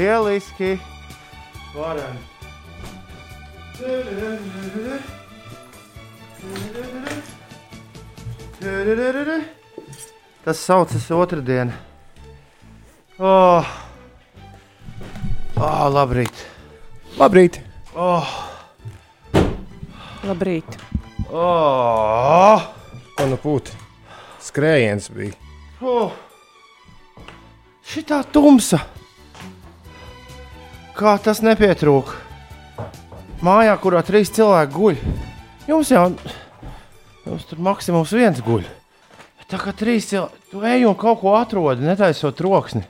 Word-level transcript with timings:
lieliski. 0.00 0.80
Varam. 1.74 2.16
Tas 10.44 10.58
saucas 10.66 11.10
otrdiena. 11.10 11.72
Oh. 13.18 13.66
Oh, 15.60 15.88
labrīt. 15.92 16.46
Labrīt! 17.20 17.60
Oh. 17.94 18.30
Labrīt! 20.24 20.78
Oh. 21.28 22.64
Ko 23.18 23.26
nu 23.28 23.36
pūti? 23.42 23.76
Skrējiens 24.40 25.10
bija. 25.12 25.36
Oh. 25.84 26.16
Šitā 27.84 28.22
tumsa. 28.32 28.80
Kā 31.00 31.14
tas 31.16 31.38
nepietrūk? 31.40 32.10
Mājā, 33.40 33.72
kurā 33.80 34.02
trīs 34.04 34.28
cilvēki 34.36 34.74
guļ. 34.74 34.98
Jums 35.70 35.92
jau 35.94 36.02
jums 37.24 37.46
tur 37.48 37.62
maksimums 37.64 38.12
viens 38.12 38.42
guļ. 38.44 38.66
Tā 39.48 39.58
kā 39.62 39.72
trīs 39.72 40.10
cilvēki, 40.10 40.42
tu 40.52 40.60
ej 40.68 40.84
un 40.90 40.98
kaut 41.00 41.22
ko 41.22 41.32
atrodi, 41.38 41.86
netaisot 41.88 42.36
troksni. 42.36 42.84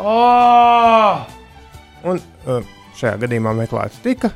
Oh! 0.00 1.28
Un 2.08 2.22
šajā 2.96 3.14
gadījumā 3.26 3.52
meklēts 3.60 4.00
tika. 4.00 4.32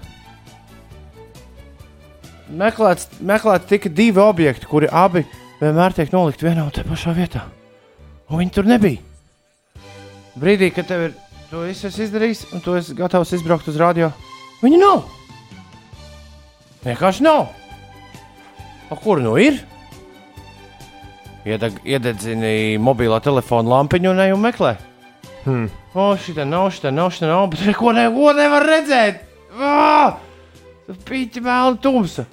Meklēts, 2.53 3.09
meklēts 3.25 3.73
tikai 3.73 3.97
divi 3.97 4.21
objekti, 4.21 4.69
kuri 4.69 4.93
abi 4.93 5.25
vienmēr 5.63 5.97
tiek 5.97 6.13
nolikti 6.13 6.51
vienā 6.51 6.69
un 6.69 6.77
tajā 6.77 6.91
pašā 6.93 7.17
vietā. 7.17 7.49
Un 8.29 8.45
viņi 8.45 8.59
tur 8.61 8.69
nebija. 8.69 9.01
Brīdī, 10.37 10.69
kad 10.77 10.93
tev 10.93 11.09
ir 11.09 11.21
to 11.53 11.67
viss 11.69 11.85
izdarījis, 11.85 12.47
un 12.57 12.63
tu 12.65 12.73
esi 12.79 12.95
gatavs 12.97 13.35
izbraukt 13.37 13.69
uz 13.69 13.77
radio, 13.81 14.09
viņi 14.63 14.79
nav. 14.81 15.03
Vienkārši 16.87 17.27
nav. 17.27 17.51
O, 18.89 18.97
kur 18.97 19.21
nu 19.21 19.35
ir? 19.41 19.61
Iedeg, 21.45 21.77
iededzini 21.85 22.79
mobilā 22.81 23.21
telefona 23.23 23.77
lampiņu 23.77 24.13
un 24.15 24.25
ej 24.25 24.35
un 24.35 24.43
meklē. 24.47 24.75
Hmm. 25.45 25.69
O, 25.93 26.13
šī 26.17 26.37
tā 26.39 26.49
nav, 26.49 26.71
šī 26.73 26.87
tā 26.87 26.95
nav, 26.95 27.13
šī 27.13 27.27
tā 27.27 27.31
nav, 27.35 27.47
bet 27.53 27.67
neko 27.69 27.95
ne, 27.99 28.09
nevar 28.39 28.69
redzēt. 28.73 29.23
Ah! 29.61 30.19
Pīķi 30.89 31.43
melna 31.45 31.77
tumsa. 31.83 32.25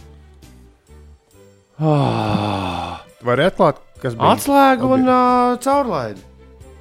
Ah! 1.79 3.01
Vari 3.25 3.49
atklāt, 3.49 3.81
kas 3.99 4.15
bija 4.15 4.35
Atslēga 4.37 4.93
un 4.95 5.09
uh, 5.09 5.57
caurlaide. 5.63 6.23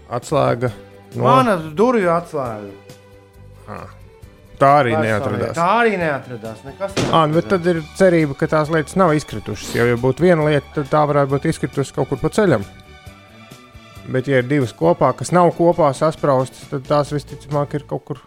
atslēga. 0.09 0.71
No... 1.15 1.25
Mana 1.25 1.57
durvju 1.57 2.11
atslēga. 2.13 2.75
Tā 4.59 4.71
arī 4.81 4.95
neatradās. 4.99 5.55
Tā 5.55 5.67
arī 5.85 5.95
neatradās. 6.01 6.63
Nekas 6.67 6.97
Ah, 7.13 7.29
nu, 7.31 7.37
bet 7.39 7.47
tad 7.53 7.67
ir 7.71 7.79
cerība, 7.99 8.35
ka 8.41 8.49
tās 8.51 8.73
lietas 8.75 8.97
nav 8.99 9.15
izkritušas. 9.15 9.71
Jo, 9.79 9.87
ja 9.87 9.99
būtu 10.01 10.27
viena 10.27 10.49
lieta, 10.49 10.67
tad 10.81 10.91
tā 10.91 11.05
varētu 11.07 11.37
būt 11.37 11.47
izkritusi 11.53 11.95
kaut 11.95 12.11
kur 12.11 12.21
pa 12.23 12.33
ceļam. 12.35 12.67
Bet, 14.09 14.27
ja 14.27 14.41
ir 14.41 14.49
divas 14.49 14.73
kopā, 14.75 15.13
kas 15.15 15.31
nav 15.37 15.53
kopā 15.55 15.93
saspraustas, 15.95 16.67
tad 16.73 16.87
tās 16.89 17.13
visticamāk 17.15 17.79
ir 17.79 17.87
kaut 17.87 18.05
kur. 18.09 18.25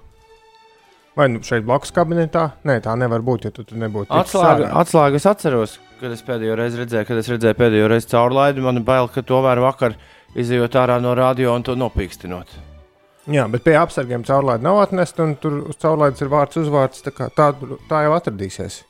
Vai 1.18 1.28
nu 1.34 1.42
šeit 1.44 1.66
blakus 1.68 1.92
kabinetā? 1.92 2.46
Nē, 2.64 2.78
tā 2.86 2.94
nevar 2.96 3.26
būt, 3.26 3.50
ja 3.50 3.52
tu 3.52 3.66
tur 3.68 3.82
nebūtu. 3.82 4.14
Atslēga, 4.16 4.70
atslēga 4.80 5.20
es 5.20 5.28
atceros, 5.28 5.78
kad 6.00 6.14
es 6.16 6.24
pēdējo 6.24 6.56
reizi 6.56 6.80
redzēju, 6.80 7.10
kad 7.10 7.20
es 7.20 7.32
redzēju 7.34 7.60
pēdējo 7.60 7.92
reizi 7.92 8.12
caurlaidi. 8.14 8.64
Man 8.64 8.86
bail, 8.88 9.12
ka 9.12 9.26
to 9.26 9.42
var 9.44 9.60
vakar 9.60 9.98
izjūt 10.40 10.80
ārā 10.80 11.02
no 11.04 11.18
radio 11.18 11.58
un 11.58 11.66
to 11.68 11.76
nopīkstinot. 11.76 12.71
Jā, 13.30 13.46
bet 13.54 13.62
pie 13.66 13.76
apsargiem 13.78 14.24
caurlaidi 14.26 14.66
nav 14.66 14.80
atnesta, 14.82 15.22
un 15.28 15.36
tur 15.38 15.60
uz 15.70 15.78
caurlaides 15.82 16.24
ir 16.24 16.32
vārds 16.32 16.58
uzvārds. 16.58 17.04
Tā, 17.06 17.28
tā, 17.38 17.52
tā 17.90 18.02
jau 18.08 18.16
atradīsies. 18.16 18.82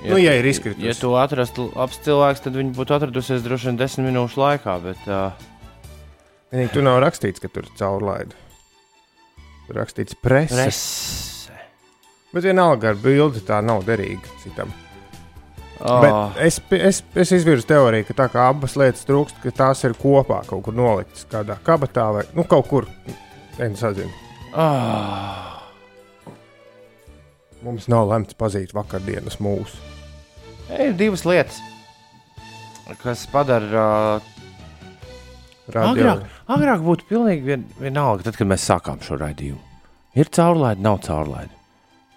Nu, 0.00 0.16
ja 0.16 0.32
ir 0.38 0.46
izkritusi. 0.48 0.86
Ja 0.86 0.94
to 0.96 1.12
atrastu 1.20 1.68
labs 1.74 2.00
cilvēks, 2.06 2.40
tad 2.46 2.56
viņi 2.56 2.72
būtu 2.78 2.96
atradusies 2.96 3.44
droši 3.44 3.68
vien 3.68 3.80
desmit 3.82 4.08
minūšu 4.08 4.40
laikā. 4.40 4.78
Bet, 4.86 5.02
uh, 5.10 5.50
Vienīgi 6.50 6.72
tur 6.74 6.86
nav 6.86 7.02
rakstīts, 7.04 7.42
ka 7.42 7.50
tur 7.52 7.68
ir 7.68 7.74
caurlaide. 7.78 8.38
Tur 9.66 9.76
rakstīts 9.82 10.16
presa. 10.18 10.56
Prese. 10.56 11.58
Bet 12.32 12.46
vienalga 12.46 12.94
ar 12.94 12.98
bildi 13.02 13.42
tā 13.44 13.60
nav 13.62 13.84
derīga 13.86 14.40
citam. 14.40 14.72
Oh, 15.80 16.00
Bet 16.04 16.42
es, 16.44 16.58
es, 16.76 16.98
es 17.16 17.30
izvirzu 17.32 17.64
teoriju, 17.70 18.04
ka 18.10 18.16
tā 18.18 18.26
kā 18.32 18.50
abas 18.52 18.74
lietas 18.76 19.06
trūkst, 19.08 19.38
ka 19.40 19.52
tās 19.62 19.80
ir 19.88 19.94
kopā 19.96 20.42
kaut 20.48 20.66
kur 20.66 20.76
noliktas 20.76 21.24
kādā 21.30 21.56
kabatā 21.64 22.10
vai 22.18 22.24
nu, 22.36 22.44
kaut 22.48 22.68
kur. 22.68 22.88
Nezinu. 23.60 24.10
oh. 24.56 25.46
Mums 27.64 27.88
nav 27.92 28.08
lemts 28.08 28.36
pazīt 28.40 28.70
vakardienas 28.72 29.36
mūsu. 29.40 29.80
Ir 30.70 30.94
divas 30.96 31.26
lietas, 31.28 31.58
kas 33.02 33.26
padara. 33.32 34.20
Uh, 34.20 35.82
agrāk, 35.82 36.24
agrāk 36.48 36.86
būtu 36.86 37.08
pilnīgi 37.10 37.46
vien, 37.46 37.66
vienalga, 37.80 38.24
tad, 38.28 38.38
kad 38.40 38.48
mēs 38.48 38.64
sākām 38.68 39.02
šo 39.04 39.20
raidījumu. 39.20 39.60
Ir 40.16 40.32
caurlaide, 40.32 40.80
nav 40.84 41.02
caurlaide. 41.04 41.52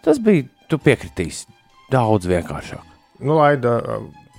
Tas 0.06 0.20
bija, 0.24 0.48
tu 0.72 0.80
piekritīsi, 0.82 1.52
daudz 1.92 2.28
vienkāršāk. 2.32 2.93
Nu, 3.24 3.38
laida 3.40 3.78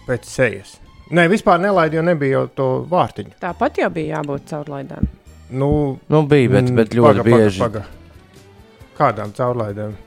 pēc 0.09 0.29
sejas. 0.29 0.77
Nē, 1.15 1.27
vispār 1.33 1.61
nelaida, 1.61 1.99
jo 1.99 2.05
nebija 2.05 2.39
jau 2.39 2.47
to 2.59 2.69
vārtiņu. 2.91 3.37
Tāpat 3.43 3.83
jau 3.83 3.91
bija 3.93 4.19
jābūt 4.19 4.49
caurlaidām. 4.51 5.11
Nu, 5.55 5.69
Nu, 6.09 6.23
bija, 6.29 6.49
bet, 6.57 6.71
mm, 6.71 6.79
bet 6.81 6.97
ļoti 6.97 7.21
paga, 7.21 7.27
bieži. 7.29 7.61
Paga, 7.61 7.85
paga. 7.85 8.93
Kādām 8.99 9.35
caurlaidēm? 9.37 9.99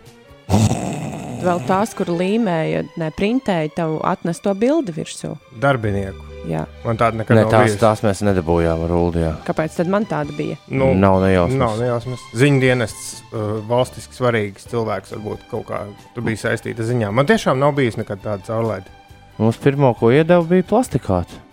Vēl 1.47 1.61
tās, 1.67 1.93
kur 1.95 2.09
līmēja, 2.11 2.81
ne 2.99 3.07
printēja 3.15 3.69
tev 3.77 3.97
atnesto 4.07 4.51
bildi 4.57 4.91
virsū. 4.97 5.29
Darbinieku. 5.63 6.25
Jā. 6.47 6.61
Man 6.85 6.95
tāda 6.99 7.19
nekad 7.21 7.35
Ne, 7.35 7.41
nav 7.43 7.51
tās, 7.51 7.65
bijusi. 7.69 7.79
tās 7.81 8.01
mēs 8.05 8.21
nedabūjām 8.23 8.83
ar 8.85 8.91
Uldiju. 8.95 9.31
Kāpēc 9.47 9.73
tad 9.79 9.89
man 9.91 10.05
tāda 10.07 10.31
bija? 10.35 10.55
Nu, 10.71 10.93
Nav 10.95 11.17
nejausmas. 11.23 11.57
Nav 11.59 11.73
nejausmas. 11.81 12.23
Ziņu 12.39 12.61
dienests, 12.63 13.07
uh, 13.31 13.57
valstiski 13.67 14.15
svarīgs 14.15 14.67
cilvēks, 14.71 15.11
varbūt 15.15 15.43
kaut 15.51 15.65
kā 15.71 15.81
tur 16.15 16.23
bija 16.27 16.39
saistīta 16.45 16.83
ar 16.83 16.89
ziņām. 16.91 17.15
Man 17.19 17.27
tiešām 17.27 17.59
nav 17.59 17.73
bijis 17.79 17.97
nekad 17.99 18.23
tāda 18.23 18.43
caurlaide. 18.47 18.91
Mums 19.37 19.59
pirmo, 19.63 19.91
ko 19.99 20.11
iedeva, 20.15 20.43
bija 20.47 20.63
plastikāta. 20.67 21.43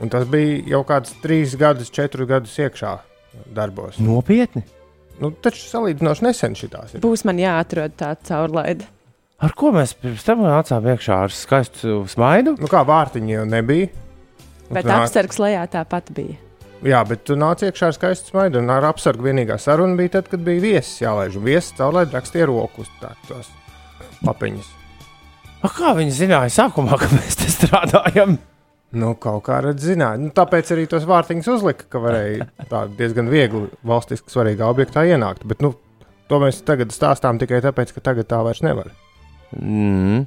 Un 0.00 0.08
tas 0.12 0.24
bija 0.28 0.60
jau 0.74 0.82
kāds 0.88 1.14
trīs 1.22 1.56
gadus, 1.56 1.90
četrus 1.94 2.28
gadus 2.28 2.56
iekšā 2.60 2.96
darbos. 3.54 3.96
Nopietni. 4.02 4.64
Nu, 5.22 5.30
taču 5.30 5.62
salīdzinoši 5.68 6.24
nesen 6.26 6.56
šitās 6.58 6.94
ir. 6.96 7.02
Būs 7.04 7.22
man 7.28 7.38
jāatrod 7.38 7.94
tāda 8.00 8.18
caurlaide. 8.26 8.86
Ar 9.44 9.52
ko 9.58 9.70
mēs 9.74 9.92
pirms 9.98 10.24
tam 10.26 10.42
nācām 10.46 10.86
iekšā 10.94 11.18
ar 11.26 11.34
skaistu 11.34 12.00
smaidu? 12.10 12.56
Nu, 12.58 12.70
kā 12.70 12.80
vārtiņi 12.86 13.36
jau 13.36 13.44
nebija. 13.50 13.90
Un 14.70 14.78
Bet 14.78 14.86
tu 14.86 14.90
nāc- 14.90 15.04
apsargs 15.08 15.38
lejā 15.42 15.64
tāpat 15.70 16.10
bija. 16.16 16.38
Jā, 16.84 17.00
bet 17.08 17.22
tu 17.24 17.36
nāc 17.38 17.62
iekšā 17.64 17.90
ar 17.92 17.96
skaistu 17.96 18.32
smaidu. 18.32 18.58
Un 18.62 18.70
ar 18.74 18.84
apsargu 18.90 19.26
vienīgā 19.28 19.58
saruna 19.60 19.96
bija 19.98 20.16
tad, 20.18 20.30
kad 20.32 20.40
bija 20.44 20.60
viesis 20.64 21.02
jālaiž. 21.04 21.36
Viesis 21.44 21.74
caurlaid 21.78 22.12
rakstīja 22.14 22.48
rokas 22.50 22.90
tos 23.28 23.50
lapiņus. 24.26 24.72
A, 25.64 25.68
kā 25.72 25.94
viņi 25.96 26.12
zināja 26.12 26.50
sākumā, 26.52 26.98
ka 27.00 27.08
mēs 27.14 27.38
te 27.40 27.48
strādājam? 27.52 28.36
Nu, 28.94 29.14
kaut 29.18 29.42
kā 29.48 29.58
redz, 29.64 29.82
zināja. 29.88 30.20
Nu, 30.22 30.30
tāpēc 30.34 30.70
arī 30.74 30.86
tos 30.90 31.06
vārtiņus 31.08 31.50
uzlika, 31.56 31.88
ka 31.90 32.02
varēja 32.02 32.46
tā 32.70 32.84
diezgan 32.98 33.30
viegli 33.32 33.66
valstiski 33.86 34.30
svarīgā 34.30 34.68
objektā 34.70 35.02
ienākt. 35.08 35.42
Bet 35.50 35.64
nu, 35.64 35.72
to 36.30 36.40
mēs 36.42 36.62
tagad 36.66 36.94
stāstām 36.94 37.40
tikai 37.42 37.62
tāpēc, 37.64 37.94
ka 37.96 38.04
tagad 38.12 38.30
tā 38.30 38.40
vairs 38.46 38.62
nevar. 38.64 38.92
Mm. 39.58 40.24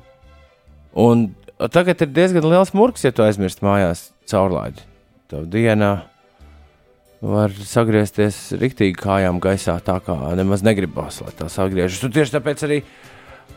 Un 0.98 1.26
tagad 1.74 2.04
ir 2.04 2.12
diezgan 2.14 2.48
liels 2.50 2.74
murgs, 2.78 3.06
ja 3.08 3.14
tu 3.16 3.26
aizmirsti 3.26 3.66
mājās 3.66 4.10
caurlaidi. 4.30 4.84
Tev 5.32 5.48
dienā 5.52 5.92
var 7.24 7.54
sagriezties 7.66 8.54
riktīgi 8.62 8.96
kājām 9.00 9.42
gaisā, 9.44 9.80
tā 9.84 9.98
kā 10.06 10.16
nemaz 10.38 10.64
negribas, 10.66 11.22
lai 11.24 11.34
tā 11.38 11.50
sagriežas. 11.52 12.04
Un 12.06 12.14
tieši 12.14 12.36
tāpēc 12.38 12.64
arī 12.68 12.82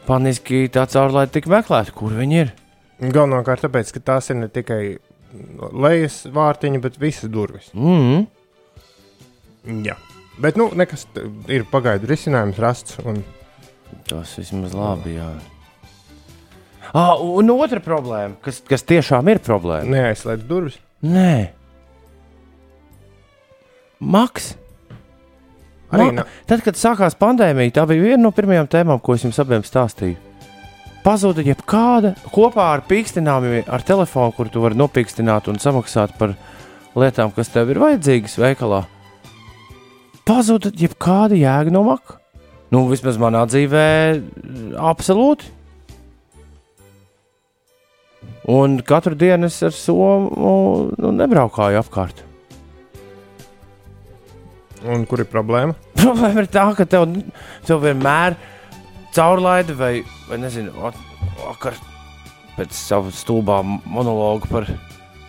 paniski 0.06 0.64
tā 0.72 0.86
caurlaide 0.90 1.34
tika 1.34 1.52
meklēta, 1.52 1.94
kur 1.96 2.14
viņi 2.16 2.40
ir. 2.44 2.54
Galvenokārt 3.00 3.64
tāpēc, 3.64 3.92
ka 3.96 4.02
tās 4.12 4.28
ir 4.32 4.40
ne 4.42 4.48
tikai 4.52 4.82
lejas 5.72 6.22
vārtiņi, 6.32 6.80
bet 6.84 6.98
visas 7.00 7.30
durvis. 7.32 7.70
Mm. 7.72 8.26
Jā. 9.86 9.96
Bet, 10.40 10.56
nu, 10.60 10.70
nekas 10.76 11.06
ir 11.52 11.64
pagaidu 11.70 12.08
risinājums 12.10 12.60
rasts. 12.60 12.98
Un... 13.04 13.22
Tas 14.08 14.32
vismaz 14.38 14.74
labi. 14.76 15.14
Jā. 15.18 15.30
Ah, 16.90 17.14
un 17.20 17.50
otra 17.54 17.80
problēma, 17.84 18.36
kas, 18.42 18.60
kas 18.66 18.84
tiešām 18.86 19.28
ir 19.30 19.40
problēma. 19.44 19.86
Neaizslēdz 19.94 20.46
durvis. 20.48 20.78
Nē, 21.06 21.52
Maks. 24.00 24.54
Arī 25.90 26.06
Ma- 26.06 26.12
nav. 26.12 26.26
Tad, 26.46 26.62
kad 26.64 26.78
sākās 26.78 27.16
pandēmija, 27.18 27.74
tā 27.76 27.86
bija 27.90 28.02
viena 28.02 28.22
no 28.24 28.32
pirmajām 28.32 28.68
tēmām, 28.70 29.00
ko 29.02 29.14
es 29.14 29.24
jums 29.26 29.38
abiem 29.42 29.64
stāstīju. 29.66 30.16
Pazuda 31.00 31.40
jebkāda 31.40 32.12
kopā 32.28 32.66
ar 32.74 32.82
pīkstinājumu, 32.84 33.62
ar 33.72 33.84
telefonu, 33.88 34.34
kur 34.36 34.50
tu 34.52 34.60
vari 34.60 34.76
nopīkstināt 34.76 35.48
un 35.48 35.56
samaksāt 35.62 36.12
par 36.18 36.34
lietām, 36.92 37.32
kas 37.32 37.48
tev 37.48 37.72
ir 37.72 37.80
vajadzīgas 37.80 38.36
veikalā. 38.40 38.84
pazuda 40.28 40.70
jebkāda 40.76 41.38
jēga 41.38 41.72
no 41.72 41.82
maka. 41.86 42.18
Nu, 42.70 42.84
vismaz 42.90 43.16
manā 43.18 43.46
dzīvē, 43.50 43.86
absolūti. 44.78 45.48
Un 48.50 48.78
katru 48.86 49.16
dienu 49.18 49.48
es 49.50 49.58
ar 49.66 49.74
somu 49.74 50.92
nu, 50.98 51.10
nebraukāju 51.16 51.80
apkārt. 51.80 52.22
Un 54.86 55.04
kur 55.08 55.24
ir 55.24 55.28
problēma? 55.28 55.74
Problēma 56.00 56.44
ir 56.44 56.48
tā, 56.52 56.64
ka 56.76 56.86
tev, 56.88 57.08
tev 57.68 57.82
vienmēr 57.84 58.38
caurlaidi 59.14 59.74
vai, 59.78 59.92
vai 60.28 60.38
nezinu, 60.42 60.72
vakar 61.44 61.76
pēc 62.58 62.74
sava 62.76 63.12
stulbā 63.14 63.60
monologa 63.64 64.48
par 64.50 64.68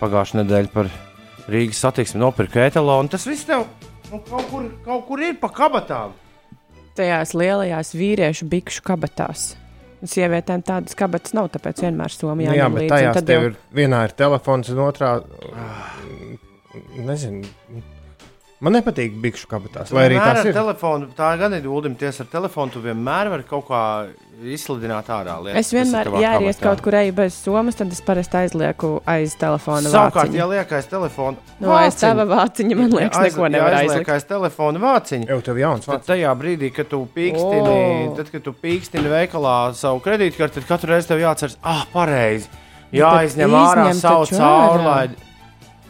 pagājušā 0.01 0.41
nedēļa 0.41 0.71
par 0.73 0.89
Rīgas 1.51 1.79
satiksmi 1.83 2.21
nopirka 2.21 2.65
etalonu. 2.67 3.09
Tas 3.11 3.25
viss 3.27 3.45
tev 3.47 3.65
nu, 4.11 4.19
kaut, 4.27 4.45
kur, 4.51 4.67
kaut 4.85 5.05
kur 5.07 5.23
ir 5.25 5.37
pa 5.41 5.49
kabatām. 5.53 6.13
Tajās 6.97 7.31
lielajās 7.37 7.93
vīriešu 7.95 8.47
bikšu 8.51 8.83
kabatās. 8.85 9.51
Sievietēm 10.01 10.63
tādas 10.65 10.95
kabatas 10.97 11.33
nav, 11.37 11.51
tāpēc 11.53 11.83
vienmēr 11.85 12.09
Somijā 12.13 12.49
Nu, 12.51 12.57
jā, 12.57 12.67
bet 12.73 12.81
līdzi, 12.83 12.91
tajās 12.95 13.19
tev 13.25 13.35
jau- 13.37 13.49
ir 13.51 13.57
vienā 13.77 13.99
ir 14.07 14.13
telefons, 14.17 14.69
un 14.73 14.79
otrā 14.87 15.11
nezinu. 16.97 17.45
Man 18.61 18.75
nepatīk 18.77 19.15
bikšu 19.17 19.47
kabatās, 19.49 19.89
lai 19.89 20.03
arī 20.05 20.17
ar 20.21 20.37
ir. 20.45 20.53
Telefonu, 20.53 21.07
tā 21.17 21.31
gan 21.39 21.55
ir 21.57 21.63
gudrības 21.65 22.19
ar 22.21 22.27
telefonu. 22.29 22.69
Tu 22.75 22.81
vienmēr 22.83 23.31
vari 23.33 23.45
kaut 23.49 23.63
kā 23.65 23.79
izsludināt 24.45 25.07
ārā. 25.09 25.39
Lietas, 25.41 25.57
Es 25.65 25.71
vienmēr, 25.73 26.11
ja 26.21 26.35
arī 26.37 26.51
es 26.51 26.59
kaut 26.61 26.83
kur 26.85 26.93
eju 26.99 27.15
bez 27.17 27.33
somas, 27.41 27.79
tad 27.79 27.89
es 27.93 28.01
parasti 28.05 28.37
aizlieku 28.37 28.91
aiz 29.09 29.33
telefona. 29.41 29.89
Savukārt, 29.89 30.29
vāciņu. 30.29 30.37
ja 30.37 30.45
liekais 30.51 30.85
telefonu 30.91 31.37
Nu, 31.57 31.71
aiz 31.73 31.97
tava 31.97 32.27
vāciņa, 32.29 32.77
man 32.77 32.93
liekas, 32.99 33.17
neko 33.25 33.49
nevar 33.49 33.77
aizliekt. 33.79 34.05
Liekais 34.05 34.29
telefonu 34.29 34.79
vāciņu. 34.85 35.29
Jau 35.33 35.41
tev 35.49 35.57
jauns 35.57 35.85
Tad 35.89 35.95
vārds. 35.95 36.07
tajā 36.13 36.35
brīdī, 36.37 36.71
kad 36.75 36.89
tu 36.93 37.01
pīkstini, 37.17 37.73
O. 38.11 38.15
tad, 38.17 38.29
kad 38.29 38.45
tu 38.45 38.53
pīkstini 38.53 39.09
veikalā 39.09 39.57
savu 39.73 40.01
kredītkarti, 40.05 40.61
tad 40.61 40.69
katru 40.69 40.93
reizi 40.93 41.09
tev 41.09 41.17
jāatceras, 41.25 41.57
ah, 41.63 41.85
pareizi. 41.93 42.45
Jāizņem 42.93 43.53
ārā 43.57 43.89
savu 43.97 44.25
taču 44.29 44.37
ārā. 44.37 44.97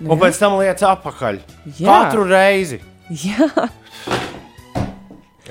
Caurlaidi. 0.02 0.12
Un 0.16 0.20
pēc 0.26 0.40
tam 0.40 0.58
lietas 0.60 0.88
atpakaļ. 0.92 1.40
Jā. 1.80 1.86
Katru 1.88 2.26
reizi. 2.30 2.82
Jā, 3.12 3.48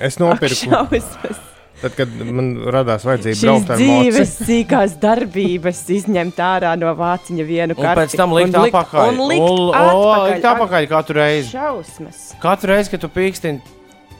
Es 0.00 0.16
nopirku, 0.16 0.56
šausmas. 0.70 1.40
tad, 1.82 1.92
kad 1.96 2.12
man 2.24 2.54
radās 2.72 3.02
vajadzība 3.04 3.40
braukt 3.42 3.72
ar 3.74 3.80
dzīves 3.82 4.30
mocu. 4.32 4.46
sīkās 4.48 4.94
darbības 5.02 5.80
izņemt 5.96 6.38
ārā 6.40 6.70
no 6.80 6.94
vāciņa 6.96 7.44
vienu 7.48 7.76
Un 7.76 7.84
karti. 7.84 8.00
pēc 8.06 8.16
tam 8.16 8.32
likt 8.32 8.54
un 8.56 8.64
likt- 8.64 8.78
atpakaļ. 8.78 9.08
Un 9.10 9.20
likt 9.28 9.44
Un- 9.44 9.60
o, 9.60 9.72
atpakaļ. 9.76 10.24
likt 10.30 10.48
atpakaļ 10.52 10.88
katru 10.88 11.14
reizi. 11.20 11.50
Šausmas. 11.52 12.22
Katru 12.40 12.72
reizi, 12.72 12.90
kad 12.90 13.00
tu 13.00 13.08
pīkstini, 13.08 13.60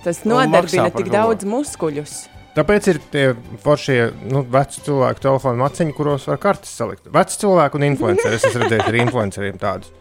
Tas 0.05 0.23
nodarbina 0.25 0.91
tik 0.97 1.11
daudz 1.13 1.45
muskuļus. 1.45 2.29
Tāpēc 2.57 2.87
ir 2.89 2.99
tie 3.13 3.25
foršie, 3.63 4.13
nu, 4.33 4.41
veci 4.43 4.81
cilvēku 4.81 5.21
telefonu 5.21 5.61
maciņi, 5.61 5.93
kuros 5.95 6.25
var 6.27 6.37
kartes 6.39 6.73
salikt. 6.77 7.05
Veci 7.13 7.39
cilvēki 7.45 7.75
un 7.75 7.83
influenceri. 7.83 8.35
Es 8.35 8.45
esmu 8.45 8.65
redzējis 8.65 8.89
arī 8.89 9.01
influenceriem 9.07 9.59
tādus. 9.61 9.93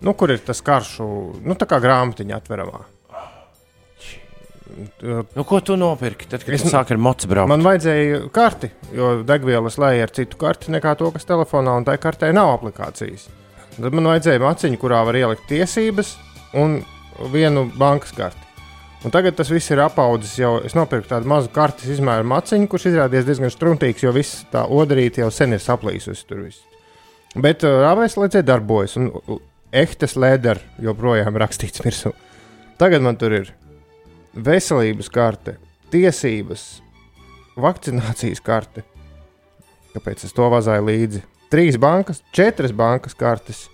Nu, 0.00 0.14
kur 0.14 0.30
ir 0.30 0.38
tas 0.46 0.60
karšu, 0.62 1.06
nu, 1.42 1.56
tā 1.58 1.66
kā 1.66 1.80
grāmatiņa 1.82 2.36
atveramā. 2.38 2.84
nu, 5.34 5.44
ko 5.44 5.60
tu 5.60 5.76
nopirki? 5.76 6.28
Tad, 6.30 6.44
kad 6.44 6.54
Es- 6.54 6.62
tu 6.62 6.68
sāki 6.70 6.94
ar 6.94 7.00
mocu 7.02 7.26
braukt. 7.30 7.48
Man 7.50 7.64
vajadzēja 7.66 8.20
karti, 8.34 8.70
jo 8.94 9.22
degvielas 9.26 9.78
lēja 9.80 10.06
ar 10.06 10.12
citu 10.14 10.38
karti 10.38 10.70
nekā 10.74 10.96
to, 10.98 11.10
kas 11.14 11.24
telefonā, 11.24 11.76
un 11.80 11.84
tai 11.88 11.96
kartē 11.98 12.32
nav 12.34 12.52
aplikācijas. 12.58 13.28
Tad 13.78 13.94
man 13.94 14.04
vajadzēja 14.12 14.42
maciņu, 14.42 14.78
kurā 14.78 15.04
var 15.06 15.14
ielikt 15.18 15.48
tiesības 15.48 16.16
un 16.54 16.84
vienu 17.32 17.66
bankas 17.78 18.12
karti. 18.12 18.44
Un 19.06 19.10
tagad 19.14 19.36
tas 19.38 19.48
viss 19.50 19.70
ir 19.70 19.78
apaudzis 19.78 20.36
jau. 20.40 20.56
Es 20.66 20.74
nopirku 20.74 21.06
tādu 21.06 21.26
mazu 21.30 21.48
kartes 21.54 21.86
izmēru 21.86 22.26
maciņu, 22.26 22.66
kurš 22.70 22.88
izrādījās 22.90 23.26
diezgan 23.28 23.50
struntīgs, 23.54 24.02
jo 24.02 24.10
viss 24.12 24.44
tā 24.50 24.64
odarīte 24.66 25.22
jau 25.22 25.30
sen 25.30 25.54
ir 25.54 25.62
saplīsusi 25.62 26.26
tur 26.26 26.42
viss. 26.48 26.64
Bet 27.38 27.62
uh, 27.62 27.76
rāvēs 27.84 28.16
lēcē 28.18 28.42
darbojas, 28.42 28.96
un 28.98 29.12
ehtes 29.72 30.16
lēder 30.16 30.60
joprojām 30.82 31.36
rakstīts 31.40 31.82
virsū. 31.84 32.12
Tagad 32.78 33.02
man 33.04 33.16
tur 33.18 33.34
ir 33.40 33.50
veselības 34.38 35.08
karte, 35.12 35.56
tiesības, 35.92 36.66
vakcinācijas 37.58 38.40
karte. 38.44 38.84
Kāpēc 39.94 40.24
es 40.28 40.34
to 40.36 40.46
vazāju 40.52 40.84
līdzi? 40.86 41.22
Trīs 41.50 41.78
bankas, 41.80 42.20
četras 42.36 42.74
bankas 42.76 43.16
kartes. 43.18 43.64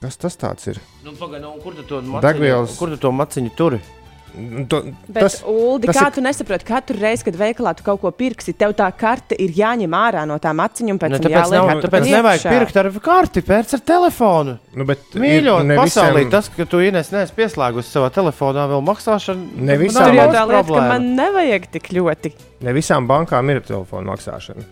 Kas 0.00 0.16
tas 0.20 0.36
tāds 0.40 0.68
ir? 0.70 0.78
Nu, 1.04 1.12
pagaid, 1.16 1.42
nu, 1.44 1.54
kur 1.60 1.74
tu 1.76 1.82
to 1.88 2.00
maciņu, 2.00 2.22
Degvielas- 2.24 2.76
kur 2.78 2.88
tu 2.92 2.96
to 3.00 3.10
maciņu 3.12 3.50
turi? 3.56 3.80
To, 4.70 4.82
Bet, 5.08 5.22
tas, 5.24 5.42
Uldi, 5.42 5.86
tas 5.90 5.96
kā 5.96 6.06
ir- 6.06 6.14
tu 6.14 6.20
nesaproti, 6.22 6.64
katru 6.64 6.96
reizi, 7.00 7.24
kad 7.26 7.34
veikalā 7.34 7.72
tu 7.76 7.82
kaut 7.82 8.00
ko 8.00 8.10
pirksi, 8.14 8.52
tev 8.56 8.72
tā 8.78 8.86
karte 8.96 9.34
ir 9.38 9.50
jāņem 9.50 9.90
ārā 9.90 10.22
no 10.26 10.38
tā 10.38 10.52
maciņa 10.54 10.90
un 10.94 10.98
pēc 11.02 11.10
Ne, 11.10 11.18
tam 11.18 11.30
Nu, 11.30 11.36
tāpēc 11.36 11.50
jāliek 11.50 11.66
nav, 11.66 11.82
tāpēc 11.82 12.06
nevajag 12.10 12.40
iekšā. 12.40 12.50
pirkt 12.54 12.76
ar 12.76 12.90
karti, 13.00 13.42
pēc 13.42 13.74
ar 13.74 13.80
telefonu. 13.80 14.58
nu, 14.76 14.84
bet 14.84 14.98
Mīļot, 15.14 15.60
ir 15.60 15.64
ne 15.66 15.76
pasaulē 15.76 16.14
visiem- 16.24 16.30
tas, 16.30 16.48
ka 16.48 16.64
tu 16.64 16.76
ienes 16.78 17.10
neesi 17.10 17.32
pieslēgusi 17.34 17.90
savā 17.90 18.10
telefonā 18.10 18.68
vēl 18.70 18.82
maksāšanu. 18.86 19.56
Ne 19.56 19.76
visām- 19.78 20.14
jau 20.14 20.30
daudz 20.30 20.36
tā 20.36 20.48
lieta, 20.48 20.66
ka 20.74 20.88
man 20.88 21.16
nevajag 21.16 21.70
tik 21.72 21.88
ļoti. 21.90 22.32
Ne 22.60 22.72
visām 22.72 23.06
bankām 23.08 23.50
ir 23.50 23.60
telefona 23.62 24.14
maksāšana. 24.14 24.62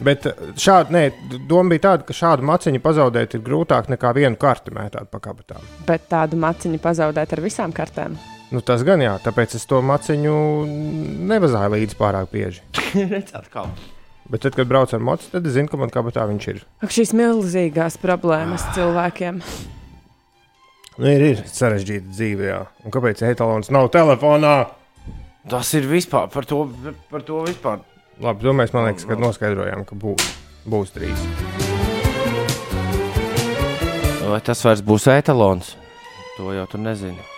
Bet 0.00 0.22
šādi, 0.56 0.90
nē, 0.90 1.12
doma 1.46 1.68
bija 1.70 1.78
tāda, 1.80 2.06
ka 2.06 2.12
šādu 2.12 2.42
maciņu 2.42 2.80
pazaudēt 2.80 3.34
ir 3.34 3.40
grūtāk 3.40 3.86
nekā 3.86 4.14
vienu 4.14 4.36
karti 4.36 4.70
mētāt 4.74 5.06
pa 5.10 5.18
kabatām. 5.20 5.60
Bet 5.86 6.08
tādu 6.08 6.34
maciņu 6.34 6.78
pazaudēt 6.80 7.32
ar 7.32 7.38
visām 7.40 7.72
kartēm. 7.72 8.16
Nu, 8.52 8.60
tas 8.60 8.82
gan 8.84 9.00
jā, 9.00 9.14
tāpēc 9.24 9.54
es 9.56 9.64
to 9.64 9.78
maciņu 9.80 10.32
nevazāju 11.30 11.72
līdzi 11.72 11.96
pārāk 11.96 12.28
bieži. 12.32 12.60
Redzēt, 13.14 13.48
kā. 13.52 13.64
Bet 14.28 14.44
tad, 14.44 14.54
kad 14.58 14.68
braucu 14.68 14.98
ar 14.98 15.02
mocu, 15.04 15.30
tad 15.32 15.46
es 15.48 15.56
zinu, 15.56 15.70
ka 15.72 15.80
man 15.80 15.92
kabatā 15.92 16.26
viņš 16.28 16.48
ir. 16.52 16.60
Ak, 16.84 16.92
šīs 16.92 17.14
milzīgās 17.16 17.96
problēmas 18.02 18.66
cilvēkiem. 18.76 19.40
Nu, 20.98 21.08
ir, 21.08 21.24
ir 21.32 21.42
sarežģīta 21.48 22.12
dzīve, 22.12 22.46
jā. 22.50 22.60
Un 22.84 22.92
kāpēc 22.92 23.24
etalons 23.24 23.72
nav 23.72 23.88
telefonā? 23.96 24.54
Tas 25.48 25.72
ir 25.74 25.88
vispār 25.88 26.28
par 26.30 26.46
to, 26.46 26.66
par 27.10 27.24
to 27.26 27.40
vispār. 27.48 27.80
Labi, 28.22 28.44
to 28.44 28.52
mēs, 28.54 28.76
man 28.76 28.90
liekas, 28.90 29.08
kad 29.08 29.20
noskaidrojām, 29.20 29.88
ka 29.88 29.96
būs, 29.98 30.28
būs 30.68 30.92
trīs. 30.92 31.28
Vai 34.28 34.44
tas 34.44 34.60
vairs 34.64 34.84
būs 34.84 35.08
etalons? 35.12 35.74
To 36.36 36.52
jau 36.52 36.68
tu 36.68 36.80
nezini. 36.80 37.32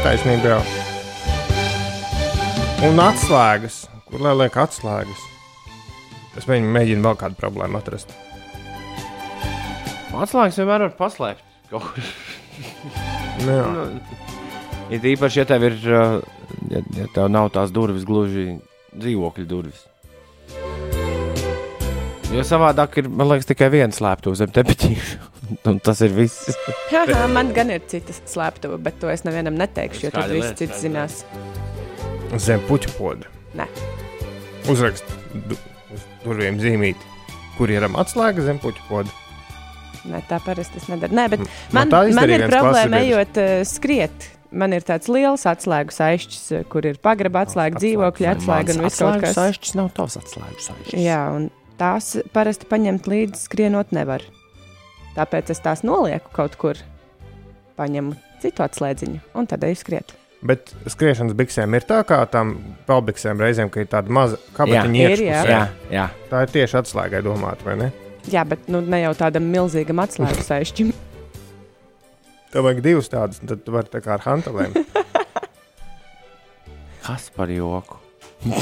Taisnība, 0.00 0.54
jā. 0.54 0.60
Un 2.88 3.00
atslēgas. 3.04 3.82
Kur 4.08 4.22
lai 4.24 4.32
liek 4.38 4.54
atslēgas? 4.56 5.26
Es 6.40 6.46
mēģinu, 6.48 7.02
vēl 7.04 7.18
kādu 7.20 7.36
problēmu 7.36 7.76
atrast. 7.76 8.14
Atslēgas 10.16 10.56
vienmēr 10.56 10.86
var 10.86 10.94
paslēpt. 10.96 11.44
kaut 11.70 11.84
kur. 11.90 12.10
Nu, 13.44 13.52
jā. 13.54 13.66
Ir 14.96 15.04
īpaši, 15.12 15.42
ja 15.42 15.46
tev 15.48 15.68
ir, 15.68 15.76
uh, 15.86 16.16
ja, 16.72 16.82
ja 16.96 17.06
tev 17.14 17.28
nav 17.30 17.52
tās 17.54 17.70
durvis 17.72 18.08
gluži 18.08 18.58
dzīvokļa 18.96 19.46
durvis. 19.48 19.84
Jo 22.30 22.44
savādāk 22.46 22.98
ir, 23.02 23.08
man 23.08 23.30
liekas, 23.30 23.48
tikai 23.52 23.70
viens 23.72 24.00
slēptuvs 24.00 24.42
zem 24.42 24.52
tepiķīša. 24.54 25.29
Un 25.66 25.80
tas 25.82 26.00
ir 26.04 26.14
viss. 26.14 26.50
Jā, 26.94 27.04
man 27.32 27.52
gan 27.56 27.72
ir 27.74 27.82
citas 27.90 28.20
slēptuve, 28.30 28.78
bet 28.82 29.00
to 29.02 29.10
es 29.12 29.24
nevienam 29.26 29.56
neteikšu, 29.58 30.06
jo 30.06 30.12
tad 30.14 30.32
viss 30.34 30.54
cits 30.58 30.82
zinās. 30.84 31.22
Zem 32.38 32.62
puķu 32.68 32.94
poda. 32.98 33.30
Nē. 33.58 33.66
Uzrakst 34.70 35.08
du, 35.48 35.58
uz 35.90 36.04
durvīm 36.22 36.60
zīmīti, 36.62 37.08
kur 37.56 37.72
ir 37.72 37.88
atslēga 37.90 38.44
zem 38.46 38.60
puķu 38.62 38.86
poda. 38.90 39.16
Nē, 40.10 40.22
tā 40.30 40.38
parasti 40.44 40.80
es 40.80 40.86
nedaru. 40.88 41.16
Nē, 41.16 41.26
bet 41.32 41.42
No 41.42 41.48
man, 41.76 41.90
tā 41.90 42.04
man 42.04 42.12
izdarīja 42.12 42.44
ir 42.44 42.52
problēma 42.54 43.00
ejot 43.04 43.40
uh, 43.40 43.54
skriet. 43.68 44.30
Man 44.50 44.74
ir 44.74 44.82
tāds 44.86 45.06
liels 45.12 45.44
atslēgu 45.46 45.94
saišķis, 45.94 46.46
eh, 46.56 46.62
kur 46.66 46.86
ir 46.88 46.96
pagraba 46.98 47.44
atslēga, 47.46 47.78
dzīvokļa 47.78 48.32
atslēga 48.34 48.74
un 48.74 48.82
viss 48.82 48.98
kaut 48.98 49.20
kas 49.22 49.36
tāds. 49.36 49.60
Atslēgas 49.60 49.76
nav 49.78 49.90
tavs 49.94 50.18
atslēgas 50.18 50.66
saišķis. 50.72 51.02
Jā, 51.04 51.20
un 51.36 51.46
tās 51.78 52.16
parasti 52.34 52.66
paņemt 52.70 53.06
līdzi 53.12 53.44
skrienot 53.44 53.94
nevar. 53.94 54.24
Tāpēc 55.16 55.50
es 55.54 55.60
tās 55.62 55.80
nolieku 55.86 56.28
kaut 56.34 56.54
kur, 56.60 56.74
paņemu 57.78 58.14
citu 58.42 58.64
atslēdziņu 58.64 59.18
un 59.36 59.48
tad 59.50 59.64
eju 59.66 59.76
skriet. 59.80 60.14
Bet 60.40 60.70
skriešanas 60.88 61.34
biksēm 61.36 61.74
ir 61.76 61.84
tā 61.84 61.98
kā 62.08 62.22
tam 62.32 62.54
pelbiksēm 62.88 63.40
reizēm, 63.42 63.68
ka 63.72 63.82
ir 63.82 63.88
tāda 63.92 64.08
maza 64.12 64.38
kabatiņa 64.56 65.02
iekšpusē. 65.02 65.26
jā. 65.28 65.40
Jā, 65.50 65.64
jā. 65.92 66.06
Tā 66.30 66.36
ir 66.46 66.52
tieši 66.54 66.78
atslēgai 66.80 67.20
domāta, 67.26 67.66
vai 67.66 67.74
ne? 67.82 67.88
Jā, 68.30 68.42
bet 68.48 68.60
nu, 68.72 68.78
ne 68.80 69.02
jau 69.02 69.12
tādam 69.18 69.44
milzīgam 69.52 70.00
atslēgu 70.00 70.42
saišķim. 70.46 70.92
Tev 72.52 72.64
vajag 72.66 72.80
divas 72.86 73.08
tādas, 73.12 73.38
tad 73.44 73.58
tu 73.66 73.70
vari 73.74 73.88
tā 73.92 73.98
kā 74.04 74.10
ar 74.16 74.22
hantelēm. 74.24 74.72
Kas 77.04 77.28
par 77.36 77.48
joku? 77.52 77.96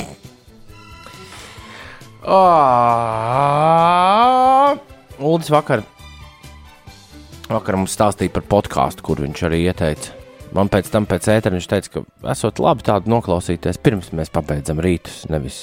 Uldis 5.29 5.51
vakar 5.55 5.81
vakar 7.49 7.79
mums 7.79 7.95
stāstīja 7.97 8.33
par 8.35 8.47
podkāstu, 8.49 9.05
kur 9.07 9.23
viņš 9.25 9.45
arī 9.49 9.63
ieteica. 9.67 10.15
Man 10.57 10.71
pēc 10.73 10.89
tam, 10.93 11.05
pēc 11.09 11.29
ētera, 11.29 11.57
viņš 11.57 11.69
teica, 11.69 11.93
ka 11.93 12.31
esot 12.33 12.61
labi 12.63 12.87
tādu 12.87 13.13
noklausīties, 13.13 13.81
pirms 13.85 14.11
mēs 14.17 14.33
pabeidzam 14.33 14.81
rītus, 14.85 15.27
nevis, 15.33 15.59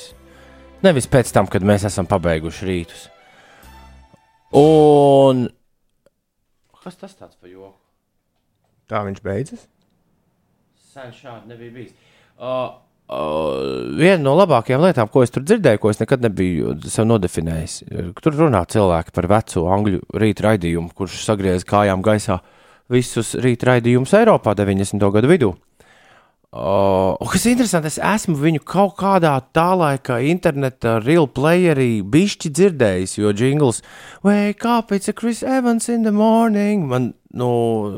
nevis 0.85 1.09
pēc 1.09 1.31
tam, 1.33 1.49
kad 1.49 1.65
mēs 1.65 1.87
esam 1.89 2.09
pabeiguši 2.09 2.69
rītus. 2.69 3.07
Un 4.55 5.47
kas 6.83 7.01
tas 7.01 7.17
tāds 7.17 7.33
par 7.39 7.49
joku? 7.49 7.79
Tā 8.85 9.01
viņš 9.07 9.21
beidzas. 9.25 9.65
Sen 10.93 11.09
šādi 11.17 11.49
nebija 11.49 11.73
bijis. 11.73 11.95
Uh, 12.35 12.75
uh, 13.09 13.91
viena 13.97 14.21
no 14.24 14.35
labākajām 14.39 14.83
lietām, 14.85 15.09
ko 15.12 15.24
es 15.25 15.33
tur 15.33 15.45
dzirdēju, 15.45 15.81
ko 15.81 15.91
es 15.93 16.01
nekad 16.01 16.25
nebiju 16.25 16.75
sev 16.91 17.07
nodefinējis, 17.09 17.77
tur 18.21 18.38
runā 18.39 18.63
cilvēki 18.71 19.15
par 19.15 19.29
veco 19.31 19.67
angļu 19.75 20.01
rīta 20.21 20.50
raidījumu, 20.50 20.93
kurš 20.97 21.21
sagriez 21.27 21.67
kājām 21.67 22.05
gaisā 22.05 22.39
visus 22.91 23.33
rīta 23.41 23.74
raidījumus 23.74 24.13
Eiropā 24.17 24.55
90. 24.57 25.09
gadu 25.13 25.31
vidū. 25.31 25.55
Uh, 26.55 27.17
kas 27.31 27.43
ir 27.45 27.55
interesanti, 27.55 27.89
es 27.91 27.97
esmu 27.99 28.37
viņu 28.39 28.61
kaut 28.63 28.93
kādā 28.99 29.33
tā 29.55 29.67
laika 29.75 30.21
interneta 30.23 30.99
real 31.03 31.27
playerī 31.27 31.99
bišķi 31.99 32.51
dzirdējis, 32.55 33.17
jo 33.17 33.33
jingls 33.35 33.81
Wake 34.23 34.63
up, 34.63 34.93
it's 34.95 35.09
a 35.11 35.13
Chris 35.13 35.43
Evans 35.43 35.89
in 35.89 36.03
the 36.03 36.13
morning. 36.15 36.85
Man 36.87 37.13
nu, 37.35 37.49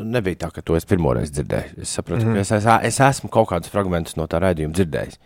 nebija 0.04 0.42
tā, 0.46 0.52
ka 0.56 0.64
to 0.66 0.78
es 0.78 0.88
pirmoreiz 0.90 1.30
dzirdēju. 1.36 1.82
Es 1.86 1.94
saprotu, 1.94 2.26
mm 2.26 2.32
-hmm. 2.32 2.34
ka 2.34 2.40
es, 2.40 2.52
es, 2.52 2.96
es 2.96 3.00
esmu 3.00 3.30
kaut 3.30 3.50
kādus 3.50 3.70
fragmentus 3.70 4.18
no 4.18 4.26
tā 4.26 4.42
raidījuma 4.42 4.74
dzirdējis. 4.74 5.20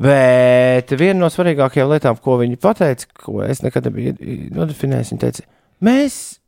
Bet 0.00 0.92
viena 0.92 1.20
no 1.20 1.28
svarīgākajām 1.28 1.90
lietām, 1.90 2.16
ko 2.20 2.36
viņi 2.38 2.56
pateica, 2.56 3.06
ko 3.24 3.42
es 3.42 3.62
nekad 3.62 3.84
nebiju 3.84 4.14
nodefinējis, 4.54 5.10
viņi 5.10 5.20
teica, 5.20 5.42
mēs 5.80 6.40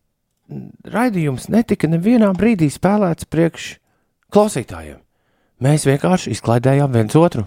raidījums 0.85 1.49
netika 1.49 1.89
nevienā 1.89 2.33
brīdī 2.37 2.69
spēlēts 2.73 3.25
priekš 3.25 3.79
klausītājiem. 4.33 5.01
Mēs 5.63 5.87
vienkārši 5.87 6.33
izklaidējām 6.35 6.95
viens 6.95 7.17
otru. 7.19 7.47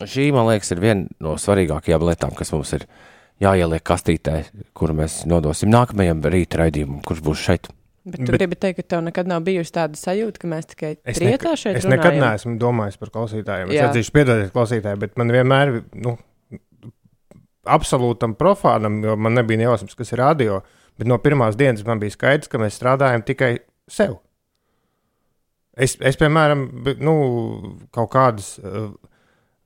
Šī, 0.00 0.30
man 0.32 0.48
liekas, 0.48 0.72
ir 0.72 0.80
viena 0.80 1.20
no 1.22 1.36
svarīgākajām 1.38 2.06
lietām, 2.08 2.32
kas 2.36 2.50
mums 2.54 2.72
ir 2.74 2.86
jāieliek 3.44 3.84
kastītē, 3.84 4.38
kuru 4.76 4.96
mēs 5.02 5.20
nodosim 5.28 5.70
nākamajam 5.72 6.24
rīta 6.32 6.62
raidījumam, 6.62 7.02
kurš 7.06 7.20
būs 7.26 7.44
šeit. 7.44 7.68
Bet 8.08 8.22
tu 8.24 8.32
Bet, 8.32 8.40
gribi 8.40 8.56
teikt, 8.56 8.80
ka 8.80 8.94
tev 8.94 9.02
nekad 9.04 9.28
nav 9.28 9.44
bijusi 9.44 9.74
tāda 9.76 9.98
sajūta, 10.00 10.40
ka 10.40 10.48
mēs 10.48 10.70
tikai 10.72 10.94
trietā 11.04 11.52
šeit 11.52 11.76
es 11.76 11.84
runājam? 11.84 12.00
Es 12.00 12.06
nekad 12.06 12.16
neesmu 12.16 12.54
domājis 12.62 12.96
par 12.96 13.12
klausītājiem. 13.12 13.74
Es 13.76 13.90
atzīšu, 13.90 14.14
piedodiet 14.16 14.54
klausītājiem, 14.56 15.02
bet 15.04 15.20
man 15.20 15.34
vienmēr, 15.36 15.74
nu, 16.00 16.16
absolūtam 17.68 18.34
profānam, 18.40 19.02
jo 19.04 19.18
man 19.20 19.36
nebija 19.36 19.60
nejausmas, 19.60 19.98
kas 19.98 20.14
ir 20.14 20.24
radio, 20.24 20.62
bet 20.98 21.12
no 21.12 21.20
pirmās 21.20 21.60
dienas 21.60 21.84
man 21.86 22.00
bija 22.00 22.16
skaidrs, 22.16 22.48
ka 22.48 22.60
mēs 22.62 22.80
strādājam 22.80 23.26
tikai 23.28 23.52
sev. 23.90 24.16
Es, 25.78 25.94
es 26.02 26.18
piemēram, 26.18 26.64
nu, 26.98 27.14
kaut 27.94 28.10
kādas 28.12 28.56
uh, 28.58 28.90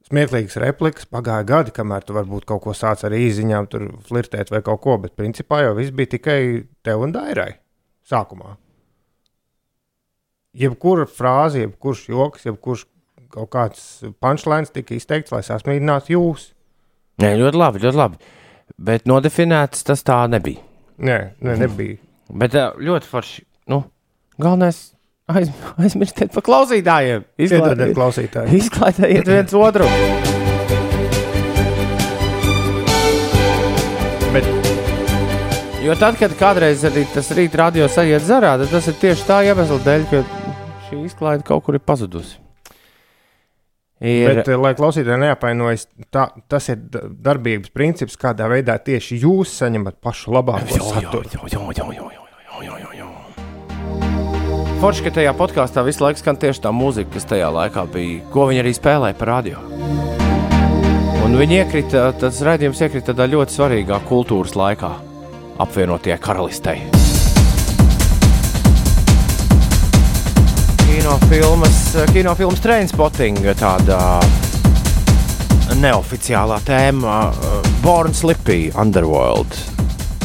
smieklīgas 0.08 0.58
replikas, 0.60 1.08
pagāja 1.08 1.46
gadi, 1.48 1.72
kamēr 1.74 2.04
tu 2.04 2.16
varbūt 2.16 2.46
kaut 2.48 2.62
ko 2.66 2.74
sāc 2.76 3.06
ar 3.06 3.14
īziņām, 3.16 3.68
tur 3.72 3.86
flirtēt 4.04 4.52
vai 4.52 4.60
kaut 4.66 4.82
ko, 4.84 4.98
bet 5.00 5.16
principā 5.16 5.62
jau 5.64 5.74
viss 5.78 5.94
bija 5.94 6.14
tikai 6.16 6.40
tev 6.84 7.06
un 7.06 7.14
Dairai 7.14 7.54
sākumā. 8.10 8.56
Jebkura 10.54 11.08
frāze, 11.10 11.64
jebkurš 11.64 12.04
joks, 12.12 12.44
jebkurš 12.46 12.84
kaut 13.34 13.50
kāds 13.50 14.04
punchlines 14.22 14.70
tika 14.70 14.94
izteikts, 14.94 15.32
lai 15.34 15.42
sasmīdinātu 15.42 16.14
jūs. 16.14 16.52
Nē, 17.22 17.32
ļoti 17.40 17.58
labi, 17.58 17.82
ļoti 17.82 17.98
labi. 17.98 18.20
Bet 18.78 19.08
nodefinēts 19.10 19.82
tas 19.86 20.04
tā 20.06 20.20
nebija. 20.30 20.62
Nē, 21.02 21.18
ne, 21.42 21.56
nebija. 21.58 21.98
Bet 22.30 22.54
ļoti 22.54 23.10
forši. 23.10 23.44
Nu, 23.72 23.82
galvenais 24.38 24.93
Aiz, 25.24 25.48
aizmirstiet 25.80 26.34
par 26.34 26.44
klausītājiem. 26.44 27.22
Izklaidiet, 27.40 27.94
klausītāji. 27.96 28.58
Izklaidiet 28.58 29.24
viens 29.24 29.54
otru. 29.56 29.86
Bet, 34.34 34.50
jo 35.80 35.94
tad, 35.96 36.18
kad 36.20 36.34
kādreiz 36.36 36.84
arī 36.84 37.06
tas 37.14 37.32
rīta 37.38 37.62
radio 37.62 37.88
sajiet 37.88 38.26
zarā, 38.26 38.58
tad 38.60 38.68
tas 38.74 38.90
ir 38.92 38.98
tieši 39.00 39.24
tā 39.30 39.38
iemesla 39.48 39.78
dēļ, 39.86 40.04
ka 40.10 40.20
šī 40.90 41.00
izklaide 41.08 41.46
kaut 41.48 41.64
kur 41.64 41.78
ir 41.78 41.84
pazudusi. 41.88 42.36
Ir... 44.04 44.28
Bet, 44.28 44.50
eh, 44.52 44.60
lai 44.60 44.74
klausītāji 44.76 45.22
neapvainojas, 45.22 45.86
tā, 46.12 46.26
tas 46.52 46.68
ir 46.68 46.82
darbības 47.24 47.72
princips, 47.72 48.20
kādā 48.20 48.50
veidā 48.52 48.76
tieši 48.76 49.22
jūs 49.24 49.56
saņemat 49.62 50.02
pašu 50.04 50.36
labāko 50.36 50.82
saturu. 50.84 51.32
Forši, 54.84 55.00
ka 55.06 55.10
tajā 55.16 55.30
podkāstā 55.32 55.80
visu 55.80 56.02
laiku 56.04 56.20
skan 56.20 56.36
tieši 56.36 56.60
tā 56.66 56.70
mūzika, 56.76 57.14
kas 57.14 57.24
tajā 57.30 57.46
laikā 57.48 57.86
bija, 57.88 58.18
ko 58.28 58.42
viņi 58.50 58.60
arī 58.60 58.72
spēlēja 58.76 59.16
par 59.16 59.30
radio. 59.30 59.62
Un 61.24 61.38
viņi 61.40 61.56
iekrita, 61.62 62.02
tas 62.20 62.42
raidījums 62.44 62.82
iekrita 62.84 63.14
tādā 63.14 63.24
ļoti 63.32 63.56
svarīgā 63.56 64.02
kultūras 64.04 64.52
laikā, 64.60 64.90
apvienotie 65.64 66.18
karalistei. 66.20 66.84
Kinofilmas, 70.84 71.80
kinofilmas 72.12 72.64
Trainspotting, 72.68 73.40
tāda 73.56 74.20
neoficiālā 75.80 76.60
tēma 76.68 77.22
Born 77.80 78.12
Slippy 78.12 78.66
Underworld. 78.76 79.62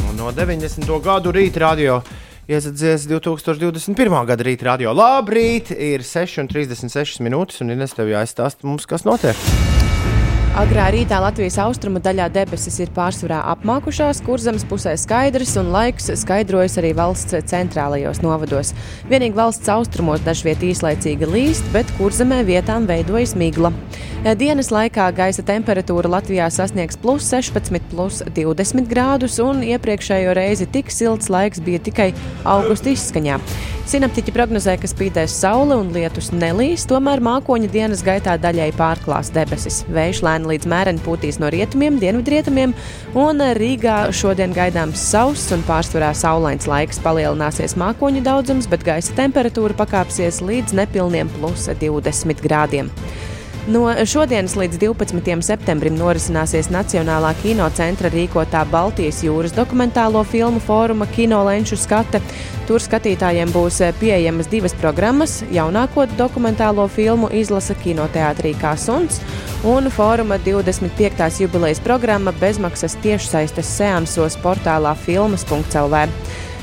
Un 0.09 0.19
no 0.19 0.35
90. 0.35 0.97
gadu 0.99 1.31
rīta 1.31 1.69
radio 1.69 2.01
iesadzies 2.49 3.05
2021. 3.09 4.25
gada 4.25 4.47
rīta 4.47 4.71
radio. 4.71 4.93
Labrīt, 4.97 5.69
ir 5.71 6.05
6,36 6.05 7.21
minūtes, 7.25 7.61
un 7.63 7.75
Ines 7.77 7.93
tev 7.97 8.09
jāizstāsta 8.09 8.67
mums, 8.69 8.89
kas 8.89 9.05
notiek. 9.07 9.78
Agrā 10.57 10.87
rītā 10.89 11.19
Latvijas 11.21 11.59
austrumu 11.61 11.99
daļā 12.01 12.25
debesis 12.33 12.79
ir 12.81 12.89
pārsvarā 12.95 13.37
apmākušās, 13.51 14.23
kurzemes 14.25 14.65
pusē 14.65 14.95
skaidrs 14.97 15.53
un 15.61 15.69
laiks 15.75 16.09
skaidrojas 16.23 16.79
arī 16.81 16.89
valsts 16.97 17.37
centrālajos 17.51 18.23
novados. 18.25 18.73
Vienīgi 19.11 19.37
valsts 19.37 19.69
austrumos 19.69 20.25
dažviet 20.25 20.65
īslaicīgi 20.65 21.29
līst, 21.29 21.69
bet 21.75 21.93
kurzemē 21.99 22.41
vietām 22.49 22.89
veidojas 22.89 23.35
migla. 23.37 23.69
Dienas 24.41 24.73
laikā 24.73 25.05
gaisa 25.15 25.45
temperatūra 25.45 26.09
Latvijā 26.17 26.49
sasniegs 26.51 26.97
plus 26.99 27.29
16, 27.29 27.85
plus 27.93 28.23
20 28.35 28.89
grādus, 28.89 29.37
un 29.39 29.61
iepriekšējo 29.63 30.33
reizi 30.35 30.67
tik 30.73 30.89
silts 30.91 31.29
laiks 31.29 31.61
bija 31.63 31.79
tikai 31.85 32.09
augusta 32.43 32.89
izskaņā. 32.91 33.37
Sinaptiķi 33.89 34.29
prognozē, 34.35 34.75
ka 34.77 34.85
spīdēs 34.85 35.33
saule 35.33 35.73
un 35.79 35.87
lietus 35.95 36.27
nelīs, 36.29 36.83
tomēr 36.85 37.23
mākoņa 37.25 37.71
dienas 37.73 38.03
gaitā 38.05 38.35
daļai 38.37 38.67
pārklās 38.77 39.31
debesis. 39.33 39.79
Vējš 39.89 40.19
lēni 40.39 40.55
līdz 40.55 40.67
mēreni 40.69 41.03
pūtīs 41.03 41.39
no 41.39 41.49
rietumiem, 41.51 41.99
dienvidrietumiem, 41.99 42.73
un 43.15 43.43
Rīgā 43.57 44.11
šodien 44.15 44.53
gaidāms 44.53 44.99
sauss 44.99 45.51
un 45.51 45.63
pārsvarā 45.67 46.13
saulains 46.15 46.67
laiks 46.67 46.99
palielināsies 47.03 47.75
mākoņu 47.75 48.23
daudzums, 48.23 48.67
bet 48.69 48.85
gaisa 48.85 49.13
temperatūra 49.15 49.75
pakāpsies 49.75 50.41
līdz 50.41 50.73
nepilniem 50.79 51.29
plus 51.39 51.67
20 51.69 52.41
grādiem. 52.41 52.89
No 53.69 53.91
šodienas 54.05 54.55
līdz 54.57 54.79
12. 54.81 55.43
septembrim 55.45 55.93
norisināsies 55.93 56.71
Nacionālā 56.73 57.35
kinocentra 57.37 58.09
rīkotā 58.09 58.63
Baltijas 58.65 59.19
jūras 59.21 59.53
dokumentālo 59.53 60.23
filmu 60.25 60.57
fóruma 60.65 61.05
Kino 61.13 61.43
Lenču 61.45 61.77
skate. 61.77 62.17
Tur 62.65 62.81
skatītājiem 62.81 63.53
būs 63.53 63.77
pieejamas 63.99 64.49
divas 64.49 64.73
programmas- 64.73 65.43
jaunāko 65.59 66.07
dokumentālo 66.17 66.87
filmu 66.89 67.29
izlasa 67.29 67.75
kinoteātrī 67.77 68.55
kā 68.57 68.73
suns 68.73 69.21
un 69.63 69.91
fóruma 69.91 70.39
25. 70.39 71.39
jubilejas 71.39 71.79
programma 71.79 72.31
bezmaksas 72.31 72.97
tiešsaistes 73.03 73.69
seansos 73.77 74.37
portālā 74.37 74.95
filmas.lv. 74.97 76.07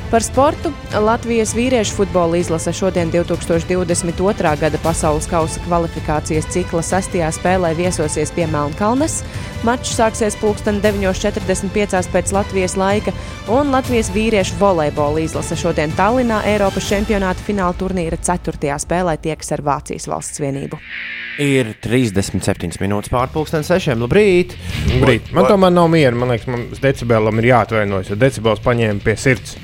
Par 0.06 0.22
sportu 0.22 0.70
Latvijas 1.02 1.50
vīriešu 1.56 1.96
futbola 1.96 2.38
izlase 2.38 2.70
šodien 2.72 3.08
2022. 3.10 4.52
gada 4.60 4.78
pasaules 4.78 5.26
kausa 5.26 5.58
kvalifikācijas 5.64 6.46
cikla 6.54 6.82
sastajā 6.86 7.32
spēlē 7.34 7.72
viesosies 7.74 8.30
pie 8.36 8.46
Melnkalnes. 8.46 9.16
Mačs 9.66 9.96
sāksies 9.98 10.38
pulksten 10.38 10.78
9.45 10.84 12.12
pēc 12.14 12.32
Latvijas 12.38 12.78
laika, 12.78 13.10
un 13.50 13.74
Latvijas 13.74 14.12
vīriešu 14.14 14.60
volejbola 14.62 15.26
izlase 15.26 15.58
šodien 15.58 15.90
Tallinā 15.98 16.44
Eiropas 16.52 16.86
čempionāta 16.86 17.42
fināla 17.42 17.74
turnīra 17.74 18.22
4. 18.22 18.78
spēlē 18.86 19.18
tieks 19.18 19.50
ar 19.58 19.66
Vācijas 19.66 20.06
valsts 20.06 20.38
vienību. 20.38 20.78
Ir 21.42 21.74
37 21.82 22.78
minūtes 22.78 23.10
pārpusdienas 23.10 23.74
sešiem. 23.74 24.06
Labrīt! 24.06 24.54
Labrīt. 24.94 25.34
Man 25.34 25.50
tomēr 25.50 25.74
nav 25.74 25.90
miera. 25.92 26.14
Man 26.14 26.30
liekas, 26.30 26.46
man 26.46 26.68
decibelam 26.78 27.42
ir 27.42 27.50
jāatvainojas, 27.56 28.14
jo 28.14 28.22
decibels 28.22 28.62
paņēma 28.62 29.02
pie 29.02 29.18
sirds. 29.20 29.58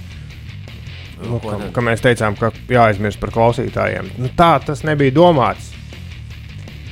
Nu, 1.29 1.39
ka, 1.43 1.59
ka 1.73 1.85
mēs 1.85 2.03
teicām, 2.05 2.37
ka 2.39 2.51
jāaizmirst 2.73 3.21
par 3.23 3.31
klausītājiem. 3.35 4.11
Nu, 4.19 4.29
tā 4.37 4.57
tas 4.65 4.83
nebija 4.87 5.15
domāts. 5.15 5.71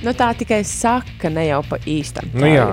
Nu, 0.03 0.15
tā 0.17 0.31
tikai 0.39 0.63
saka, 0.65 1.29
ne 1.33 1.49
jau 1.51 1.61
pa 1.69 1.77
īstam. 1.85 2.31
Nu, 2.33 2.47
jā. 2.49 2.71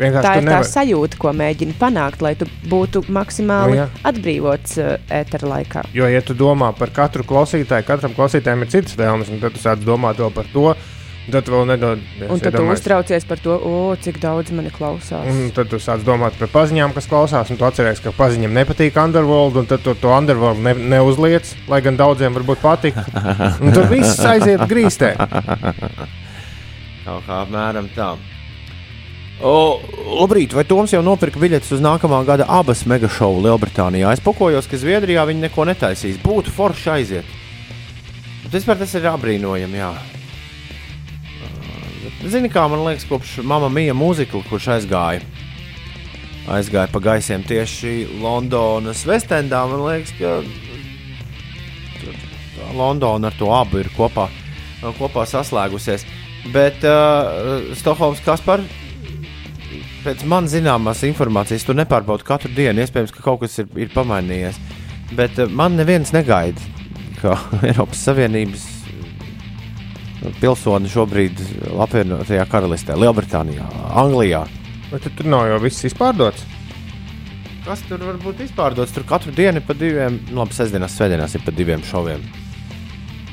Vienkārši 0.00 0.24
Tā 0.24 0.30
ir 0.38 0.44
tā 0.46 0.48
nevari- 0.48 0.68
sajūta, 0.70 1.16
ko 1.20 1.32
mēģini 1.36 1.74
panākt, 1.76 2.22
lai 2.24 2.34
tu 2.40 2.46
būtu 2.70 3.02
maksimāli 3.12 3.74
Nu, 3.74 3.80
jā. 3.82 3.88
atbrīvots 4.08 4.78
uh, 4.80 4.94
ētera 5.12 5.50
laikā. 5.50 5.82
Jo, 5.92 6.06
ja 6.08 6.22
tu 6.24 6.32
domā 6.34 6.70
par 6.78 6.88
katru 6.96 7.22
klausītāju, 7.28 7.84
katram 7.84 8.14
klausītājam 8.16 8.62
ir 8.64 8.70
citas 8.72 8.96
vēlmes, 8.96 9.28
un 9.28 9.42
tad 9.42 9.52
tu 9.52 9.60
sāc 9.60 9.82
domāt 9.84 10.16
vēl 10.22 10.32
par 10.32 10.48
to, 10.54 10.70
un 10.72 10.76
tad 11.28 11.44
tu 11.46 11.52
vēl 11.54 11.66
nedod. 11.68 12.00
Un 12.26 12.40
tad 12.42 12.56
tu 12.56 12.64
uztraucies 12.72 13.26
par 13.28 13.42
to, 13.42 13.54
o, 13.54 13.74
cik 14.00 14.20
daudz 14.22 14.54
mani 14.56 14.72
klausās. 14.74 15.28
Un 15.28 15.52
tad 15.54 15.70
tu 15.72 15.80
sāc 15.82 16.04
domāt 16.06 16.38
par 16.40 16.50
paziņām, 16.54 16.94
kas 16.96 17.08
klausās, 17.10 17.52
un 17.52 17.60
tu 17.60 17.66
atceries, 17.68 18.00
ka 18.02 18.14
paziņām 18.16 18.56
nepatīk 18.56 18.96
Underworld, 19.00 19.60
un 19.60 19.68
tad 19.70 19.84
tu 19.84 19.94
to 20.00 20.12
Underworld 20.16 20.62
ne, 20.64 20.74
neuzliec, 20.94 21.52
lai 21.70 21.82
gan 21.84 22.00
daudziem 22.00 22.36
varbūt 22.40 22.64
patīk. 22.64 22.98
Un 23.62 23.74
tur 23.76 23.88
viss 23.90 24.20
aiziet 24.24 24.64
grīstē. 24.70 25.14
Kaut 27.04 27.24
kā 27.26 27.42
apmēram 27.44 27.88
tā. 27.96 28.14
O, 29.40 29.80
labrīt, 30.20 30.52
vai 30.52 30.66
Toms 30.68 30.92
jau 30.92 31.00
nopirka 31.04 31.40
biļetes 31.40 31.72
uz 31.72 31.80
nākamā 31.80 32.18
gada 32.28 32.44
abas 32.52 32.82
mega 32.88 33.08
šovu 33.08 33.40
Lielbritānijā? 33.46 34.12
Es 34.12 34.20
pokojos, 34.24 34.68
ka 34.68 34.80
Zviedrijā 34.80 35.24
viņi 35.28 35.46
neko 35.46 35.64
netaisīs. 35.70 36.20
Būtu 36.20 36.52
forši 36.52 36.90
aiziet. 36.92 37.36
Vispār 38.52 38.82
tas 38.82 38.92
ir 38.98 39.08
apbrīnojami, 39.08 39.80
jā. 39.80 39.92
Zini, 42.20 42.50
kā 42.52 42.66
man 42.68 42.82
liekas, 42.84 43.06
kopš 43.08 43.38
Mama 43.48 43.70
Mija 43.72 43.94
mūzikla, 43.96 44.42
kurš 44.50 44.66
aizgāja, 44.74 45.22
aizgāja 46.52 46.90
pa 46.92 47.00
gaisiem 47.00 47.40
tieši 47.48 48.20
Londonas 48.20 49.06
Vestendā, 49.08 49.62
man 49.70 49.80
liekas, 49.86 50.12
ka 50.18 50.42
Londona 52.76 53.30
ar 53.30 53.36
to 53.38 53.48
abu 53.54 53.80
ir 53.80 53.88
kopā, 53.96 54.28
kopā 54.98 55.24
saslēgusies. 55.28 56.04
Bet 56.52 56.84
uh, 56.88 57.72
Stokholmas 57.76 58.20
Kaspar, 58.24 58.60
pēc 60.04 60.24
man 60.28 60.48
zināmās 60.48 61.00
informācijas, 61.08 61.64
tu 61.64 61.76
nepārbaudi 61.76 62.26
katru 62.28 62.52
dienu. 62.56 62.84
Iespējams, 62.84 63.12
ka 63.16 63.24
kaut 63.24 63.40
kas 63.44 63.58
ir, 63.62 63.68
ir 63.80 63.88
pamainījies. 63.96 64.60
Bet 65.16 65.40
uh, 65.40 65.48
man 65.48 65.76
neviens 65.80 66.12
negaida, 66.16 66.60
ka 67.20 67.36
Eiropas 67.68 68.04
Savienības 68.08 68.69
pilsoni 70.40 70.90
šobrīd 70.90 71.40
apvienotajā 71.80 72.46
karalistē, 72.50 72.96
Lielbritānijā, 72.98 73.66
Anglijā. 74.00 74.44
Bet 74.90 75.06
tur 75.16 75.28
nav 75.30 75.46
jau 75.48 75.60
viss 75.62 75.86
izpārdots. 75.86 76.44
Kas 77.64 77.82
tur 77.86 78.02
var 78.02 78.16
būt 78.20 78.40
izpārdots? 78.46 78.92
Tur 78.96 79.04
katru 79.08 79.32
dienu 79.36 79.60
ir 79.60 79.66
pa 79.66 79.76
diviem, 79.76 80.16
labi, 80.34 80.56
sestdienās, 80.56 80.96
svētdienās 80.96 81.36
ir 81.36 81.44
pa 81.44 81.54
diviem 81.54 81.82
šoviem. 81.86 82.22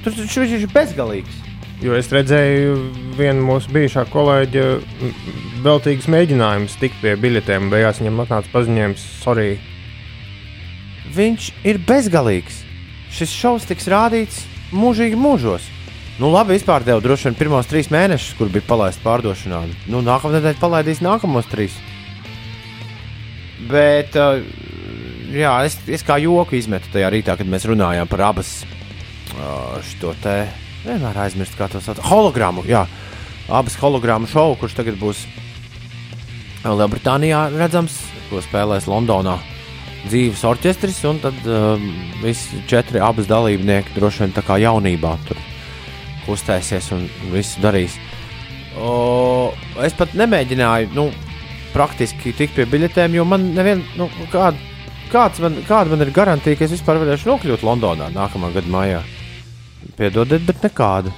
Tur 0.03 0.15
taču 0.15 0.43
viņš 0.43 0.57
ir 0.57 0.73
bezgalīgs. 0.73 1.43
Jo 1.81 1.93
es 1.93 2.09
redzēju 2.09 2.75
vienu 3.19 3.45
mūsu 3.45 3.69
bijušā 3.73 4.07
kolēģa 4.09 4.63
m, 4.81 5.11
veltīgas 5.65 6.07
mēģinājumus 6.09 6.77
tikt 6.81 6.97
pie 7.03 7.13
biļetēm, 7.21 7.69
beigās 7.69 8.01
viņam 8.01 8.23
atnāca 8.23 8.53
paziņojums, 8.53 9.03
sorry. 9.21 9.57
Viņš 11.13 11.51
ir 11.69 11.81
bezgalīgs. 11.85 12.63
Šis 13.13 13.33
šovs 13.33 13.69
tiks 13.69 13.87
rādīts 13.93 14.41
mūžīgi 14.73 15.17
mūžos. 15.21 15.69
Nu, 16.17 16.31
labi, 16.33 16.55
vispār 16.55 16.81
tev 16.81 16.97
droši 17.05 17.27
vien 17.27 17.35
pirmos 17.37 17.67
trīs 17.69 17.91
mēnešus, 17.93 18.33
kur 18.39 18.49
bija 18.49 18.65
palaista 18.65 19.03
pārdošanā. 19.05 19.59
Nu, 19.85 19.99
nākamā 20.01 20.39
nedēļa 20.39 20.57
palaidīs 20.57 21.01
nākamos 21.05 21.45
trīs. 21.51 21.75
Bet, 23.69 24.15
uh, 24.17 24.39
jā, 25.29 25.51
es, 25.67 25.75
es 25.85 26.01
kā 26.05 26.15
joku 26.23 26.55
izmetu 26.57 26.89
tajā 26.95 27.11
rītā, 27.13 27.35
kad 27.37 27.49
mēs 27.49 27.67
runājām 27.69 28.09
par 28.09 28.23
abas 28.31 28.53
uh, 28.65 29.75
šo 29.85 30.15
te 30.23 30.39
vienmēr 30.87 31.19
aizmirst, 31.21 31.53
kā 31.59 31.67
to 31.69 31.81
sauc. 31.85 32.01
Hologramu, 32.09 32.63
jā, 32.65 32.87
abas 33.45 33.77
hologramu 33.77 34.29
šovu, 34.31 34.55
kurš 34.63 34.77
tagad 34.79 34.97
būs 34.97 35.21
Lielbritānijā 36.65 37.43
redzams, 37.53 37.99
ko 38.31 38.41
spēlēs 38.41 38.89
Londonā 38.89 39.35
dzīves 40.07 40.41
orķestris, 40.49 40.97
un 41.11 41.21
tad 41.21 41.45
um, 41.45 41.85
visi 42.23 42.63
četri 42.69 43.03
abas 43.05 43.29
dalībnieki 43.29 43.93
droši 43.93 44.25
vien 44.25 44.35
tā 44.35 44.43
kā 44.49 44.57
jaunībā 44.63 45.13
tur 45.29 45.45
kustēsies 46.27 46.91
un 46.95 47.07
visu 47.33 47.63
darīs. 47.63 47.97
O, 48.77 49.53
es 49.81 49.95
pat 49.97 50.13
nemēģināju, 50.17 50.91
nu, 50.93 51.09
praktiski 51.73 52.33
tikt 52.37 52.57
pie 52.57 52.67
biļetēm, 52.69 53.17
jo 53.17 53.25
man 53.27 53.51
nevien, 53.55 53.81
nu, 53.97 54.09
kād, 54.33 54.59
kāds 55.11 55.41
man, 55.43 55.57
kāda 55.67 55.93
man 55.93 56.05
ir 56.05 56.13
garantija, 56.13 56.59
ka 56.59 56.67
es 56.67 56.75
vispār 56.77 57.01
varēšu 57.01 57.31
nokļūt 57.31 57.65
Londonā 57.65 58.11
nākamā 58.13 58.51
gada 58.55 58.73
maijā. 58.73 59.03
Piedodiet, 59.97 60.45
bet 60.45 60.63
nekāda. 60.65 61.13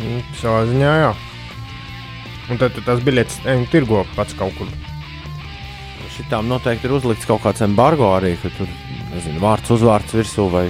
Mm, 0.00 0.22
Savā 0.40 0.64
ziņā, 0.70 0.92
jā. 1.04 1.10
Un 2.50 2.58
tad 2.58 2.74
tu 2.74 2.82
tās 2.82 3.02
biļetes 3.06 3.42
tirgo 3.70 4.04
pats 4.16 4.34
kaut 4.38 4.56
kur. 4.58 4.70
Šitām 6.16 6.48
noteikti 6.50 6.88
ir 6.88 6.96
uzlikts 6.96 7.28
kaut 7.28 7.44
kāds 7.44 7.62
embargo 7.64 8.10
arī, 8.16 8.34
ka 8.40 8.50
tur 8.56 8.68
nezinu, 9.12 9.38
vārds 9.42 9.70
uzvārds 9.72 10.14
virsū 10.16 10.48
vai, 10.52 10.66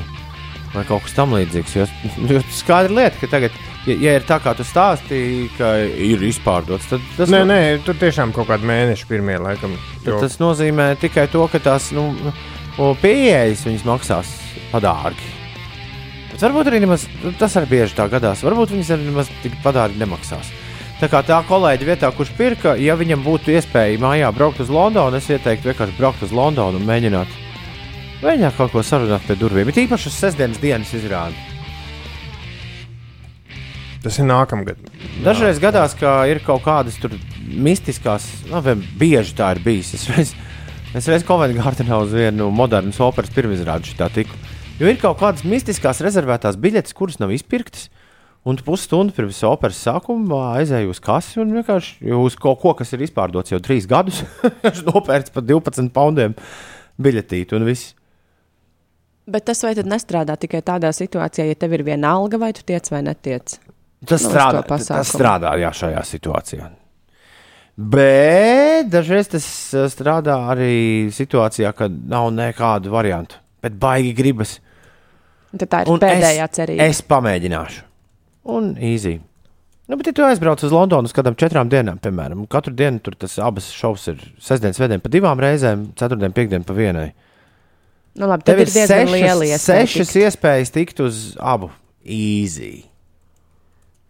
vai 0.75 0.85
kaut 0.89 1.05
kas 1.07 1.17
tamlīdzīgs. 1.19 1.77
Jo, 1.79 1.87
jo 2.31 2.43
skaidra 2.61 2.95
lieta, 3.01 3.19
ka 3.23 3.31
tagad, 3.33 3.57
ja, 3.89 3.97
ja 3.97 4.15
ir 4.19 4.27
tā 4.29 4.39
kā 4.43 4.55
tu 4.59 4.67
stāstīji, 4.67 5.51
ka 5.59 5.73
ir 5.87 6.23
izpārdots, 6.31 6.89
tad 6.93 7.05
tas, 7.17 7.33
Nē, 7.33 7.43
no- 7.43 7.51
nē, 7.53 7.61
tur 7.87 7.99
tiešām 8.01 8.35
kaut 8.37 8.49
kāda 8.51 8.69
mēneša 8.71 9.11
pirmie 9.11 9.41
laikam. 9.43 9.75
Jo, 10.07 10.21
tas 10.23 10.39
nozīmē 10.43 10.93
tikai 11.03 11.27
to, 11.33 11.45
ka 11.53 11.63
tās 11.63 11.91
nu, 11.97 12.07
o, 12.79 12.93
pieejas 13.03 13.67
viņas 13.69 13.87
maksās 13.89 14.33
padārgi. 14.71 15.37
Bet 16.31 16.45
varbūt 16.47 16.71
arī 16.71 16.79
nemaz, 16.87 17.05
nu, 17.25 17.35
tas 17.37 17.57
arī 17.59 17.73
bieži 17.75 17.97
tā 17.99 18.07
gadās. 18.09 18.45
Varbūt 18.47 18.71
viņas 18.73 18.93
arī 18.95 19.09
nemaz 19.11 19.31
tik 19.43 19.59
padārgi 19.65 19.99
nemaksās. 20.01 20.53
Tā 21.01 21.09
kā 21.09 21.23
tā 21.25 21.39
kolēģi 21.49 21.87
vietā, 21.89 22.11
kurš 22.13 22.31
pirka, 22.37 22.75
ja 22.77 22.93
viņam 22.97 23.23
būtu 23.25 23.55
iespēja 23.57 23.99
mājā 24.03 24.29
braukt 24.37 24.61
uz 24.61 24.69
Londonu, 24.73 25.17
es 25.17 25.29
ieteiktu 25.33 25.71
vienkārši 25.71 25.97
braukt 25.97 26.23
uz 26.27 26.33
Londonu 26.37 26.77
un 26.77 26.85
mēģināt, 26.85 27.33
mēģināt 28.21 28.57
kaut 28.59 28.75
ko 28.75 28.83
sarunāt 28.85 29.25
pie 29.27 29.37
durvīm. 29.41 29.71
Ir 29.71 29.87
īpaši 29.87 30.11
uz 30.11 30.19
sestdienas 30.19 30.61
dienas 30.63 30.93
izrādi. 30.97 31.49
tas 34.01 34.17
ir 34.17 34.25
nākamgad. 34.25 34.79
Dažreiz 35.25 35.59
gadās, 35.61 35.93
ka 35.99 36.23
ir 36.31 36.41
kaut 36.45 36.63
kādas 36.65 36.97
tur 37.01 37.13
mistiskās, 37.45 38.25
nu, 38.49 38.63
vai 38.65 38.77
bieži 38.77 39.35
tā 39.37 39.51
ir 39.55 39.61
bijis. 39.65 39.93
Es 39.99 40.07
reiz, 40.09 40.33
es 40.97 41.09
reiz 41.11 41.25
Koventgārtenā 41.29 41.99
uz 42.01 42.15
vienu 42.17 42.49
modernas 42.55 43.01
operas 43.05 43.33
pirmizrādi 43.35 43.93
šitā 43.93 44.09
tiku. 44.15 44.39
Jo 44.81 44.89
ir 44.89 44.97
kaut 45.01 45.19
kādas 45.21 45.45
mistiskās 45.45 46.01
rezervētās 46.01 46.57
biļetes, 46.57 46.97
kuras 46.97 47.21
nav 47.21 47.35
izpirktas. 47.37 47.91
Un 48.49 48.57
tu 48.57 48.65
pusstundu 48.65 49.13
pirms 49.13 49.43
operas 49.45 49.83
sākuma 49.85 50.55
aizēju 50.57 50.95
uz 50.95 51.01
kasi 51.05 51.43
un 51.43 51.53
vienkārši 51.59 52.15
uz 52.17 52.39
kaut 52.41 52.63
ko, 52.63 52.73
kas 52.79 52.95
ir 52.97 53.05
izpārdots 53.05 53.53
jau 53.53 53.61
trīs 53.61 53.85
gadus, 53.85 54.23
nopērts 54.89 55.35
par 55.35 55.45
12 55.45 55.93
poundiem 55.93 56.33
biļetīti 56.97 57.59
un 57.59 57.69
viss. 57.69 57.93
Bet 59.31 59.47
tas 59.47 59.62
vai 59.62 59.77
tad 59.79 59.87
nestrādā 59.90 60.35
tikai 60.40 60.62
tādā 60.66 60.90
situācijā, 60.97 61.47
ja 61.47 61.59
tev 61.59 61.77
ir 61.77 61.85
viena 61.87 62.16
alga, 62.19 62.40
vai 62.40 62.51
tu 62.57 62.64
tiec 62.66 62.88
vai 62.90 63.05
netiec? 63.07 63.59
Tas 64.01 64.25
Nu, 64.25 64.31
strādā, 64.33 64.62
tas 64.64 65.12
strādā 65.12 65.53
jā, 65.61 65.71
šajā 65.77 66.03
situācijā. 66.09 66.71
Bet 67.81 68.90
dažreiz 68.93 69.31
tas 69.33 69.47
eh, 69.73 69.87
strādā 69.93 70.37
arī 70.53 71.09
situācijā, 71.14 71.71
kad 71.77 71.95
nav 72.11 72.29
nekādu 72.35 72.93
variantu. 72.93 73.38
Bet 73.62 73.77
baigi 73.81 74.12
gribas. 74.16 74.59
Tad 75.57 75.69
tā 75.69 75.83
ir 75.85 75.93
Un 75.93 76.03
pēdējā 76.03 76.47
es, 76.47 76.57
cerība. 76.57 76.88
Es 76.88 77.01
pamēģināšu. 77.07 77.83
Un 78.51 78.73
īzī. 78.77 79.19
Nu, 79.90 79.99
bet, 79.99 80.07
ja 80.07 80.14
tu 80.14 80.23
aizbrauc 80.23 80.62
uz 80.62 80.73
Londonu 80.73 81.11
uz 81.11 81.14
kādām 81.16 81.35
četrām 81.38 81.71
dienām, 81.71 81.99
piemēram, 81.99 82.45
katru 82.51 82.73
dienu 82.79 83.03
tur 83.03 83.16
tas 83.19 83.35
abas 83.43 83.73
šovs 83.75 84.07
ir 84.12 84.21
sestdienas, 84.38 84.79
svētdienas 84.79 85.03
pa 85.03 85.11
divām 85.11 85.40
reizēm, 85.43 85.88
ceturtdienas, 85.99 86.37
piekdienas 86.37 86.69
pa 86.69 86.77
vienai. 86.77 87.09
Nu, 88.18 88.27
labi, 88.27 88.42
Tev 88.49 88.59
ir 88.59 88.66
ir 88.66 88.73
sešas, 88.75 89.12
iespēja. 89.14 89.59
sešas 89.62 90.11
tikt. 90.11 90.25
iespējas 90.27 90.73
tikt 90.75 91.01
uz 91.05 91.20
abu. 91.38 91.70
Easy. 92.03 92.85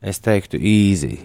Es 0.01 0.23
teiktu, 0.25 0.57
easy. 0.57 1.19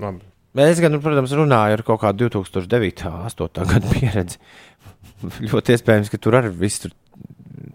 Labi. 0.00 0.24
Es 0.62 0.80
gan, 0.80 0.92
nu, 0.92 1.00
protams, 1.04 1.32
runāju 1.36 1.78
ar 1.78 1.82
kaut 1.86 2.00
kādu 2.02 2.28
2009. 2.28 3.06
un 3.08 3.28
2008. 3.28 3.68
gadu 3.68 3.92
pieredzi. 3.92 4.40
Ļoti 5.48 5.76
iespējams, 5.76 6.10
ka 6.12 6.20
tur 6.20 6.36
arī 6.40 6.50
viss 6.56 6.82
tur 6.84 6.92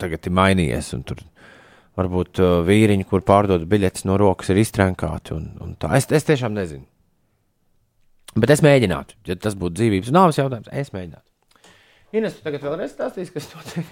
tagad 0.02 0.26
ir 0.30 0.36
mainījies. 0.38 0.92
un 0.98 1.06
Tur 1.08 1.22
varbūt 1.98 2.42
uh, 2.44 2.60
vīriņi, 2.68 3.08
kur 3.10 3.24
pārdod 3.26 3.66
biļetes 3.70 4.06
no 4.10 4.18
rokas, 4.22 4.52
ir 4.54 4.62
iztrenkāti. 4.62 5.34
Un, 5.38 5.50
un 5.64 5.74
tā. 5.82 5.94
es, 5.98 6.10
es 6.14 6.28
tiešām 6.28 6.54
nezinu. 6.58 6.86
Bet 8.38 8.54
es 8.54 8.62
mēģinātu. 8.62 9.18
Ja 9.26 9.38
tas 9.42 9.56
būtu 9.58 9.80
dzīvības 9.80 10.12
un 10.12 10.20
nāves 10.20 10.38
jautājums, 10.38 10.70
es 10.70 10.94
mēģinātu. 10.94 11.26
Ines, 12.18 12.38
tu 12.38 12.44
tagad 12.46 12.64
vēlreiz 12.66 12.94
stāstīsi, 12.96 13.34
kas 13.36 13.50
notiek? 13.54 13.90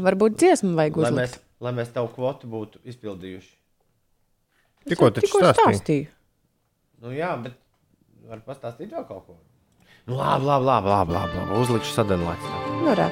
Varbūt 0.00 0.36
dziesmu 0.40 0.72
vajag 0.78 0.96
Lai 1.00 1.10
uzlikt. 1.10 1.20
mēs, 1.20 1.36
lai 1.66 1.72
mēs 1.76 1.92
tavu 1.94 2.08
kvotu 2.14 2.48
būtu 2.50 2.80
izpildījuši. 2.90 3.50
Tikko 4.90 5.10
taču 5.14 5.26
Tikko 5.26 5.42
stāstīju. 5.44 5.76
stāstīju. 5.76 6.08
Nu, 7.04 7.12
jā, 7.16 7.30
bet 7.44 7.54
var 8.28 8.42
pastāstīt 8.46 8.90
vēl 8.92 9.06
kaut 9.08 9.26
ko. 9.28 9.36
Nu, 10.08 10.16
labi, 10.18 10.44
labi, 10.48 10.64
labi, 10.66 10.88
labi, 10.90 11.12
labi, 11.16 11.36
labi. 11.38 11.60
uzlikšu 11.62 11.92
sadalījumu. 11.94 12.82
Nu, 12.84 12.94
re. 12.98 13.08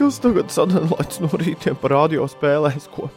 Kas 0.00 0.16
tagad 0.24 0.48
sadalīts 0.52 1.20
no 1.20 1.28
rītiem 1.36 1.76
par 1.80 1.92
radio 1.92 2.24
spēlēs? 2.32 2.86
Ko? 2.94 3.10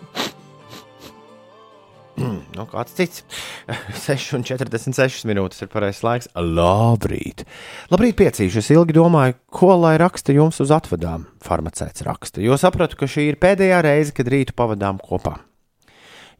Nu, 2.18 2.66
kāds 2.70 2.94
cits. 2.94 3.24
6,46 4.06 5.24
minūtes 5.30 5.64
ir 5.66 5.72
pareizais 5.72 6.04
laiks. 6.06 6.30
Labrīt! 6.38 7.46
Labrīt, 7.94 8.18
piecīši! 8.20 8.62
Es 8.62 8.70
ilgi 8.76 8.96
domāju, 8.98 9.40
ko 9.54 9.74
lai 9.82 9.96
raksta 10.02 10.36
jums 10.36 10.62
uz 10.64 10.74
atvadām. 10.74 11.26
Farmaceits 11.44 12.06
raksta, 12.06 12.44
jo 12.44 12.58
sapratu, 12.62 13.00
ka 13.00 13.10
šī 13.10 13.32
ir 13.32 13.42
pēdējā 13.42 13.82
reize, 13.86 14.14
kad 14.16 14.30
rītu 14.30 14.56
pavadām 14.58 15.02
kopā. 15.02 15.40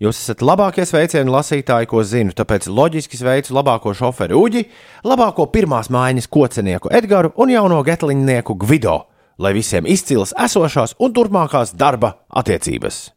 Jūs 0.02 0.20
esat 0.20 0.42
labākie 0.44 0.84
sveicienu 0.90 1.32
lasītāji, 1.32 1.88
ko 1.88 2.02
zinu, 2.04 2.34
tāpēc 2.36 2.68
loģiski 2.68 3.18
sveicu 3.20 3.54
labāko 3.56 3.94
šoferu 3.96 4.42
Uģi, 4.42 4.66
labāko 5.08 5.46
pirmās 5.54 5.92
mājiņas 5.94 6.30
kocinieku 6.34 6.92
Edgars 6.92 7.38
un 7.40 7.54
jauno 7.54 7.80
getliņnieku 7.86 8.58
Gvido, 8.66 8.98
lai 9.40 9.54
visiem 9.56 9.88
izcils 9.88 10.36
esošās 10.36 10.98
un 11.00 11.16
turpmākās 11.16 11.78
darba 11.78 12.18
attiecības. 12.30 13.13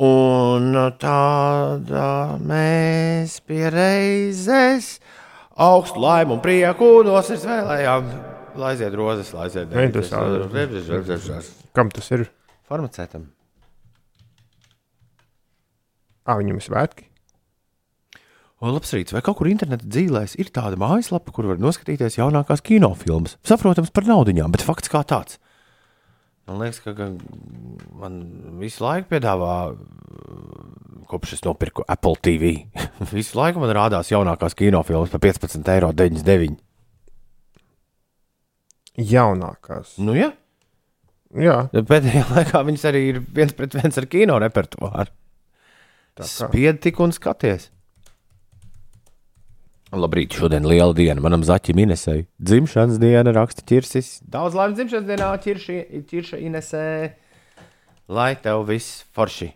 Un 0.00 0.72
tādā 0.96 2.12
mēs 2.40 3.34
pie 3.44 3.66
reizes 3.68 4.94
augstu 5.60 6.00
laimu 6.00 6.38
un 6.38 6.40
prieku 6.40 6.88
nosirds 7.04 7.44
vēlējām. 7.44 8.08
Lai 8.60 8.72
aiziet 8.72 8.96
rozes, 8.96 9.34
lai 9.36 9.44
aiziet 9.50 9.68
debesīs. 9.68 11.50
Kam 11.76 11.92
tas 11.92 12.08
ir? 12.16 12.24
Farmacētam. 12.70 13.28
Ā, 16.24 16.38
viņam 16.40 16.56
ir 16.56 16.64
svētki. 16.64 17.06
O, 18.60 18.72
labs 18.72 18.92
rīts, 18.92 19.12
vai 19.12 19.22
kaut 19.24 19.38
kur 19.38 19.48
internetā 19.52 19.84
dzīvēs 19.88 20.38
ir 20.40 20.50
tāda 20.52 20.80
mājaslapa, 20.80 21.32
kur 21.32 21.48
var 21.48 21.60
noskatīties 21.60 22.18
jaunākās 22.18 22.64
kinofilmas? 22.64 23.36
Saprotams, 23.44 23.92
par 23.92 24.08
naudiņām, 24.08 24.52
bet 24.52 24.64
fakts 24.64 24.92
kā 24.92 25.00
tāds. 25.08 25.38
Man 26.48 26.62
liekas, 26.62 26.80
ka 26.82 27.08
man 28.00 28.16
visu 28.60 28.84
laiku 28.84 29.10
piedāvā, 29.12 29.54
kopš 31.10 31.36
es 31.36 31.44
nopirku 31.46 31.84
Apple 31.90 32.16
TV. 32.22 32.54
visu 33.14 33.38
laiku 33.38 33.62
man 33.62 33.72
rādās 33.76 34.10
jaunākās 34.12 34.56
kinofilmas 34.58 35.12
par 35.12 35.22
15,99 35.26 36.28
eiro. 36.34 36.56
Jaunākās. 39.00 39.96
Nu, 40.02 40.16
ja? 40.18 40.32
Jā. 41.38 41.56
Pēdējā 41.70 42.24
laikā 42.32 42.62
viņas 42.66 42.86
arī 42.90 43.02
ir 43.12 43.20
viens 43.22 43.54
pret 43.56 43.76
viens 43.78 44.00
ar 44.00 44.06
kino 44.10 44.38
repertuāru. 44.42 45.12
Spied 46.26 46.80
tik 46.82 46.98
un 47.00 47.14
skaties. 47.14 47.70
Labrīt, 49.90 50.36
šodien 50.38 50.66
liela 50.70 50.94
diena. 50.94 51.18
Manam 51.24 51.42
zaķim 51.42 51.80
Inesai. 51.82 52.20
Dzimšanas 52.38 53.00
diena 53.02 53.32
raksta 53.34 53.64
ķirsis. 53.66 54.20
Daudz 54.22 54.54
laimes 54.54 54.76
dzimšanas 54.78 55.08
dienā, 55.08 55.30
ķirši, 55.42 55.78
ķirša 56.06 56.38
Inesē. 56.46 56.84
Lai 58.10 58.30
tev 58.38 58.62
viss 58.68 59.02
forši. 59.16 59.50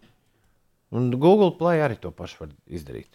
Un 0.95 1.13
Google 1.23 1.53
Play 1.59 1.85
arī 1.87 2.01
to 2.03 2.11
pašu 2.15 2.43
var 2.43 2.51
izdarīt. 2.67 3.15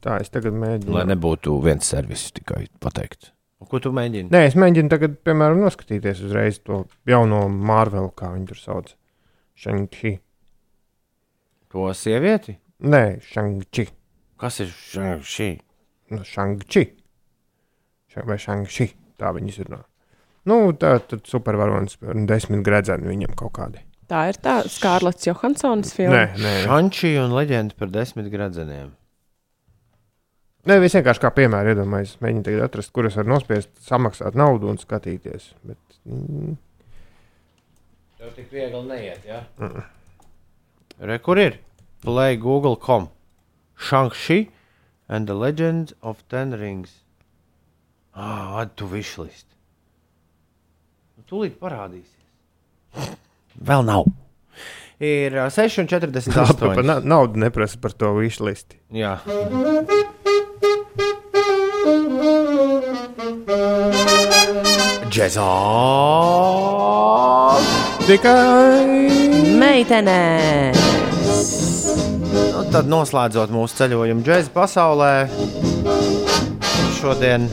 Tā 0.00 0.16
es 0.24 0.32
tagad 0.32 0.56
mēģinu. 0.56 0.96
Lai 0.96 1.04
nebūtu 1.08 1.60
viens 1.60 1.84
servis 1.84 2.30
tikai 2.32 2.64
pateikt. 2.80 3.34
Un 3.60 3.68
ko 3.68 3.76
tu 3.84 3.92
mēģini? 3.92 4.32
Nē, 4.32 4.46
es 4.48 4.56
mēģinu 4.56 4.88
tagad, 4.88 5.20
piemēram, 5.24 5.60
noskatīties 5.60 6.24
uzreiz 6.24 6.62
to 6.64 6.86
jauno 7.08 7.44
Marvelu, 7.52 8.08
kā 8.16 8.32
viņi 8.32 8.48
tur 8.48 8.60
sauc. 8.60 8.94
Shang-Chi. 9.60 10.16
To 11.72 11.90
sievieti? 11.92 12.56
Nē, 12.88 13.20
Shang-Chi. 13.20 13.90
Kas 14.40 14.62
ir 14.64 14.72
Shang-Chi? 14.72 15.58
Nu, 16.10 16.24
Shang-Chi. 16.26 16.86
Vai 18.26 18.38
Shang-Chi. 18.40 18.90
Tā 19.20 19.30
viņi 19.36 19.52
izrunā. 19.52 19.82
Nu, 20.48 20.62
tā 20.72 20.94
tad 21.04 21.26
supervaronis, 21.28 21.98
desmit 22.28 22.64
gredzeni 22.66 23.10
viņam 23.10 23.36
kaut 23.38 23.52
kādi. 23.58 23.82
Tā 24.10 24.24
ir 24.32 24.38
tā 24.42 24.56
Skārlats 24.66 25.28
Johansons 25.28 25.92
filma. 25.94 26.24
Nē, 26.24 26.40
nē. 26.40 26.54
Shang-Chi 26.64 27.12
un 27.20 27.36
leģenda 27.36 27.76
par 27.78 27.92
desmit 27.94 28.30
gredzeniem. 28.32 28.90
Nē, 30.68 30.76
es 30.84 30.96
vienkārši 30.96 31.22
kā 31.22 31.30
piemēru 31.36 31.72
iedomājos, 31.72 32.16
mēģinu 32.20 32.44
tagad 32.48 32.64
atrast, 32.66 32.90
kur 32.96 33.06
es 33.08 33.14
varu 33.16 33.32
nospiest, 33.32 33.70
samaksāt 33.86 34.34
naudu 34.36 34.68
un 34.72 34.80
skatīties. 34.80 35.52
Bet, 35.64 35.80
mm. 36.08 36.58
Tev 38.20 38.34
tik 38.36 38.50
viegli 38.52 38.82
neiet, 38.88 39.22
jā? 39.24 39.38
Ja? 39.40 39.70
Mm. 39.70 39.86
Re, 41.08 41.16
kur 41.24 41.40
ir? 41.40 41.56
Play 42.04 42.36
Google.com. 42.40 43.08
Shang-Chi 43.80 44.50
and 45.10 45.26
the 45.26 45.34
Legend 45.34 45.92
of 46.02 46.22
Ten 46.28 46.52
Rings. 46.52 47.02
Ah, 48.14 48.60
add 48.60 48.76
to 48.78 48.86
wishlist. 48.86 49.48
Nu, 51.18 51.26
tūlīt 51.26 51.58
parādīsies. 51.58 53.10
Vēl 53.58 53.84
nav. 53.86 54.06
Ir 55.02 55.34
uh, 55.34 55.48
6,48. 55.50 56.60
Par 56.62 56.84
na 56.86 57.00
naudu 57.02 57.42
neprasa 57.42 57.80
par 57.82 57.96
to 57.98 58.12
wishlisti. 58.20 58.78
Jā. 58.94 59.16
Džezā! 65.10 65.50
Tikai 68.06 69.58
meitenēs. 69.58 70.89
Nu, 72.30 72.62
tad 72.70 72.88
noslēdzot 72.90 73.50
mūsu 73.54 73.80
ceļojumu 73.80 74.22
džēzus 74.26 74.52
pasaulē, 74.54 75.12
šodien 77.00 77.48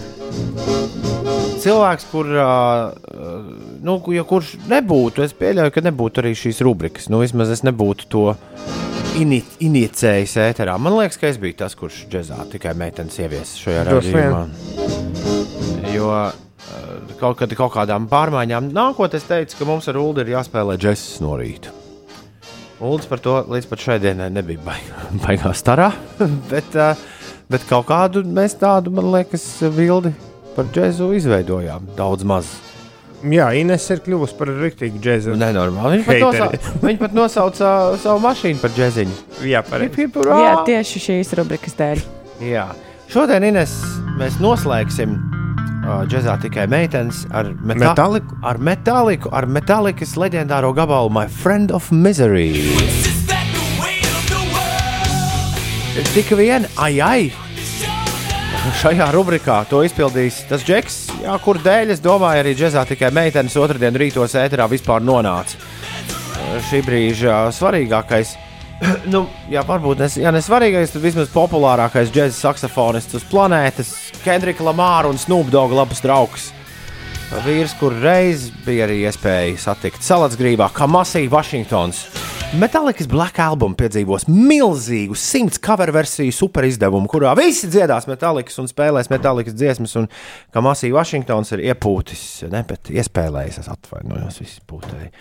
cilvēks, 1.64 2.08
kur, 2.12 2.30
nu, 3.84 3.98
ja 4.14 4.26
kurš 4.28 4.56
nebūtu, 4.70 5.24
es 5.26 5.36
pieļauju, 5.38 5.74
ka 5.74 5.84
nebūtu 5.88 6.24
arī 6.24 6.34
šīs 6.38 6.62
rubrikas. 6.66 7.10
Nu, 7.12 7.22
vismaz 7.24 7.54
es 7.56 7.64
nebūtu 7.68 8.10
to 8.14 8.26
ini 9.18 9.42
inicējis 9.66 10.38
ēterā. 10.46 10.78
Man 10.82 10.98
liekas, 11.00 11.18
ka 11.22 11.32
es 11.32 11.40
biju 11.42 11.58
tas, 11.64 11.76
kurš 11.78 12.04
džēzā 12.12 12.44
tikai 12.54 12.76
meitenes 12.78 13.18
ievies 13.24 13.56
šajā 13.64 13.88
raidījumā. 13.88 14.44
Jo 15.96 16.12
kaut, 17.18 17.40
kad, 17.40 17.58
kaut 17.58 17.74
kādām 17.74 18.08
pārmaiņām 18.12 18.72
nākotnē, 18.76 19.22
es 19.22 19.28
teicu, 19.28 19.60
ka 19.60 19.70
mums 19.70 19.90
ar 19.90 20.00
Ulu 20.02 20.24
ir 20.24 20.36
jāspēlē 20.38 20.78
džesis 20.82 21.22
no 21.24 21.34
rīta. 21.40 21.74
Uldis 22.78 23.10
par 23.10 23.22
to 23.24 23.40
līdz 23.50 23.68
pat 23.72 23.82
šai 23.82 23.98
dienai 24.02 24.30
nebija 24.34 24.62
baigā, 24.66 25.08
baigā 25.26 25.54
starā, 25.58 25.92
bet, 26.52 26.78
bet 27.50 27.68
kaut 27.70 27.88
kādu 27.90 28.22
mēs 28.24 28.58
tādu, 28.62 28.94
man 28.94 29.10
liekas, 29.16 29.46
vildi 29.74 30.14
par 30.58 30.70
džēzu 30.74 31.12
izveidojām 31.18 31.94
daudz 31.98 32.26
maz. 32.28 32.50
Jā, 33.26 33.48
Ines 33.58 33.86
ir 33.90 34.02
kļuvusi 34.06 34.36
par 34.38 34.52
rīktīgu 34.54 35.00
džēzu. 35.02 35.34
Nenormāli. 35.42 36.04
Viņa 36.04 36.06
pat, 36.06 36.22
nosauca, 36.22 36.74
viņa 36.86 37.02
pat 37.02 37.16
nosauca 37.18 37.72
savu 38.04 38.22
mašīnu 38.28 38.62
par 38.62 38.76
džēziņu. 38.76 39.18
Jā, 39.50 39.64
pareizi. 39.66 40.06
Jā, 40.30 40.54
tieši 40.70 41.02
šīs 41.08 41.34
rubrikas 41.42 41.74
dēļ. 41.80 42.06
Jā. 42.46 42.68
Šodien, 43.10 43.48
Ines, 43.50 43.74
mēs 44.20 44.38
noslēgsim 44.44 45.18
džēzā 45.88 46.36
tikai 46.44 46.68
meitenes 46.72 47.24
ar 47.32 47.54
metā 47.56 47.94
metāliku. 47.94 48.38
Ar 48.44 48.60
metāliku, 48.60 49.32
ar 49.32 49.48
metālikas 49.48 50.16
leģendāro 50.20 50.74
gabalu 50.76 51.12
My 51.14 51.28
Friend 51.32 51.72
of 51.72 51.92
Misery. 51.92 52.52
Tik 56.14 56.34
vien, 56.38 56.68
ai, 56.78 56.98
ai! 57.02 57.22
Šajā 58.78 59.08
rubrikā 59.16 59.62
to 59.70 59.80
izpildīs 59.88 60.42
tas 60.50 60.66
džeks, 60.68 60.98
jā, 61.24 61.38
kur 61.42 61.58
dēļ 61.64 61.94
es 61.96 62.02
domāju, 62.04 62.44
arī 62.44 62.52
džēzā 62.58 62.84
tikai 62.90 63.14
meitenes 63.16 63.56
otrdien 63.58 63.96
rītos 63.96 64.36
ēterā 64.38 64.68
vispār 64.70 65.06
nonāca. 65.08 65.56
Šī 66.68 66.84
brīža 66.86 67.48
svarīgākais 67.56 68.36
nu, 69.14 69.26
jā, 69.52 69.64
varbūt 69.66 70.02
ne, 70.02 70.10
ja 70.22 70.34
ne 70.34 70.42
svarīgais, 70.44 70.94
tad 70.94 71.04
vismaz 71.06 71.32
populārākais 71.34 72.12
džēzus 72.14 72.44
saksofonists 72.46 73.18
uz 73.18 73.26
planētas- 73.28 73.94
Kendrika 74.26 74.66
Lamāra 74.68 75.10
un 75.12 75.20
Snoop 75.22 75.52
Dogg 75.54 75.76
labs 75.76 76.04
draugs. 76.06 76.52
Vīrs, 77.44 77.74
kur 77.80 77.92
reiz 77.92 78.48
bija 78.64 78.86
arī 78.88 79.02
iespēja 79.04 79.58
satikt 79.60 80.06
salātsgrībā, 80.06 80.70
kā 80.72 80.88
Masija 80.88 81.28
Vašingtons. 81.34 82.06
Metālikas 82.56 83.10
Black 83.12 83.42
Album 83.44 83.74
piedzīvos 83.76 84.24
milzīgu 84.32 85.18
simts 85.20 85.60
cover 85.60 85.90
versiju 85.92 86.32
superizdevumu, 86.32 87.10
kurā 87.12 87.34
visi 87.36 87.68
dziedās 87.68 88.06
metālikas 88.08 88.56
un 88.62 88.70
spēlēs 88.72 89.10
metālikas 89.12 89.52
dziesmas, 89.58 89.98
un 90.00 90.06
kā 90.56 90.64
Masija 90.64 90.96
Vašingtons 90.96 91.52
ir 91.58 91.66
iepūtis, 91.66 92.22
ne, 92.48 92.62
bet 92.70 92.88
iespēlējis, 92.88 93.58
es 93.60 93.68
atvainojos, 93.74 94.38
visi 94.40 94.64
pūtēji. 94.64 95.12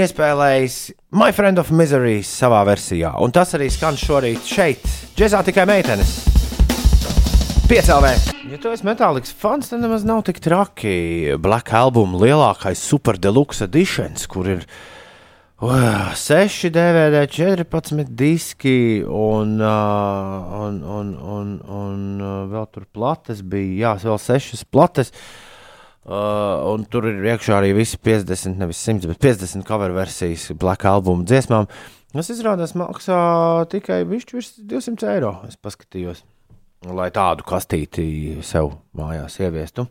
Iespēlējis 0.00 0.78
My 1.20 1.28
Friend 1.36 1.60
of 1.60 1.74
Misery 1.76 2.22
savā 2.24 2.62
versijā, 2.64 3.12
un 3.20 3.36
tas 3.36 3.52
arī 3.58 3.68
skan 3.68 4.00
šorīt 4.00 4.48
šeit, 4.48 4.88
džezā 5.12 5.42
tikai 5.50 5.68
meitenes. 5.68 6.14
Piecēlē. 7.68 8.14
Ja 8.48 8.62
tu 8.64 8.72
esi 8.72 8.88
metālikas 8.88 9.36
fans, 9.44 9.68
tad 9.68 9.84
nemaz 9.84 10.08
nav 10.08 10.24
tik 10.24 10.40
traki. 10.40 11.36
Black 11.36 11.76
Album 11.76 12.16
lielākais 12.20 12.80
super 12.80 13.20
deluxe 13.20 13.68
editions, 13.68 14.24
kur 14.24 14.48
ir 14.56 14.66
uh, 15.62 16.10
6 16.18 16.70
DVD, 16.74 17.22
14 17.30 18.08
diski 18.18 19.04
un, 19.06 19.60
uh, 19.60 20.58
un, 20.58 20.82
un, 20.82 21.14
un, 21.36 21.54
un 21.62 22.02
uh, 22.18 22.34
vēl 22.50 22.68
tur 22.74 22.88
plates 22.90 23.44
bija, 23.46 23.94
jā, 23.94 23.94
vēl 24.02 24.18
6 24.18 24.66
plates. 24.74 25.14
Uh, 26.02 26.58
un 26.66 26.82
tur 26.90 27.06
ir 27.06 27.22
iekšā 27.30 27.60
arī 27.60 27.70
visi 27.76 27.94
50, 27.94 28.58
nevis 28.58 28.80
100, 28.82 29.06
bet 29.12 29.22
50 29.22 29.62
cover 29.68 29.94
versijas 29.94 30.48
Black 30.58 30.82
Album 30.90 31.22
dziesmām. 31.30 31.70
Tas 32.12 32.28
izrādās 32.34 32.74
maksā 32.74 33.18
tikai 33.70 34.02
virs 34.10 34.26
200 34.58 35.12
eiro. 35.14 35.36
Es 35.46 35.54
paskatījos, 35.62 36.24
lai 36.90 37.12
tādu 37.14 37.46
kastīti 37.46 38.42
sev 38.42 38.74
mājās 38.98 39.38
ieviestu. 39.38 39.86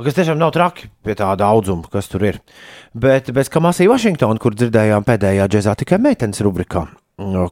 Kas 0.00 0.16
tiešām 0.16 0.38
nav 0.40 0.54
traki 0.56 0.88
pie 1.04 1.12
tā 1.18 1.28
daudzuma, 1.36 1.84
kas 1.92 2.08
tur 2.08 2.22
ir. 2.24 2.38
Bet 2.96 3.28
bez 3.36 3.50
Kamasija 3.52 3.90
Vašingtona, 3.90 4.40
kur 4.40 4.56
dzirdējām 4.56 5.04
pēdējā 5.04 5.48
džēzā 5.52 5.74
tikai 5.82 5.98
meitenes 6.00 6.40
rubrikā, 6.46 6.86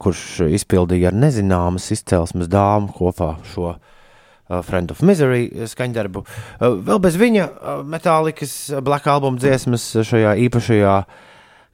kurš 0.01 0.23
izpildīja 0.57 1.11
ar 1.11 1.19
nezināmas 1.19 1.91
izcelsmes 1.93 2.49
dāmu 2.49 2.95
kopā 2.97 3.35
šo 3.53 3.75
uh, 3.75 4.63
Friend 4.65 4.95
of 4.95 5.05
Misery 5.05 5.69
skaņdarbu. 5.69 6.25
Uh, 6.25 6.79
vēl 6.89 7.03
bez 7.05 7.21
viņa 7.21 7.49
uh, 7.49 7.83
metālikas 7.85 8.55
Black 8.81 9.11
Album 9.13 9.37
dziesmas 9.43 9.91
šajā 10.09 10.39
īpašajā 10.49 10.97
uh, 11.03 11.27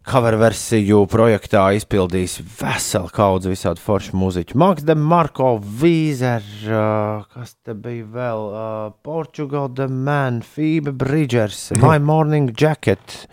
cover 0.04 0.36
versiju 0.36 1.04
projektā 1.08 1.62
izpildījis 1.78 2.36
veselu 2.58 3.08
kaudzi 3.14 3.52
visādi 3.52 3.82
foršu 3.82 4.16
mūziķu. 4.20 4.58
Maks 4.60 4.84
de 4.84 4.96
Marko, 4.98 5.54
Vīzer, 5.80 6.44
uh, 6.68 7.24
kas 7.32 7.54
te 7.64 7.76
bija 7.78 8.04
vēl? 8.12 8.44
Uh, 8.44 8.92
Portugal 9.06 9.70
The 9.72 9.88
Man, 9.88 10.42
Phoebe 10.44 10.92
Bridgers, 10.92 11.70
My 11.84 11.96
Morning 11.98 12.52
Jacket. 12.52 13.24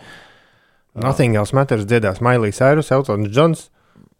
Nothing 0.95 1.37
else 1.39 1.55
matters 1.55 1.85
dziedās 1.87 2.23
Mailijas 2.23 2.59
Cyrus, 2.59 2.91
Eltons 2.91 3.31
Džons. 3.31 3.67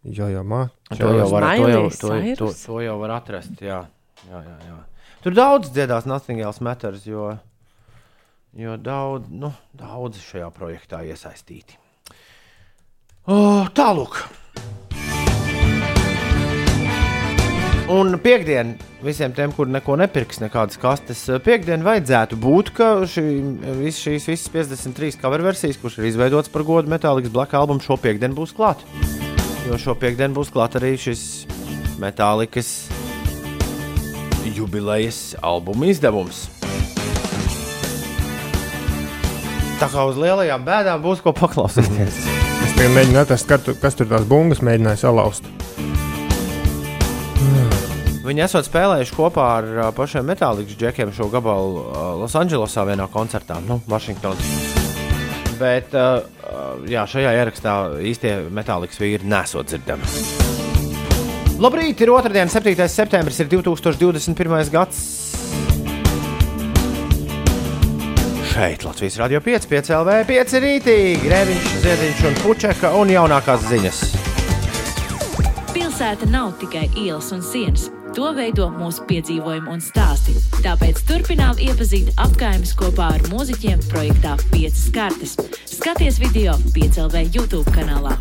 Jo, 0.02 0.28
jo, 0.32 0.42
mā. 0.44 0.66
To 0.98 1.12
jau 1.14 1.28
var, 1.30 1.46
to 1.56 1.68
jau, 1.70 1.82
to, 1.94 2.14
to, 2.38 2.48
to 2.58 2.80
jau 2.82 2.96
var 3.00 3.18
atrast. 3.20 3.60
Jā. 3.62 3.84
Jā, 4.26 4.40
jā, 4.40 4.56
jā. 4.66 4.78
Tur 5.22 5.36
daudz 5.36 5.70
dziedās 5.70 6.08
Nothing 6.10 6.42
else 6.42 6.64
matters, 6.64 7.04
jo, 7.06 7.30
jo 8.58 8.74
daudz, 8.82 9.30
nu, 9.30 9.52
daudz 9.78 10.18
šajā 10.24 10.48
projektā 10.56 11.04
iesaistīti. 11.06 11.78
Tālāk. 13.22 14.16
Un 17.92 18.16
piekdien 18.18 18.72
visiem 19.04 19.34
tiem, 19.36 19.52
kur 19.54 19.68
neko 19.70 19.94
nepirks, 20.00 20.40
nekādas 20.42 20.78
kastes, 20.80 21.20
piekdien 21.44 21.84
vajadzētu 21.86 22.38
būt, 22.40 22.72
ka 22.74 22.88
šī, 23.06 23.24
vis, 23.78 24.00
šīs 24.02 24.26
visas 24.26 24.50
53 24.50 25.20
cover 25.22 25.44
versijas, 25.44 25.78
kuras 25.78 26.00
ir 26.00 26.08
izveidotas 26.08 26.50
par 26.50 26.64
godu 26.66 26.90
Metālikas 26.90 27.34
Black 27.34 27.54
Album, 27.54 27.82
šo 27.84 27.98
piekdienu 28.00 28.38
būs 28.38 28.56
klāt. 28.56 28.82
Jo 29.68 29.78
šo 29.78 29.94
piekdienu 29.98 30.34
būs 30.40 30.50
klāt 30.50 30.80
arī 30.80 30.96
šis 30.98 31.46
Metālikas 32.02 32.88
jubilejas 34.56 35.36
albuma 35.42 35.92
izdevums. 35.92 36.48
Tā 39.78 39.90
kā 39.90 40.10
uz 40.10 40.18
lielajām 40.18 40.66
bēdām 40.66 41.02
būs 41.06 41.22
ko 41.22 41.34
paklausīties. 41.36 42.24
Tikai 42.82 42.96
mēģinu 42.96 43.18
atrast, 43.20 43.52
tur, 43.62 43.76
kas 43.78 43.94
tur 43.94 44.08
tās 44.10 44.24
bungas 44.26 44.58
mēģināja 44.66 44.98
salauzt. 45.04 45.44
Viņi 48.26 48.42
esat 48.42 48.66
spēlējuši 48.66 49.14
kopā 49.14 49.44
ar 49.60 49.68
uh, 49.70 49.82
pašiem 49.94 50.26
metālikas 50.26 50.74
džekiem 50.80 51.12
šo 51.14 51.28
gabalu 51.30 51.76
uh, 51.78 52.00
Losandželosā 52.18 52.82
vienā 52.88 53.06
koncertā, 53.12 53.60
nu, 53.68 53.78
Vašingtonā. 53.86 54.50
Bet 55.60 55.94
uh, 55.94 56.26
jā, 56.90 57.06
šajā 57.06 57.36
ierakstā 57.38 57.76
īstie 58.02 58.34
metālikas 58.50 58.98
vīri 58.98 59.30
nesot 59.30 59.70
dzirdami. 59.70 60.10
Labrīt, 61.62 62.02
ir 62.02 62.10
otrdiena, 62.10 62.50
7. 62.50 62.74
septembris, 62.90 63.38
ir 63.46 63.52
2021. 63.60 64.74
gads. 64.74 65.31
Šeit 68.52 68.84
Latvijas 68.84 69.16
Rādio 69.16 69.40
5, 69.40 69.66
5 69.68 69.90
LV, 69.96 70.14
5 70.28 70.58
rītī, 70.60 70.96
Grēviņš, 71.22 71.68
Ziediņš 71.80 72.18
un 72.28 72.34
Pučeka 72.42 72.90
un 73.00 73.08
jaunākās 73.08 73.62
ziņas. 73.64 74.00
Pilsēta 75.72 76.28
nav 76.28 76.50
tikai 76.60 76.82
ielas 77.00 77.30
un 77.32 77.40
sienas. 77.40 77.86
To 78.12 78.28
veido 78.36 78.66
mūsu 78.74 79.06
piedzīvojumi 79.08 79.72
un 79.72 79.80
stāsti. 79.80 80.36
Tāpēc 80.66 81.00
turpinām 81.08 81.56
iepazīt 81.64 82.12
apgājumus 82.20 82.74
kopā 82.76 83.08
ar 83.14 83.24
mūziķiem 83.32 83.80
projektā 83.88 84.36
5 84.52 84.84
kartes. 84.98 85.32
Skaties 85.72 86.20
video 86.20 86.58
5LV 86.76 87.24
YouTube 87.32 87.72
kanālā. 87.72 88.18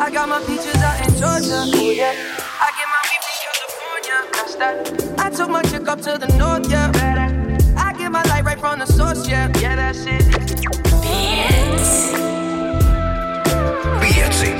I 0.00 0.08
got 0.08 0.24
my 0.32 0.40
peaches 0.48 0.80
out 0.80 0.96
in 1.04 1.12
Georgia. 1.20 1.60
Ooh, 1.68 1.92
yeah. 1.92 2.16
I 2.64 2.72
get 2.80 2.88
my 2.88 3.04
beef 3.12 3.28
in 3.28 3.36
California. 3.44 4.18
That's 4.32 4.56
that. 4.56 5.20
I 5.20 5.28
took 5.28 5.50
my 5.50 5.60
chick 5.68 5.86
up 5.86 6.00
to 6.00 6.16
the 6.16 6.32
north, 6.38 6.70
yeah. 6.72 6.88
Get 6.92 7.41
my 8.12 8.22
light 8.24 8.44
right 8.44 8.60
from 8.60 8.78
the 8.78 8.86
source, 8.86 9.26
yeah. 9.26 9.48
Yeah, 9.58 9.74
that's 9.76 10.04
it. 10.04 10.22
Pieci. 14.02 14.52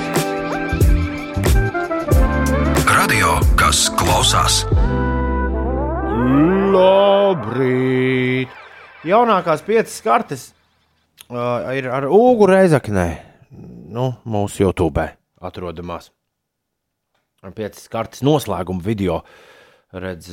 Radio, 2.88 3.36
kas 3.60 3.90
klausās. 4.00 4.64
Labrīt! 6.72 8.48
Jaunākās 9.04 9.60
piecas 9.66 10.00
kartes 10.00 10.42
uh, 11.28 11.68
ir 11.76 11.90
ar 11.92 12.06
Ugu 12.08 12.46
Reizeknē, 12.48 13.06
nu, 13.92 14.14
mūsu 14.24 14.64
YouTube 14.64 15.04
atrodamās. 15.42 16.08
Ar 17.42 17.52
piecas 17.52 17.88
kartes 17.92 18.22
noslēguma 18.24 18.80
video. 18.80 19.20
Redz, 19.92 20.30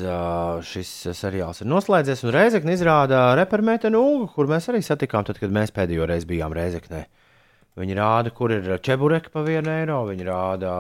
šis 0.64 0.90
seriāls 1.20 1.60
ir 1.60 1.68
noslēdzies, 1.68 2.22
un 2.24 2.32
Reizekne 2.32 2.78
izrāda 2.78 3.34
repermeitenu 3.36 4.00
Ugu, 4.00 4.30
kur 4.32 4.48
mēs 4.48 4.70
arī 4.72 4.80
satikām, 4.86 5.26
tad, 5.28 5.42
kad 5.42 5.52
mēs 5.52 5.74
pēdējo 5.76 6.08
reizi 6.08 6.30
bijām 6.30 6.56
Reizeknē. 6.56 7.02
Viņi 7.80 7.98
rāda, 8.00 8.32
kur 8.36 8.54
ir 8.56 8.70
čebureka 8.84 9.34
pa 9.34 9.44
vienu 9.44 9.74
eiro, 9.74 10.00
viņi 10.08 10.28
rāda, 10.30 10.72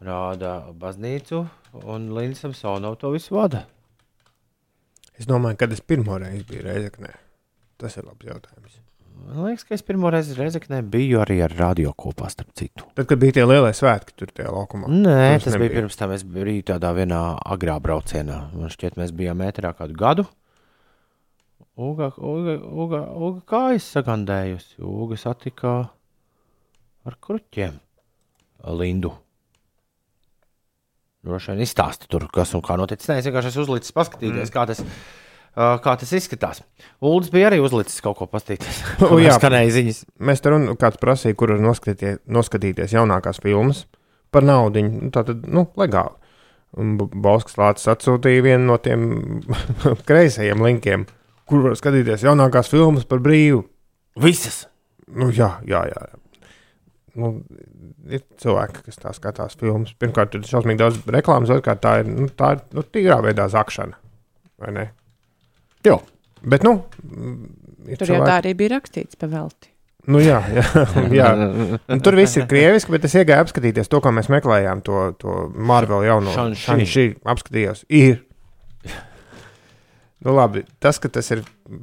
rāda 0.00 0.54
baznīcu, 0.80 1.42
un 1.84 2.08
Līna 2.16 2.38
Samsonova 2.38 2.96
to 3.00 3.12
visu 3.12 3.36
vada. 3.36 3.66
Es 5.20 5.28
domāju, 5.28 5.60
kad 5.60 5.76
es 5.76 5.84
pirmo 5.84 6.16
reizi 6.20 6.48
biju 6.48 6.64
Reizeknē. 6.70 7.12
Tas 7.76 8.00
ir 8.00 8.08
labs 8.08 8.24
jautājums. 8.24 8.81
Man 9.22 9.44
liekas, 9.46 9.64
ka 9.68 9.76
es 9.76 9.84
pirmo 9.86 10.10
reizi 10.10 10.34
Reizeknē 10.36 10.80
biju 10.90 11.20
arī 11.22 11.38
ar 11.44 11.52
radio 11.54 11.92
kopā, 11.98 12.28
starp 12.32 12.50
citu. 12.58 12.86
Tad, 12.96 13.06
kad 13.10 13.20
bija 13.22 13.36
tie 13.38 13.44
lielie 13.46 13.70
svētki 13.76 14.16
tur 14.18 14.32
tajā 14.34 14.50
laukumā. 14.50 14.90
Nē, 14.90 15.38
tas 15.38 15.54
bija 15.54 15.60
nebija. 15.60 15.74
pirms 15.78 15.98
tam. 16.00 16.14
Es 16.16 16.24
biju 16.26 16.64
tādā 16.72 16.90
vienā 16.96 17.20
agrā 17.54 17.78
braucienā. 17.82 18.38
Man 18.56 18.72
šķiet, 18.72 18.98
mēs 18.98 19.14
bijām 19.16 19.38
metrā 19.44 19.72
kādu 19.78 19.96
gadu. 19.98 20.26
Uga, 21.78 22.10
uga, 22.18 22.58
uga, 22.84 23.02
uga 23.28 23.44
kājas 23.48 23.86
sagandējusi. 23.94 24.82
Uga 24.82 25.20
satika 25.20 25.76
ar 27.06 27.18
kruķiem 27.22 27.78
Lindu. 28.78 29.14
Droši 31.22 31.54
vien 31.54 31.62
izstāsta 31.62 32.10
tur, 32.10 32.26
kas 32.34 32.56
un 32.58 32.62
kā 32.66 32.74
noticis. 32.80 33.06
Nē, 33.10 33.20
es 33.22 33.28
vienkārši 33.30 33.52
esmu 33.54 33.68
uzlicis 33.68 33.94
paskatīties, 33.94 34.48
mm. 34.48 34.54
kā 34.56 34.66
tas. 34.66 34.82
Uh, 34.82 35.21
kā 35.54 35.92
tas 36.00 36.12
izskatās? 36.16 36.62
Uldis 37.04 37.30
bija 37.32 37.50
arī 37.50 37.58
uzlicis 37.60 38.00
kaut 38.04 38.16
ko 38.20 38.26
paskatīties. 38.30 38.78
O, 39.10 39.18
jā. 39.20 39.34
skanēja 39.36 39.74
ziņas. 39.76 39.98
Mēs 40.24 40.40
tur 40.44 40.54
runājam, 40.56 40.78
kāds 40.80 41.00
prasīja, 41.02 41.36
kur 41.38 41.52
var 41.54 41.60
noskatīties, 41.64 42.22
noskatīties 42.32 42.94
jaunākās 42.96 43.42
filmas 43.44 43.84
par 44.32 44.46
naudu. 44.48 44.80
Nu, 44.86 45.10
tā 45.12 45.24
tad, 45.28 45.44
nu, 45.52 45.66
legāli. 45.76 46.16
Un 46.80 46.94
B- 46.96 47.10
Bauskas 47.20 47.58
Lācis 47.60 47.90
atsūtīja 47.92 48.46
vienu 48.46 48.70
no 48.70 48.78
tiem 48.80 49.02
kreisajiem 50.08 50.62
linkiem, 50.64 51.04
kur 51.50 51.66
var 51.66 51.76
skatīties 51.76 52.24
jaunākās 52.24 52.70
filmas 52.72 53.04
par 53.08 53.20
brīvu. 53.24 53.66
Visas! 54.24 54.62
Nu, 55.12 55.28
jā, 55.36 55.50
jā, 55.68 55.82
jā. 55.90 56.06
Nu, 57.20 57.34
ir 58.08 58.22
cilvēki, 58.40 58.86
kas 58.86 58.96
tā 59.02 59.10
skatās 59.12 59.58
filmas. 59.60 59.92
Pirmkārt, 60.00 60.30
tur 60.32 60.40
ir 60.40 60.48
šausmīgi 60.48 60.80
daudz 60.80 61.02
reklāmas, 61.12 61.52
otrkārt, 61.52 61.82
tā 61.84 61.98
ir, 62.00 62.08
nu, 62.08 62.30
tā 62.32 62.54
ir 62.56 62.62
nu, 62.72 62.84
tīrā 62.88 63.18
veidā 63.24 63.44
zakšana. 63.52 63.98
vai 64.62 64.72
ne? 64.78 64.86
Jā. 65.86 65.98
Bet, 66.42 66.64
nu, 66.66 66.80
Tur 67.98 68.10
jau 68.10 68.22
tā 68.24 68.40
arī 68.40 68.54
bija 68.58 68.76
rakstīts 68.76 69.18
pa 69.18 69.28
velti. 69.30 69.70
Nu, 70.10 70.18
jā, 70.18 70.40
jā, 70.50 70.62
jā. 71.20 71.28
Un 71.94 72.02
tur 72.02 72.16
viss 72.18 72.34
ir 72.38 72.48
krieviski, 72.50 72.90
bet 72.94 73.06
es 73.06 73.14
iegāju 73.14 73.44
apskatīties 73.44 73.90
to, 73.90 74.00
ko 74.02 74.10
mēs 74.14 74.30
meklējām. 74.32 74.82
To, 74.88 75.04
to 75.18 75.36
Marvel 75.54 76.02
jauno 76.06 76.34
Shang-Chi. 76.34 76.88
šī 76.90 77.06
apskatījos. 77.34 77.84
Ir. 77.94 78.18
Nu, 80.22 80.34
labi, 80.36 80.62
tas, 80.82 81.00
ka 81.02 81.10
tas 81.10 81.32
ir 81.34 81.40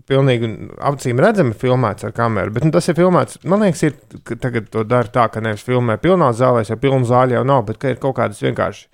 pilnīgi 0.08 0.48
acīm 0.88 1.20
redzami 1.20 1.56
filmēts 1.60 2.08
ar 2.08 2.14
kameru, 2.16 2.54
bet 2.56 2.68
nu, 2.68 2.72
tas 2.76 2.88
ir 2.88 2.96
filmēts. 2.96 3.42
Man 3.44 3.66
liekas, 3.66 3.84
ir, 3.88 3.98
ka 4.28 4.38
tagad 4.40 4.70
to 4.72 4.86
dara 4.88 5.12
tā, 5.12 5.26
ka 5.32 5.44
nevis 5.44 5.66
filmē 5.68 5.98
pilnā 6.00 6.32
zālē, 6.36 6.64
jo 6.68 6.80
pilna 6.80 7.08
zāle 7.08 7.36
jau 7.36 7.44
nav, 7.48 7.66
bet 7.68 7.82
ka 7.82 7.92
ir 7.92 8.00
kaut 8.00 8.16
kādas 8.20 8.40
vienkārši 8.44 8.88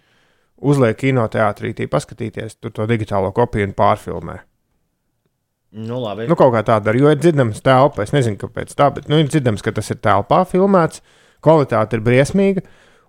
uzliek 0.65 0.97
kinoteātrī, 0.97 1.75
tī 1.77 1.85
paskatīties 1.91 2.57
tur 2.57 2.73
to 2.73 2.89
digitālo 2.89 3.29
kopiju 3.37 3.69
un 3.69 3.77
pārfilmē. 3.77 4.39
Nu, 5.75 5.99
labi. 5.99 6.23
Nu, 6.31 6.37
kaut 6.39 6.53
kā 6.55 6.61
tāda 6.63 6.93
jo 6.95 7.09
ir 7.11 7.19
dzirdams 7.19 7.59
telpa. 7.65 8.05
Es 8.05 8.13
nezinu, 8.15 8.39
kāpēc 8.39 8.71
tā, 8.79 8.87
bet 8.95 9.09
nu, 9.11 9.19
ir 9.19 9.27
dzirdams, 9.27 9.63
ka 9.65 9.73
tas 9.75 9.91
ir 9.91 9.99
telpā 9.99 10.45
filmēts, 10.47 11.01
kvalitāte 11.43 11.97
ir 11.97 12.03
briesmīga. 12.05 12.63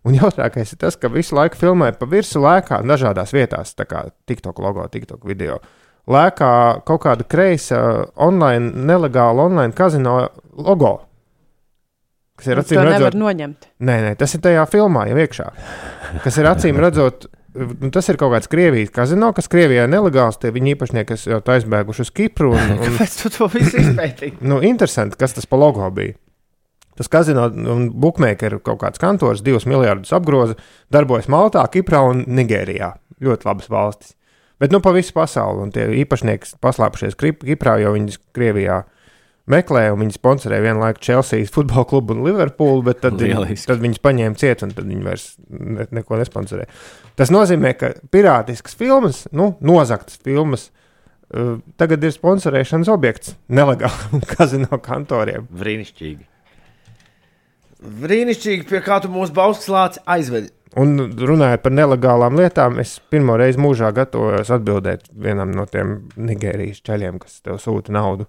Un 0.07 0.14
jautājums 0.18 0.74
ir 0.74 0.79
tas, 0.83 0.98
ka 0.98 1.11
visu 1.11 1.35
laiku 1.38 1.59
filmē 1.59 1.92
pa 1.98 2.07
virsmu 2.11 2.42
lēkā 2.44 2.81
dažādās 2.87 3.33
vietās, 3.35 3.74
tā 3.79 3.87
kā 3.90 4.05
TikTok 4.26 4.59
logo, 4.62 4.87
TikTok 4.90 5.24
video. 5.26 5.61
Lēkā 6.11 6.50
kaut 6.87 7.02
kāda 7.02 7.26
kreisa 7.26 7.81
online, 8.22 8.70
nelegāla 8.87 9.46
online 9.48 9.74
kazino 9.74 10.20
logo. 10.55 10.92
Kas 12.37 12.50
ir 12.52 12.61
To 12.61 12.62
acīm 12.66 12.83
nevar 12.83 12.92
redzot, 12.92 13.16
noņemt. 13.18 13.66
nē, 13.81 13.96
nē, 14.05 14.12
tas 14.20 14.35
ir 14.37 14.42
tajā 14.44 14.66
filmā 14.70 15.07
jau 15.09 15.16
iekšā. 15.22 15.46
Kas 16.22 16.37
ir 16.38 16.50
acīm 16.50 16.79
redzot, 16.83 17.26
nu, 17.56 17.90
tas 17.94 18.08
ir 18.12 18.18
kaut 18.20 18.34
kāds 18.34 18.50
Krievijas 18.52 18.92
kazino, 18.94 19.32
kas 19.36 19.48
Krievijā 19.52 19.86
ir 19.86 19.92
nelegāls. 19.92 20.38
Tie 20.42 20.52
viņi 20.54 20.74
īpašnieki, 20.74 21.08
kas 21.12 21.26
jau 21.28 21.40
tā 21.44 21.56
aizbēguši 21.58 22.04
uz 22.06 22.12
Kipru. 22.14 22.52
Un, 22.56 22.76
un, 22.76 22.82
Kāpēc 22.84 23.16
tu 23.22 23.32
to 23.34 23.48
visu 23.52 23.80
izpētīji? 23.82 24.38
nu, 24.50 24.60
interesanti, 24.66 25.18
kas 25.20 25.36
tas 25.36 25.48
pa 25.50 25.58
logo 25.60 25.88
bija. 25.96 26.16
Tas 26.96 27.10
kazino 27.12 27.50
un 27.52 27.90
bookmaker 27.92 28.56
kaut 28.64 28.80
kāds 28.80 29.00
kantors, 29.00 29.42
divus 29.44 29.66
miljardus 29.68 30.14
apgroza, 30.16 30.56
darbojas 30.92 31.28
Maltā, 31.32 31.64
Kiprā 31.72 32.00
un 32.08 32.22
Nigērijā. 32.38 32.94
Ļoti 33.24 33.48
labas 33.48 33.68
valstis. 33.72 34.14
Bet 34.60 34.72
nu 34.72 34.80
pa 34.80 34.94
visu 34.96 35.12
pasauli, 35.12 35.66
un 35.66 35.72
tie 35.74 35.84
īpašnieki 36.00 36.56
paslēpušies 36.64 37.16
Krip- 37.20 37.44
Kiprā, 37.44 37.76
jo 37.82 37.92
viņas 37.92 38.16
Krievijā 38.36 38.84
meklē, 39.52 39.90
un 39.92 40.00
viņi 40.02 40.16
sponsorē 40.16 40.62
vienlaikus 40.64 41.04
Chelsea 41.04 41.48
futbola 41.52 41.84
klubu 41.88 42.16
un 42.16 42.24
Liverpoolu, 42.26 42.86
bet 42.88 43.02
tad, 43.04 43.20
viņi, 43.20 43.58
tad 43.68 43.82
viņus 43.84 44.02
paņēma 44.02 44.40
ciet, 44.40 44.64
un 44.64 44.72
tad 44.74 44.88
viņi 44.88 45.04
vairs 45.06 45.26
ne, 45.50 45.86
neko 46.00 46.18
nesponsorē. 46.22 46.64
Tas 47.16 47.33
nozīmē, 47.33 47.72
ka 47.81 47.94
pirātiskas 48.12 48.76
filmas, 48.76 49.24
nu, 49.33 49.55
nozagtas 49.64 50.18
filmas, 50.24 50.68
uh, 51.33 51.57
tagad 51.81 52.05
ir 52.05 52.12
sponsorēšanas 52.12 52.90
objekts 52.92 53.37
nelegāliem 53.48 54.24
kazino 54.35 54.81
kantoriem. 54.85 55.48
Brīnišķīgi. 55.57 56.26
Brīnišķīgi, 58.02 58.68
pie 58.68 58.83
kā 58.85 59.00
tu 59.05 59.11
mūsu 59.12 59.35
bauskas 59.37 59.72
lāci 59.72 60.05
aizvedi. 60.12 60.52
Un 60.76 60.98
runājot 61.16 61.62
par 61.64 61.72
nelegālām 61.72 62.37
lietām, 62.37 62.81
es 62.83 62.98
pirmo 63.12 63.38
reizi 63.40 63.61
mūžā 63.64 63.88
gatavojos 63.96 64.50
atbildēt 64.52 65.07
vienam 65.09 65.55
no 65.57 65.64
tiem 65.70 66.02
Nigērijas 66.20 66.83
ceļiem, 66.85 67.20
kas 67.22 67.40
tev 67.40 67.57
sūta 67.62 67.94
naudu. 67.96 68.26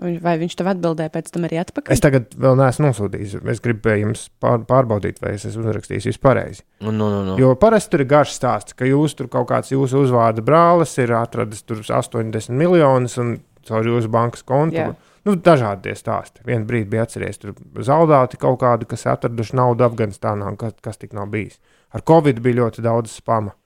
Vai 0.00 0.38
viņš 0.40 0.54
tev 0.56 0.70
atbildēja 0.72 1.12
pēc 1.12 1.26
tam 1.34 1.44
arī 1.44 1.58
atpakaļ? 1.60 1.92
Es 1.92 2.00
tagad 2.00 2.32
vēl 2.40 2.56
neesmu 2.56 2.86
nosūtījis. 2.86 3.34
Es 3.52 3.60
gribēju 3.60 4.06
jums 4.06 4.22
pār, 4.40 4.62
pārbaudīt, 4.68 5.20
vai 5.20 5.34
es 5.36 5.44
esmu 5.44 5.66
uzrakstījis 5.66 6.08
visu 6.08 6.22
pareizi. 6.22 6.64
Nu, 6.80 6.94
nu, 6.96 7.10
nu, 7.12 7.20
nu. 7.26 7.36
Jo 7.40 7.52
parasti 7.60 7.92
tur 7.92 8.04
ir 8.06 8.08
garš 8.08 8.32
stāsts, 8.38 8.76
ka 8.78 8.88
jūs 8.88 9.14
tur 9.18 9.28
kaut 9.32 9.50
kāds 9.52 9.74
jūsu 9.74 10.00
uzvārda 10.06 10.44
brālis 10.44 10.96
ir 11.02 11.12
atradis 11.18 11.60
tur 11.68 11.84
80 11.84 12.56
miljonus 12.56 13.18
un 13.20 13.36
caur 13.68 13.86
jūsu 13.86 14.08
bankas 14.10 14.42
kontu. 14.48 14.80
Jā. 14.80 14.90
Nu, 15.28 15.36
dažādi 15.36 15.90
tie 15.90 15.94
stāsti. 15.94 16.40
Vienu 16.48 16.64
brīdi 16.66 16.88
bija 16.90 17.04
atceries, 17.04 17.38
tur 17.38 17.52
zaudēti 17.84 18.40
kaut 18.40 18.58
kādi, 18.64 18.88
kas 18.90 19.04
atraduši 19.12 19.60
naudu 19.60 19.84
Afganistānā, 19.86 20.48
un 20.48 20.56
kas, 20.58 20.72
kas 20.82 20.98
tik 20.98 21.12
nav 21.14 21.28
bijis. 21.30 21.60
Ar 21.92 22.02
Covid 22.08 22.40
bija 22.42 22.64
ļoti 22.64 22.82
daudz 22.82 23.20
spama. 23.20 23.52
Mm 23.52 23.62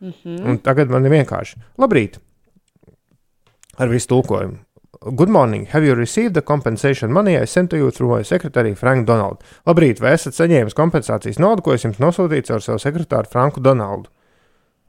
Mm. 0.00 0.12
-hmm. 0.24 0.48
Un 0.48 0.58
tagad 0.58 0.88
man 0.88 1.04
ir 1.04 1.12
vienkārši. 1.12 1.60
Labrīt! 1.78 2.18
Ar 3.78 3.88
visu 3.88 4.08
tulkojumu. 4.08 4.56
Good 5.02 5.30
morning. 5.30 5.64
Have 5.72 5.82
you 5.82 5.94
received 5.94 6.34
the 6.34 6.42
compensation 6.42 7.10
money 7.10 7.38
I 7.38 7.46
sent 7.46 7.70
to 7.70 7.76
you 7.78 7.90
through 7.90 8.10
my 8.10 8.22
secretary 8.22 8.74
Frank 8.74 9.06
Donald? 9.06 9.40
Labrīt, 9.64 9.96
vai 9.96 10.10
esat 10.12 10.36
saņēmis 10.36 10.76
kompensācijas 10.76 11.38
naudu, 11.40 11.64
ko 11.64 11.72
es 11.72 11.86
jums 11.86 12.02
nosūtīju 12.02 12.44
caur 12.50 12.60
savu 12.60 12.82
sekretāru 12.82 13.30
Franku 13.32 13.62
Donaldu? 13.64 14.12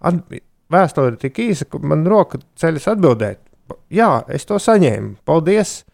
At, 0.03 0.19
vēstule 0.67 1.13
ir 1.13 1.17
tik 1.21 1.39
īsa, 1.39 1.69
ka 1.71 1.79
man 1.79 2.03
roka 2.11 2.41
ceļas 2.59 2.89
atbildēt. 2.91 3.39
Jā, 3.87 4.09
es 4.27 4.43
to 4.49 4.59
saņēmu. 4.59 5.21
Paldies! 5.23 5.85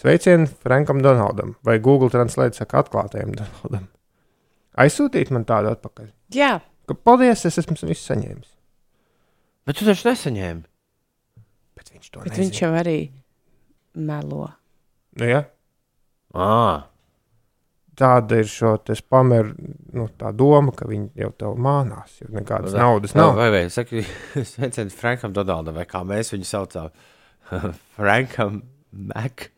Sveicienu 0.00 0.48
Frankam 0.64 1.04
Donaldam 1.04 1.52
vai 1.66 1.76
Google 1.84 2.08
Translate 2.08 2.56
saka 2.56 2.80
atklātajam 2.80 3.36
Donaldam. 3.36 3.90
Aizsūtīt 4.80 5.36
man 5.36 5.44
tādu 5.44 5.74
atpakaļ. 5.74 6.08
Jā, 6.32 6.54
Ka, 6.88 6.96
paldies, 6.96 7.44
es 7.44 7.60
esmu 7.60 7.76
visu 7.84 8.08
saņēmis. 8.08 8.48
Bet 9.68 9.76
tu 9.78 9.84
taču 9.84 10.08
nesaņēmi. 10.08 10.62
Bet 11.76 11.92
viņš 11.92 12.08
to 12.08 12.22
bet 12.24 12.32
nezina. 12.32 12.46
viņš 12.46 12.62
jau 12.64 12.70
arī 12.80 13.00
melo. 13.94 14.46
Nu, 15.18 15.26
ja? 15.26 15.44
À, 16.34 16.90
Tāda 18.00 18.38
ir 18.40 18.48
šo 18.48 18.78
pameru 19.12 19.52
nu, 19.92 20.06
tā 20.16 20.30
doma, 20.32 20.72
ka 20.72 20.86
viņi 20.88 21.10
jau 21.20 21.30
tev 21.36 21.58
mānās, 21.60 22.14
jo 22.22 22.30
nekādas 22.32 22.72
naudas 22.78 23.12
nav. 23.18 23.34
Vai, 23.36 23.50
vai, 23.52 23.64
saki, 23.72 24.04
sveiciens 24.52 24.96
Frankam 24.96 25.34
Donaldam, 25.36 25.76
vai 25.76 25.84
kā 25.90 26.00
mēs 26.06 26.32
viņu 26.32 26.48
saucam? 26.48 26.94
Frankam 27.98 28.62
Mek. 28.90 29.50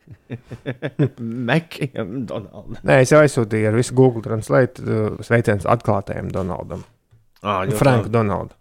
Mekijam 1.49 2.25
Donaldam. 2.29 2.81
Nē, 2.83 2.99
es 3.05 3.13
jau 3.13 3.21
aizsūtīju 3.23 3.71
ar 3.71 3.79
visu 3.79 3.95
Google 3.97 4.25
Translate 4.25 4.83
uh, 4.83 5.23
sveiciens 5.23 5.65
atklātajam 5.69 6.29
Donaldam. 6.33 6.83
Ah, 7.43 7.63
Frank 7.79 8.11
Donaldu. 8.11 8.55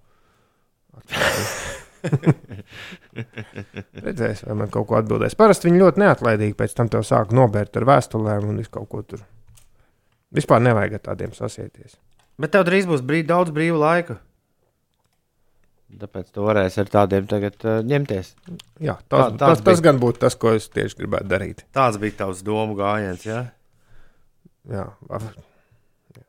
Redzēs, 4.07 4.43
vai 4.49 4.57
man 4.63 4.71
kaut 4.73 4.87
ko 4.89 4.97
atbildēs. 4.99 5.37
Parasti 5.39 5.69
viņi 5.69 5.83
ļoti 5.83 6.03
neatlaidīgi 6.03 6.57
pēc 6.59 6.75
tam 6.79 6.89
tev 6.93 7.05
sāk 7.07 7.33
nobērt 7.37 7.77
ar 7.81 7.87
vēstulēm 7.91 8.49
un 8.49 8.61
visu 8.63 8.73
kaut 8.73 8.89
ko 8.93 9.03
tur. 9.05 9.23
Vispār 10.33 10.63
nevajag 10.65 10.97
ar 10.97 11.03
tādiem 11.11 11.35
sasieties. 11.37 11.99
Bet 12.41 12.55
tev 12.55 12.65
drīz 12.65 12.87
būs 12.89 13.03
brīv, 13.05 13.27
daudz 13.29 13.53
brīva 13.53 13.77
laika. 13.83 14.17
Tāpēc 15.93 16.31
tu 16.33 16.41
varēsi 16.47 16.81
ar 16.81 16.89
tādiem 16.89 17.27
tagad 17.29 17.59
uh, 17.69 17.83
ņemties. 17.85 18.31
Jā, 18.81 18.95
Tā- 18.97 19.09
tas, 19.13 19.27
tāds 19.37 19.41
tas, 19.43 19.65
tas 19.67 19.81
bija. 19.83 19.91
gan 19.91 19.99
būtu 20.01 20.23
tas, 20.25 20.37
ko 20.41 20.55
es 20.57 20.71
tieši 20.73 21.03
gribētu 21.03 21.29
darīt. 21.29 21.67
Tāds 21.77 21.99
bija 22.01 22.17
tavs 22.23 22.41
domu 22.47 22.79
gājiens. 22.79 23.27
Ja? 23.29 23.43
Jā, 24.73 24.87
var- 25.11 25.27
jā. 26.17 26.25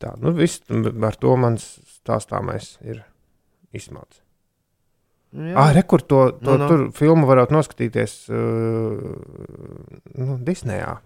Tā, 0.00 0.14
nu 0.24 0.32
viss 0.36 0.64
ar 0.72 1.20
to 1.20 1.36
mans 1.40 1.68
stāstāmais 1.98 2.78
ir 2.84 3.04
izsmalts. 3.76 4.22
Nu, 5.36 5.52
Ah, 5.60 5.72
rekur 5.76 6.00
to, 6.00 6.30
to 6.40 6.54
Nu, 6.56 6.62
nu. 6.62 6.68
tur 6.70 6.84
filmu 6.96 7.26
varētu 7.28 7.52
noskatīties 7.52 8.14
uh, 8.32 9.02
nu, 10.16 10.38
Disneyā. 10.46 10.96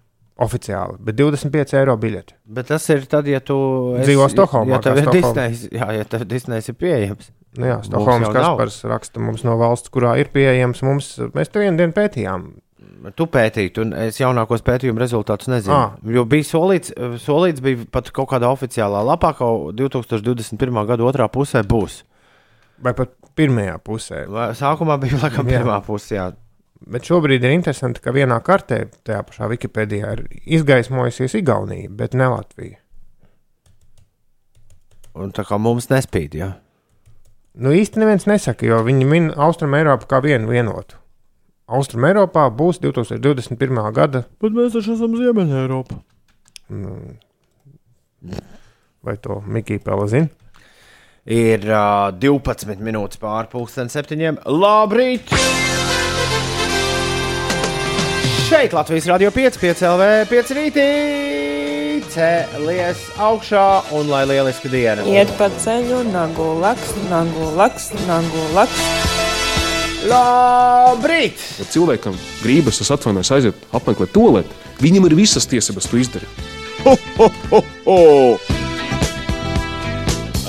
Oficiāli, 0.41 0.95
bet 1.05 1.19
25 1.19 1.75
eiro 1.77 1.93
biļeti. 2.01 2.33
Bet 2.49 2.71
tas 2.71 2.87
ir 2.95 3.03
tad, 3.11 3.27
ja 3.29 3.43
tu 3.45 3.57
Dzīvo 4.01 4.25
Stokholmā, 4.33 4.79
Ja 4.79 4.79
tev 4.81 4.97
ir. 5.03 5.11
Disneys, 5.13 5.67
jā, 5.69 5.89
ja 5.99 6.07
tev 6.09 6.23
Disneys 6.31 6.71
ir 6.73 6.79
pieejams. 6.81 7.29
Nu, 7.61 7.67
jā, 7.69 7.75
Stokholmas 7.85 8.31
jau 8.31 8.33
nav. 8.39 8.55
Kaspars 8.57 8.79
raksta 8.89 9.21
mums 9.21 9.45
no 9.45 9.59
valsts, 9.61 9.93
kurā 9.93 10.15
ir 10.23 10.31
pieejams. 10.33 10.81
Mums, 10.87 11.11
mēs 11.37 11.53
te 11.53 11.61
vienu 11.61 11.77
dienu 11.83 11.93
pētījām. 11.93 12.47
Tu 13.17 13.27
pētīji, 13.33 13.75
un 13.85 13.93
es 14.07 14.17
jaunākos 14.21 14.65
pētījumu 14.65 15.01
rezultātus 15.03 15.49
nezinu. 15.53 15.77
Ah. 15.77 15.93
Jo 16.09 16.25
bija 16.29 16.49
solīts, 16.49 16.95
solīts 17.21 17.61
bija 17.65 17.85
pat 17.93 18.09
kaut 18.17 18.31
kādā 18.33 18.49
oficiālā 18.53 19.05
lapā, 19.11 19.35
ka 19.37 19.45
2021. 19.77 20.81
gada 20.89 21.05
otrā 21.05 21.29
pusē 21.33 21.61
būs. 21.69 22.01
Vai 22.81 22.95
pat 22.97 23.13
pirmajā 23.37 23.79
pusē. 23.85 24.25
Sākumā 24.59 24.97
bija 25.03 25.21
laikam 25.23 25.49
pirmā 25.49 25.81
pusē. 25.87 26.15
jā. 26.17 26.29
Bet 26.81 27.05
šobrīd 27.05 27.45
ir 27.45 27.53
interesanti, 27.53 28.01
ka 28.01 28.13
vienā 28.17 28.39
kartē, 28.41 28.87
tajā 29.05 29.21
pašā 29.29 29.51
Wikipēdijā, 29.53 30.15
ir 30.17 30.23
izgaismojusies 30.59 31.37
Igaunija, 31.43 31.91
bet 31.93 32.17
ne 32.17 32.31
Latvija. 32.33 32.79
Un 35.21 35.35
tā 35.37 35.45
kā 35.45 35.59
mums 35.61 35.91
nespīd, 35.91 36.39
jā. 36.41 36.55
Nu, 37.61 37.75
īsti 37.75 38.01
neviens 38.01 38.25
nesaka, 38.31 38.65
jo 38.65 38.79
viņi 38.87 39.09
min 39.11 39.29
Austrum 39.37 39.75
Eiropu 39.77 40.09
kā 40.09 40.23
vienu 40.25 40.49
vienotu. 40.49 40.97
Austrum 41.71 42.07
Eiropā 42.09 42.47
būs 42.55 42.81
2021. 42.83 43.81
gada. 43.95 44.25
Bet 44.43 44.55
mēs 44.57 44.73
taču 44.75 44.95
esam 44.97 45.19
Ziemeļā 45.19 45.67
Eiropā. 45.67 46.01
Nu, 46.71 46.97
vai 49.05 49.17
to 49.21 49.43
Mikija 49.47 49.83
Pela 49.85 50.07
zina? 50.11 50.31
Ir 51.31 51.63
uh, 51.71 52.11
12 52.19 52.81
minūtes 52.83 53.21
pāri 53.23 53.47
pusdienas 53.53 53.95
septiņiem. 53.95 54.41
Labrīt! 54.51 55.31
Šeit 58.49 58.75
Latvijas 58.75 59.07
Rādio 59.07 59.31
5, 59.31 59.61
5 59.63 59.85
LV, 59.93 60.09
5 60.27 60.51
rītī! 60.59 60.89
Cēlies 62.11 63.05
augšā 63.23 63.63
un 63.95 64.11
lai 64.11 64.25
lieliska 64.27 64.73
diena! 64.73 65.07
Iet 65.07 65.31
pa 65.39 65.47
ceļu, 65.63 66.03
nagu 66.11 66.49
laks, 66.59 66.97
nagu 67.13 67.53
laks, 67.55 67.93
nagu 68.09 68.47
laks. 68.57 68.83
Labrīt! 70.11 71.39
Ja 71.61 71.69
cilvēkam 71.71 72.19
gribas, 72.43 72.83
es 72.83 72.91
atvainojos, 72.91 73.31
aiziet 73.39 73.69
apmeklēt 73.71 74.11
to 74.17 74.27
lietu, 74.35 74.59
viņam 74.83 75.07
ir 75.07 75.21
visas 75.23 75.47
tiesības 75.47 75.87
to 75.93 76.03
izdarīt. 76.03 76.49
Ho, 76.83 76.97
ho, 77.21 77.31
ho, 77.53 77.63
ho! 77.87 78.60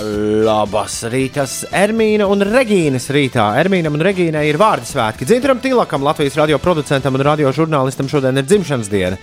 Labas 0.01 1.01
rītas, 1.11 1.61
Ermīna 1.77 2.25
un 2.31 2.41
Regīnas 2.47 3.05
rītā. 3.13 3.43
Ermīnam 3.61 3.93
un 3.97 4.03
Regīnai 4.05 4.43
ir 4.49 4.57
vārdu 4.57 4.87
svētki. 4.89 5.27
Dzintaram 5.29 5.61
Tilakam, 5.61 6.01
Latvijas 6.05 6.37
radio 6.39 6.57
producentam 6.61 7.17
un 7.17 7.23
radio 7.27 7.51
žurnālistam 7.53 8.09
šodien 8.09 8.41
ir 8.41 8.47
dzimšanas 8.47 8.89
diena. 8.89 9.19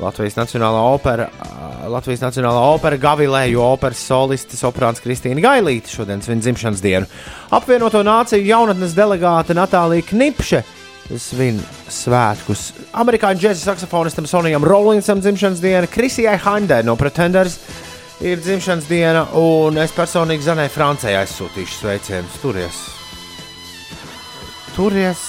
Latvijas 0.00 0.38
Nacionālā 0.38 0.84
opera, 0.94 1.26
Latvijas 1.90 2.22
Nacionālā 2.22 2.62
opera 2.76 3.00
Gavilēju 3.00 3.60
operas 3.64 4.04
solisti 4.06 4.60
soprāns 4.60 5.02
Kristīna 5.02 5.42
Gailīte 5.44 5.90
šodien 5.92 6.22
svin 6.22 6.44
dzimšanas 6.44 6.84
dienu. 6.84 7.10
Apvienoto 7.50 8.04
nāciju 8.06 8.46
jaunatnes 8.46 8.94
delegāte 8.96 9.56
Natālija 9.58 10.06
Knipše 10.12 10.62
svin 11.18 11.58
svētkus. 11.90 12.70
Amerikāņu 12.94 13.42
džēzus 13.42 13.66
saksofonistam 13.66 14.30
Sonijam 14.30 14.64
Rollinsam 14.64 15.20
dzimšanas 15.20 15.62
diena, 15.64 15.90
Krisijai 15.90 16.38
Haindai 16.38 16.84
no 16.86 16.94
Pretenders 16.96 17.58
ir 18.20 18.40
dzimšanas 18.40 18.88
diena, 18.88 19.24
un 19.36 19.78
es 19.80 19.92
personīgi 19.96 20.44
Zanai 20.44 20.68
Francijai 20.72 21.16
aizsūtīšu 21.22 21.78
sveicienus. 21.80 22.40
Turies! 22.42 22.80
Turies! 24.76 25.22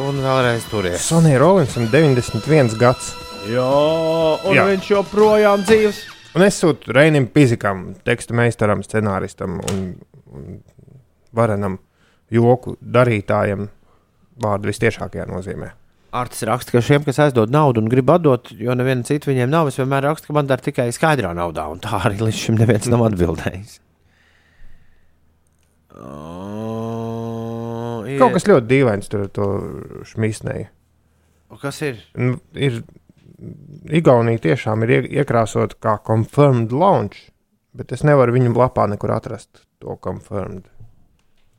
Un 0.00 0.22
vēlreiz 0.24 0.64
turies! 0.70 1.04
Sonija 1.04 1.40
Rolinsam 1.42 1.90
91 1.92 2.78
gads. 2.80 3.12
Jā, 3.50 3.68
un 4.48 4.56
Jā. 4.56 4.64
Viņš 4.70 4.88
joprojām 4.94 5.66
dzīves. 5.66 6.00
Un 6.32 6.46
es 6.46 6.56
sūtu 6.62 6.94
Reinim 6.96 7.26
Pizikam, 7.28 7.90
tekstu 8.06 8.36
meistaram, 8.38 8.80
scenāristam 8.86 9.58
un, 9.60 9.84
un 10.32 10.58
varenam 11.36 11.76
joku 12.32 12.78
darītājam 12.80 13.68
vārdu 14.40 14.70
vistiešākajā 14.72 15.28
nozīmē. 15.28 15.74
Artis 16.12 16.42
raksta, 16.44 16.74
ka 16.74 16.80
šiem, 16.84 17.04
kas 17.06 17.16
aizdod 17.24 17.48
naudu 17.54 17.80
un 17.80 17.86
grib 17.88 18.10
atdot, 18.12 18.50
jo 18.60 18.74
neviena 18.76 19.00
cita 19.08 19.30
viņiem 19.30 19.48
nav, 19.48 19.70
es 19.70 19.78
vienmēr 19.80 20.04
rakstu, 20.10 20.28
ka 20.28 20.34
man 20.36 20.50
dara 20.50 20.60
tikai 20.60 20.90
skaidrā 20.92 21.30
naudā, 21.36 21.64
un 21.72 21.80
tā 21.80 21.96
arī 22.04 22.18
līdz 22.20 22.40
šim 22.42 22.58
neviens 22.60 22.90
nav 22.92 23.06
atbildējis. 23.08 23.78
Uh, 25.92 25.98
ir- 28.08 28.18
Kaut 28.20 28.32
kas 28.36 28.46
ļoti 28.48 28.66
dīvains 28.70 29.08
tur 29.08 29.26
šmīsnēju. 30.08 30.66
kas 31.60 31.82
ir? 31.82 31.96
Nu, 32.16 32.38
ir 32.54 32.82
Igaunija 33.92 34.38
tiešām 34.38 34.82
ir 34.84 34.88
ie- 34.94 35.08
iekrāsota 35.20 35.74
kā 35.82 35.96
confirmed 36.06 36.70
launch, 36.72 37.30
bet 37.74 37.90
es 37.92 38.02
nevaru 38.06 38.32
viņu 38.32 38.54
lapā 38.54 38.86
nekur 38.88 39.10
atrast 39.10 39.64
to 39.80 39.96
confirmed. 39.96 40.62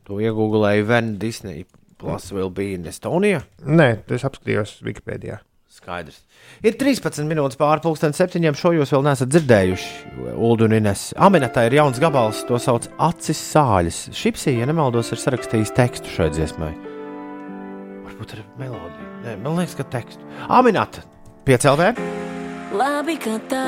To 0.06 0.14
iegūlēju 0.14 0.84
Venn 0.86 1.18
Disney 1.18 1.66
Plus 2.04 2.30
will 2.36 2.52
be 2.52 2.74
in 2.76 2.86
Estonia. 2.90 3.42
Nē, 3.64 3.88
es 4.12 4.24
apskatījos 4.28 4.78
Wikipēdijā. 4.84 5.40
Skaidrs. 5.74 6.20
Ir 6.62 6.76
13 6.78 7.26
minūtes 7.26 7.58
pāri 7.58 7.82
pusdienas 7.82 8.20
septiņiem. 8.20 8.54
Šo 8.58 8.70
jūs 8.76 8.92
vēl 8.94 9.02
neesat 9.08 9.32
dzirdējuši. 9.32 9.88
Ulu 10.36 10.68
un 10.68 10.76
Ines. 10.78 11.08
Aminatā 11.18 11.66
ir 11.66 11.80
jauns 11.80 11.98
gabals, 12.02 12.44
to 12.46 12.60
sauc 12.62 12.86
Acis 13.02 13.40
sāļas. 13.50 14.04
Šipsī, 14.14 14.54
ja 14.60 14.70
nemaldos, 14.70 15.10
ir 15.10 15.22
sarakstījis 15.24 15.74
tekstu 15.74 16.14
šai 16.14 16.30
dziesmai. 16.36 16.70
Varbūt 18.04 18.36
ar 18.36 18.44
melodiju. 18.60 19.14
Nē, 19.24 19.40
man 19.42 19.58
liekas, 19.58 19.74
ka 19.80 19.88
tekstu. 19.96 20.22
Aminata, 20.46 21.02
piecēlē. 21.48 21.90
Labi, 22.74 23.14
ka 23.22 23.36
tā. 23.50 23.64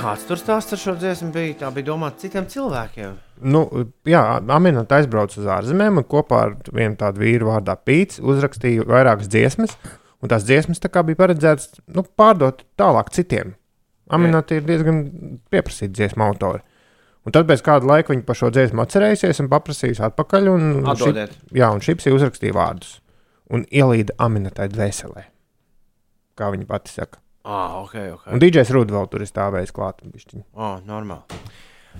Kāds 0.00 0.24
tur 0.26 0.38
stāsts 0.40 0.74
ar 0.74 0.80
šo 0.80 0.94
dziesmu 0.98 1.28
bija? 1.34 1.54
Tā 1.60 1.68
bija 1.74 1.86
domāta 1.92 2.24
citiem 2.24 2.48
cilvēkiem. 2.50 3.12
Nu, 3.54 3.60
jā, 4.08 4.22
Aminēta 4.56 4.98
aizbrauca 4.98 5.38
uz 5.38 5.46
ārzemēm 5.58 6.00
un 6.02 6.06
kopā 6.10 6.40
ar 6.48 6.56
vienu 6.74 6.98
tādu 6.98 7.22
vīru 7.22 7.50
vārdā 7.52 7.76
Pīts 7.78 8.18
uzrakstīja 8.18 8.86
vairākas 8.88 9.30
dziesmas. 9.30 9.76
Un 10.22 10.30
tās 10.30 10.46
dziesmas 10.46 10.82
tā 10.82 10.90
kā 10.90 11.04
bija 11.06 11.20
paredzētas 11.22 11.70
nu, 11.94 12.02
pārdot 12.18 12.64
tālāk 12.78 13.10
citiem. 13.14 13.54
Aminēta 14.12 14.58
ir 14.58 14.66
diezgan 14.66 15.00
pieprasīta 15.50 15.94
dziesmu 16.00 16.26
autori. 16.26 16.62
Un 17.22 17.34
tad 17.34 17.46
pēc 17.46 17.62
kāda 17.62 17.86
laika 17.86 18.10
viņa 18.10 18.26
par 18.26 18.38
šo 18.38 18.50
dziesmu 18.54 18.82
atcerējusies 18.82 19.38
un 19.44 19.50
paprasījusi 19.54 20.02
atpakaļ. 20.08 20.48
Un 20.50 20.68
Atdodiet. 20.90 21.30
šī- 21.38 21.58
jā, 21.62 21.70
un 21.70 21.78
šī 21.82 21.94
uzrakstīja 22.18 22.58
vārdus 22.58 22.96
un 23.54 23.62
ielīda 23.70 24.18
Aminētai 24.18 24.66
dvēselē. 24.74 25.28
Kā 26.38 26.50
viņa 26.50 26.66
pati 26.66 26.90
saka. 26.90 27.18
Ah, 27.42 27.80
ok, 27.82 27.94
ok. 28.14 28.30
Un 28.36 28.42
DJs 28.42 28.70
Rūda 28.74 28.94
vēl 28.94 29.10
tur 29.10 29.24
ir 29.24 29.30
stāvējis 29.30 29.74
klāt. 29.74 30.02
Oh, 30.54 30.78
normāli. 30.86 31.40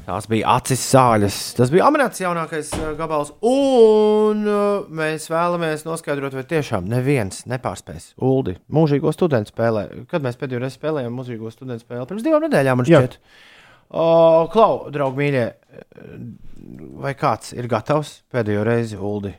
Tās 0.06 0.26
bija 0.30 0.54
acis 0.56 0.80
sāļas. 0.88 1.36
Tas 1.58 1.70
bija 1.70 1.86
Aminēts 1.86 2.22
jaunākais 2.22 2.70
uh, 2.78 2.92
gabals. 2.98 3.34
Un 3.46 4.46
uh, 4.48 4.86
mēs 4.90 5.28
vēlamies 5.30 5.84
noskaidrot, 5.86 6.34
vai 6.38 6.44
tiešām 6.48 6.88
neviens 6.90 7.44
nepārspēs 7.50 8.12
Uldi. 8.22 8.56
Mūžīgo 8.72 9.12
studentu 9.14 9.52
spēlē. 9.52 9.84
Kad 10.10 10.24
mēs 10.24 10.38
pēdējo 10.40 10.62
reizi 10.64 10.78
spēlējām 10.80 11.14
mūžīgo 11.20 11.52
studentu 11.54 11.84
spēli? 11.84 12.08
Pirms 12.10 12.26
divām 12.26 12.46
nedēļām, 12.46 12.80
man 12.80 12.88
šķiet. 12.88 13.18
O, 13.92 14.08
Klau, 14.54 14.88
draugi, 14.94 15.20
mīļie, 15.20 15.44
vai 17.04 17.14
kāds 17.18 17.52
ir 17.54 17.68
gatavs 17.70 18.22
pēdējo 18.32 18.64
reizi 18.66 18.98
Uldi 18.98 19.34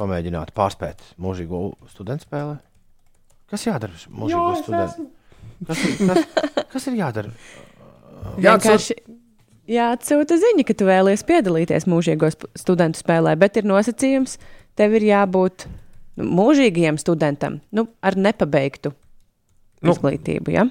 pamēģināt 0.00 0.54
pārspēt 0.56 1.12
mūžīgo 1.20 1.66
studentu 1.92 2.26
spēlē? 2.26 2.58
Kas 3.52 3.66
jādara 3.68 3.98
mūžīgo 4.08 4.54
studentu? 4.62 5.10
Kas, 5.66 5.82
ir- 5.84 5.98
kas, 6.08 6.64
kas 6.72 6.86
ir 6.88 6.94
jādara? 7.00 7.32
Vienkārši 8.40 8.96
jāatsūta 9.70 10.38
ziņa, 10.40 10.64
ka 10.68 10.74
tu 10.80 10.86
vēlies 10.88 11.22
piedalīties 11.28 11.86
mūžīgos 11.90 12.38
p- 12.40 12.48
studentu 12.58 13.00
spēlē, 13.02 13.36
bet 13.38 13.56
ir 13.60 13.68
nosacījums, 13.68 14.38
tev 14.76 14.96
ir 14.98 15.06
jābūt 15.10 15.66
nu, 16.20 16.24
mūžīgajam 16.40 16.98
studentam, 17.00 17.60
nu, 17.72 17.86
ar 18.02 18.16
nepabeigtu 18.16 18.92
Nu. 19.82 19.92
izglītību. 19.94 20.52
Ja? 20.52 20.66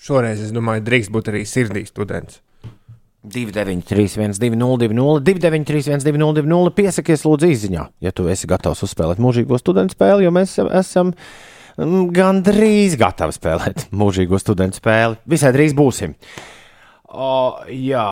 Šoreiz 0.00 0.40
es 0.40 0.52
domāju, 0.56 0.84
drīkst 0.86 1.12
būt 1.12 1.28
arī 1.32 1.42
sirdī 1.44 1.82
students. 1.88 2.40
293, 3.20 4.32
202, 4.40 5.20
293, 5.20 6.00
202, 6.00 6.70
piesakies 6.72 7.24
lūdzu 7.28 7.50
izziņā, 7.52 7.82
ja 8.00 8.12
tu 8.16 8.24
esi 8.32 8.48
gatavs 8.48 8.80
uzspēlēt 8.86 9.20
mūžīgo 9.20 9.58
studentu 9.60 9.92
spēli, 9.92 10.24
jo 10.24 10.30
mēs 10.32 10.54
esam 10.80 11.12
mm, 11.80 12.06
gandrīz 12.16 12.96
gatavi 13.00 13.36
spēlēt 13.36 13.88
mūžīgo 13.96 14.40
studentu 14.40 14.80
spēli. 14.80 15.18
Visai 15.30 15.52
drīz 15.56 15.76
būsim. 15.76 16.16
O, 17.10 17.58
jā, 17.74 18.06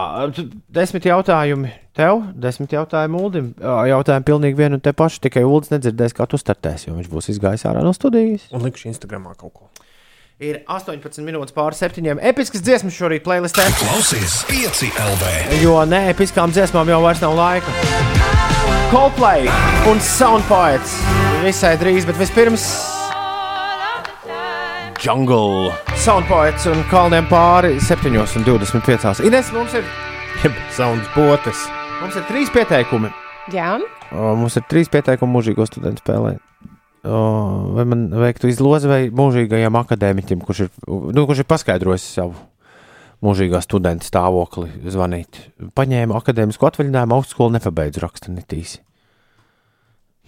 desmit 0.74 1.04
jautājumi 1.06 1.70
tev, 1.94 2.24
desmit 2.34 2.72
jautājumi 2.74 3.20
Uldim. 3.20 3.52
O, 3.62 3.76
Jautājumi 3.86 4.26
pilnīgi 4.26 4.58
vienu 4.58 4.78
un 4.78 4.82
te 4.82 4.90
pašu, 4.96 5.20
tikai 5.22 5.44
Uldis 5.46 5.70
nedzirdēs, 5.70 6.16
kā 6.18 6.26
tu 6.26 6.40
startēsi, 6.40 6.88
jo 6.88 6.96
viņš 6.96 7.12
būs 7.12 7.30
izgājis 7.30 7.66
ārā 7.70 7.84
no 7.86 7.94
studijas. 7.94 8.48
Un 8.50 8.66
likšu 8.66 8.90
Instagramā 8.90 9.36
kaut 9.38 9.54
ko. 9.54 9.70
Ir 10.42 10.60
18 10.70 11.22
minūtes 11.26 11.54
pāri 11.54 11.74
septiņiem. 11.74 12.20
Episks 12.30 12.62
dziesmas 12.62 12.94
šorīt 12.94 13.24
playlistē. 13.26 13.64
Klausies 13.80 14.44
5 14.50 14.84
LV. 15.02 15.32
Jo 15.62 15.80
ne 15.86 16.04
episkām 16.12 16.54
dziesmām 16.54 16.90
jau 16.90 17.00
vairs 17.02 17.22
nav 17.22 17.34
laika. 17.38 17.74
Coldplay 18.92 19.50
un 19.90 19.98
Soundpoets 20.02 20.94
visai 21.42 21.74
drīz, 21.78 22.06
bet 22.06 22.18
vispirms 22.22 22.70
Jungle. 25.08 25.72
Soundpoets 25.96 26.66
un 26.68 26.82
kalniem 26.90 27.24
pāri 27.30 27.78
7,25. 27.80 29.22
Ines, 29.24 29.46
mums 29.56 29.72
ir, 29.78 29.86
Sounds 30.76 31.06
potes. 31.14 31.62
mums 32.02 32.18
ir 32.18 32.26
trīs 32.28 32.50
pieteikumi. 32.52 33.08
Jā, 33.54 33.78
O, 34.12 34.34
mums 34.36 34.58
ir 34.60 34.66
trīs 34.68 34.90
pieteikumi 34.92 35.32
mūžīgo 35.32 35.64
studentu 35.68 36.02
spēlē. 36.04 36.34
O, 37.08 37.20
vai 37.78 37.86
man 37.88 38.02
veiktu 38.20 38.50
izlozi 38.52 38.90
vai 38.90 38.98
mūžīgajam 39.08 39.80
akadēmiķim, 39.80 40.42
kurš 40.44 40.60
ir, 40.66 40.70
nu, 40.88 41.24
kurš 41.24 41.40
ir 41.40 41.48
paskaidrojis 41.54 42.04
savu 42.18 42.36
mūžīgā 43.24 43.62
studenta 43.64 44.04
stāvokli, 44.04 44.68
zvanīt. 44.92 45.40
Paņēma 45.72 46.20
akadēmisku 46.20 46.68
atvaļinājumu, 46.68 47.16
augstskolu 47.16 47.56
nepabeidzu 47.56 48.04
raksta 48.04 48.34
netīsi. 48.36 48.82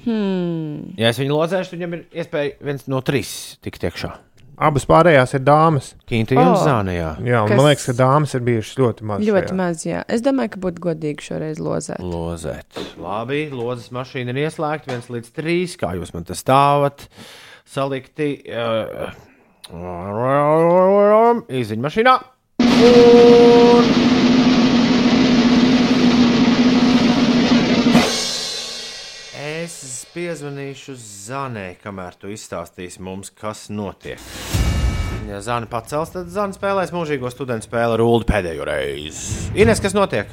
hmm. 0.08 0.96
Ja 0.96 1.12
es 1.12 1.20
viņu 1.20 1.36
lozēšu, 1.36 1.76
viņam 1.76 1.98
ir 1.98 2.06
iespēja 2.24 2.56
viens 2.64 2.88
no 2.88 3.04
trīs 3.04 3.58
tikt 3.60 3.84
iekšā. 3.84 4.14
Abas 4.60 4.84
pārējās 4.84 5.32
ir 5.38 5.40
dāmas. 5.46 5.94
Un 6.10 6.36
Oh. 6.36 6.56
Zānijā. 6.60 7.14
Jā, 7.24 7.38
un 7.42 7.48
Kas- 7.48 7.56
man 7.56 7.66
liekas, 7.70 7.86
ka 7.86 7.92
dāmas 7.96 8.34
ir 8.36 8.40
bijušas 8.44 8.76
ļoti 8.76 9.02
maz. 9.08 9.20
ļoti 9.24 9.48
šajā. 9.48 9.56
maz. 9.56 9.84
Jā. 9.86 10.02
Es 10.08 10.20
domāju, 10.20 10.50
ka 10.50 10.60
būtu 10.60 10.78
godīgi 10.84 11.20
šoreiz 11.30 11.58
lozēt. 11.58 11.98
Lozēt. 12.04 12.80
Labi, 13.00 13.48
lozes 13.50 13.88
mašīna 13.90 14.34
ir 14.34 14.42
ieslēgta, 14.50 14.92
viens 14.92 15.08
līdz 15.08 15.32
trīs. 15.32 15.76
Kā 15.80 15.94
jūs 15.96 16.12
man 16.12 16.24
te 16.24 16.34
stāvat? 16.34 17.08
Salikti. 17.64 18.42
Uh, 18.50 19.10
Izziņa 21.48 21.82
mašīnā. 21.88 22.18
Un... 22.60 24.09
Es 29.70 30.02
piezvanīšu 30.10 30.96
Zanē, 30.98 31.76
kamēr 31.78 32.16
tu 32.18 32.30
izstāstīsi 32.32 32.98
mums, 33.06 33.28
kas 33.30 33.68
notiek. 33.70 34.18
Ja 35.28 35.38
Zana 35.44 35.68
pacels, 35.70 36.10
tad 36.10 36.32
Zana 36.34 36.56
spēlēs 36.56 36.90
mūžīgo 36.90 37.30
studentu 37.30 37.68
spēli 37.68 37.94
ar 37.94 38.02
Ulu 38.02 38.26
pēdējo 38.26 38.66
reizi. 38.66 39.52
Ines, 39.54 39.78
kas 39.78 39.94
notiek? 39.94 40.32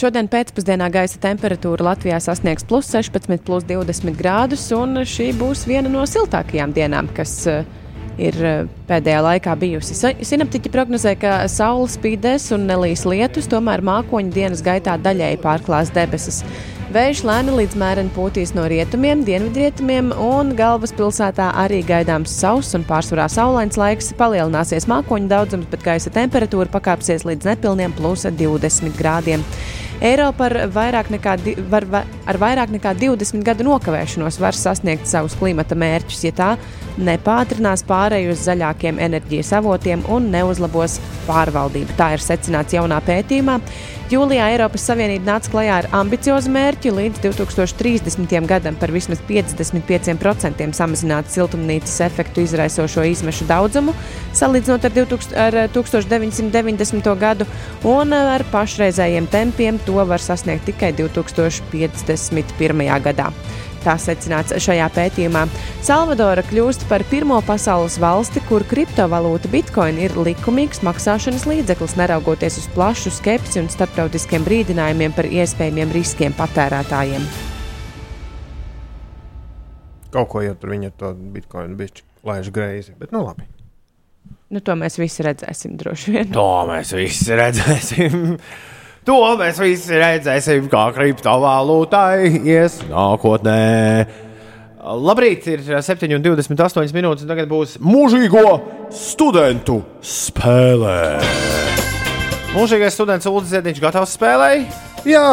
Šodien 0.00 0.30
pēcpusdienā 0.32 0.88
gaisa 0.94 1.20
temperatūra 1.20 1.90
Latvijā 1.90 2.22
sasniegs 2.24 2.64
plus 2.68 2.88
16, 2.94 3.36
plus 3.44 3.68
20 3.68 4.16
grādus, 4.16 4.64
un 4.72 5.02
šī 5.04 5.28
būs 5.36 5.66
viena 5.68 5.92
no 5.92 6.06
siltākajām 6.08 6.72
dienām, 6.76 7.12
kas 7.16 7.34
eh, 7.52 7.68
ir 8.16 8.40
eh, 8.40 8.64
pēdējā 8.88 9.20
laikā 9.28 9.58
bijusi. 9.60 9.98
Sinaptiķi 10.24 10.72
prognozē, 10.72 11.18
ka 11.20 11.42
saule 11.52 11.92
spīdēs 11.92 12.48
un 12.56 12.64
nelīs 12.72 13.04
lietus, 13.04 13.52
tomēr 13.52 13.84
mākoņu 13.84 14.32
dienas 14.40 14.64
gaitā 14.64 14.96
daļēji 15.04 15.44
pārklās 15.44 15.92
debesis. 15.92 16.40
Vējš 16.88 17.18
lēni 17.28 17.52
līdz 17.52 17.74
mēreni 17.76 18.08
pūtīs 18.16 18.54
no 18.56 18.62
rietumiem, 18.70 19.20
dienvidrietumiem, 19.26 20.06
un 20.24 20.54
galvaspilsētā 20.56 21.50
arī 21.60 21.82
gaidāms 21.84 22.32
sauss 22.32 22.72
un 22.78 22.86
pārsvarā 22.88 23.26
saulains 23.28 23.76
laiks. 23.76 24.08
Palielināsies 24.16 24.86
mākoņu 24.88 25.28
daudzums, 25.28 25.68
bet 25.68 25.84
gaisa 25.84 26.08
temperatūra 26.14 26.72
pakāpsies 26.72 27.26
līdz 27.28 27.50
nepilniem 27.50 27.92
plus 27.98 28.24
20 28.24 28.96
grādiem. 28.96 29.44
Eiropa 30.00 30.46
ar 30.46 30.54
vairāk, 30.72 31.10
nekā, 31.12 31.34
var, 31.68 31.84
va- 31.92 32.04
ar 32.24 32.40
vairāk 32.40 32.72
nekā 32.72 32.94
20 32.96 33.44
gadu 33.44 33.66
nokavēšanos 33.68 34.40
var 34.40 34.56
sasniegt 34.56 35.10
savus 35.10 35.36
klimata 35.36 35.76
mērķus, 35.76 36.24
ja 36.24 36.32
tā 36.32 36.48
nepātrinās 36.96 37.84
pārēju 37.84 38.32
uz 38.32 38.46
zaļākiem 38.48 38.96
enerģijas 39.02 39.52
avotiem 39.60 40.06
un 40.08 40.30
neuzlabos 40.32 40.96
pārvaldību. 41.28 41.98
Tā 41.98 42.14
ir 42.16 42.24
secināts 42.24 42.78
jaunā 42.78 43.02
pētījumā. 43.04 43.58
Jūlijā 44.08 44.46
Eiropas 44.54 44.86
Savienība 44.88 45.34
nāca 45.34 45.50
klajā 45.52 45.72
ar 45.82 45.86
ambiciozu 45.98 46.48
mērķi 46.48 46.94
līdz 46.96 47.18
2030. 47.26 48.30
gadam 48.48 48.78
par 48.80 48.88
vismaz 48.88 49.20
55% 49.28 50.64
samazināt 50.78 51.28
siltumnīcas 51.28 51.98
efektu 52.06 52.40
izraisošo 52.46 53.04
izmešu 53.04 53.44
daudzumu, 53.50 53.92
salīdzinot 54.32 54.88
ar, 54.88 54.96
2000, 54.96 55.36
ar 55.44 55.58
1990. 55.76 57.12
gadu, 57.20 57.44
un 57.84 58.16
ar 58.16 58.46
pašreizējiem 58.48 59.28
tempiem 59.28 59.76
to 59.84 60.00
var 60.00 60.24
sasniegt 60.24 60.64
tikai 60.70 60.94
2051. 60.96 62.88
gadā. 63.04 63.28
Tā 63.88 63.94
secināts 63.96 64.52
šajā 64.60 64.84
pētījumā. 64.92 65.46
Salvadora 65.80 66.42
kļūst 66.44 66.82
par 66.90 67.00
pirmo 67.08 67.38
pasaules 67.46 67.94
valsti, 68.02 68.42
kur 68.44 68.60
kriptovalūta 68.68 69.48
bitcoin 69.48 69.96
ir 70.02 70.12
likumīgs 70.12 70.82
maksāšanas 70.84 71.46
līdzeklis, 71.48 71.94
neraugoties 71.96 72.58
uz 72.60 72.66
plašu 72.74 73.14
skepsi 73.16 73.62
un 73.62 73.70
starptautiskiem 73.72 74.44
brīdinājumiem 74.44 75.16
par 75.16 75.30
iespējamiem 75.32 75.94
riskiem 75.96 76.36
patērētājiem. 76.36 77.24
Kaut 80.12 80.28
ko 80.34 80.44
jau 80.44 80.52
tur 80.60 80.76
viņa 80.76 80.92
to 81.00 81.14
bitkoinu 81.38 81.80
bišķi 81.80 82.04
laiž 82.28 82.52
greizi, 82.52 82.92
bet 83.00 83.16
nu 83.16 83.24
labi. 83.24 83.48
Nu, 84.52 84.60
to 84.60 84.76
mēs 84.76 85.00
visi 85.00 85.24
redzēsim 85.24 85.80
droši 85.80 86.12
vien. 86.12 86.34
To 86.36 86.50
mēs 86.68 86.92
visi 86.96 87.40
redzēsim. 87.40 88.36
To 89.08 89.22
mēs 89.40 89.56
visi 89.56 89.96
redzēsim, 89.96 90.66
kā 90.68 90.82
kriptovalūtai 90.92 92.42
ies 92.44 92.74
nākotnē. 92.90 93.54
Labrīt, 94.84 95.46
ir 95.48 95.62
7,28 95.64 96.92
minūtes. 96.92 97.24
un 97.24 97.30
Tagad 97.32 97.48
būs 97.48 97.78
mūžīgo 97.80 98.42
studentu 98.92 99.78
spēlē. 100.04 100.98
Mūžīgais 102.52 103.00
students 103.00 103.30
Ulrichs 103.32 103.54
Ziedņš 103.54 103.80
gatavs 103.86 104.12
spēlēji? 104.18 104.68
Jā, 105.08 105.24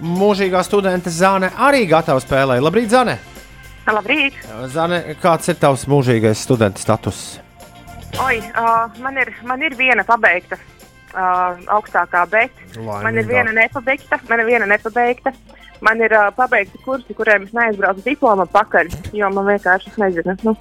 Mūžīgā 0.00 0.64
studenta 0.64 1.12
Zane 1.12 1.52
arī 1.60 1.84
gatava 1.92 2.24
spēlēji. 2.24 2.64
Labrīt, 2.64 2.88
Zane! 2.88 3.20
Labrīt! 3.84 4.40
Zane, 4.72 5.04
kāds 5.20 5.52
ir 5.52 5.60
tavs 5.60 5.84
mūžīgais 5.92 6.40
studenta 6.40 6.80
status? 6.80 7.24
Oi, 8.16 8.40
uh, 8.56 8.88
man, 9.04 9.20
ir, 9.20 9.36
man 9.44 9.60
ir 9.60 9.76
viena 9.76 10.08
pabeigta 10.08 10.56
uh, 11.14 11.60
augstākā, 11.76 12.24
bet 12.30 12.52
Laimīgā. 12.76 13.02
man 13.06 13.20
ir 13.20 13.28
viena 13.28 13.54
nepabeigta. 13.56 14.20
Man 14.28 14.42
ir 14.42 14.50
viena 14.50 14.68
nepabeigta. 14.70 15.32
Man 15.80 16.02
ir 16.04 16.12
uh, 16.12 16.28
pabeigta 16.36 16.80
kursi, 16.84 17.16
kuriem 17.16 17.46
es 17.48 17.54
neaizbraucu 17.56 18.04
diplomu 18.04 18.44
pakaļ, 18.52 18.92
jo 19.16 19.30
man 19.32 19.48
vienkārši 19.54 19.96
nezinu. 20.00 20.36
Nu. 20.44 20.56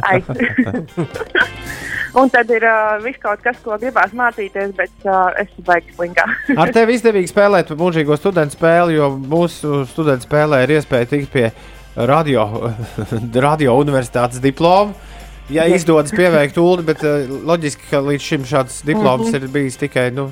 Un 2.20 2.28
tad 2.30 2.50
ir 2.50 2.64
uh, 2.66 2.98
viss 3.02 3.18
kaut 3.22 3.42
kas, 3.44 3.58
ko 3.62 3.76
gribās 3.78 4.12
mācīties, 4.16 4.72
bet 4.78 5.06
uh, 5.06 5.30
es 5.38 5.50
baigs 5.66 5.94
slinkā. 5.94 6.24
Ar 6.58 6.72
tevi 6.74 6.96
izdevīgi 6.98 7.30
spēlēt 7.30 7.70
mūžīgo 7.78 8.16
studentu 8.18 8.58
spēli, 8.58 8.96
jo 8.98 9.06
mūsu 9.18 9.84
studentu 9.90 10.26
spēlē 10.26 10.56
ir 10.64 10.70
iespēja 10.78 11.10
tikt 11.12 11.28
pie 11.34 11.46
radio, 12.10 12.40
radio 13.46 13.70
universitātes 13.78 14.42
diploma. 14.42 14.90
Ja 15.50 15.64
izdodas 15.66 16.12
pieveikt 16.14 16.58
ulu, 16.58 16.82
bet 16.86 17.02
uh, 17.06 17.26
loģiski, 17.46 17.82
ka 17.90 17.98
līdz 18.06 18.22
šim 18.22 18.44
šāds 18.46 18.82
diploms 18.86 19.32
ir 19.34 19.48
bijis 19.50 19.76
tikai 19.80 20.10
nu, 20.14 20.28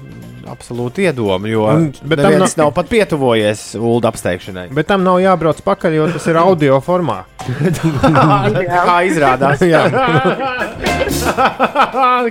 absolūti 0.49 1.05
iedomi, 1.09 1.51
jo 1.53 1.65
bet 2.03 2.21
tam 2.21 2.33
neviens 2.33 2.57
nav- 2.57 2.69
nav 2.69 2.73
pat 2.77 2.89
pietuvojies 2.89 3.75
ulu 3.79 4.01
apsteigšanai. 4.09 4.69
bet 4.75 4.87
tam 4.89 5.03
nav 5.05 5.19
jābrauc 5.23 5.61
pakaļ, 5.65 5.93
jo 5.99 6.07
tas 6.15 6.27
ir 6.31 6.37
audio 6.41 6.81
formā. 6.85 7.19
Kā 8.89 8.99
izrādās? 9.09 9.61
Jā. 9.67 9.83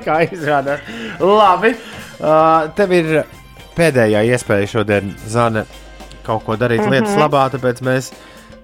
Kā 0.07 0.17
izrādās? 0.31 0.79
Labi. 1.19 1.75
Uh, 2.17 2.69
tev 2.77 2.93
ir 2.97 3.05
pēdējā 3.77 4.23
iespēja 4.31 4.67
šodien, 4.71 5.11
Zana, 5.29 5.65
kaut 6.25 6.41
ko 6.47 6.53
darīt 6.57 6.81
mm 6.81 6.87
-hmm. 6.87 6.95
lietas 6.97 7.15
labā, 7.19 7.43
tāpēc 7.53 7.77
mēs 7.85 8.05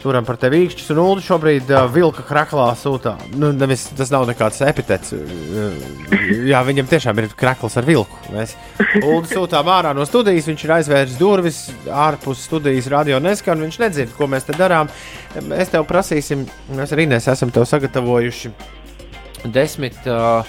turam 0.03 0.25
par 0.27 0.37
tevi 0.41 0.63
īkšķus. 0.65 0.91
Un 0.93 1.01
Ulu 1.03 1.23
šobrīd 1.23 1.71
uh, 1.71 1.85
vilka 1.91 2.25
kraklā 2.27 2.67
sūtā. 2.79 3.15
Nu, 3.39 3.53
nevis, 3.55 3.85
tas 3.97 4.11
nav 4.13 4.27
nekāds 4.29 4.59
epitets. 4.67 5.13
Uh, 5.15 5.77
jā, 6.49 6.61
viņam 6.67 6.89
tiešām 6.91 7.21
ir 7.23 7.29
krakls 7.39 7.77
ar 7.79 7.87
vilku. 7.87 8.19
Mēs 8.33 8.55
Ulu 9.01 9.23
sūtām 9.29 9.71
ārā 9.71 9.93
no 9.95 10.05
studijas, 10.09 10.49
viņš 10.51 10.65
ir 10.65 10.75
aizvērs 10.77 11.19
durvis, 11.19 11.61
ārpus 11.87 12.43
studijas 12.49 12.89
radio 12.91 13.21
neskan, 13.23 13.63
viņš 13.63 13.79
nedzird, 13.85 14.15
ko 14.17 14.27
mēs 14.31 14.49
te 14.49 14.57
darām. 14.59 14.91
Mēs 15.47 15.71
tev 15.73 15.87
prasīsim, 15.89 16.45
mēs 16.75 16.93
arī 16.93 17.07
Inês 17.07 17.27
esam 17.31 17.51
tev 17.53 17.65
sagatavojuši 17.67 18.51
desmit, 19.53 19.97
uh, 20.07 20.43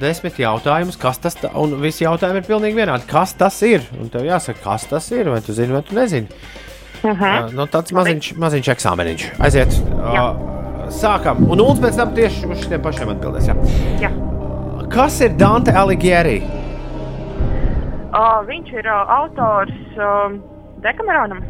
desmit 0.00 0.40
jautājumus, 0.40 0.98
kas 1.00 1.20
tas 1.22 1.38
ir. 1.40 1.52
Un 1.60 1.76
visi 1.82 2.04
jautājumi 2.06 2.42
ir 2.42 2.48
pilnīgi 2.48 2.80
vienādi. 2.80 3.08
Kas 3.10 3.36
tas 3.38 3.60
ir? 3.66 3.84
Un 4.00 4.10
tev 4.12 4.26
jāsaka, 4.28 4.62
kas 4.64 4.88
tas 4.90 5.12
ir, 5.14 5.30
vai 5.32 5.40
tu 5.44 5.56
zini, 5.56 5.76
vai 5.76 5.84
tu 5.86 5.96
nezini. 5.96 6.42
Uh 7.02 7.10
-huh. 7.10 7.44
uh, 7.44 7.52
nu, 7.54 7.66
tāds 7.66 7.92
maziņš, 7.92 8.34
maziņš 8.36 8.68
eksāmeniņš. 8.68 9.26
Aiziet. 9.38 9.72
Uh, 9.96 10.36
sākam. 10.88 11.44
Un 11.50 11.60
Ulus 11.60 11.80
pēc 11.80 11.96
tam 11.96 12.14
tieši 12.14 12.46
uz 12.46 12.64
šiem 12.66 12.82
pašiem 12.82 13.08
atbildēs. 13.08 13.48
Jā. 13.48 13.54
Jā. 14.00 14.10
Kas 14.90 15.20
ir 15.20 15.36
Dante 15.38 15.72
Alighieri? 15.72 16.42
Uh, 18.10 18.42
viņš 18.46 18.72
ir 18.72 18.86
uh, 18.90 19.12
autors 19.20 19.76
uh, 19.96 20.34
Dekameronam. 20.82 21.44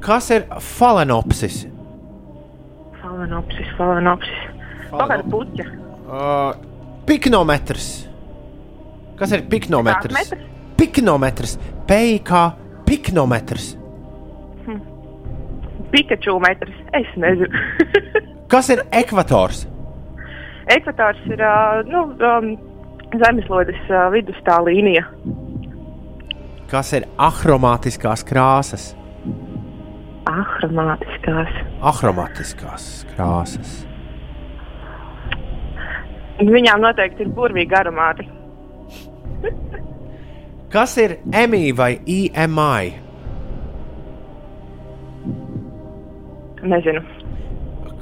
Kas 0.00 0.30
ir 0.30 0.44
Falenopsis? 0.60 1.66
Falenopsis, 3.00 3.70
falenopsis. 3.78 4.42
Pagaidā 4.90 5.24
puķa. 5.30 5.64
Uh, 6.06 6.52
piknometrs. 7.06 7.88
Kas 9.16 9.32
ir 9.32 9.46
piknometrs? 9.48 10.12
Metrs? 10.12 10.44
Piknometrs. 10.76 11.56
PIK 11.88 12.32
piknometrs. 12.84 13.72
Pikaču 15.92 16.38
metrs. 16.42 16.76
Es 16.96 17.08
nezinu. 17.16 17.50
Kas 18.52 18.70
ir 18.74 18.82
ekvators? 18.94 19.64
Ekvators 20.70 21.18
ir 21.30 21.42
nu, 21.90 22.02
um, 22.26 22.52
zemeslodes 23.14 23.78
uh, 23.90 24.06
vidusstā 24.14 24.58
līnija. 24.66 25.06
Kas 26.70 26.90
ir 26.98 27.06
ahromātiskās 27.22 28.24
krāsas? 28.26 28.88
Ahromātiskās. 30.26 31.52
Ahromātiskās 31.86 32.88
krāsas. 33.12 33.76
Viņām 36.42 36.82
noteikti 36.82 37.22
ir 37.24 37.30
burvīgi 37.36 37.78
aromāti. 37.78 38.26
Kas 40.74 40.96
ir 40.98 41.20
EMI 41.30 41.70
vai 41.78 41.92
EMI? 42.02 43.05
Nezinu. 46.66 47.02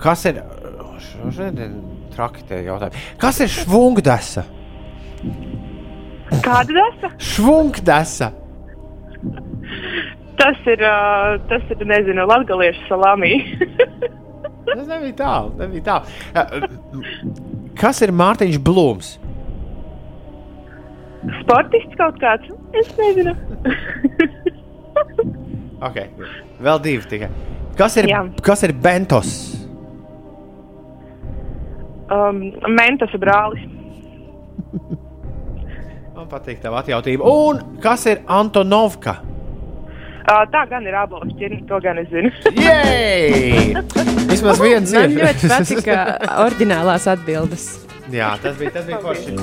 Kas 0.03 0.25
ir. 0.29 0.41
Šodien 1.35 1.59
ir 1.61 1.75
traki 2.15 2.45
tie 2.49 2.63
jautājumi. 2.67 3.01
Kas 3.21 3.41
ir 3.43 3.51
švungdesa? 3.53 4.45
Kāda 6.45 6.77
desa? 6.77 7.11
Švungdesa. 7.33 8.31
Tas 10.41 10.67
ir, 10.69 10.83
uh, 10.85 11.37
tas 11.49 11.65
ir, 11.73 11.85
nezinu, 11.89 12.27
latgaliešu 12.29 12.89
salāmī. 12.91 13.33
Tas 14.65 14.87
nebija 14.89 15.15
tālu. 15.19 15.53
Nebija 15.61 15.85
tālu. 15.87 16.69
Kas 17.79 18.01
ir 18.03 18.13
Mārtiņš 18.17 18.57
Blūms? 18.65 19.11
Sportists 21.43 21.99
kaut 22.01 22.17
kāds? 22.23 22.51
Es 22.81 22.91
nezinu. 22.99 23.37
Okay. 25.85 26.09
Vēl 26.65 26.79
divi 26.81 27.05
tikai. 27.11 27.29
Kas 27.79 27.97
ir, 27.99 28.07
Jā. 28.11 28.23
kas 28.45 28.63
ir 28.67 28.73
Bentos? 28.79 29.31
Um, 32.15 32.43
Mentas 32.71 33.15
brālis. 33.19 33.65
Man 36.15 36.29
patīk 36.31 36.61
tā 36.63 36.71
atjautība. 36.79 37.27
Un 37.27 37.79
kas 37.83 38.07
ir 38.11 38.21
Antonovka? 38.31 39.19
Uh, 40.25 40.45
tā 40.49 40.63
gan 40.71 40.87
ir 40.89 40.95
abos 40.97 41.27
ķirnes, 41.37 41.67
to 41.69 41.79
gan 41.85 41.99
es 42.01 42.09
zinu. 42.09 42.31
Vismaz 44.31 44.61
viens 44.63 44.95
Man 44.95 45.11
ir. 45.11 45.19
ļoti 45.21 45.51
patika 45.51 45.99
oriģinālās 46.47 47.09
atbildes. 47.13 47.67
Jā, 48.13 48.31
tas 48.41 48.57
bija, 48.57 48.71
tas 48.73 48.87
bija 48.89 49.01
forši. 49.03 49.35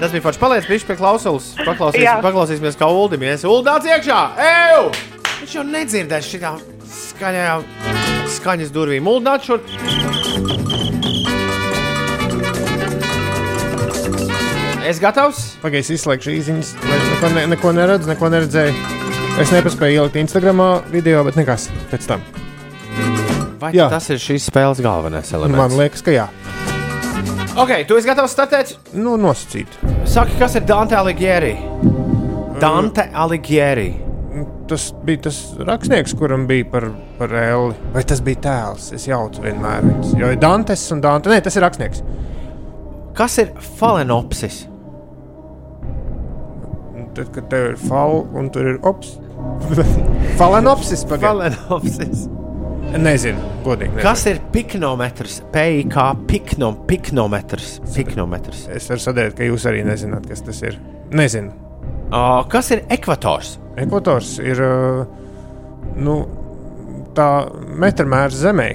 Tas 0.00 0.12
bija 0.12 0.22
forši. 0.24 0.40
Paliec 0.40 0.68
pie 0.68 0.78
pie 0.88 0.96
klausulas. 1.00 1.50
Paklausīs, 1.64 2.06
paklausīsimies, 2.24 2.78
kā 2.80 2.88
Uldim 2.92 3.24
ies. 3.28 3.44
Uldāts 3.48 3.88
iekšā! 3.88 4.20
Eju! 4.46 4.88
Viņš 5.42 5.54
jau 5.58 5.64
nedzirdēs 5.66 6.28
šitā 6.32 6.52
skaņā, 6.92 7.46
skaņas 8.36 8.72
durvīm. 8.74 9.08
Uldāts 9.08 9.48
šur. 9.48 9.62
Es 14.82 14.98
gatavs? 15.00 15.54
Pagaidzi, 15.62 15.96
izslēgšu 15.96 16.32
īsiņas. 16.36 16.74
Neko, 16.84 17.32
ne, 17.36 17.46
neko 17.54 17.72
neredzu, 17.76 18.10
neko 18.10 18.28
neredzēju. 18.34 18.74
Es 19.40 19.52
nepaspēju 19.54 20.02
ielikt 20.02 20.18
Instagram 20.20 20.60
video, 20.92 21.22
bet 21.24 21.38
nekas 21.38 21.70
pēc 21.92 22.08
tam. 22.10 22.24
Vai 23.62 23.70
Jā. 23.76 23.86
tas 23.92 24.10
ir 24.10 24.18
šīs 24.20 24.50
spēles 24.50 24.82
galvenais 24.82 25.30
elements? 25.32 25.60
Man 25.60 25.78
liekas, 25.78 26.02
ka 26.04 26.12
jā. 26.12 26.26
Ok, 27.56 27.72
tu 27.88 27.96
esi 27.96 28.08
gatavs 28.10 28.34
startēt? 28.34 28.74
Nu, 28.92 29.14
nosacīt. 29.20 29.70
Saki, 30.08 30.34
kas 30.40 30.58
ir 30.58 30.66
Dante 30.68 30.98
Alighieri? 30.98 31.54
Dante 32.60 33.06
Alighieri. 33.14 34.11
Tas 34.68 34.88
bija 35.06 35.24
tas 35.28 35.38
rakstnieks, 35.68 36.14
kuram 36.18 36.46
bija 36.48 36.66
par, 36.72 36.88
par 37.18 37.32
Elli. 37.38 37.76
Vai 37.94 38.02
tas 38.08 38.22
bija 38.24 38.42
tēls? 38.46 38.90
Es 38.96 39.06
jaucu 39.08 39.44
vienmēr 39.44 39.86
viņus. 39.86 40.12
Jo 40.20 40.32
ir 40.34 40.42
Dantes 40.42 40.84
un 40.94 41.02
Dante. 41.04 41.32
Nē, 41.32 41.40
tas 41.44 41.56
ir 41.58 41.64
rakstnieks. 41.66 42.04
Kas 43.16 43.38
ir 43.42 43.52
falenopsis? 43.78 44.66
Tad, 47.12 47.28
kad 47.34 47.50
tev 47.52 47.74
ir 47.74 47.80
fal 47.80 48.22
un 48.38 48.46
tur 48.52 48.70
ir 48.70 48.78
ops. 48.88 49.18
Falenopsis. 50.40 51.04
pagaid. 51.10 51.52
Falenopsis. 51.68 52.28
Nezinu, 52.92 53.40
godīgi. 53.64 53.94
Nezinu. 53.94 54.04
Kas 54.04 54.24
ir 54.28 54.40
piknometrs? 54.52 55.38
PIK 55.52 55.96
pikno, 56.28 56.72
piknometrs. 56.88 57.78
piknometrs. 57.94 58.66
Es 58.72 58.88
varu 58.90 59.00
sadēt, 59.00 59.36
ka 59.38 59.48
jūs 59.48 59.64
arī 59.68 59.84
nezināt, 59.86 60.28
kas 60.28 60.44
tas 60.44 60.60
ir. 60.64 60.76
Nezinu. 61.12 61.52
Uh, 62.12 62.42
kas 62.52 62.68
ir 62.74 62.82
ekvators? 62.92 63.54
Ekvators 63.80 64.36
ir 64.42 64.60
nu, 65.96 66.16
tā 67.16 67.28
metrmērs 67.80 68.40
zemē. 68.42 68.68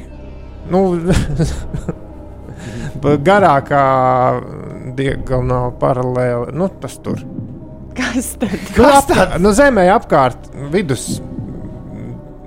Nu, 0.71 0.81
garākā 3.27 3.83
diagonāla 4.97 5.73
paralēli. 5.81 6.55
Nu, 6.57 6.69
tas 6.81 6.97
tur. 7.03 7.21
Kas 7.97 8.33
tad? 8.41 8.57
Nu, 8.77 8.89
apkārt, 8.89 9.37
nu, 9.41 9.53
zemē 9.57 9.87
apkārt, 9.93 10.51
vidus. 10.73 11.07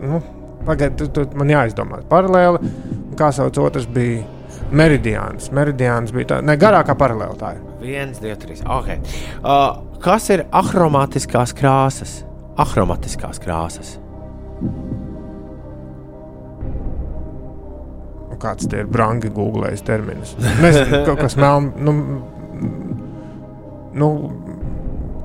Nu, 0.00 0.20
Pagaidiet, 0.60 0.98
tu, 1.00 1.06
tu, 1.08 1.38
man 1.40 1.48
jāizdomā. 1.50 2.02
Paralēli, 2.10 2.70
kā 3.18 3.30
sauc 3.32 3.56
otrs 3.62 3.86
bija 3.90 4.26
meridiāns. 4.76 5.48
Meridiāns 5.56 6.12
bija 6.14 6.34
tā, 6.34 6.40
ne 6.44 6.56
garākā 6.60 6.94
ir. 6.98 7.62
Viens, 7.80 8.20
divi, 8.20 8.36
trīs. 8.42 8.60
Okay. 8.60 9.00
Uh, 9.40 9.80
kas 10.04 10.28
ir 10.34 10.44
ahromatiskās 10.52 11.56
krāsas? 11.56 12.20
Ahromatiskās 12.58 13.38
krāsas. 13.42 13.98
Kāds 18.40 18.68
tie 18.72 18.80
ir 18.80 18.88
brangi 18.88 19.28
googlējis 19.36 19.82
terminus? 19.84 20.32
Nezinu, 20.62 21.02
kaut 21.04 21.20
kas 21.20 21.36
melns. 21.36 21.76
Nu, 21.84 21.92
nu, 24.00 24.08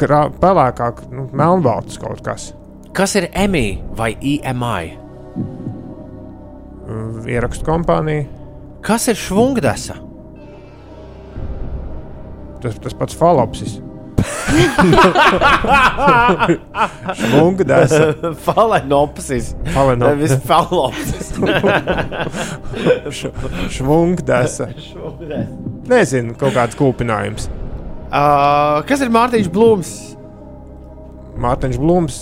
krā, 0.02 0.26
pelēkāk, 0.42 1.06
nu, 1.16 1.30
melnbalts 1.32 2.00
kaut 2.02 2.20
kas. 2.26 2.50
Kas 2.96 3.16
ir 3.20 3.30
EMI 3.32 3.68
vai 3.96 4.14
IMI? 4.20 4.96
Ierakstu 7.32 7.68
kompānija. 7.68 8.28
Kas 8.86 9.08
ir 9.10 9.18
švungdesa? 9.18 9.96
Tas, 12.62 12.78
tas 12.84 12.96
pats 12.98 13.18
falopsis. 13.18 13.80
Švungdesa. 17.16 18.14
Falenopsis. 18.46 19.56
Falenop- 19.74 20.16
Nevis 20.16 20.36
falopsis. 20.46 21.34
Š- 23.10 23.32
Švungdesa. 23.78 24.68
Nezinu, 25.90 26.34
kaut 26.40 26.54
kāds 26.56 26.78
kūpinājums. 26.80 27.48
uh, 28.10 28.82
kas 28.88 29.02
ir 29.06 29.10
Mārtiņš 29.14 29.50
Blūms? 29.54 29.92
Mārtiņš 31.42 31.78
Blūms, 31.82 32.18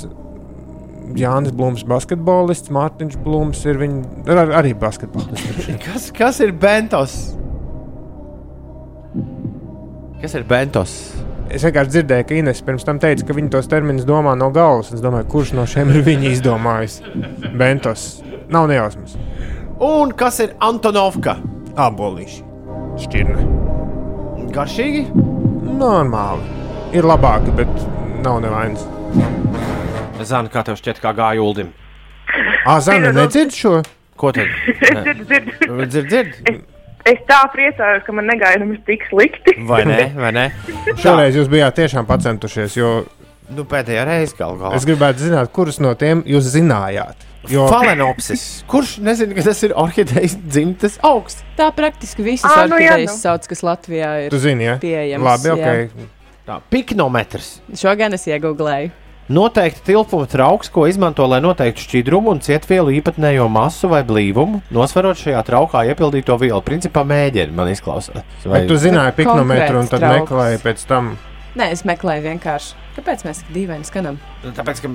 Jānis 1.20 1.54
Blūms, 1.56 1.84
basketbolists. 1.88 2.72
Mārtiņš 2.74 3.20
Blūms 3.24 3.62
ir 3.70 3.78
viņa 3.82 4.28
ar, 4.34 4.54
arī 4.64 4.74
basketbolists. 4.74 5.68
Kas, 5.86 6.10
kas 6.16 6.40
ir 6.44 6.52
Bentos? 6.52 7.14
Kas 10.24 10.34
ir 10.40 10.44
Bentos? 10.48 10.94
Es 11.52 11.64
vienkārši 11.66 11.92
dzirdēju, 11.98 12.26
ka 12.30 12.36
Ines 12.40 12.62
pirms 12.66 12.86
tam 12.88 13.00
teica, 13.04 13.26
ka 13.28 13.36
viņi 13.36 13.52
tos 13.54 13.68
terminus 13.72 14.06
domā 14.08 14.34
no 14.40 14.50
galvas. 14.54 14.94
Es 14.96 15.04
domāju, 15.04 15.28
kurš 15.34 15.54
no 15.58 15.66
šiem 15.70 15.92
ir 15.94 16.06
viņa 16.06 16.32
izdomājis? 16.32 17.02
Bentos. 17.60 18.06
Nav 18.54 18.70
nejausmas. 18.72 19.18
Un 19.84 20.14
kas 20.18 20.40
ir 20.44 20.56
Antonovka? 20.64 21.36
Abolīši. 21.80 22.42
Šķirne. 23.04 23.48
Garšīgi? 24.54 25.08
Normāli. 25.80 26.46
Ir 26.94 27.08
labāki, 27.10 27.54
bet 27.58 27.72
nav 28.24 28.40
nevainas. 28.44 28.86
Zana, 30.24 30.48
kā 30.54 30.64
tev 30.64 30.78
šķiet, 30.80 31.02
kā 31.04 31.12
gāja 31.18 31.44
Uldim? 31.44 31.74
Ā, 32.64 32.78
Zana, 32.86 33.12
nedzird 33.16 33.52
šo? 33.58 33.80
Ko 34.18 34.32
tad? 34.32 34.48
Dzird, 34.80 35.26
dzird. 35.26 35.50
Dzird, 35.90 36.08
dzird. 36.08 36.64
Es 37.10 37.20
tā 37.28 37.42
priecājos, 37.52 38.06
ka 38.06 38.14
man 38.16 38.30
negaida 38.32 38.62
nemaz 38.64 38.80
tik 38.88 39.04
slikti. 39.10 39.58
Vai 39.68 39.82
ne? 39.90 40.06
Vai 40.24 40.32
ne? 40.36 40.46
Šoreiz 41.02 41.36
jūs 41.36 41.50
bijāt 41.52 41.76
tiešām 41.82 42.08
pacentušies, 42.10 42.78
jo 42.80 42.94
Nu, 43.54 43.66
pēdējā 43.68 44.06
reize 44.08 44.38
gal 44.38 44.56
galā. 44.56 44.78
es 44.78 44.86
gribētu 44.88 45.26
zināt, 45.26 45.50
kurus 45.54 45.76
no 45.84 45.92
tiem 46.00 46.22
jūs 46.26 46.48
zinājāt. 46.54 47.26
Jo 47.52 47.66
Falenopsis. 47.68 48.44
Kurš 48.72 48.96
nezina, 49.04 49.36
ka 49.36 49.44
tas 49.50 49.60
ir 49.68 49.74
orhidejas 49.76 50.38
dzimtes 50.40 50.96
augsts? 51.04 51.44
Tā 51.60 51.68
praktiski 51.76 52.24
visas 52.24 52.48
Ā, 52.48 52.64
nu 52.72 52.80
jā, 52.80 52.94
orhidejas 52.96 53.18
nu. 53.18 53.20
sauc, 53.20 53.48
kas 53.52 53.66
Latvijā 53.68 54.14
ir 54.26 54.32
tu 54.32 54.40
zini, 54.40 54.70
ja? 54.70 54.78
pieejamas. 54.80 55.28
Labi, 55.28 55.52
jā. 55.60 55.74
ok. 55.76 56.08
Tā, 56.48 56.58
piknometrs. 56.72 57.50
Šo 57.80 57.92
gan 58.00 58.16
es 58.16 58.24
iegūlēju. 58.32 58.96
Noteikti 59.32 59.86
tilpuma 59.88 60.26
trauks, 60.28 60.68
ko 60.74 60.84
izmanto, 60.92 61.24
lai 61.32 61.40
noteiktu 61.44 61.80
šķidrumu 61.86 62.34
un 62.36 62.42
cietvielu 62.44 62.92
īpatnējo 63.00 63.46
masu 63.52 63.88
vai 63.88 64.02
blīvumu, 64.04 64.60
nosverot 64.76 65.16
šajā 65.22 65.44
traukā 65.48 65.86
iepildīto 65.94 66.36
vielu. 66.42 66.60
Principā 66.66 67.06
mēģini 67.08 67.56
man 67.56 67.72
izklausās. 67.72 68.26
Vai 68.44 68.66
tu 68.68 68.76
zināji 68.76 69.16
piknometru 69.22 69.80
un 69.80 69.88
tad 69.88 70.04
trauks. 70.04 70.20
meklēji 70.28 70.60
pēc 70.66 70.84
tam? 70.92 71.14
Nē, 71.56 71.70
es 71.72 71.84
meklēju 71.86 72.24
vienkārši. 72.26 72.74
Kāpēc 72.98 73.24
mēs 73.26 73.40
tik 73.42 73.52
dīvaini 73.56 73.86
skanam? 73.88 74.18
Tāpēc, 74.44 74.80
ka 74.84 74.90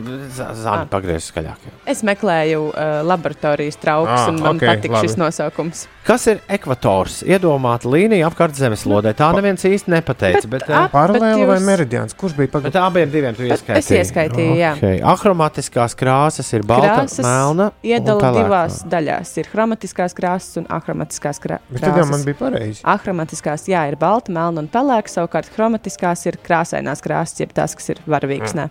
zāle 0.55 0.85
Ah. 0.85 0.87
pagriezīs 0.91 1.33
skaļāk. 1.33 1.65
Es 1.87 2.03
meklēju 2.07 2.61
uh, 2.69 3.01
laboratorijas 3.07 3.79
trauks, 3.81 4.11
Ah, 4.11 4.29
un 4.29 4.41
man 4.43 4.57
ok, 4.57 4.63
okay, 4.63 4.77
patīk 4.77 4.95
šis 5.03 5.17
nosaukums. 5.19 5.87
Kas 6.09 6.23
ir 6.33 6.39
ekvators? 6.49 7.19
Iedomāta 7.29 7.85
līnija 7.93 8.31
apkārt 8.31 8.57
zemeslodē. 8.57 9.11
Tā 9.13 9.27
neviens 9.37 9.61
īsti 9.69 9.93
nepateica. 9.93 10.49
Bet, 10.49 10.63
bet, 10.65 10.71
ap- 10.73 10.93
Paralēli 10.95 11.45
vai 11.45 11.59
jūs- 11.59 11.67
meridiāns? 11.67 12.15
Kurš 12.17 12.33
bija 12.39 12.49
bet 12.49 12.55
pagaidām? 12.55 12.87
abiem 12.89 13.11
diviem 13.13 13.35
tu 13.37 13.43
Bet 13.45 13.59
ieskaitīji. 13.61 13.77
es 13.77 13.91
ieskaitīju, 14.11 14.55
jā. 14.57 14.71
Okay. 14.79 15.03
Ahromatiskās 15.05 15.95
krāsas 16.01 16.49
ir 16.57 16.63
balta, 16.63 16.95
Krāsas 17.05 17.21
melna. 17.27 17.67
un 17.77 17.91
iedala 17.91 18.33
divās 18.39 18.79
daļās. 18.89 19.37
Ir 19.37 19.51
chromatiskās 19.53 20.15
krāsas 20.17 20.57
un 20.57 20.65
ahromatiskās 20.79 21.39
krā- 21.45 21.59
Bet 21.71 21.83
tad 21.83 21.95
jau 21.97 22.07
man 22.09 22.21
krāsas. 22.21 22.25
bija 22.25 22.39
pareizi. 22.41 22.83
Ahromatiskās, 22.85 23.69
jā, 23.69 23.85
ir 23.93 23.97
balta, 23.97 24.33
melna 24.33 24.59
un 24.65 24.69
pelēka. 24.69 25.13
Savukārt 25.13 25.51
chromatiskās 25.55 26.25
ir 26.27 26.39
krāsainās 26.43 27.03
krāsas, 27.05 27.39
jeb 27.41 27.53
tās, 27.53 27.75
kas 27.77 27.91
ir 27.91 27.97
varavīgas. 28.09 28.55
Mm. 28.55 28.71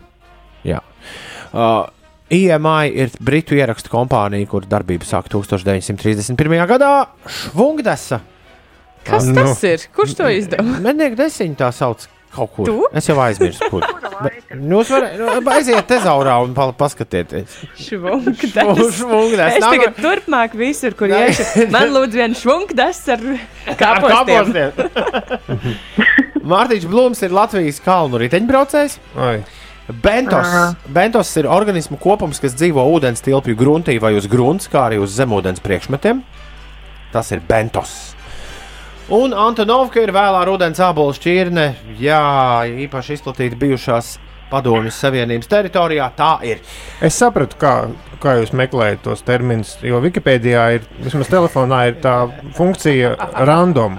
Jā. 0.66 0.80
Uh, 1.54 1.86
IMI 2.34 2.90
ir 2.92 3.10
britu 3.24 3.56
ierakstu 3.56 3.90
kompānija, 3.94 4.48
kur 4.52 4.66
darbība 4.68 5.08
sāk 5.08 5.30
1931. 5.32 6.68
gadā. 6.68 6.92
Švungdesa. 7.28 8.20
Kas 9.08 9.24
Nu. 9.26 9.36
tas 9.40 9.62
ir? 9.64 9.86
Kurš 9.96 10.16
to 10.20 10.28
izdomā? 10.36 10.82
Mednieku 10.84 11.16
desiņu 11.16 11.56
tā 11.56 11.70
sauc. 11.72 12.08
Tu? 12.38 12.74
Es 12.94 13.08
jau 13.08 13.16
aizmirsu, 13.24 13.66
kur. 13.72 13.82
Jūs 14.52 14.90
varat 14.94 15.14
nu, 15.18 15.26
aiziet 15.50 15.88
tezaurā 15.90 16.36
un 16.44 16.52
pa- 16.54 16.74
paskatieties. 16.76 17.56
Švungdes. 17.80 18.52
Es 19.48 19.64
tagad 19.64 19.96
turpmāk 19.98 20.54
visur, 20.60 20.94
kur 21.00 21.08
iešu. 21.10 21.66
Man 21.74 21.90
lūdzu 21.96 22.20
vienu 22.20 22.36
švungdes 22.38 23.00
ar 23.16 23.24
Ar 23.72 23.80
kāpostiem. 23.80 24.52
kāpostiem. 24.54 25.74
Mārtiņš 26.48 26.86
Blūms 26.92 27.24
ir 27.26 27.34
Latvijas 27.34 27.80
kalnu 27.84 28.20
riteņbraucējs. 28.22 29.00
Ai, 29.18 29.40
Bentos, 29.88 30.48
Bentos 30.92 31.30
ir 31.40 31.48
organismu 31.48 31.96
kopums, 32.02 32.42
kas 32.44 32.56
dzīvo 32.60 32.84
ūdens 32.92 33.24
tilpju 33.24 33.56
gruntī 33.56 33.96
vai 34.04 34.18
uz 34.20 34.28
grunts, 34.28 34.68
kā 34.68 34.90
arī 34.90 35.00
uz 35.00 35.16
zemūdens 35.16 35.64
priekšmetiem. 35.64 36.20
Tas 37.14 37.32
ir 37.32 37.40
Bentos. 37.48 37.94
Un 39.08 39.32
Antonovka 39.32 40.02
ir 40.04 40.12
vēlā 40.12 40.42
rudens 40.50 40.82
ābolu 40.84 41.14
šķirne, 41.16 41.70
jā, 42.02 42.24
īpaši 42.84 43.16
izplatīta 43.16 43.56
bijušās 43.56 44.18
Padomju 44.52 44.92
Savienības 44.92 45.48
teritorijā. 45.52 46.10
Tā 46.16 46.34
ir. 46.48 46.60
Es 47.04 47.16
sapratu, 47.20 47.56
kā, 47.60 47.72
kā 48.24 48.36
jūs 48.42 48.52
meklējat 48.56 49.06
tos 49.08 49.24
terminus. 49.28 49.78
Jo 49.84 50.02
Wikipēdijā 50.04 50.66
ir, 50.76 50.90
vismaz 51.04 51.32
telefonā, 51.32 51.86
ir 51.92 52.02
tā 52.04 52.18
funkcija 52.60 53.16
random. 53.48 53.96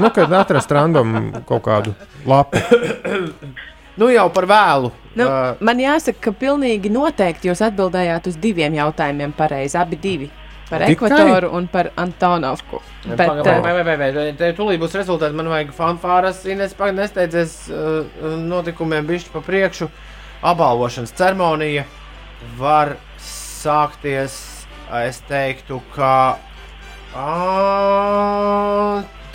Nu, 0.00 0.08
kad 0.08 0.32
atrast 0.40 0.72
random 0.72 1.18
kaut 1.48 1.64
kādu 1.68 1.92
lapu. 2.28 2.60
Nu 4.00 4.08
jau 4.12 4.28
par 4.32 4.46
vēlu. 4.48 4.92
Nu, 5.12 5.26
Uh, 5.28 5.58
man 5.60 5.80
jāsaka, 5.80 6.18
ka 6.24 6.32
pilnīgi 6.32 6.88
noteikti 6.92 7.50
jūs 7.50 7.60
atbildējāt 7.66 8.30
uz 8.30 8.38
diviem 8.40 8.72
jautājumiem 8.78 9.34
pareizi. 9.36 9.76
Abi 9.76 9.98
divi. 10.00 10.30
Par 10.70 10.86
Tikai? 10.88 11.10
ekvatoru 11.10 11.50
un 11.52 11.66
par 11.68 11.90
Antonovku. 12.00 12.80
Bet, 13.04 13.18
Pagaid, 13.18 13.44
vai, 13.44 13.58
uh, 13.58 13.62
vai, 13.62 13.72
vai, 13.84 13.96
vai, 14.00 14.12
vai, 14.16 14.32
te 14.38 14.52
tūlīt 14.56 14.80
būs 14.80 14.96
rezultāti. 14.96 15.36
Man 15.36 15.50
vajag 15.52 15.74
fanfāras, 15.76 16.46
Ines, 16.48 16.72
nesteidzies 16.72 17.58
uh, 17.68 18.06
notikumiem 18.40 19.04
bišķi 19.10 19.34
pa 19.34 19.44
priekšu. 19.44 19.90
Apbalvošanas 20.42 21.12
ceremonija 21.18 21.84
var 22.58 22.96
sākties, 23.20 24.64
es 25.04 25.20
teiktu, 25.28 25.82
ka 25.94 26.38
ā, 27.14 27.28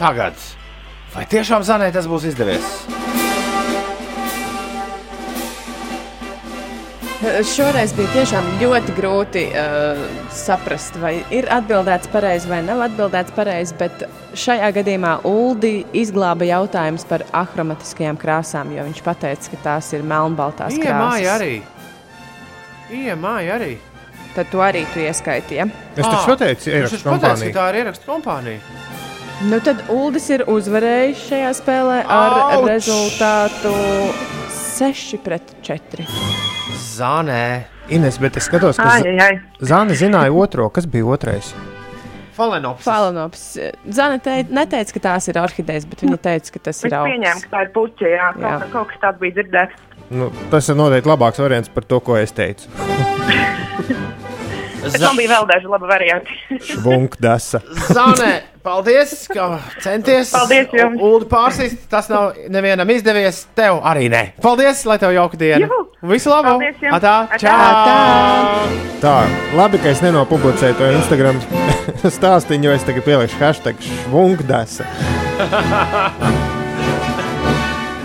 tagad. 0.02 0.34
Vai 1.14 1.30
tiešām 1.30 1.64
Zanē 1.64 1.94
tas 1.94 2.10
būs 2.10 2.28
izdevies? 2.34 3.27
Šoreiz 7.18 7.96
bija 7.98 8.12
tiešām 8.14 8.46
ļoti 8.60 8.94
grūti 8.94 9.42
uh, 9.50 9.98
saprast, 10.30 11.00
vai 11.02 11.16
ir 11.34 11.48
atbildēts 11.50 12.12
pareizi 12.14 12.46
vai 12.46 12.60
nav 12.62 12.84
atbildēts 12.86 13.34
pareizi, 13.34 13.74
bet 13.80 14.04
šajā 14.38 14.68
gadījumā 14.76 15.16
Uldi 15.26 15.80
izglāba 15.98 16.46
jautājums 16.46 17.08
par 17.10 17.24
ahromatiskajām 17.40 18.20
krāsām, 18.22 18.70
jo 18.76 18.86
viņš 18.86 19.02
teica, 19.08 19.50
ka 19.50 19.62
tās 19.64 19.90
ir 19.98 20.06
melnbaltās 20.06 20.78
krāsas. 20.78 20.94
Iemāja 20.94 21.34
arī. 21.40 21.56
Iemāja 22.94 23.56
arī. 23.58 23.72
Tad 24.36 24.52
tu 24.54 24.62
arī 24.62 24.84
tu 24.94 25.02
ieskaitīji. 25.02 25.58
Ja? 25.64 25.66
Es 25.96 26.06
taču 26.06 26.36
pateicu, 26.36 26.70
ierakstu 26.70 27.02
kompānija. 27.02 27.50
ka 27.50 27.58
tā 27.58 27.66
ir 27.72 27.80
ierakstu 27.82 28.12
kompānija. 28.12 28.62
Nu, 29.50 29.58
tad 29.66 29.82
Uldis 29.94 30.30
ir 30.34 30.46
uzvarējis 30.50 31.26
šajā 31.32 31.50
spēlē 31.64 31.98
ar 32.06 32.38
Auč! 32.60 32.70
rezultātu 32.70 33.74
6 34.78 35.18
pret 35.26 35.58
4. 35.66 36.06
Zanē. 36.98 37.42
Ines, 37.94 38.18
bet 38.20 38.38
es 38.40 38.48
skatos, 38.50 38.78
ka 38.82 38.88
Ai, 38.98 39.16
ai. 39.24 39.34
Zāne 39.64 39.96
zināja 39.98 40.34
otro. 40.36 40.68
Kas 40.74 40.88
bija 40.92 41.06
otrais? 41.14 41.54
Falenops. 42.38 42.84
Falanops. 42.86 43.44
Zana 43.98 44.20
te, 44.22 44.36
neteica, 44.54 44.94
ka 44.94 45.00
tās 45.08 45.26
ir 45.32 45.40
orhidejas, 45.42 45.88
bet 45.90 46.04
viņa 46.06 46.18
teica, 46.22 46.52
ka 46.54 46.60
tas 46.68 46.78
Es 46.84 46.86
ir 46.86 46.94
augs. 46.94 47.46
ka 47.48 47.56
tā 47.56 47.64
ir 47.66 47.72
puķa. 47.74 48.12
Jā, 48.12 48.28
Jā. 48.38 48.52
kaut, 48.60 48.68
kaut 48.76 48.92
kas 48.92 49.00
tāds 49.06 49.22
bija 49.24 49.40
dzirdēts. 49.40 49.86
Nu, 50.14 50.30
tas 50.52 50.70
ir 50.70 50.78
noteikti 50.78 51.10
labāks 51.10 51.42
variants 51.42 51.70
par 51.74 51.84
to, 51.90 51.98
ko 52.00 52.16
es 52.20 52.32
teicu. 52.32 52.70
Bet 54.88 55.02
man 55.02 55.18
bija 55.18 55.34
vēl 55.34 55.48
daži 55.50 55.68
labi 55.72 55.90
varianti. 55.90 56.36
Švunkdasa. 56.70 57.60
Zanē, 57.98 58.30
paldies, 58.68 59.14
ka 59.32 59.48
centies. 59.84 60.32
Paldies 60.36 60.74
jums. 60.76 61.00
Ulu 61.02 61.28
pārsist. 61.32 61.86
Tas 61.92 62.10
nav 62.12 62.36
nevienam 62.52 62.90
izdevies. 62.92 63.46
Tev 63.58 63.80
arī 63.88 64.10
nē. 64.12 64.24
Paldies, 64.44 64.84
lai 64.90 64.98
tev 65.02 65.16
jauka 65.16 65.40
diena. 65.40 65.64
Juhu. 65.64 65.86
Visu 66.12 66.30
labu! 66.30 66.58
Atā, 66.94 67.14
Atā. 67.26 67.40
čau! 67.42 68.68
Tā, 69.02 69.16
labi, 69.58 69.80
ka 69.82 69.90
es 69.90 70.04
nenopublicēju 70.06 70.78
to 70.78 70.92
Instagram 71.00 71.40
stāstīju, 72.18 72.68
jo 72.68 72.76
es 72.78 72.86
tagad 72.86 73.08
pielikšu 73.08 73.42
hashtag 73.42 73.82
švunkdasa. 73.82 74.86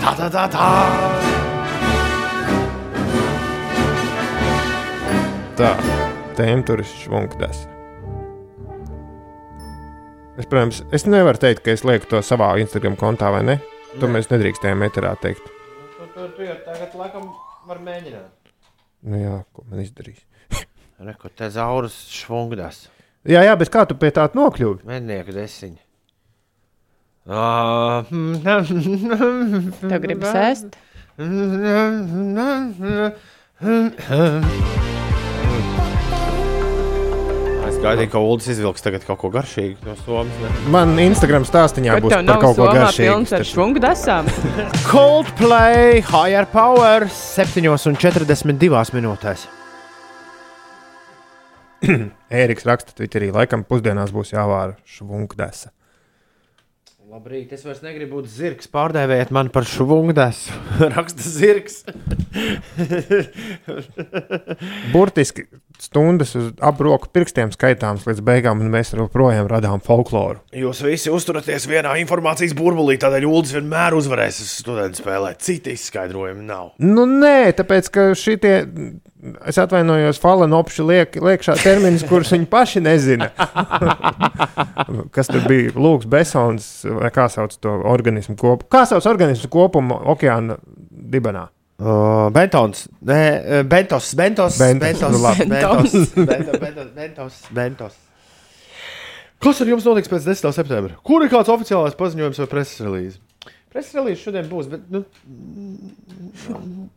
Tā, 0.03 0.11
tā, 0.19 0.25
tā, 0.27 0.41
tā. 0.51 0.65
Tā, 5.55 5.69
tēma 6.35 6.65
tur 6.67 6.83
ir 6.83 6.89
švunkdasa. 6.89 7.72
Es, 10.33 10.47
protams, 10.49 10.79
es 10.89 11.03
nevaru 11.05 11.37
teikt, 11.37 11.61
ka 11.61 11.69
es 11.75 11.83
lieku 11.85 12.07
to 12.09 12.17
savā 12.25 12.55
Instagram 12.57 12.95
kontā, 12.97 13.29
vai 13.35 13.43
ne? 13.45 13.59
To 14.01 14.07
mēs 14.09 14.31
nedrīkstējām 14.31 14.79
metrā 14.81 15.11
teikt. 15.21 15.45
Tu, 15.45 16.07
tu, 16.15 16.25
tu 16.33 16.41
jau 16.47 16.55
tagad 16.65 16.95
laikam 16.97 17.27
var 17.69 17.77
mēģināt. 17.85 18.33
Nu 19.05 19.19
jā, 19.21 19.35
ko 19.53 19.61
man 19.69 19.83
izdarīs. 19.83 20.23
Reko, 21.05 21.29
te 21.29 21.45
zaurus 21.53 21.93
švungdas. 22.09 22.89
Jā, 23.29 23.45
jā, 23.45 23.53
bet 23.61 23.69
kā 23.73 23.85
tu 23.85 23.93
pie 23.99 24.09
tā 24.15 24.25
nokļuvi? 24.33 24.81
Mednieku 24.89 25.31
desiņu. 25.37 25.77
Ah, 27.29 28.01
Tev 28.09 29.99
gribas 30.03 30.33
ēst? 30.33 30.73
Gaidīju, 37.83 38.09
ka 38.13 38.19
Ulas 38.23 38.45
izvilks 38.47 38.83
tagad 38.85 39.03
kaut 39.03 39.19
ko 39.19 39.29
garšīgu 39.33 39.83
no 39.83 39.93
Somijas. 40.05 40.37
ne? 40.39 40.69
Man 40.71 40.93
Instagram 41.03 41.43
stāstīņā 41.47 41.97
Bet 41.97 42.05
būs 42.05 42.13
par 42.15 42.39
kaut 42.39 42.55
ko 42.55 42.67
somā 42.69 42.85
pilns 42.95 43.33
ar 43.35 43.43
garšīgu. 43.43 43.49
švungu 43.49 43.81
desām. 43.83 44.29
Coldplay, 44.91 45.99
Higher 46.07 46.47
Power, 46.53 47.09
7,42 47.11 48.95
minūtēs. 48.95 49.43
Ēriks 52.43 52.63
raksta 52.69 52.95
Twitterī, 52.95 53.33
laikam 53.35 53.65
pusdienās 53.67 54.15
būs 54.15 54.31
jāvāra 54.31 54.77
švunkdasa. 54.87 55.73
Labrīt, 57.13 57.51
es 57.53 57.61
vairs 57.61 57.83
negribu 57.85 58.17
būt 58.17 58.29
zirgs. 58.33 58.65
Pārdēvējiet 58.73 59.29
man 59.37 59.51
par 59.53 59.67
švungdas. 59.69 60.47
Raksta 60.95 61.21
zirgs. 61.21 61.83
Burtiski 64.95 65.45
stundas 65.83 66.33
uz 66.37 66.49
abroku 66.63 67.09
pirkstiem 67.13 67.51
skaitāms 67.53 68.05
līdz 68.07 68.21
beigām, 68.25 68.61
un 68.63 68.71
mēs 68.73 68.93
joprojām 68.95 69.49
radām 69.51 69.81
folkloru. 69.83 70.41
Jūs 70.55 70.83
visi 70.85 71.11
uzturaties 71.13 71.67
vienā 71.69 71.95
informācijas 72.01 72.55
burbulī, 72.57 72.97
tādēļ 73.01 73.27
Ulas 73.29 73.53
vienmēr 73.55 73.97
uzvarēs 73.97 74.41
studentu 74.49 75.01
spēlē. 75.01 75.33
Citi 75.43 75.73
izskaidrojumi 75.77 76.45
nav. 76.47 76.73
Nu, 76.81 77.05
nē, 77.09 77.53
tāpēc, 77.57 77.89
ka 77.93 78.07
šitie, 78.17 78.55
es 79.49 79.59
atvainojos, 79.61 80.21
falanopši 80.23 80.87
liek, 80.87 81.17
liekšā 81.29 81.57
terminus, 81.61 82.05
kurus 82.07 82.33
viņi 82.35 82.49
paši 82.51 82.83
nezina. 82.85 83.31
Kas 85.15 85.31
tur 85.31 85.43
bija? 85.49 85.73
Lūks, 85.75 86.07
Besons, 86.09 86.69
kā 87.11 87.27
sauc 87.31 87.55
to 87.59 87.73
organismu 87.89 88.37
kopumu? 88.39 88.69
Kā 88.71 88.85
sauc 88.89 89.05
organismu 89.09 89.49
kopumu 89.51 89.97
okeāna 90.13 90.57
dibenā? 90.91 91.47
Uh, 91.83 92.29
Bentons, 92.31 92.85
nē, 93.03 93.19
uh, 93.19 93.63
Bentos, 93.67 94.13
Bentos, 94.15 94.59
Bentos, 94.61 94.79
Bentos, 94.79 95.11
nu 95.11 96.25
Bentos, 96.29 96.59
Bentos, 96.61 96.91
Bentos, 96.95 97.39
Bentos. 97.51 97.97
Kas 99.43 99.59
ar 99.59 99.67
jums 99.67 99.83
notiks 99.83 100.07
pēc 100.07 100.29
10. 100.29 100.53
septembra? 100.55 100.95
Kur 101.03 101.25
ir 101.25 101.33
kāds 101.33 101.51
oficiālais 101.51 101.97
paziņojums 101.99 102.39
vai 102.39 102.47
preses 102.53 102.85
relīze? 102.85 103.19
Preses 103.73 103.97
relīze 103.97 104.21
šodien 104.21 104.47
būs, 104.47 104.69
bet 104.71 104.85
nu, 104.93 105.01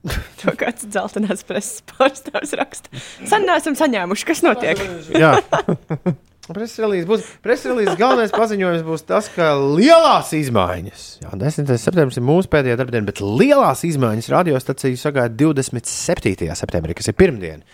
To 0.43 0.55
kāds 0.61 0.87
dzeltenās 0.87 1.43
preses 1.49 1.83
pārstāvis 1.91 2.55
raksta. 2.61 3.03
Sen 3.27 3.47
neesam 3.49 3.77
saņēmuši, 3.79 4.29
kas 4.29 4.45
notiek. 4.47 4.81
Jā, 5.17 5.33
preses 6.55 6.79
relīze 6.83 7.09
būs. 7.09 7.27
Preses 7.43 7.71
relīzes 7.71 7.99
galvenais 7.99 8.35
paziņojums 8.35 8.85
būs 8.87 9.05
tas, 9.09 9.29
ka 9.33 9.55
lielās 9.59 10.31
izmaiņas, 10.37 11.07
jā, 11.25 11.33
10. 11.43 11.73
septembris 11.83 12.21
ir 12.21 12.27
mūsu 12.27 12.51
pēdējā 12.53 12.79
darbdiena, 12.79 13.09
bet 13.09 13.23
lielās 13.25 13.83
izmaiņas 13.89 14.31
radiostaciju 14.35 15.01
sagaida 15.01 15.35
27. 15.43 16.51
septembrī, 16.61 16.97
kas 16.99 17.11
ir 17.11 17.19
pirmdiena. 17.19 17.65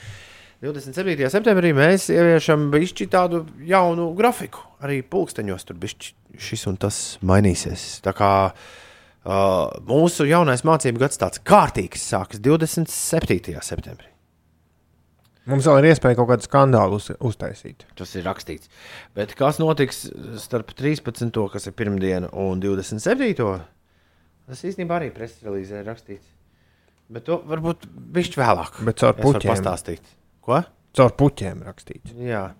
27. 0.62 1.26
septembrī 1.26 1.72
mēs 1.74 2.06
ieviešam 2.14 2.68
bišķi 2.70 3.08
tādu 3.10 3.40
jaunu 3.66 4.12
grafiku. 4.14 4.62
Arī 4.86 5.00
pulksteņos 5.02 5.66
tur 5.66 5.80
bišķi 5.82 6.38
šis 6.38 6.68
un 6.70 6.78
tas 6.84 7.00
mainīsies. 7.26 7.98
Tā 8.04 8.14
kā 8.14 8.30
uh, 8.52 9.82
mūsu 9.90 10.28
jaunais 10.30 10.62
mācību 10.62 11.02
gads 11.02 11.18
tāds 11.18 11.42
kārtīgs 11.42 12.06
sākas 12.14 12.38
27. 12.46 13.58
septembrī. 13.58 14.11
Mums 15.50 15.66
vēl 15.68 15.80
ir 15.82 15.90
iespēja 15.92 16.18
kaut 16.18 16.30
kādu 16.32 16.46
skandālu 16.46 16.98
uz, 17.00 17.08
uztaisīt. 17.24 17.86
Tas 17.98 18.14
ir 18.18 18.26
rakstīts. 18.28 18.70
Bet 19.16 19.34
kas 19.38 19.60
notiks 19.62 20.04
starp 20.42 20.74
13. 20.78 21.30
kas 21.52 21.68
ir 21.68 21.76
pirmdiena 21.78 22.30
un 22.32 22.62
27. 22.62 23.48
Tas 24.52 24.64
īstenībā 24.68 24.98
arī 25.00 25.10
preses 25.14 25.42
relīzē 25.46 25.82
ir 25.82 25.88
rakstīts. 25.90 26.26
Bet 27.12 27.26
to 27.28 27.40
varbūt 27.48 27.88
bišķi 28.16 28.40
vēlāk. 28.40 28.82
Bet 28.86 29.02
caur 29.02 29.16
puķiem. 29.18 29.50
pastāstīt. 29.52 30.14
Ko? 30.44 30.62
Caur 30.96 31.16
puķiem 31.18 31.64
rakstīts. 31.68 32.14
Jā. 32.18 32.50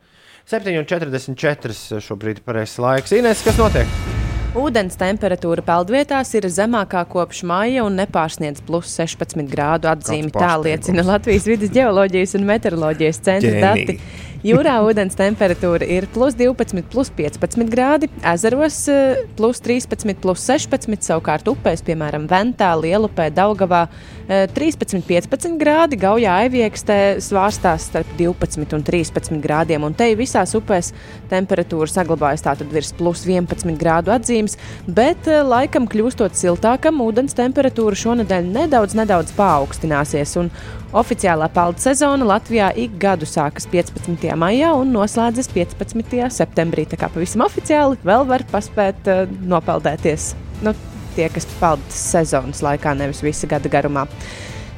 7,44 0.50 2.02
šobrīd 2.02 2.42
ir 2.42 2.46
pareizais 2.46 2.82
laiks. 2.82 3.14
Ines, 3.16 3.44
kas 3.46 3.60
notiek? 3.60 4.21
Ūdens 4.52 4.98
temperatūra 5.00 5.62
peldvietās 5.64 6.28
ir 6.36 6.44
zemākā 6.52 7.06
kopš 7.08 7.38
maija 7.48 7.86
un 7.86 7.94
nepārsniedz 7.96 8.60
plus 8.66 8.90
16 8.98 9.48
grādu 9.48 9.88
atzīmi. 9.88 10.28
Tā 10.34 10.50
liecina 10.60 11.04
Latvijas 11.08 11.46
vidas 11.48 11.72
geoloģijas 11.72 12.36
un 12.36 12.44
meteoroloģijas 12.50 13.20
centra 13.24 13.54
dati. 13.62 13.96
Jūrā 14.42 14.72
ūdens 14.82 15.14
temperatūra 15.14 15.86
ir 15.86 16.08
plus 16.10 16.34
12, 16.34 16.82
plus 16.90 17.12
15 17.14 17.68
grādi, 17.70 18.08
ezeros 18.26 18.80
eh, 18.90 19.20
plus 19.38 19.60
13, 19.62 20.16
plus 20.18 20.42
16, 20.48 20.98
savukārt 21.06 21.46
upēs, 21.46 21.84
piemēram, 21.86 22.24
Ventā, 22.26 22.72
Lielupē, 22.74 23.28
Daugavā, 23.30 23.84
eh, 24.26 24.48
13, 24.50 25.04
15 25.06 25.54
grādi, 25.62 26.00
Gaujā, 26.02 26.40
Aiviekstē 26.42 26.98
svārstās 27.22 27.86
starp 27.92 28.10
12 28.18 28.74
un 28.74 28.82
13 28.82 29.38
grādiem, 29.46 29.86
un 29.86 29.94
te 29.94 30.10
visās 30.18 30.56
upēs 30.58 30.90
temperatūra 31.30 31.94
saglabājas 31.94 32.42
tātad 32.42 32.74
virs 32.74 32.90
plus 32.98 33.22
11 33.30 33.78
grādu 33.78 34.10
atzīmes, 34.10 34.58
bet 34.90 35.30
eh, 35.30 35.44
laikam 35.46 35.86
kļūstot 35.86 36.34
siltākam, 36.34 36.98
ūdens 37.06 37.38
temperatūra 37.38 37.94
šonadēļ 37.94 38.50
nedaudz, 38.58 38.98
nedaudz 38.98 39.38
paaugstināsies, 39.38 40.34
un 40.42 40.50
oficiālā 40.92 41.48
peldu 41.52 41.82
sezona 41.86 42.26
Latvijā 42.34 42.72
ik 42.76 42.98
gadu 43.00 43.28
sākas 43.28 43.70
15. 43.70 44.31
Maijā 44.38 44.72
un 44.78 44.92
noslēdzas 44.94 45.50
15. 45.54 46.16
septembrī. 46.32 46.86
Tā 46.90 46.98
kā 47.00 47.10
pavisam 47.12 47.44
oficiāli 47.46 48.00
vēl 48.06 48.26
var 48.28 48.44
paspēt 48.52 49.10
uh, 49.10 49.26
nopeldēties. 49.48 50.32
Nu, 50.62 50.74
tie, 51.16 51.28
kas 51.32 51.48
peldas 51.60 52.00
sezonas 52.12 52.62
laikā, 52.64 52.94
nevis 52.98 53.22
visa 53.24 53.50
gada 53.50 53.70
garumā. 53.72 54.06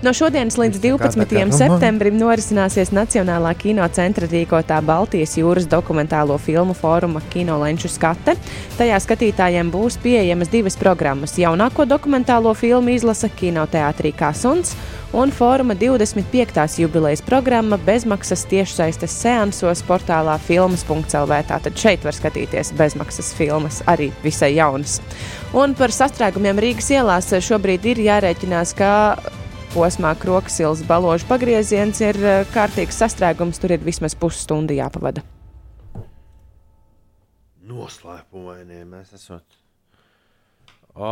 No 0.04 0.12
šodienas 0.12 0.58
līdz 0.60 0.82
12. 0.82 1.22
Kāda 1.32 1.56
septembrim 1.56 2.18
norisināsies 2.20 2.90
Nacionālā 2.92 3.54
kinocentra 3.56 4.26
rīkotā 4.28 4.76
Baltijas 4.84 5.32
jūras 5.38 5.64
dokumentālo 5.70 6.34
filmu 6.36 6.74
fóruma 6.76 7.22
Kinolenču 7.32 7.88
skate. 7.88 8.34
Tajā 8.76 8.98
skatītājiem 9.00 9.70
būs 9.72 9.96
pieejamas 10.02 10.50
divas 10.52 10.76
programmas. 10.76 11.38
Jaunāko 11.40 11.86
dokumentālo 11.88 12.52
filmu 12.52 12.92
izlasa 12.92 13.30
kinoteātrī 13.32 14.12
Kasuns 14.18 14.74
un 15.16 15.32
fóruma 15.32 15.72
25. 15.72 16.60
jubilejas 16.82 17.22
programma 17.24 17.78
bezmaksas 17.86 18.44
tiešsaistes 18.50 19.14
seansos 19.22 19.80
portālā 19.88 20.34
filmas.lv. 20.36 21.38
Tātad 21.48 21.80
šeit 21.80 22.04
var 22.04 22.18
skatīties 22.18 22.74
bezmaksas 22.76 23.32
filmas, 23.38 23.80
arī 23.88 24.10
visai 24.26 24.52
jaunas. 24.58 24.98
Un 25.56 25.72
par 25.78 25.96
sastrēgumiem 25.96 26.60
Rīgas 26.60 26.90
ielās 26.92 27.30
šobrīd 27.48 27.88
ir 27.94 28.02
jārēķinās, 28.10 28.74
ka 28.76 28.90
posmā 29.74 30.14
Kroksils 30.20 30.84
baložu 30.88 31.26
pagrieziens 31.28 32.00
ir 32.04 32.18
eh, 32.22 32.46
kārtīgs 32.54 33.00
sastrēgums, 33.02 33.60
tur 33.60 33.74
ir 33.74 33.82
vismaz 33.84 34.14
pusstundu 34.18 34.76
jāpavada. 34.76 35.24
Noslēpumainie 37.64 38.84
mēs 38.86 39.12
esam. 39.18 39.42
O... 40.94 41.10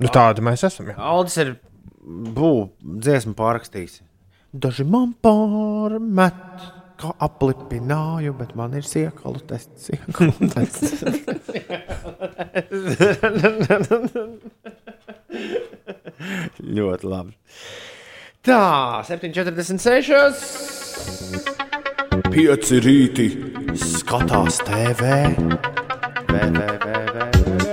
Nu, 0.00 0.08
tādi 0.10 0.42
mēs 0.42 0.64
esam. 0.66 0.90
Jā. 0.90 0.96
Aldis 0.98 1.36
ir 1.42 1.54
būvniecības 2.00 3.00
dziesmu 3.04 3.36
pārrakstījis. 3.38 4.00
Daži 4.50 4.84
man 4.88 5.12
pārmet, 5.22 6.64
kā 7.00 7.10
aplipināju, 7.24 8.34
bet 8.38 8.54
man 8.58 8.74
ir 8.78 8.84
siekalu 8.86 9.40
tests. 9.48 9.88
Siekalu 9.88 10.34
tests. 10.54 11.02
Ļoti 16.80 17.04
labi. 17.08 17.32
Tā, 18.46 18.60
7,46. 19.08 20.34
Pieci 22.30 22.76
rīti 22.84 23.26
skatās 23.80 24.60
TV. 24.64 25.02
Vē, 26.30 26.44
vē, 26.54 26.68
vē, 26.84 26.96
vē, 27.14 27.24
vē, 27.34 27.50
vē, 27.50 27.70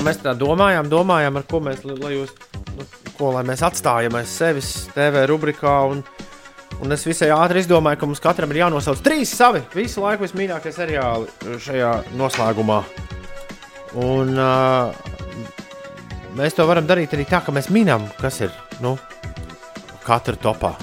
Mēs 0.00 0.18
tā 0.24 0.32
domājām, 0.38 0.88
domājām, 0.90 1.36
ar 1.36 1.44
ko 1.50 1.58
mēs, 1.62 1.82
lai, 1.84 2.12
jūs, 2.16 2.30
nu, 2.76 2.84
ko, 3.20 3.30
lai 3.36 3.44
mēs 3.46 3.60
atstājam 3.66 4.16
aiz 4.18 4.32
sevis 4.32 4.70
TV 4.96 5.26
rubrikā. 5.28 5.76
Un, 5.92 6.00
un 6.80 6.96
es 6.96 7.04
visai 7.06 7.28
ātri 7.36 7.60
izdomāju, 7.62 8.00
ka 8.00 8.08
mums 8.08 8.22
katram 8.24 8.50
ir 8.54 8.62
jānosauc 8.64 9.02
trīs 9.04 9.32
savi 9.36 9.60
visu 9.76 10.00
laiku 10.04 10.24
vismīļākie 10.26 10.72
seriāli 10.74 11.58
šajā 11.60 11.92
noslēgumā. 12.16 12.80
Un, 14.00 14.36
uh, 14.38 14.94
mēs 16.38 16.54
to 16.56 16.66
varam 16.68 16.86
darīt 16.88 17.12
arī 17.16 17.26
tā, 17.28 17.42
ka 17.44 17.52
mēs 17.52 17.68
minam, 17.74 18.06
kas 18.20 18.40
ir 18.46 18.52
nu, 18.80 18.94
katra 20.06 20.38
topā. 20.40 20.74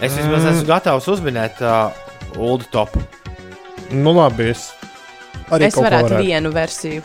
Es 0.00 0.12
vismaz 0.12 0.42
Mm. 0.44 0.50
esmu 0.52 0.66
gatavs 0.68 1.06
uzminēt 1.08 1.60
uh, 1.64 2.02
Ulu 2.36 2.66
topu. 2.72 3.00
Nu, 3.96 4.12
labi. 4.12 4.50
Es 4.52 4.66
arī 5.50 5.68
Es 5.70 5.76
varētu 5.78 6.10
varētu. 6.10 6.24
vienu 6.26 6.50
versiju 6.52 7.02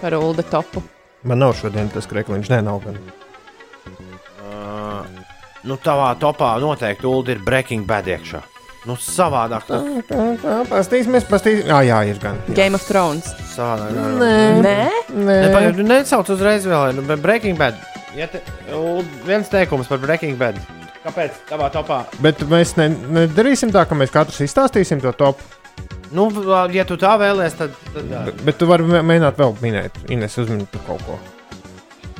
par 0.00 0.14
Ulu 0.14 0.42
topu. 0.50 0.82
Man 1.28 1.38
nav 1.38 1.54
šodien 1.58 1.90
tas 1.92 2.08
krekliņš, 2.10 2.48
nē, 2.50 2.62
nav 2.66 2.80
gan. 2.82 2.96
Uh, 4.42 5.04
nu, 5.68 5.76
tavā 5.78 6.12
topā 6.18 6.56
noteikti 6.62 7.06
Ulu 7.06 7.36
ir 7.36 7.44
Breaking 7.46 7.86
Bad 7.86 8.10
iekšā. 8.10 8.42
Nu, 8.90 8.96
savādāk. 8.98 9.68
Nu, 9.70 10.02
Pastīsimies, 10.66 11.22
pastīsimies. 11.30 11.68
Jā, 11.70 11.78
jā, 11.86 12.00
ir 12.10 12.18
gan. 12.22 12.40
Game 12.50 12.74
of 12.74 12.82
Thrones. 12.88 13.28
savādāk 13.52 13.94
Nē, 14.18 14.34
Nē. 14.58 14.76
Nepagaid, 15.14 15.78
nu, 15.78 15.86
nesauc 15.86 16.32
uzreiz 16.34 16.66
vēl, 16.66 16.96
nu, 16.98 17.06
bet 17.06 17.22
Breaking 17.22 17.58
Bad. 17.60 17.78
Ja 18.18 18.26
te, 18.28 18.42
viens 19.28 19.48
teikums 19.52 19.86
par 19.88 20.02
Breaking 20.02 20.34
Bad. 20.40 20.58
Kāpēc 21.02 21.38
tavā 21.48 21.70
topā? 21.74 22.02
Bet 22.22 22.42
mēs 22.50 22.74
ne, 22.78 22.90
nedarīsim 23.22 23.70
tā, 23.74 23.86
ka 23.86 23.96
mēs 23.98 24.10
katrs 24.14 24.42
izstāstīsim 24.44 25.00
to 25.02 25.14
topu. 25.18 25.46
Nu, 26.12 26.26
ja 26.72 26.84
tu 26.84 26.96
tā 27.00 27.14
vēlies, 27.20 27.54
tad. 27.56 27.72
tad. 27.94 28.08
Bet, 28.26 28.42
bet 28.44 28.58
tu 28.60 28.66
vari 28.68 28.84
mē- 28.84 29.00
mēģināt 29.08 29.38
vēl 29.40 29.54
minēt, 29.62 29.96
Ines, 30.12 30.36
uzminēt 30.38 30.68
par 30.74 30.82
kaut 30.86 31.06
ko. 31.06 31.18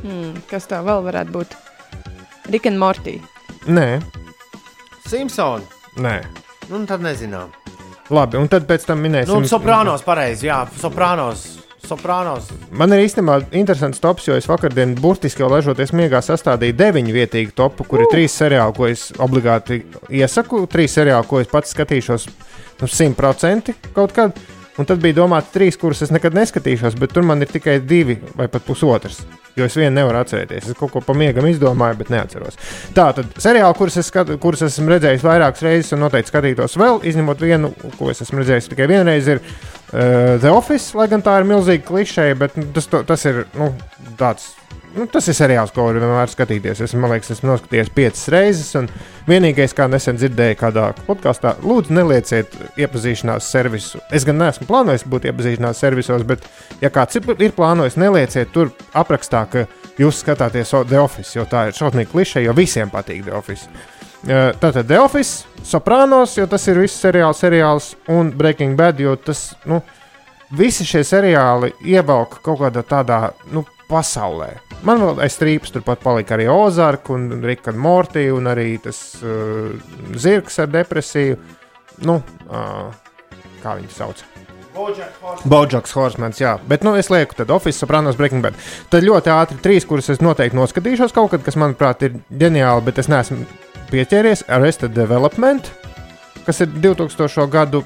hmm, 0.03 0.43
kas 0.51 0.67
tā 0.71 0.81
vēl 0.85 1.03
varētu 1.05 1.35
būt? 1.35 1.57
Rick 2.51 2.67
and 2.67 2.79
Morty. 2.81 3.19
Nē, 3.69 4.01
Simpsons. 5.07 5.65
nē. 5.99 6.23
Nu, 6.71 6.85
tad 6.87 7.03
nezinām. 7.05 7.51
Labi, 8.13 8.37
un 8.41 8.49
tad 8.49 8.67
pēc 8.69 8.85
tam 8.89 9.01
minēsim. 9.05 9.33
Nu, 9.43 9.49
soprānos 9.49 10.03
pareizi, 10.05 10.47
jā, 10.49 10.63
soprānos. 10.81 11.59
Soprānos. 11.83 12.47
Man 12.71 12.93
ir 12.95 13.01
īstenībā 13.03 13.41
interesants 13.59 13.99
tops, 14.01 14.29
jo 14.29 14.37
es 14.39 14.47
vakardien 14.47 14.93
burtiski 14.95 15.43
jau 15.43 15.49
ležoties 15.51 15.91
miegā 15.93 16.21
sastādīju 16.23 16.77
deviņu 16.79 17.13
vietīgu 17.17 17.53
topu, 17.59 17.85
kur 17.91 18.05
ir 18.05 18.07
trīs 18.13 18.37
seriāli, 18.39 18.75
ko 18.77 18.87
es 18.87 19.09
obligāti 19.19 19.81
iesaku. 20.09 20.63
Trīs 20.71 20.95
seriāli, 20.95 21.27
ko 21.27 21.41
es 21.43 21.51
pats 21.51 21.75
skatīšos 21.75 22.29
nu, 22.83 22.91
simtprocentīgi 22.91 23.95
kaut 23.97 24.17
kad. 24.17 24.43
Un 24.81 24.87
tad 24.89 25.03
bija 25.05 25.19
domāts 25.19 25.51
trīs, 25.53 25.77
kurus 25.77 26.01
es 26.01 26.11
nekad 26.15 26.33
neskatīšos, 26.33 26.95
bet 26.97 27.11
tur 27.13 27.27
man 27.29 27.45
ir 27.45 27.51
tikai 27.53 27.75
divi 27.85 28.17
vai 28.39 28.47
pat 28.49 28.65
pusotrs. 28.65 29.19
Jo 29.53 29.67
es 29.69 29.75
vienu 29.77 29.93
nevaru 29.93 30.17
atcerēties. 30.23 30.71
Es 30.73 30.79
kaut 30.79 30.95
ko 30.95 31.03
pamiegam 31.05 31.45
izdomāju, 31.45 31.99
bet 31.99 32.13
neatceros. 32.15 32.57
Tā 32.97 33.11
tad 33.19 33.37
seriāli, 33.45 33.77
kurus, 33.77 33.99
es 34.01 34.09
skatu, 34.09 34.39
kurus 34.41 34.65
esmu 34.65 34.95
redzējis 34.95 35.27
vairākas 35.29 35.67
reizes, 35.67 35.93
un 35.93 36.01
noteikti 36.07 36.33
skatītos 36.33 36.79
vēl, 36.81 37.03
izņemot 37.13 37.45
vienu, 37.45 37.75
ko 37.99 38.09
es 38.15 38.25
esmu 38.25 38.41
redzējis 38.41 38.71
tikai 38.73 38.89
vienreiz, 38.95 39.29
ir 39.29 39.45
uh, 39.93 40.41
The 40.43 40.51
Office. 40.53 40.97
Lai 40.99 41.09
gan 41.13 41.23
tā 41.25 41.39
ir 41.41 41.49
milzīga 41.49 41.85
klišeja, 41.89 42.39
bet 42.41 42.57
nu, 42.59 42.67
tas, 42.75 42.89
to, 42.91 43.05
tas 43.09 43.25
ir 43.29 43.45
nu, 43.59 43.73
tāds. 44.21 44.53
Nu, 44.93 45.07
tas 45.09 45.25
ir 45.25 45.33
seriāls, 45.33 45.71
ko 45.73 45.87
var 45.87 45.97
vienmēr 45.97 46.29
skatīties. 46.29 46.83
Es 46.85 46.93
man 47.01 47.15
liekas, 47.15 47.31
esmu 47.33 47.49
noskatījies 47.49 47.89
piecas 47.97 48.27
reizes. 48.35 48.75
Un 48.77 48.91
vienīgais, 49.25 49.73
kā 49.73 49.87
nesen 49.89 50.19
dzirdēju, 50.21 50.59
kādā 50.61 50.91
podkāstā, 51.07 51.55
lūdzu, 51.65 51.95
nelieciet 51.97 52.53
iepazīšanās 52.77 53.49
servisu. 53.55 54.03
Es 54.13 54.27
gan 54.29 54.37
neesmu 54.43 54.69
plānojis 54.69 55.07
būt 55.09 55.31
iepazīšanās 55.31 55.81
servisos, 55.81 56.27
bet, 56.29 56.45
ja 56.85 56.93
kāds 56.93 57.17
ir- 57.17 57.57
plānojis, 57.57 57.97
nelieciet 57.97 58.53
tur 58.53 58.75
aprakstā, 58.93 59.47
ka 59.49 59.65
jūs 59.97 60.21
skatāties 60.21 60.77
The 60.91 61.01
Office, 61.01 61.39
jo 61.39 61.49
tā 61.49 61.71
ir 61.71 61.79
šausmīga 61.79 62.13
klišeja, 62.13 62.51
jo 62.51 62.53
visiem 62.53 62.93
patīk 62.93 63.25
The 63.25 63.33
Office. 63.33 63.69
Uh, 64.23 64.53
Tātad 64.63 64.87
The 64.87 65.01
Office, 65.03 65.49
Sopranos, 65.67 66.37
jo 66.39 66.47
tas 66.47 66.63
ir 66.71 66.79
viss 66.79 67.01
seriāls, 67.03 67.41
seriāls 67.43 67.93
un 68.13 68.31
Breaking 68.39 68.77
Bad, 68.79 69.01
jo 69.03 69.17
tas, 69.19 69.49
nu, 69.67 69.81
visi 70.55 70.87
šie 70.87 71.03
seriāli 71.07 71.73
ievelk 71.91 72.39
kaut 72.45 72.61
kādā 72.61 72.85
tādā, 72.87 73.19
nu, 73.51 73.65
pasaulē. 73.91 74.53
Man 74.87 75.03
vēl 75.03 75.23
aiz 75.25 75.37
strīpas 75.37 75.75
turpat 75.75 76.03
palika 76.03 76.37
arī 76.37 76.47
Ozark 76.51 77.11
un 77.15 77.43
Rika 77.45 77.75
un 77.75 77.81
Morty 77.83 78.29
un 78.33 78.47
arī 78.51 78.77
tas 78.83 78.99
uh, 79.21 79.75
zirgs 80.19 80.59
ar 80.63 80.71
depresiju. 80.73 81.39
Nu, 82.07 82.21
uh, 82.49 83.19
kā 83.63 83.77
viņi 83.79 83.91
sauc? 83.93 84.23
Boģaks 85.45 85.93
Horsemans, 85.99 86.41
jā. 86.41 86.55
Bet, 86.69 86.87
nu, 86.87 86.95
es 86.97 87.11
lieku, 87.13 87.37
tad 87.37 87.51
Office, 87.53 87.77
Sopranos, 87.83 88.17
Breaking 88.17 88.43
Bad. 88.43 88.57
Tad 88.91 89.05
ļoti 89.05 89.35
ātri 89.35 89.59
trīs, 89.63 89.87
kurus 89.87 90.09
es 90.15 90.23
noteikti 90.25 90.57
noskatīšos 90.57 91.13
kaut 91.15 91.35
kad, 91.35 91.45
kas, 91.45 91.59
manuprāt, 91.61 92.07
ir 92.07 92.17
ģeniāli, 92.31 92.87
bet 92.87 93.03
es 93.03 93.11
neesmu 93.13 93.45
pieķēries. 93.93 94.47
Arrested 94.53 94.97
Development, 94.97 95.69
kas 96.47 96.65
ir 96.65 96.73
2000. 96.83 97.47
gadu 97.53 97.85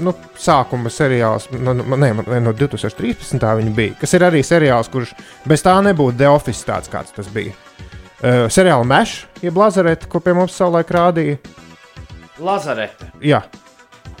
nu, 0.00 0.14
sākuma 0.40 0.90
seriāls, 0.92 1.48
nu, 1.52 1.74
nu, 1.76 1.96
ne, 1.96 2.10
ne, 2.16 2.40
no 2.44 2.54
2013. 2.56 3.44
viņa 3.60 3.74
bija, 3.76 3.96
kas 4.00 4.16
ir 4.16 4.24
arī 4.26 4.42
seriāls, 4.46 4.90
kurš 4.92 5.14
bez 5.48 5.64
tā 5.64 5.76
nebūtu 5.84 6.18
The 6.20 6.30
Office 6.32 6.64
tāds, 6.66 6.90
kāds 6.92 7.14
tas 7.16 7.28
bija. 7.32 7.54
Uh, 8.24 8.46
seriāla 8.48 8.86
Mesh, 8.88 9.26
jeb 9.44 9.58
Lazareta, 9.60 10.08
ko 10.08 10.22
pie 10.24 10.32
mums 10.36 10.56
savulaik 10.56 10.90
rādīja. 10.94 11.36
Lazarete. 12.40 13.10
Jā, 13.22 13.42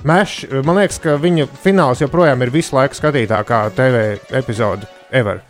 Mesh, 0.04 0.44
man 0.66 0.82
liekas, 0.82 1.00
ka 1.00 1.16
viņa 1.20 1.48
fināls 1.64 2.04
joprojām 2.04 2.44
ir 2.44 2.52
visu 2.52 2.76
laiku 2.76 3.00
skatītākā 3.00 3.64
TV 3.78 4.06
epizode 4.36 4.88
ever. 5.14 5.40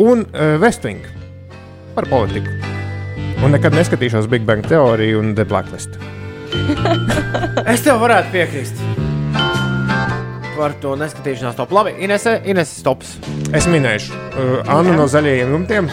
Un 0.00 0.24
uh, 0.24 0.56
Westwing 0.62 1.04
par 1.92 2.08
politiku. 2.08 2.71
Un 3.42 3.50
nekad 3.50 3.74
neskatīšos 3.74 4.28
Big 4.30 4.44
Bang 4.46 4.62
teoriju 4.70 5.18
un 5.18 5.32
The 5.34 5.44
Blacklist. 5.48 5.96
Es 7.72 7.82
tev 7.82 7.98
varētu 8.02 8.30
piekrist. 8.34 8.78
Par 10.54 10.74
to 10.82 10.92
neskatīšanās 11.00 11.56
top. 11.58 11.72
Labi, 11.74 11.94
Ines, 12.04 12.26
Ines 12.46 12.70
stops. 12.82 13.16
Es 13.56 13.66
minēšu 13.70 14.12
uh, 14.14 14.70
Annu 14.70 14.94
no 14.94 15.08
zaļajiem 15.10 15.54
jumtiem. 15.56 15.90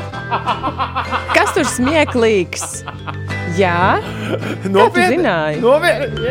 Kas 1.36 1.54
tur 1.56 1.64
smieklīgs? 1.70 2.82
Jā, 3.56 3.98
Nopietni? 4.70 5.16
zināji? 5.16 5.62
Nopietni! 5.64 6.28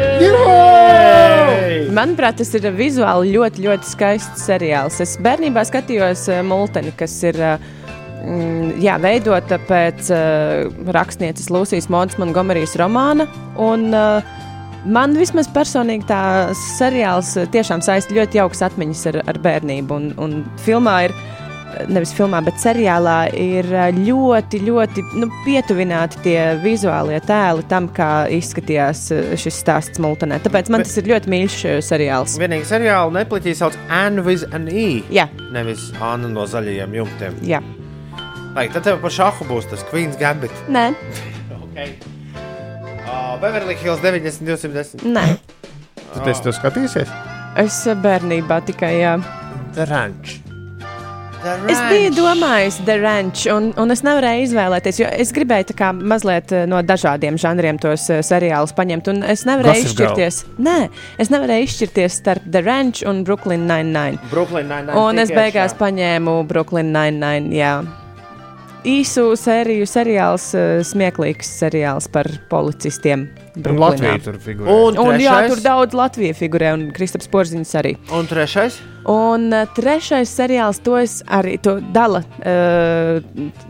Manuprāt, 1.95 2.37
tas 2.39 2.53
ir 2.55 2.69
vizuāli 2.77 3.33
ļoti, 3.33 3.65
ļoti 3.65 3.85
skaists 3.95 4.45
seriāls. 4.45 5.01
Es 5.03 5.17
bērnībā 5.25 5.65
skatījos 5.67 6.27
uh, 6.29 6.43
Multeni, 6.47 6.93
kas 6.99 7.17
ir 7.27 7.35
uh, 7.41 7.57
jā, 8.81 8.97
veidota 9.01 9.59
pēc 9.69 10.11
uh, 10.13 10.91
rakstnieces 10.95 11.49
Lūsijas 11.53 11.89
Modas 11.93 12.19
Montgomerijas 12.21 12.77
romāna. 12.79 13.29
Un, 13.59 13.89
uh, 13.93 14.37
Man 14.87 15.11
vismaz 15.19 15.49
personīgi 15.51 16.07
tā 16.07 16.21
seriāls 16.55 17.33
eh, 17.35 17.49
tiešām 17.51 17.81
saista 17.83 18.15
ļoti 18.15 18.39
jaukas 18.39 18.63
atmiņas 18.69 19.01
ar, 19.11 19.17
ar 19.27 19.39
bērnību. 19.43 19.97
Un, 19.97 20.05
un 20.23 20.37
filmā 20.63 20.93
ir, 21.09 21.13
nevis 21.91 22.13
filmā, 22.15 22.39
bet 22.45 22.61
seriālā 22.63 23.17
ir 23.35 23.67
ļoti, 23.97 24.61
ļoti 24.63 25.03
nu, 25.19 25.27
pietuvināti 25.43 26.23
tie 26.23 26.37
vizuālie 26.63 27.19
tēli 27.27 27.67
tam, 27.67 27.89
kā 27.91 28.29
izskatījās 28.39 29.03
šis 29.43 29.59
stāsts 29.65 29.99
Multanē. 29.99 30.39
Tāpēc 30.47 30.71
man 30.71 30.87
tas 30.87 30.95
ir 31.01 31.11
ļoti 31.11 31.35
mīļš 31.35 31.59
seriāls. 31.83 32.39
Vienīgi 32.39 32.71
seriālu 32.71 33.17
Netflixī 33.19 33.57
sauc 33.59 33.75
Anne 33.91 34.23
with 34.23 34.47
an 34.55 34.71
E. 34.71 35.03
Jā, 35.11 35.27
Nevis 35.51 35.89
Anna 35.99 36.31
no 36.31 36.47
zaļajiem 36.47 36.99
jumtiem. 37.01 37.43
jā. 37.51 37.59
Lai, 38.55 38.67
tad 38.73 38.83
tev 38.87 38.97
par 39.03 39.13
šāhu 39.13 39.45
būs 39.49 39.67
tas 39.69 39.83
Queen's 39.91 40.17
Gambit. 40.19 40.51
Nē, 40.69 40.89
Okay. 41.69 41.93
Uh, 43.05 43.37
Beverly 43.39 43.75
Hills 43.77 44.01
90, 44.03 44.41
210. 44.45 45.05
nē. 45.15 45.37
Tu 46.15 46.29
esi 46.31 46.41
to 46.43 46.51
skatījies? 46.51 47.11
Es 47.61 47.75
eh, 47.87 47.95
bērnībā 47.95 48.57
tikai. 48.67 48.89
Jā. 48.99 49.13
The 49.77 49.85
Ranch. 49.89 50.39
Es 51.69 51.79
biju 51.87 52.09
domājis, 52.17 52.81
The 52.83 52.97
Ranch, 52.99 53.45
un, 53.53 53.69
un 53.79 53.93
es 53.93 54.01
nevarēju 54.03 54.49
izvēlēties, 54.49 54.97
jo 54.99 55.07
es 55.23 55.29
gribēju 55.31 55.69
tā 55.69 55.75
kā 55.79 55.91
mazliet 55.95 56.51
eh, 56.51 56.65
no 56.67 56.81
dažādiem 56.83 57.37
žanriem 57.39 57.79
tos 57.79 58.09
eh, 58.11 58.19
seriālus 58.25 58.73
paņemt, 58.75 59.07
un 59.13 59.21
es 59.23 59.45
nevarēju 59.47 59.85
Gossip 59.85 60.01
Girl. 60.01 60.09
izšķirties. 60.17 60.41
Nē, 60.67 60.75
es 61.23 61.31
nevarēju 61.31 61.69
izšķirties 61.69 62.17
starp 62.19 62.49
The 62.51 62.65
Ranch 62.65 63.05
un 63.07 63.23
Brooklyn 63.23 63.63
Nine-Nine. 63.69 64.19
Brooklyn 64.33 64.67
Nine-Nine. 64.67 64.97
Un 64.99 65.23
es 65.23 65.31
beigās 65.31 65.71
iekšā. 65.71 65.79
paņēmu 65.85 66.35
Brooklyn 66.51 66.91
Nine-Nine. 66.97 67.55
Jā. 67.55 67.77
Īsu 68.87 69.33
sēriju 69.35 69.83
seriāls, 69.89 70.53
eh, 70.55 70.79
smieklīgs 70.87 71.49
seriāls 71.59 72.07
par 72.11 72.29
policistiem. 72.49 73.27
Un 73.57 73.63
Brooklynā. 73.65 74.13
Latvija 74.13 74.19
tur 74.23 74.37
figurē. 74.39 74.67
Un, 74.71 74.97
Un, 74.97 75.19
jā, 75.19 75.33
trešais? 75.35 75.49
tur 75.51 75.63
daudz 75.65 75.93
Latvijas 75.93 76.37
figurē, 76.39 76.73
un 76.73 76.91
Kristaps 76.95 77.27
Porziņš 77.27 77.73
arī. 77.75 77.97
Un 78.15 78.25
trešais? 78.25 78.79
Un 79.07 79.47
uh, 79.53 79.63
trešais 79.75 80.29
seriāls, 80.29 80.81
to 80.83 80.97
es 80.99 81.19
arī 81.31 81.55
to 81.63 81.77
dala 81.93 82.19
uh, 82.19 83.19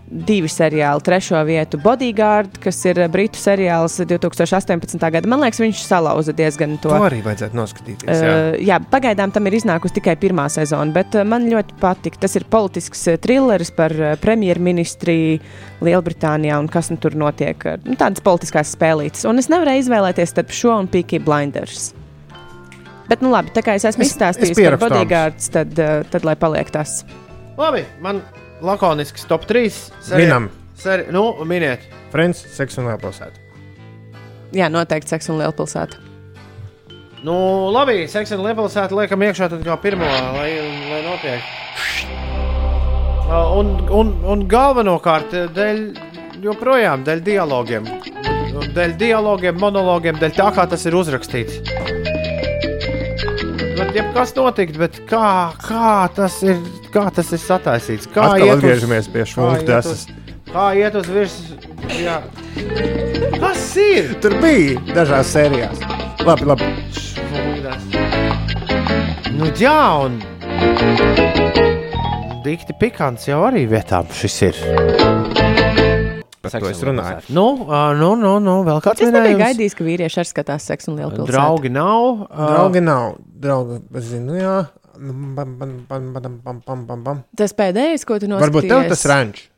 divi 0.09 0.49
seriāli. 0.49 1.03
Trešo 1.05 1.41
vietu 1.45 1.79
Bodyguard, 1.83 2.57
kas 2.63 2.79
ir 2.89 3.01
uh, 3.03 3.09
britu 3.11 3.39
seriāls 3.39 3.99
2018. 4.01 4.97
gada. 5.13 5.29
Man 5.29 5.43
liekas, 5.43 5.61
viņš 5.61 5.83
salauza 5.85 6.33
diezgan 6.35 6.77
to. 6.81 6.89
To 6.89 7.05
arī 7.05 7.21
vajadzētu 7.25 7.59
noskatīties. 7.59 8.09
Jā. 8.09 8.33
Uh, 8.33 8.57
jā, 8.71 8.79
pagaidām 8.91 9.33
tam 9.35 9.49
ir 9.49 9.59
iznākusi 9.59 9.99
tikai 9.99 10.17
pirmā 10.21 10.49
sezona, 10.53 10.93
bet 10.95 11.19
uh, 11.19 11.27
man 11.27 11.45
ļoti 11.51 11.77
patīk. 11.81 12.17
Tas 12.21 12.35
ir 12.39 12.47
politisks 12.49 13.05
trilleris 13.21 13.73
par 13.75 13.93
uh, 13.95 14.15
premjerministriju 14.21 15.39
Lielbritānijā 15.85 16.57
un 16.59 16.67
kas 16.71 16.89
nu 16.91 16.99
tur 16.99 17.15
notiek. 17.15 17.61
Nu, 17.85 17.95
tādas 17.99 18.25
politiskās 18.25 18.73
spēlītes. 18.75 19.27
Un 19.29 19.39
es 19.39 19.47
nevarēju 19.51 19.85
izvēlēties 19.85 20.35
starp 20.35 20.51
šo 20.55 20.75
un 20.81 20.91
Peaky 20.91 21.21
Blinders. 21.23 21.93
Bet, 23.09 23.23
nu 23.25 23.31
labi, 23.33 23.49
tā 23.55 23.63
kā 23.65 23.73
es 23.79 23.85
esmu 23.89 24.05
Es- 24.05 24.13
izstāstījis 24.13 24.53
es 24.53 24.63
par 24.69 24.77
bodyguards, 24.85 25.49
tad, 25.53 25.73
uh, 25.81 26.03
tad 26.13 26.27
lai 26.27 26.35
paliek 26.39 26.69
tas. 26.73 27.01
Labi, 27.57 27.83
man 28.03 28.21
lakonisks 28.61 29.25
top 29.27 29.47
3. 29.49 29.73
Minam. 30.15 30.49
Seri... 30.79 31.09
Nu, 31.11 31.33
miniet. 31.43 31.83
Friends, 32.13 32.45
Seks 32.55 32.77
un 32.79 32.87
Lielpilsēta. 32.87 33.49
Jā, 34.55 34.65
noteikti 34.73 35.11
seks 35.13 35.27
un 35.29 35.37
lielpilsēta. 35.37 35.99
Nu, 37.21 37.35
labi, 37.75 38.05
seksa 38.09 38.37
un 38.39 38.45
liepilsēta 38.47 38.95
liekam 38.97 39.21
iekšā 39.27 39.49
tad 39.51 39.61
kā 39.65 39.75
pirmo, 39.83 40.07
lai, 40.07 40.47
lai 40.89 41.01
notiek. 41.05 41.43
Un, 43.59 43.73
un, 43.93 44.13
un 44.25 44.45
galvenokārt 44.49 45.35
eh, 45.37 45.49
dēļ, 45.53 45.81
joprojām 46.47 47.03
dēļ 47.05 47.21
dialogiem. 47.27 47.89
Dēļ 48.73 48.95
dialogiem, 48.99 49.59
monologiem, 49.61 50.17
dēļ 50.17 50.33
tā, 50.39 50.47
kā 50.55 50.65
tas 50.71 50.87
ir 50.89 50.97
uzrakstīts. 50.97 51.59
Bet, 53.79 53.95
ja 53.95 54.03
kas 54.13 54.33
notikt, 54.35 54.75
bet 54.79 54.97
kā, 55.09 55.51
kā, 55.63 55.91
tas 56.15 56.41
ir, 56.43 56.57
kā 56.93 57.05
tas 57.15 57.29
ir 57.35 57.39
sataisīts? 57.39 58.09
Kā 58.11 58.25
Atkal 58.33 58.43
iet 58.43 58.49
uz- 58.51 58.57
atgriežamies 58.57 59.07
pie 59.13 59.23
uz- 59.23 60.07
Kā 60.49 60.65
iet 60.75 60.95
uz 60.95 61.07
virsmu? 61.07 61.55
Kas 63.39 63.77
ir? 63.77 64.15
Tur 64.21 64.35
bija 64.41 64.79
dažās 64.95 65.31
sērijās. 65.35 65.79
Labi, 66.25 66.45
labi. 66.49 66.69
Nu, 69.39 69.45
jā, 69.55 69.79
un 70.03 70.19
dikti 72.43 72.73
pikants 72.81 73.29
jau 73.29 73.39
arī 73.47 73.63
vietām 73.69 74.09
šis 74.11 74.41
ir. 74.49 74.59
Par 76.39 76.53
to 76.55 76.69
es 76.69 76.79
runāju. 76.87 77.23
Nu, 77.35 77.45
uh, 77.65 77.91
nu, 77.99 78.13
nu, 78.15 78.37
nu, 78.39 78.59
vēl 78.63 78.79
kāds 78.83 79.01
minējums. 79.01 79.11
Es 79.11 79.15
nebiju 79.15 79.39
gaidījis, 79.41 79.73
ka 79.75 79.87
vīrieši 79.87 80.19
arī 80.21 80.29
skatās 80.29 80.67
seksu 80.69 80.93
un 80.93 80.99
lielu 81.01 81.11
pilsētu. 81.11 81.33
Draugi 81.33 81.71
nav. 81.75 82.05
Uh... 82.29 82.43
Draugi 82.53 82.83
nav. 82.85 83.07
Draugi, 83.43 83.79
zinu, 84.07 84.37
jā. 84.39 84.57
Nu, 84.99 85.15
bam, 85.35 85.55
bam, 85.59 85.73
bam, 85.89 86.05
bam, 86.15 86.37
bam, 86.43 86.61
bam, 86.63 86.83
bam, 86.87 87.03
bam. 87.03 87.19
Tas 87.39 87.51
pēdējais, 87.55 88.05
ko 88.07 88.19
tu 88.23 88.27
noskaties. 88.31 88.45
Varbūt 88.47 88.69
tev 88.71 88.87
tas 88.91 89.03
rančs. 89.11 89.49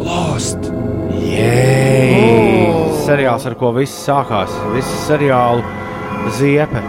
Lost! 0.00 0.68
Jē! 1.20 1.56
Oh. 2.16 2.92
Seriāls, 3.04 3.44
ar 3.48 3.56
ko 3.60 3.72
viss 3.76 4.04
sākās. 4.04 4.52
Visi 4.72 5.00
seriālu 5.04 5.64
ziepe. 6.36 6.80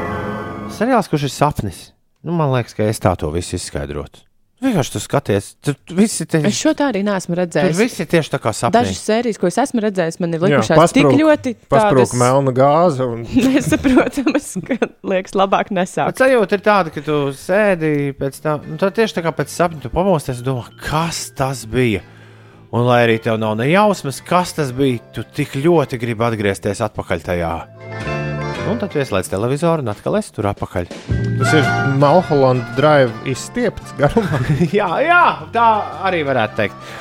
Seriāls, 0.75 1.11
kurš 1.11 1.27
ir 1.27 1.33
sapnis. 1.33 1.79
Nu, 2.23 2.35
man 2.35 2.51
liekas, 2.53 2.75
ka 2.77 2.87
es 2.87 2.99
tā 3.03 3.15
to 3.19 3.31
visu 3.33 3.55
izskaidrotu. 3.59 4.23
Vienkārši 4.61 4.91
tu 4.93 4.99
skaties, 5.01 5.45
tur 5.65 5.73
visi 5.97 6.25
te, 6.29 6.37
Es 6.45 6.53
šo 6.61 6.75
tā 6.77 6.91
arī 6.91 6.99
neesmu 7.01 7.33
tur 7.33 7.39
redzējis. 7.41 7.79
visi 7.79 8.05
tieši 8.05 8.29
tā 8.35 8.39
kā 8.43 8.51
sapnis. 8.53 8.75
Dažas 8.75 8.99
sērijas, 9.07 9.39
ko 9.41 9.47
es 9.49 9.57
esmu 9.57 9.81
redzējis, 9.81 10.19
man 10.21 10.35
ir 10.37 10.39
Jā, 10.43 10.45
likušās 10.59 10.93
tik 10.93 11.07
pasprūk- 11.07 11.17
ļoti 11.23 11.53
Pasprūk 11.73 12.13
melna 12.21 12.53
gāze 12.53 13.07
un 13.09 13.23
nesaprotamas, 13.47 14.51
ka 14.67 14.77
liekas, 15.09 15.33
labāk 15.33 15.73
nesākt. 15.73 16.13
Bet 16.13 16.21
sajūta 16.21 16.59
ir 16.59 16.65
tāda, 16.69 16.93
ka 16.93 17.01
tu 17.01 17.17
sēdi 17.33 18.13
pēc 18.21 18.37
tam, 18.45 18.61
nu, 18.69 18.77
tā 18.77 18.91
tieši 18.93 19.17
tā 19.17 19.25
kā 19.25 19.33
pēc 19.41 19.49
sapņa, 19.57 19.81
tu 19.87 19.89
pamosties 19.97 20.43
un 20.45 20.49
domā, 20.51 20.67
kas 20.85 21.31
tas 21.33 21.65
bija. 21.65 22.03
Un 22.71 22.85
lai 22.87 23.01
arī 23.07 23.17
tev 23.19 23.41
nav 23.41 23.57
nejausmas, 23.59 24.21
kas 24.23 24.53
tas 24.55 24.69
bija, 24.71 25.01
tu 25.11 25.25
tik 25.25 25.57
ļoti 25.59 25.97
gribi 25.99 26.23
atgriezties 26.29 26.85
atpakaļ 26.85 27.25
tajā. 27.33 28.10
Un 28.69 28.77
tad 28.81 28.93
ieslēdz 28.95 29.29
televizoru 29.31 29.83
un 29.83 29.91
atkal 29.91 30.17
esi 30.19 30.33
tur 30.35 30.47
atpakaļ. 30.51 30.89
tas 31.39 31.53
ir 31.57 31.65
Malholanda 32.01 32.67
drive 32.77 33.11
izstiepts 33.31 33.95
garumā. 33.97 34.39
jā, 34.79 34.89
jā, 35.05 35.23
tā 35.55 35.67
arī 36.07 36.21
varētu 36.27 36.59
teikt. 36.59 36.93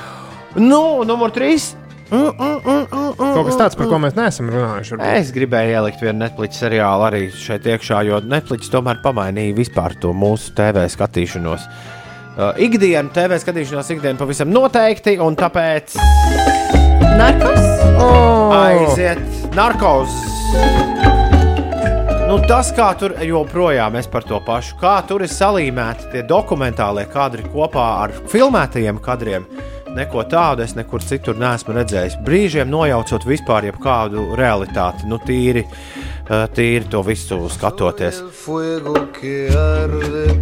Nu, 0.57 1.03
numur 1.07 1.31
trīs. 1.35 1.75
Mm, 2.11 2.17
mm, 2.19 2.33
mm, 2.41 2.87
mm, 2.91 3.11
mm, 3.21 3.35
Kaut 3.37 3.47
kas 3.47 3.59
tāds, 3.61 3.77
par 3.79 3.87
ko 3.87 4.01
mēs 4.03 4.17
neesam 4.19 4.49
runājuši. 4.51 4.97
varbūt. 4.97 5.13
Es 5.21 5.31
gribēju 5.37 5.77
ielikt 5.77 6.01
vienu 6.03 6.25
Netflix 6.25 6.59
seriālu 6.59 7.07
arī 7.07 7.21
šeit 7.31 7.69
iekšā, 7.71 8.01
jo 8.09 8.19
Netflix 8.27 8.73
tomēr 8.73 8.99
pamainīja 9.05 9.55
vispār 9.55 9.95
to 10.03 10.11
mūsu 10.11 10.51
TV 10.59 10.89
skatīšanos. 10.91 11.69
Uh, 12.41 12.51
ikdienu 12.67 13.15
TV 13.15 13.39
skatīšanos, 13.43 13.93
ikdienu 13.95 14.19
pavisam 14.19 14.51
noteikti, 14.51 15.19
un 15.23 15.39
tāpēc 15.39 15.95
Narkos? 17.21 17.63
Oh! 18.01 18.51
aiziet 18.59 19.55
narkos. 19.55 21.10
Nu, 22.31 22.37
tas, 22.47 22.69
kā 22.71 22.93
tur 22.95 23.17
joprojām 23.27 23.97
es 23.99 24.07
par 24.07 24.23
to 24.23 24.39
pašu, 24.47 24.77
kā 24.79 24.93
tur 25.03 25.25
ir 25.25 25.33
salīmēti 25.33 26.13
tie 26.13 26.21
dokumentālie 26.23 27.03
kadri 27.11 27.43
kopā 27.51 27.87
ar 28.05 28.13
filmētajiem 28.31 29.01
kadriem. 29.03 29.49
Neko 29.97 30.23
tādu 30.31 30.63
es 30.63 30.77
nekur 30.79 31.03
citur 31.03 31.35
neesmu 31.41 31.75
redzējis. 31.75 32.21
Brīžiem 32.23 32.71
nojaucot 32.71 33.27
vispār 33.27 33.67
jebkādu 33.67 34.29
realitāti, 34.39 35.09
nu, 35.11 35.19
tīri, 35.27 35.65
eh, 35.67 36.45
tīri 36.55 36.87
to 36.93 37.03
visu 37.03 37.41
skatoties. 37.51 38.23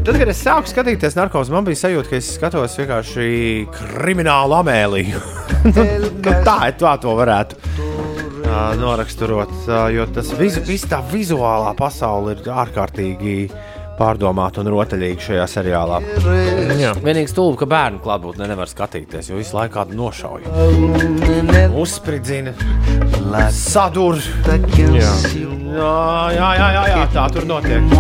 Tad, 0.05 0.13
kad 0.21 0.29
es 0.29 0.45
sāku 0.45 0.69
skatīties 0.69 1.17
narkotikas, 1.17 1.55
man 1.57 1.65
bija 1.65 1.87
sajūta, 1.87 2.11
ka 2.11 2.21
es 2.21 2.35
skatos 2.37 2.77
vienkārši 2.83 3.33
kriminālu 3.81 4.61
amēliju. 4.61 5.25
nu, 5.73 5.89
nu, 6.21 6.39
tā, 6.45 6.61
tā 6.77 6.99
to 7.01 7.17
varētu 7.17 8.08
ā, 8.49 8.63
noraksturot, 8.81 9.53
ā, 9.69 9.83
jo 9.95 10.07
tas 10.15 10.33
visu, 10.39 10.63
viss 10.67 10.89
tā 10.89 11.03
vizuālā 11.13 11.75
pasaule 11.79 12.37
ir 12.37 12.49
ārkārtīgi 12.49 13.37
pārdomāta 13.99 14.63
un 14.63 14.71
rotaļīga 14.71 15.25
šajā 15.25 15.47
seriālā. 15.51 15.99
Jā. 16.79 16.93
Vienīgi 17.03 17.33
stulbi, 17.33 17.59
ka 17.63 17.69
bērnu 17.71 17.99
klātbūtnē 18.05 18.47
nevar 18.51 18.71
skatīties, 18.71 19.33
jo 19.33 19.41
visu 19.41 19.57
laiku 19.59 19.75
kādu 19.81 19.99
nošauja. 19.99 20.53
Uzspridzina, 21.79 22.55
sadur. 23.55 24.21
Jā. 24.79 25.15
Jā, 25.69 25.97
jā, 26.33 26.47
jā, 26.57 26.69
jā, 26.73 26.85
jā 26.95 27.01
tā 27.13 27.27
tur 27.35 27.45
notiek. 27.49 27.91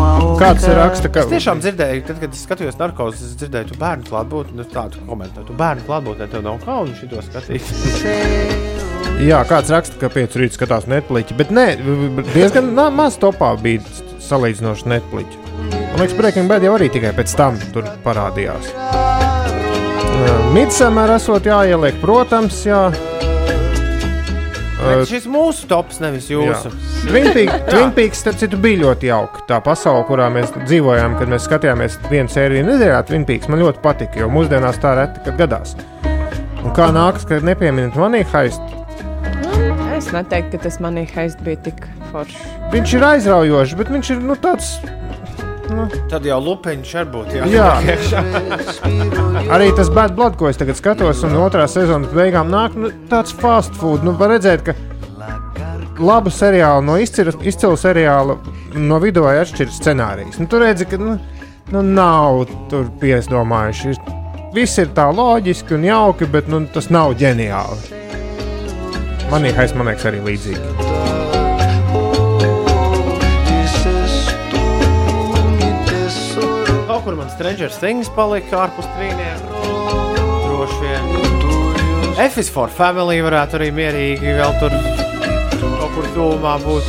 Kāds 0.40 0.64
ir 0.66 0.78
raksta, 0.78 1.10
ka 1.12 1.26
Es 1.26 1.32
tiešām 1.34 1.60
dzirdēju, 1.62 2.06
tad, 2.08 2.22
kad 2.22 2.36
es 2.38 2.44
skatījos 2.46 2.78
narkotikas, 2.80 3.26
es 3.28 3.40
dzirdēju, 3.42 3.72
tu 3.72 3.80
bērnu 3.82 4.08
klātbūtni, 4.08 4.56
nu, 4.62 4.68
tādu 4.72 5.02
komentāru. 5.08 5.50
Tu 5.50 5.58
bērnu 5.58 5.84
klātbūtnē 5.90 6.30
tev 6.32 6.46
nav 6.46 6.62
kauna 6.64 6.96
šito 6.98 7.22
skatīt. 7.28 8.94
Jā, 9.18 9.40
kāds 9.50 9.70
raksta, 9.74 9.96
ka 9.98 10.08
pieci 10.14 10.38
rīta 10.38 10.54
skatās 10.54 10.84
Netflix, 10.86 11.34
bet 11.34 11.50
nē, 11.50 11.66
diezgan 12.36 12.70
maz 12.94 13.16
topā 13.18 13.50
bija 13.58 13.82
salīdzinoši 14.22 14.86
Netflix. 14.92 15.34
Man 15.72 16.04
liekas, 16.04 16.14
Breaking 16.20 16.46
Bad 16.50 16.62
jau 16.62 16.76
arī 16.76 16.86
tikai 16.94 17.10
pēc 17.16 17.34
tam 17.34 17.58
tur 17.74 17.88
parādījās. 18.04 18.70
Midsamēr 20.54 21.16
esot 21.16 21.50
jāieliek, 21.50 21.98
protams, 22.02 22.60
jā. 22.68 22.84
Bet 24.78 25.02
šis 25.10 25.26
mūsu 25.26 25.66
tops, 25.66 25.98
nevis 25.98 26.30
jūsu. 26.30 26.70
Twin 27.10 27.90
Peaks, 27.98 28.22
starp 28.22 28.38
citu, 28.38 28.62
bija 28.62 28.84
ļoti 28.84 29.10
jauka. 29.10 29.42
Tā 29.50 29.58
pasaule, 29.66 30.06
kurā 30.06 30.30
mēs 30.30 30.54
dzīvojām, 30.62 31.18
kad 31.18 31.34
mēs 31.34 31.50
skatījāmies 31.50 31.98
vienu 32.06 32.30
sēriju 32.30 32.70
nedēļā, 32.70 33.02
Twin 33.10 33.26
Peaks 33.26 33.50
man 33.50 33.66
ļoti 33.66 33.82
patika, 33.82 34.22
jo 34.22 34.30
mūsdienās 34.30 34.78
tā 34.82 34.94
reti, 35.02 35.26
kad 35.26 35.42
gadās. 35.42 35.74
Un 36.62 36.70
kā 36.76 36.92
nākas, 36.94 37.26
kad 37.26 37.46
nepieminat 37.46 37.98
manī 37.98 38.22
haist, 38.30 38.77
Es 39.98 40.12
neteiktu, 40.14 40.54
ka 40.54 40.68
tas 40.68 40.78
manī 40.82 41.02
haist 41.10 41.40
bija 41.42 41.58
tik 41.64 41.82
foršs. 42.12 42.38
viņš 42.70 42.92
ir 42.94 43.06
aizraujošs, 43.08 43.74
bet 43.80 43.88
viņš 43.90 44.10
ir 44.14 44.20
nu, 44.22 44.36
tāds. 44.38 44.76
Nu, 45.68 45.84
Tad 46.08 46.24
jau 46.24 46.38
lupeņš 46.40 46.92
arī 47.00 47.10
būtu 47.12 47.48
Jā. 47.52 47.72
Arī 49.54 49.66
tas 49.76 49.90
Bad 49.92 50.14
Blood, 50.16 50.38
ko 50.40 50.48
es 50.48 50.56
tagad 50.60 50.78
skatos, 50.78 51.20
un 51.26 51.34
otrā 51.42 51.66
sezonas 51.68 52.14
beigām 52.14 52.48
nāk 52.52 52.78
nu, 52.78 52.92
tāds 53.10 53.34
fast 53.36 53.74
food. 53.76 54.06
Nu, 54.06 54.14
var 54.16 54.32
redzēt, 54.32 54.64
ka 54.64 54.76
labu 55.98 56.30
seriālu 56.32 56.86
no 56.86 56.96
izcila, 57.02 57.34
izcila 57.42 57.76
seriāla 57.76 58.38
no 58.78 59.02
video 59.02 59.26
atšķiras 59.28 59.82
scenārijs. 59.82 60.38
Nu, 60.40 60.48
tur 60.48 60.62
redzi, 60.64 60.86
ka 60.88 60.96
nu, 61.02 61.18
nu, 61.74 61.82
nav 61.82 62.46
tur 62.70 62.88
piesdomājuši. 63.02 63.98
Viss 64.54 64.80
ir 64.80 64.94
tā 64.96 65.10
loģiski 65.12 65.76
un 65.76 65.84
jauki, 65.90 66.30
bet 66.32 66.48
nu, 66.48 66.62
tas 66.72 66.88
nav 66.94 67.18
ģeniāli. 67.20 67.98
Manī 69.28 69.50
haisa, 69.52 69.76
man 69.76 69.90
liekas, 69.90 70.06
arī 70.08 70.22
līdzīgi. 70.24 70.62
Kaut 76.88 77.02
kur 77.04 77.18
man 77.18 77.28
Stranger 77.34 77.68
Things 77.74 78.08
palika 78.16 78.62
ārpus 78.64 78.88
trījiem. 78.94 79.42
Droši 80.46 80.80
vien. 80.80 81.04
F 82.24 82.40
is 82.40 82.48
for 82.50 82.72
family 82.72 83.20
varētu 83.22 83.60
arī 83.60 83.68
mierīgi 83.76 84.32
vēl 84.40 84.56
tur 84.62 84.72
kaut 85.60 85.92
kur 85.94 86.08
tūmā 86.16 86.56
būt. 86.64 86.88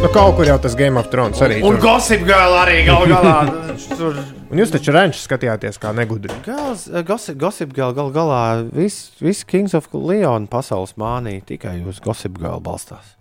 Nu, 0.00 0.08
kaut 0.14 0.38
kur 0.38 0.46
jau 0.46 0.56
tas 0.62 0.78
Game 0.78 1.02
of 1.02 1.10
Thrones 1.10 1.42
arī. 1.42 1.58
Un 1.58 1.74
tur. 1.74 1.82
Gossip 1.88 2.22
Girl 2.28 2.54
arī 2.62 2.84
gal 2.86 3.10
galā. 3.10 3.38
Tur 3.98 4.14
Un 4.46 4.60
jūs 4.60 4.70
taču 4.70 4.92
rančs 4.94 5.24
skatījāties 5.26 5.78
kā 5.82 5.90
negudri. 5.96 6.30
Eh, 6.46 7.02
gossip, 7.06 7.36
gossip 7.40 7.72
Girl 7.74 7.92
gal 7.96 8.12
galā 8.14 8.40
viss 8.70 9.10
vis 9.20 9.42
Kings 9.48 9.74
of 9.74 9.88
Leon 9.92 10.46
pasaules 10.50 10.94
mānī 11.00 11.40
tikai 11.46 11.80
uz 11.88 11.98
Gossip 12.04 12.38
Girl 12.38 12.60
balstās. 12.62 13.16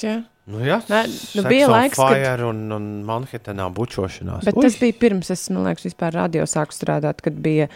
Jā. 0.00 0.22
Nu, 0.50 0.58
jā, 0.66 0.80
Nē, 0.90 1.02
nu 1.36 1.42
bija 1.46 1.66
on 1.68 1.74
laiks, 1.76 1.98
kad- 1.98 2.16
Fire 2.16 2.46
un, 2.48 2.62
un 2.74 2.86
Manhetenā 3.06 3.68
bučošanās. 3.74 4.42
Bet 4.48 4.56
tas 4.58 4.78
bija 4.80 4.96
pirms 4.98 5.30
es, 5.30 5.44
man 5.52 5.68
liekas, 5.68 5.84
vispār 5.86 6.16
radio 6.16 6.42
sāku 6.48 6.74
strādāt, 6.74 7.20
kad 7.22 7.36
bija 7.44 7.68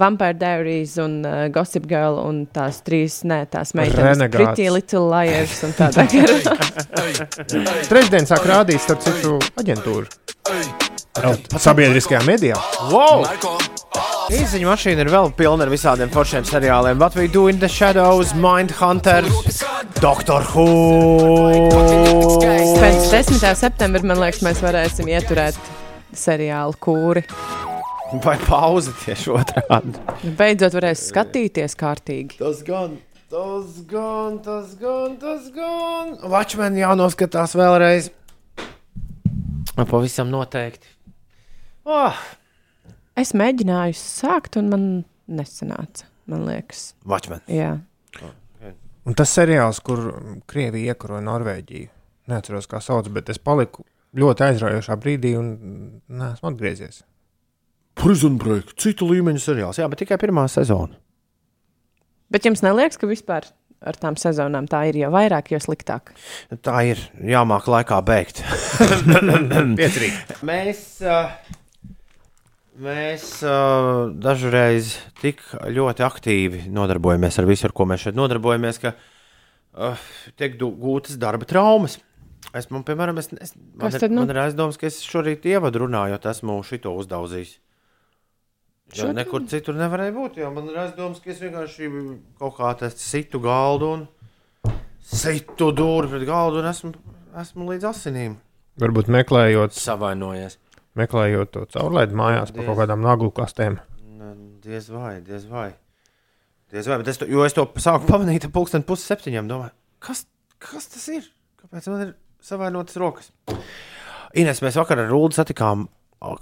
Vampire 0.00 0.34
Diaries 0.34 0.96
un 0.98 1.20
uh, 1.24 1.46
Gossip 1.54 1.86
Girl 1.88 2.18
un 2.24 2.42
tās 2.52 2.80
trīs, 2.84 3.20
ne, 3.28 3.44
tās 3.52 3.76
meitenes, 3.78 4.16
Renegāds. 4.16 4.36
Pretty 4.56 4.66
Little 4.74 5.06
Liars 5.12 5.62
un 5.68 5.76
tādā 5.78 6.08
garā. 6.10 6.58
Trešdien 7.92 8.26
sāk 8.28 8.48
rādīt, 8.48 8.82
starp 8.82 9.06
citu, 9.06 9.38
aģentūru. 9.62 10.06
Sabiedriskajā 11.16 12.20
medijā. 12.26 12.58
Wow! 12.92 13.24
Īziņa 14.26 14.66
mašīna 14.66 15.04
ir 15.04 15.10
vēl 15.12 15.30
pilna 15.38 15.64
ar 15.64 15.70
visādiem 15.70 16.10
foršiem 16.12 16.44
seriāliem. 16.48 16.98
What 16.98 17.14
we 17.16 17.28
do 17.30 17.46
in 17.48 17.60
the 17.62 17.68
shadows, 17.70 18.34
Mindhunter, 18.34 19.24
Doctor 20.02 20.42
Who. 20.50 20.66
Pēc 22.82 23.06
10. 23.12 23.46
septembra, 23.56 24.02
man 24.02 24.20
liekas, 24.20 24.42
mēs 24.44 24.60
varēsim 24.64 25.08
ieturēt 25.12 25.60
seriālu 26.16 26.74
kūri. 26.82 27.22
Vai 28.24 28.36
pauze 28.42 28.92
tieši 29.04 29.32
otrādi? 29.34 29.94
Beidzot 30.38 30.74
varēs 30.76 31.06
skatīties 31.12 31.78
kārtīgi. 31.78 32.40
Tas 32.42 32.60
gan, 32.66 32.98
tas 33.30 33.78
gan, 33.88 34.40
tas 34.42 34.74
gan, 34.82 35.16
tas 35.22 35.48
gan. 35.54 36.12
Watchmen 36.34 36.76
jānoskatās 36.82 37.56
vēlreiz. 37.58 38.10
Pavisam 39.76 40.30
noteikti. 40.32 40.95
Oh, 41.86 42.18
Es 43.16 43.32
mēģināju 43.32 43.96
sākt, 43.96 44.58
un 44.60 44.66
man 44.68 44.86
nesanāca. 45.24 46.04
Man 46.28 46.42
liekas, 46.44 46.90
Watchmen. 47.06 47.40
jā. 47.48 47.78
Un 49.06 49.14
tas 49.14 49.30
seriāls, 49.30 49.78
kur 49.86 50.00
Krievija 50.50 50.92
iekaroja 50.92 51.22
Norvēģiju, 51.22 51.88
neatceros, 52.32 52.66
kā 52.66 52.80
sauc, 52.82 53.06
bet 53.14 53.30
es 53.30 53.38
paliku 53.38 53.84
ļoti 54.18 54.48
aizraujošā 54.48 54.96
brīdī 54.98 55.36
un 55.38 55.52
neesmu 56.10 56.50
atgriezies. 56.50 57.04
Prison 57.96 58.36
Break, 58.42 58.74
citu 58.76 59.06
līmeņu 59.08 59.40
seriāls. 59.44 59.78
Jā, 59.78 59.86
bet 59.88 60.02
tikai 60.02 60.18
pirmā 60.20 60.48
sezona. 60.50 60.98
Bet 62.28 62.44
jums 62.44 62.64
neliekas, 62.66 62.98
ka 62.98 63.06
vispār 63.08 63.46
ar 63.86 63.96
tām 64.02 64.18
sezonām 64.18 64.66
tā 64.68 64.82
ir 64.90 64.98
jau 64.98 65.12
vairāk, 65.14 65.54
jo 65.54 65.62
sliktāk? 65.62 66.10
Tā 66.66 66.82
ir 66.90 67.00
jāmāk 67.22 67.70
laikā 67.70 68.02
beigt. 68.04 68.42
Pietrīt. 69.78 70.34
Mēs, 70.44 70.82
uh, 71.06 71.30
mēs 72.82 73.26
uh, 73.46 74.08
dažreiz 74.22 74.96
tik 75.20 75.42
ļoti 75.72 76.04
aktīvi 76.06 76.64
nodarbojamies 76.72 77.38
ar 77.40 77.48
visu, 77.48 77.66
ar 77.68 77.74
ko 77.76 77.86
mēs 77.88 78.06
šeit 78.06 78.18
nodarbojamies, 78.18 78.80
ka 78.82 78.92
uh, 78.96 80.08
tiek 80.38 80.58
gūtas 80.60 81.18
darba 81.20 81.48
traumas. 81.48 81.98
Es, 82.54 82.68
man, 82.70 82.84
piemēram, 82.86 83.18
es, 83.20 83.30
es, 83.42 83.54
man, 83.56 83.88
Kas 83.88 83.98
ir, 83.98 84.06
tad 84.06 84.14
nu? 84.14 84.22
man 84.22 84.32
ir 84.32 84.42
aizdoms, 84.44 84.78
ka 84.80 84.88
es 84.88 85.00
šorīt 85.04 85.46
ievadu 85.50 85.82
runājot, 85.84 86.28
esmu 86.30 86.60
šito 86.64 86.92
uzdauzījis. 87.00 87.56
Jo 88.94 89.02
Šodien? 89.02 89.16
nekur 89.18 89.46
citur 89.50 89.74
nevarēja 89.74 90.14
būt. 90.14 90.38
Jo 90.38 90.52
man 90.54 90.68
ir 90.70 90.78
aizdoms, 90.84 91.18
ka 91.22 91.32
es 91.32 91.42
vienkārši 91.42 91.90
kaut 92.38 92.54
kā 92.60 92.70
tādu 92.78 93.02
situ 93.02 93.40
galdu 93.42 93.88
un 93.96 94.04
situ 95.02 95.72
dūri 95.74 96.12
pret 96.12 96.26
galdu 96.28 96.62
un 96.62 96.70
esmu, 96.70 96.92
esmu 97.42 97.66
līdz 97.72 97.88
asinīm 97.90 98.36
Varbūt 98.76 99.08
meklējot, 99.08 99.72
savainojies. 99.72 100.58
Meklējot 100.98 101.52
to 101.54 101.64
caurlaidu 101.74 102.16
mājās 102.18 102.52
pa 102.54 102.64
kaut 102.66 102.80
kādām 102.80 103.04
naglu 103.04 103.32
kastēm. 103.34 103.78
Nu, 104.18 104.32
Diez 104.66 104.88
vai, 104.90 105.18
diez 105.24 105.44
vai. 105.50 105.70
Diez 106.72 106.88
vai, 106.90 106.98
bet 107.02 107.12
es 107.12 107.20
to, 107.20 107.28
jo 107.30 107.44
es 107.46 107.54
to 107.54 107.66
sāku 107.78 108.08
pamanīt 108.08 108.48
pulksten 108.54 108.82
pusi 108.86 109.06
septiņiem. 109.06 109.46
Domāju, 109.50 109.74
kas, 110.02 110.24
kas 110.62 110.88
tas 110.90 111.04
ir? 111.14 111.28
Kāpēc 111.62 111.86
man 111.92 112.02
ir 112.08 112.14
savainotas 112.42 112.98
rokas? 113.00 113.30
Ines, 114.36 114.60
mēs 114.64 114.78
vakar 114.80 115.00
ar 115.04 115.08
Rūdu 115.12 115.38
satikām 115.38 115.86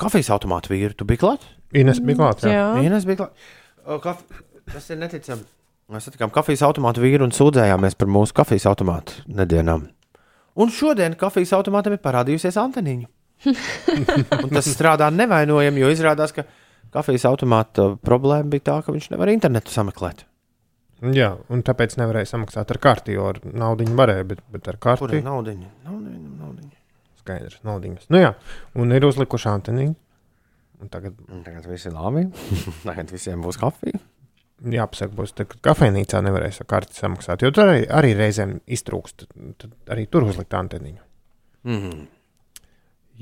kafijas 0.00 0.32
automātu 0.34 0.72
vīru. 0.72 0.96
Tu 0.96 1.06
biji 1.08 1.20
klāt? 1.22 1.44
Ines 1.76 2.00
bija 2.00 2.22
klāta. 2.22 2.48
Jā. 2.50 2.66
Ines 2.82 3.06
bija 3.08 3.24
klāt. 3.24 3.44
Kaf... 4.04 4.24
Tas 4.72 4.88
ir 4.88 4.96
neticami. 4.96 5.44
Mēs 5.92 6.06
satikām 6.08 6.32
kafijas 6.32 6.62
automātu 6.64 7.02
vīru 7.04 7.26
un 7.26 7.34
sūdzējāmies 7.36 7.98
par 8.00 8.08
mūsu 8.08 8.32
kafijas 8.36 8.64
automātu 8.70 9.20
nedēļām. 9.28 9.84
Un 10.54 10.70
šodien 10.72 11.16
kafijas 11.20 11.52
automātam 11.58 11.96
ir 11.96 12.00
parādījusies 12.00 12.56
anteniņa. 12.62 13.10
Un 13.46 14.52
tas 14.52 14.68
strādā 14.68 15.10
nevainojami, 15.14 15.82
jo 15.84 15.90
izrādās, 15.94 16.34
ka 16.36 16.46
kafijas 16.94 17.26
automāta 17.30 17.90
problēma 18.04 18.48
bija 18.54 18.68
tā, 18.70 18.78
ka 18.86 18.94
viņš 18.94 19.10
nevar 19.12 19.32
internetu 19.32 19.74
sameklēt. 19.74 20.24
Jā, 21.14 21.34
un 21.52 21.60
tāpēc 21.66 21.98
nevarēja 22.00 22.30
samaksāt 22.30 22.70
ar 22.72 22.80
karti, 22.80 23.16
jo 23.18 23.26
ar 23.32 23.40
naudu 23.44 23.84
varēja, 23.98 24.24
bet, 24.30 24.40
bet 24.52 24.70
ar 24.70 24.78
Kur 24.78 24.94
karti 24.94 25.20
ir 25.20 25.26
naudiņa? 25.26 25.68
Naudiņa, 25.84 26.30
naudiņa. 26.40 26.72
skaidrs, 27.20 27.60
naudiņas. 27.66 28.08
Nu 28.14 28.22
jā, 28.22 28.32
un 28.80 28.94
ir 28.94 29.04
uzlikuši 29.04 29.50
anteniņu. 29.52 29.94
Un 30.84 30.90
tagad 30.90 31.14
Un 31.30 31.44
Tagad 31.46 31.68
viss 31.70 31.86
ir 31.88 31.94
labi. 31.94 32.26
Tagad 32.88 33.12
visiem 33.14 33.44
būs 33.44 33.60
kafija. 33.60 34.00
jāpasaka, 34.64 35.14
būs, 35.16 35.34
tā, 35.36 35.46
ka 35.48 35.60
kafejnīcā 35.70 36.20
nevarēs 36.24 36.62
ar 36.62 36.68
karti 36.70 36.96
samaksāt, 36.96 37.44
jo 37.44 37.50
tur 37.54 37.68
arī, 37.68 37.84
arī 37.90 38.12
reizēm 38.16 38.58
iztrūkst. 38.76 39.26
Tad 39.60 39.92
arī 39.92 40.06
tur 40.10 40.26
uzlikt 40.28 40.54
anteniņu. 40.56 41.02
Mm. 41.68 42.04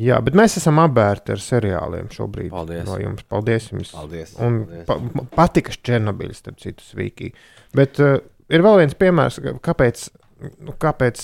Jā, 0.00 0.16
bet 0.24 0.36
mēs 0.38 0.54
esam 0.56 0.78
apbērti 0.80 1.34
ar 1.34 1.40
seriāliem 1.42 2.06
šobrīd. 2.14 2.48
Paldies. 2.52 2.86
No 2.88 2.96
jums. 2.96 3.26
Paldies 3.28 3.66
jums. 3.68 3.90
Paldies, 3.92 4.32
Un 4.40 4.62
paldies. 4.64 4.86
pa, 4.88 5.26
patika 5.36 5.74
Černobiļs, 5.76 6.40
starp 6.40 6.62
citu, 6.62 6.84
svīkī. 6.86 7.28
Bet 7.76 8.00
uh, 8.00 8.16
ir 8.48 8.64
vēl 8.64 8.80
viens 8.80 8.96
piemērs, 8.96 9.36
kāpēc, 9.64 10.06
nu, 10.64 10.72
kāpēc 10.80 11.20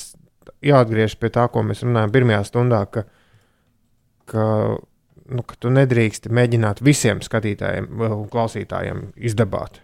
jāatgriežas 0.69 1.17
pie 1.21 1.33
tā, 1.33 1.47
ko 1.53 1.65
mēs 1.65 1.81
runājam 1.87 2.13
pirmajā 2.13 2.43
stundā, 2.51 2.83
ka, 2.93 3.07
ka, 4.29 4.45
nu, 5.33 5.45
ka 5.49 5.59
tu 5.65 5.73
nedrīkst 5.73 6.29
mēģināt 6.29 6.85
visiem 6.85 7.25
skatītājiem 7.25 7.89
un 8.05 8.29
klausītājiem 8.33 9.07
izdabāt. 9.17 9.81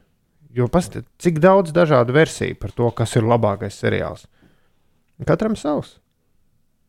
Jo 0.55 0.69
pastāv 0.70 1.09
cik 1.19 1.40
daudz 1.43 1.73
dažādu 1.74 2.15
versiju 2.15 2.61
par 2.61 2.70
to, 2.77 2.93
kas 2.94 3.16
ir 3.16 3.24
labākais 3.27 3.81
seriāls. 3.81 4.28
Katram 5.27 5.56
savs. 5.59 5.97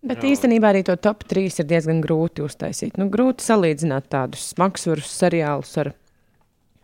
Bet 0.06 0.26
īstenībā 0.26 0.70
arī 0.70 0.84
to 0.86 0.96
top 1.02 1.24
3 1.26 1.62
ir 1.64 1.68
diezgan 1.70 2.02
grūti 2.04 2.44
uztaisīt. 2.46 3.00
Nu, 3.02 3.08
grūti 3.12 3.46
salīdzināt 3.46 4.10
tādus 4.14 4.52
smagsvarus 4.54 5.10
seriālus 5.10 5.74
ar, 5.82 5.92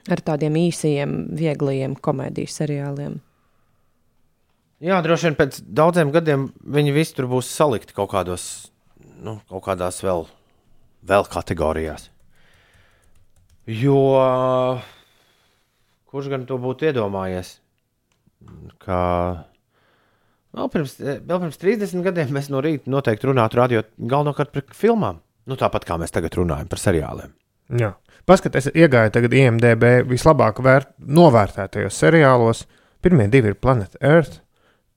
ar 0.10 0.24
tādiem 0.26 0.58
īsiem, 0.64 1.18
viegliem 1.38 1.94
komēdijas 1.96 2.58
seriāliem. 2.64 3.20
Jā, 4.82 4.98
droši 5.06 5.30
vien 5.30 5.38
pēc 5.38 5.62
daudziem 5.62 6.10
gadiem 6.14 6.48
viņi 6.66 6.96
visi 6.96 7.14
tur 7.18 7.30
būs 7.30 7.52
salikti 7.54 7.94
kaut 7.94 8.10
kādos, 8.16 8.46
nu, 9.22 9.38
kaut 9.52 9.68
kādās 9.68 10.02
vēl, 10.02 10.26
vēl 11.06 11.30
kategorijās. 11.30 12.10
Jo 13.70 14.02
kurš 16.10 16.34
gan 16.34 16.50
to 16.50 16.58
būtu 16.58 16.90
iedomājies? 16.90 17.60
ka 18.82 19.00
vēl 20.56 20.70
pirms, 20.74 20.96
vēl 21.00 21.40
pirms 21.46 21.58
30 21.62 22.04
gadiem 22.04 22.34
mēs 22.36 22.50
no 22.50 22.62
rīta 22.62 22.90
noteikti 22.92 23.28
runātu 23.30 23.60
radio 23.60 23.84
galvenokārt 23.98 24.52
par 24.52 24.64
filmām. 24.76 25.20
Nu, 25.48 25.56
tāpat 25.58 25.86
kā 25.88 25.98
mēs 25.98 26.12
tagad 26.14 26.36
runājam 26.38 26.68
par 26.70 26.80
seriāliem. 26.80 27.32
Jā. 27.80 27.94
Paskaties, 28.30 28.68
iegāja 28.78 29.10
tagad 29.16 29.34
IMDB 29.34 30.04
vislabāk 30.12 30.60
vērt, 30.62 30.92
novērtētajos 31.00 31.98
seriālos. 32.04 32.66
Pirmie 33.02 33.26
divi 33.34 33.48
ir 33.50 33.56
Planet 33.58 33.96
Earth, 34.06 34.42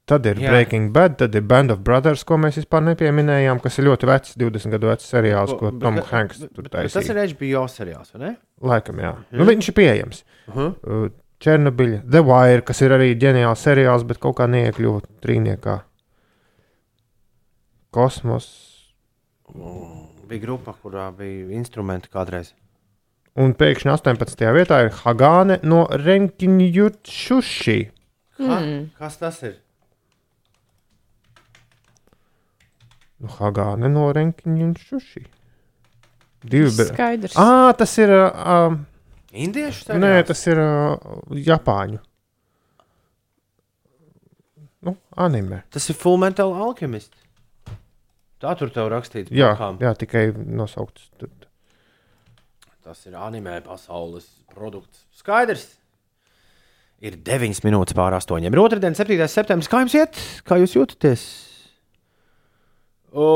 tad 0.07 0.27
ir 0.29 0.37
Jā. 0.37 0.51
Breaking 0.53 0.91
Bad, 0.93 1.17
tad 1.23 1.35
ir 1.35 1.41
Band 1.49 1.71
of 1.73 1.79
Brothers, 1.87 2.25
ko 2.29 2.37
mēs 2.37 2.59
vispār 2.61 2.83
nepieminējām, 2.91 3.63
kas 3.65 3.79
ir 3.81 3.87
ļoti 3.89 4.11
vecs, 4.11 4.35
20 4.37 4.75
gadu 4.77 4.91
vecs 4.91 5.09
seriāls, 5.09 5.55
ko 5.57 5.71
Bet- 5.71 5.81
Tom 5.81 5.97
Hanks 6.11 6.43
tur 6.45 6.63
bet 6.67 6.73
Tas 6.75 6.93
taisīja. 6.93 7.17
ir 7.17 7.33
HBO 7.33 7.65
seriāls, 7.73 8.13
vai 8.13 8.21
ne? 8.27 8.37
Laikam, 8.61 9.01
jā. 9.01 9.15
Nu, 9.33 9.45
viņš 9.49 9.69
ir 9.73 9.75
pieejams. 9.81 10.23
Uh 10.49 10.55
-huh. 10.55 11.11
Černobiļa, 11.43 12.03
The 12.09 12.23
Wire, 12.25 12.63
kas 12.65 12.81
ir 12.85 12.95
arī 12.97 13.11
ģeniāls 13.21 13.65
seriāls, 13.67 14.05
bet 14.09 14.21
kaut 14.23 14.37
kā 14.39 14.47
neiekļuva 14.49 15.03
trīniekā. 15.25 15.79
Kosmos. 17.95 18.47
Bija 20.29 20.41
grupa, 20.43 20.75
kurā 20.83 21.11
bija 21.15 21.51
instrumenti 21.55 22.09
kādreiz. 22.13 22.53
Un 23.37 23.53
pēkšņi 23.59 23.91
18. 23.93 24.47
vietā 24.55 24.79
ir 24.87 24.93
Hagāne 25.03 25.59
no 25.67 25.85
Renkinjutšuši. 25.91 27.79
Ka, 28.39 28.61
Mm. 28.61 28.91
kas 28.99 29.17
tas 29.19 29.43
ir? 29.43 29.57
Nu, 33.21 33.29
Hagāne 33.29 33.91
no 33.91 34.09
Renkinjutšuši. 34.13 35.25
Divi. 36.45 36.71
Skaidrs. 36.71 37.37
Ah, 37.41 37.73
tas 37.73 37.97
ir. 37.99 38.11
Uh, 38.11 38.77
Indiešu 39.35 39.97
nē, 39.99 39.99
seriāls? 39.99 40.27
tas 40.31 40.43
ir 40.47 40.61
uh, 40.63 41.15
Japāņu. 41.35 41.99
Nu, 44.85 44.95
anime. 45.17 45.63
Tas 45.75 45.89
ir 45.91 45.97
Full 45.99 46.21
Metal 46.23 46.53
Alchemist. 46.55 47.15
Tā 48.43 48.53
tur 48.61 48.71
tev 48.71 48.91
rakstīts. 48.93 49.33
Jā, 49.33 49.55
blakām. 49.55 49.81
jā 49.83 49.95
tikai 49.99 50.27
nosaukts. 50.37 51.09
tur. 51.19 51.33
Tas 52.85 53.01
ir 53.09 53.17
anime 53.17 53.57
pasaules 53.65 54.27
produkts. 54.53 55.07
Skaidrs. 55.17 55.65
Ir 57.05 57.17
9 57.25 57.65
minūtes 57.65 57.97
pār 57.97 58.15
8. 58.17 58.45
Ir 58.45 58.61
otrdien, 58.61 58.95
7. 58.97 59.17
septembris. 59.29 59.69
Kā 59.73 59.81
jums 59.83 59.97
iet? 59.97 60.21
Kā 60.47 60.61
jūs 60.61 60.77
jūtaties? 60.77 61.25
O, 63.15 63.27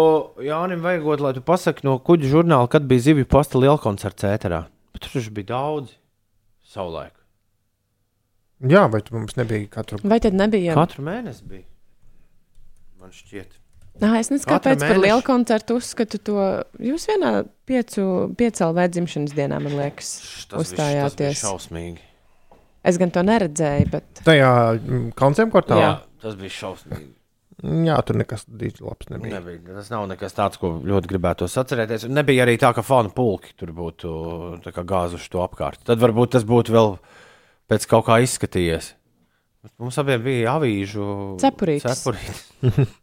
Jānis, 0.43 0.81
vajagot, 0.83 1.23
lai 1.23 1.33
tu 1.37 1.43
pasaki 1.45 1.87
no 1.87 1.97
kuģa 2.03 2.31
žurnāla, 2.33 2.69
kad 2.71 2.87
bija 2.89 3.09
zivju 3.09 3.29
pasta 3.31 3.61
liela 3.61 3.79
koncerts 3.81 4.27
ēterā. 4.27 4.65
Bet 4.99 5.07
tur 5.07 5.21
taču 5.21 5.31
bija 5.31 5.47
daudz 5.55 5.93
savulaik. 6.67 7.15
Jā, 8.67 8.89
vai 8.91 8.99
tu 9.07 9.15
mums 9.15 9.37
nebija 9.39 9.69
katru 9.71 10.01
Vai 10.03 10.19
tad 10.19 10.35
nebija? 10.35 10.75
Katru 10.75 11.05
mēnesi 11.07 11.45
bija. 11.47 11.63
Man 12.99 13.13
šķiet. 13.15 13.53
Nā, 14.03 14.11
es 14.19 14.31
nezinu, 14.31 14.49
kāpēc 14.51 14.83
par 14.83 14.99
lielu 14.99 15.23
koncertu 15.27 15.77
uzskatu 15.79 16.19
to. 16.23 16.35
Jūs 16.83 17.07
vienā 17.11 17.31
piecu, 17.67 18.03
piecēlā 18.39 18.89
dzimšanas 18.95 19.35
dienā, 19.39 19.59
man 19.63 19.75
liekas, 19.79 20.11
Tas, 20.11 20.19
viss- 20.19 20.51
tas 20.51 20.59
bija 20.59 20.67
uzstājāties. 20.67 21.41
šausmīgi. 21.45 22.03
Es 22.91 22.99
gan 22.99 23.11
to 23.15 23.23
neredzēju, 23.27 23.89
bet 23.95 24.23
Tajā 24.27 24.51
mm, 24.79 25.09
koncerta 25.19 25.55
kortā. 25.55 25.79
Jā, 25.83 25.95
tas 26.23 26.35
bija 26.39 26.55
šausmīgi. 26.59 27.09
Jā, 27.59 27.97
tur 28.07 28.15
nekas 28.21 28.45
dīķis 28.47 28.85
labs 28.87 29.09
nebija. 29.11 29.41
Nebija. 29.41 29.75
Tas 29.81 29.89
nav 29.91 30.05
nekas 30.11 30.37
tāds, 30.37 30.61
ko 30.63 30.77
ļoti 30.79 31.11
gribētu 31.11 31.49
atcerēties. 31.51 32.05
Nebija 32.07 32.45
arī 32.45 32.55
tā, 32.63 32.71
ka 32.77 32.85
fanu 32.87 33.11
pulki 33.15 33.51
tur 33.59 33.73
būtu 33.75 34.13
gāzuši 34.79 35.33
to 35.33 35.43
apkārt. 35.43 35.83
Tad 35.89 35.99
varbūt 35.99 36.37
tas 36.37 36.47
būtu 36.47 36.77
vēl 36.77 36.95
pēc 37.69 37.89
kaut 37.91 38.07
kā 38.07 38.21
izskatījies. 38.23 38.93
Bet 39.67 39.75
Mums 39.83 39.99
abiem 39.99 40.23
bija 40.23 40.55
avīžu 40.55 41.09
Cepurītes. 41.43 41.99
cepurītes. 41.99 42.47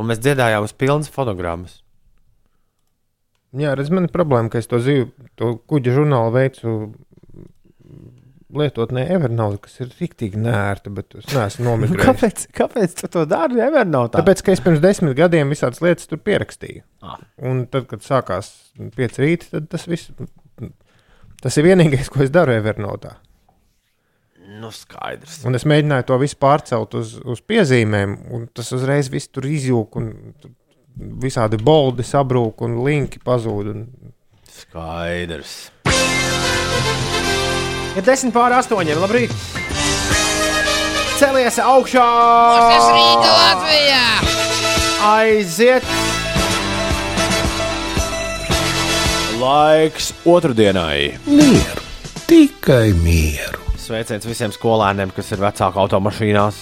Un 0.00 0.08
mēs 0.08 0.18
dziedājām 0.24 0.64
uz 0.66 0.72
pilnas 0.74 1.10
fonogrammas. 1.12 1.78
Jā, 3.52 3.74
redz, 3.76 3.90
man 3.92 4.08
ir 4.08 4.12
problēma, 4.14 4.48
ka 4.50 4.58
es 4.62 4.66
to 4.66 4.78
zīvu, 4.80 5.10
to 5.36 5.50
kuģa 5.68 5.92
žurnālu 5.98 6.32
veicu 6.34 6.70
lietotnē 8.58 9.04
Evernote, 9.14 9.62
kas 9.66 9.80
ir 9.82 9.90
rīktīgi 9.98 10.40
nērta, 10.40 10.92
bet 10.94 11.16
es 11.18 11.28
neesmu 11.32 11.64
nomigrējis. 11.70 12.04
Kāpēc, 12.04 12.44
kāpēc 12.58 12.94
tu 13.00 13.10
to 13.12 13.24
dari? 13.28 13.60
Evernote. 13.64 14.16
Tāpēc, 14.18 14.44
ka 14.44 14.54
es 14.54 14.62
pirms 14.64 14.82
desmit 14.84 15.16
gadiem 15.18 15.52
visādas 15.52 15.82
lietas 15.84 16.10
tur 16.10 16.20
pierakstīju. 16.22 16.84
Ah. 17.04 17.18
Un 17.48 17.64
tad, 17.72 17.88
kad 17.90 18.04
sākās 18.06 18.52
pieci 18.96 19.24
rīti, 19.24 19.50
tad 19.54 19.68
tas 19.72 19.88
viss. 19.90 20.12
Tas 21.42 21.58
ir 21.58 21.66
vienīgais, 21.66 22.10
ko 22.12 22.22
es 22.22 22.30
daru 22.30 22.54
Evernote. 22.54 23.16
Nu, 24.62 24.70
skaidrs. 24.74 25.40
Un 25.48 25.56
es 25.58 25.64
mēģināju 25.66 26.06
to 26.10 26.18
visu 26.20 26.36
pārcelt 26.42 26.94
uz, 26.98 27.16
uz 27.24 27.40
piezīmēm, 27.46 28.18
un 28.36 28.48
tas 28.54 28.68
uzreiz 28.76 29.08
viss 29.10 29.30
tur 29.32 29.48
izjūg, 29.48 29.96
un 29.98 30.10
tur 30.42 30.52
visādi 31.22 31.58
boldi 31.62 32.04
sabrūk, 32.06 32.66
un 32.66 32.82
linki 32.86 33.22
pazūd. 33.24 33.72
Un... 33.72 33.86
Skaidrs. 34.52 35.56
Ir 37.92 38.04
desmit 38.06 38.32
pār 38.32 38.54
astoņiem. 38.56 38.96
Labrīt! 39.02 39.32
Celies 41.20 41.58
augšā! 41.60 42.04
Tas 42.72 42.86
rīta 42.88 43.32
Latvijā! 43.36 44.04
Aiziet! 45.10 45.88
Laiks 49.42 50.12
otrdienai. 50.24 51.18
Mieru, 51.26 51.84
tikai 52.30 52.94
mieru. 53.02 53.60
Sveiciens 53.82 54.24
visiem 54.24 54.54
skolēniem, 54.54 55.10
kas 55.12 55.28
ir 55.34 55.42
vecāku 55.42 55.82
automašīnās, 55.82 56.60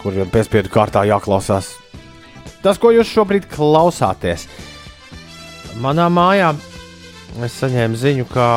kuriem 0.00 0.32
piespiedu 0.32 0.72
kārtā 0.72 1.04
jāklausās. 1.06 1.76
Tas, 2.64 2.80
ko 2.80 2.90
jūs 2.94 3.12
šobrīd 3.12 3.46
klausāties, 3.52 4.48
manā 5.84 6.08
mājā 6.10 6.50
es 7.44 7.60
saņēmu 7.60 8.00
ziņu, 8.00 8.26
ka 8.32 8.48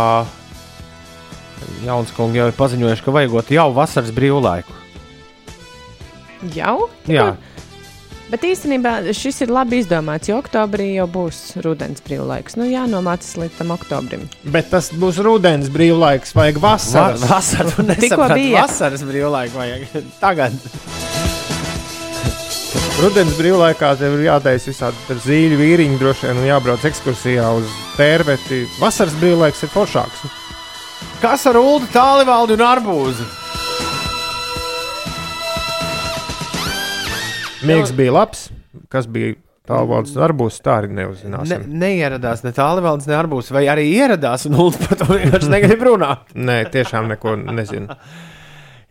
jauns 1.86 2.14
kungi 2.15 2.41
jau 2.41 2.49
ir 2.52 2.57
paziņojuši, 2.57 3.06
ka 3.06 3.15
vajagot 3.15 3.52
jau 3.56 3.69
vasaras 3.76 4.14
brīvlaiku. 4.15 4.82
jau? 6.56 6.80
Jā, 7.10 7.36
Bet 8.26 8.41
īstenībā 8.41 9.14
šis 9.14 9.44
ir 9.45 9.52
labi 9.53 9.84
izdomāts, 9.84 10.32
jo 10.32 10.40
oktobrī 10.41 10.88
jau 10.95 11.06
būs 11.06 11.60
rudens 11.61 12.02
brīvlaiks. 12.02 12.56
Nu, 12.57 12.65
jānomācas 12.65 13.36
līdz 13.38 13.60
tam 13.60 13.76
oktobrim. 13.76 14.23
Bet 14.49 14.72
tas 14.73 14.88
būs 14.98 15.19
rudens 15.22 15.69
brīvlaiks, 15.69 16.34
vajag 16.34 16.57
vasaras. 16.64 17.22
Va 17.22 17.36
vasara, 17.36 17.69
tu 17.69 17.86
Tikko 17.86 18.26
bija. 18.34 18.64
vasaras 18.65 19.06
brīvlaiku 19.06 19.61
vajag 19.61 19.86
tagad. 20.23 20.57
Rudens 23.03 23.36
brīvlaikā 23.38 23.91
tev 23.99 24.15
ir 24.18 24.23
jātaisa 24.26 24.72
visādi 24.72 25.19
zīļu 25.27 25.60
vīriņi, 25.60 25.99
droši 26.02 26.26
vien, 26.30 26.40
un 26.41 26.48
jābrauc 26.49 26.88
ekskursijā 26.90 27.45
uz 27.60 27.69
tērveti. 27.99 28.64
Vasaras 28.82 29.14
brīvlaiks 29.22 29.61
ir 29.68 29.73
foršāks. 29.76 30.26
Kas 31.21 31.45
ar 31.49 31.57
ulu, 31.57 31.87
tālivaldi 31.93 32.55
un 32.57 32.63
arbūzu? 32.65 33.25
Miegs 37.65 37.93
bija 37.97 38.13
labs, 38.13 38.43
kas 38.93 39.07
bija 39.09 39.33
tālvalds 39.65 40.11
darbos, 40.13 40.59
tā 40.61 40.75
arī 40.83 40.91
Ne, 40.91 40.99
neuzzināsim. 41.01 41.63
neieradās 41.81 42.43
ne 42.45 42.51
tālivalds, 42.53 43.07
ne 43.09 43.15
arbūs, 43.17 43.49
vai 43.55 43.65
arī 43.71 43.87
ieradās 43.95 44.45
un 44.45 44.59
ulu 44.59 44.75
par 44.83 44.99
to 44.99 45.07
vienkārši 45.09 45.49
negrib 45.49 45.81
runāt. 45.87 46.29
Nē, 46.35 46.59
tiešām 46.75 47.09
neko 47.15 47.35
nezinu. 47.49 47.95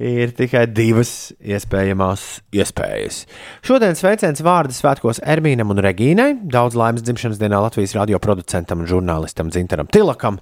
Ir 0.02 0.32
tikai 0.34 0.64
divas 0.74 1.32
iespējamās 1.38 2.24
iespējas. 2.54 3.20
Šodien 3.62 3.94
sveiciens 3.94 4.42
vārdu 4.42 4.74
svētkos 4.74 5.20
Ermīnam 5.22 5.70
un 5.70 5.82
Regīnai. 5.84 6.30
Daudz 6.50 6.74
laimes 6.78 7.04
dzimšanas 7.06 7.38
dienā 7.38 7.60
Latvijas 7.62 7.94
radio 7.94 8.18
producentam 8.18 8.82
un 8.82 8.90
žurnālistam 8.90 9.52
Zintaram 9.54 9.86
Tilakam. 9.86 10.40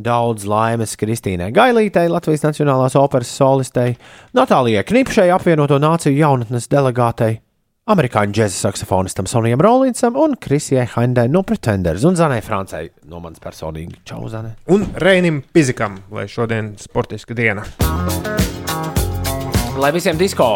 Daudz 0.00 0.48
laimes 0.48 0.96
Kristīnai 0.96 1.52
Gailītei, 1.54 2.08
Latvijas 2.08 2.46
Nacionālās 2.46 2.96
operas 2.98 3.30
solistei, 3.30 3.98
Natālijai 4.34 4.86
Knipšai, 4.88 5.28
apvienoto 5.36 5.78
nāciju 5.78 6.16
jaunatnes 6.16 6.66
delegātei, 6.72 7.36
amerikāņu 7.92 8.34
džēza 8.38 8.56
saksofonistam 8.64 9.28
Sonijam 9.28 9.62
Rolinsam 9.62 10.16
un 10.16 10.38
Krisijai 10.40 10.88
Haindai 10.96 11.28
no 11.28 11.44
Pretenders 11.46 12.08
un 12.08 12.16
Zanai 12.16 12.40
Francai 12.42 12.88
no 13.10 13.20
manas 13.20 13.42
personīgi. 13.44 14.00
Čau, 14.08 14.24
Zanai! 14.32 14.56
Un 14.72 14.88
Reinim 15.04 15.44
Pizikam, 15.52 16.00
lai 16.10 16.24
šodien 16.32 16.74
sportiska 16.80 17.36
diena. 17.36 17.68
Lai 19.74 19.90
visiem 19.90 20.14
disko 20.14 20.46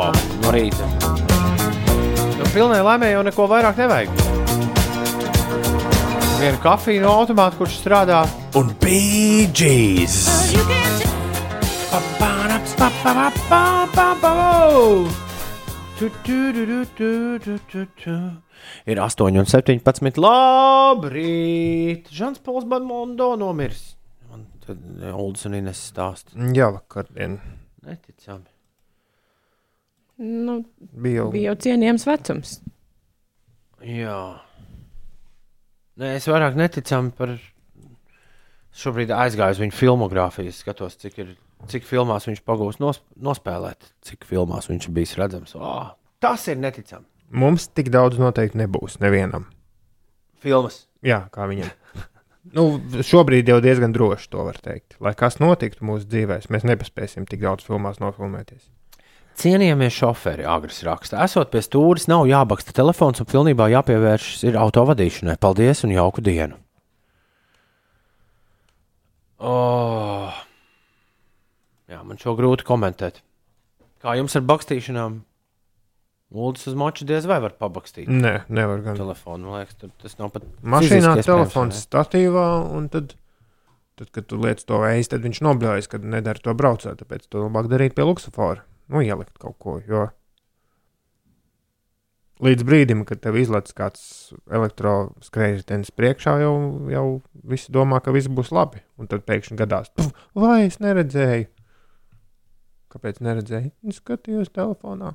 no 0.44 0.50
rīta. 0.54 0.86
Nu, 2.38 2.44
pilnai 2.54 2.78
laimē 2.86 3.08
jau 3.10 3.22
neko 3.26 3.46
vairāk 3.50 3.80
nevajag. 3.80 4.12
Vienu 6.38 6.60
kafiju 6.62 7.02
no 7.02 7.14
automāta, 7.18 7.58
kurš 7.58 7.80
strādā, 7.80 8.20
un 8.60 8.70
BG's. 8.78 10.20
Ir 18.86 19.00
8,17. 19.02 20.20
Labrīt! 20.22 22.12
Žants 22.14 22.44
Pols 22.46 22.68
Banmondo 22.70 23.32
nomirs. 23.40 23.82
Man 24.30 24.46
tad 24.62 24.78
Oldus 25.10 25.50
un 25.50 25.58
Ines 25.58 25.82
stāsta. 25.90 26.38
Jā, 26.54 26.70
vakardien. 26.76 27.40
Neticami. 27.82 28.46
Nu, 30.18 30.64
Bija 30.98 31.22
jau- 31.22 31.30
bija 31.32 31.52
jau 31.52 31.58
cienījams 31.62 32.04
vecums. 32.08 32.56
Jā. 33.86 34.40
Nē, 35.98 36.16
es 36.18 36.26
vairāk 36.30 36.56
neticami 36.58 37.12
par. 37.14 37.36
Šobrīd 38.78 39.10
aizgāju 39.10 39.56
uz 39.56 39.60
viņa 39.62 39.74
filmogrāfiju, 39.74 40.50
es 40.52 40.60
skatos, 40.62 40.94
cik, 41.00 41.16
ir, 41.18 41.30
cik 41.70 41.86
filmās 41.88 42.28
viņš 42.28 42.42
pagūs 42.46 42.78
nos, 42.78 43.00
nospēlēt, 43.18 43.88
cik 44.06 44.26
filmās 44.28 44.68
viņš 44.70 44.86
ir 44.86 44.94
bijis 44.94 45.16
redzams. 45.18 45.54
Oh, 45.58 45.88
tas 46.22 46.44
ir 46.52 46.60
neticami. 46.62 47.06
Mums 47.30 47.66
tik 47.74 47.90
daudz 47.90 48.20
noteikti 48.20 48.60
nebūs 48.60 49.00
nevienam. 49.02 49.48
Filmas. 50.38 50.84
Jā, 51.02 51.24
kā 51.34 51.48
viņam. 51.50 51.72
nu, 52.56 52.68
šobrīd 53.02 53.50
jau 53.50 53.58
diezgan 53.64 53.92
droši 53.96 54.30
to 54.30 54.46
var 54.46 54.60
teikt. 54.62 54.94
Lai 55.02 55.14
kas 55.18 55.40
notiktu 55.42 55.82
mūsu 55.88 56.06
dzīvēm, 56.06 56.46
mēs 56.54 56.68
nepaspēsim 56.68 57.26
tik 57.26 57.42
daudz 57.42 57.66
filmās 57.66 57.98
nofilmēties. 57.98 58.68
Cienījamies 59.38 59.94
šoferi, 59.94 60.42
Agris 60.50 60.80
raksta. 60.82 61.20
Esot 61.22 61.52
pie 61.52 61.60
stūres, 61.62 62.08
nav 62.10 62.24
jābaksta 62.26 62.74
telefons 62.74 63.22
un 63.22 63.28
pilnībā 63.30 63.68
jāpievēršas 63.70 64.48
ir 64.48 64.58
autovadīšanai. 64.58 65.36
Paldies 65.38 65.84
un 65.86 65.94
jauku 65.94 66.24
dienu! 66.26 66.58
Oh. 69.38 70.34
Jā, 71.86 72.02
man 72.02 72.18
šo 72.18 72.34
grūti 72.38 72.66
komentēt. 72.66 73.22
Kā 74.02 74.16
jums 74.18 74.34
ar 74.34 74.42
bakstīšanām? 74.48 75.20
Uldis 76.34 76.66
uz 76.68 76.74
moča 76.76 77.06
diez 77.08 77.24
vai 77.30 77.38
var 77.40 77.54
pabakstīt. 77.56 78.10
Nē, 78.10 78.34
nevar 78.52 78.82
gan. 78.84 78.98
Telefonu, 78.98 79.48
man 79.48 79.62
liekas, 79.62 79.78
tas 80.02 80.18
nav 80.18 80.34
pat. 80.34 80.44
Mašīnā 80.60 81.14
telefons 81.22 81.78
statīvā, 81.86 82.48
un 82.74 82.90
tad, 82.92 83.14
tad 83.96 84.10
kad 84.12 84.26
tu 84.28 84.40
liec 84.42 84.60
to 84.66 84.82
veidu, 84.82 85.06
tad 85.14 85.24
viņš 85.24 85.40
nobļaujas, 85.46 85.88
kad 85.94 86.04
nedara 86.04 86.42
to 86.42 86.52
braucēt. 86.58 86.98
Tāpēc 87.00 87.30
to 87.30 87.46
labāk 87.46 87.70
darīt 87.72 87.96
pie 87.96 88.04
luksofora. 88.04 88.66
Nu, 88.88 89.02
ielikt 89.04 89.36
kaut 89.38 89.58
ko. 89.60 89.78
Jo 89.84 90.08
līdz 92.44 92.64
brīdim, 92.66 93.04
kad 93.08 93.20
tev 93.22 93.38
izlaiž 93.38 93.72
kāds 93.76 94.02
elektroskrējējs 94.54 95.92
priekšā, 95.96 96.38
jau, 96.44 96.54
jau 96.92 97.06
visi 97.50 97.72
domā, 97.74 98.00
ka 98.04 98.14
viss 98.14 98.30
būs 98.30 98.52
labi. 98.54 98.82
Un 98.98 99.10
tad 99.10 99.24
pēkšņi 99.26 99.58
gadās, 99.58 99.90
"Pf, 99.94 100.12
vai 100.34 100.66
es 100.66 100.78
neredzēju? 100.78 101.48
Kāpēc 102.88 103.20
neredzēju? 103.20 103.72
Es 103.88 104.00
skatījos 104.00 104.52
telefonā. 104.54 105.14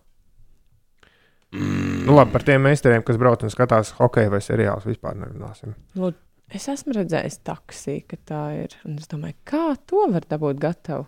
Mm. 1.54 2.06
Nu, 2.06 2.16
labi, 2.18 2.32
par 2.32 2.44
tiem 2.44 2.62
meistariem, 2.62 3.04
kas 3.06 3.18
brauc 3.18 3.44
un 3.44 3.50
skatās 3.50 3.94
hokeju 3.98 4.30
vai 4.30 4.42
seriālus, 4.42 4.86
vispār 4.86 5.16
nerunāsim. 5.18 5.76
Nu, 5.96 6.14
es 6.50 6.68
esmu 6.68 6.94
redzējis 6.94 7.40
taksiju, 7.46 8.06
ka 8.08 8.18
tā 8.18 8.44
ir. 8.64 8.76
Un 8.86 8.98
es 8.98 9.08
domāju, 9.08 9.36
kā 9.46 9.78
to 9.86 10.08
var 10.10 10.26
dabūt 10.30 10.62
gatavu? 10.62 11.08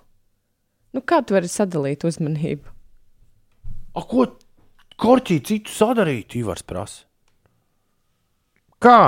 Nu, 0.95 1.03
kā 1.03 1.19
tu 1.27 1.35
vari 1.35 1.49
sadalīt 1.51 2.05
uzmanību? 2.07 2.71
A, 3.95 4.03
ko 4.07 4.29
korķī 5.01 5.41
citu 5.43 5.73
sadarīt? 5.75 6.37
Ivars 6.39 6.63
prasa. 6.63 7.03
Kā? 8.79 8.99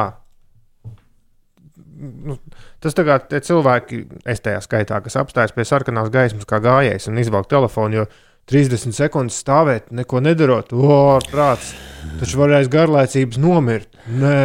Nu, 1.98 2.36
tas 2.84 2.96
tā 2.98 3.06
kā 3.08 3.18
tie 3.32 3.40
cilvēki, 3.42 4.02
es 4.28 4.44
tajā 4.44 4.60
skaitā, 4.66 5.00
kas 5.06 5.16
apstājas 5.18 5.56
pie 5.56 5.66
sarkanās 5.66 6.12
gaismas, 6.14 6.48
kā 6.50 6.60
gājējs 6.62 7.08
un 7.10 7.22
izvelk 7.24 7.48
telefonu, 7.50 8.02
jo 8.02 8.06
30 8.52 8.96
sekundes 8.96 9.40
stāvēt, 9.42 9.88
neko 9.96 10.22
nedarot. 10.24 10.76
O, 10.76 11.18
prāts! 11.32 11.72
Taču 12.20 12.40
varēs 12.40 12.70
garlaicības 12.72 13.40
nomirt. 13.44 13.96
Nē, 14.08 14.44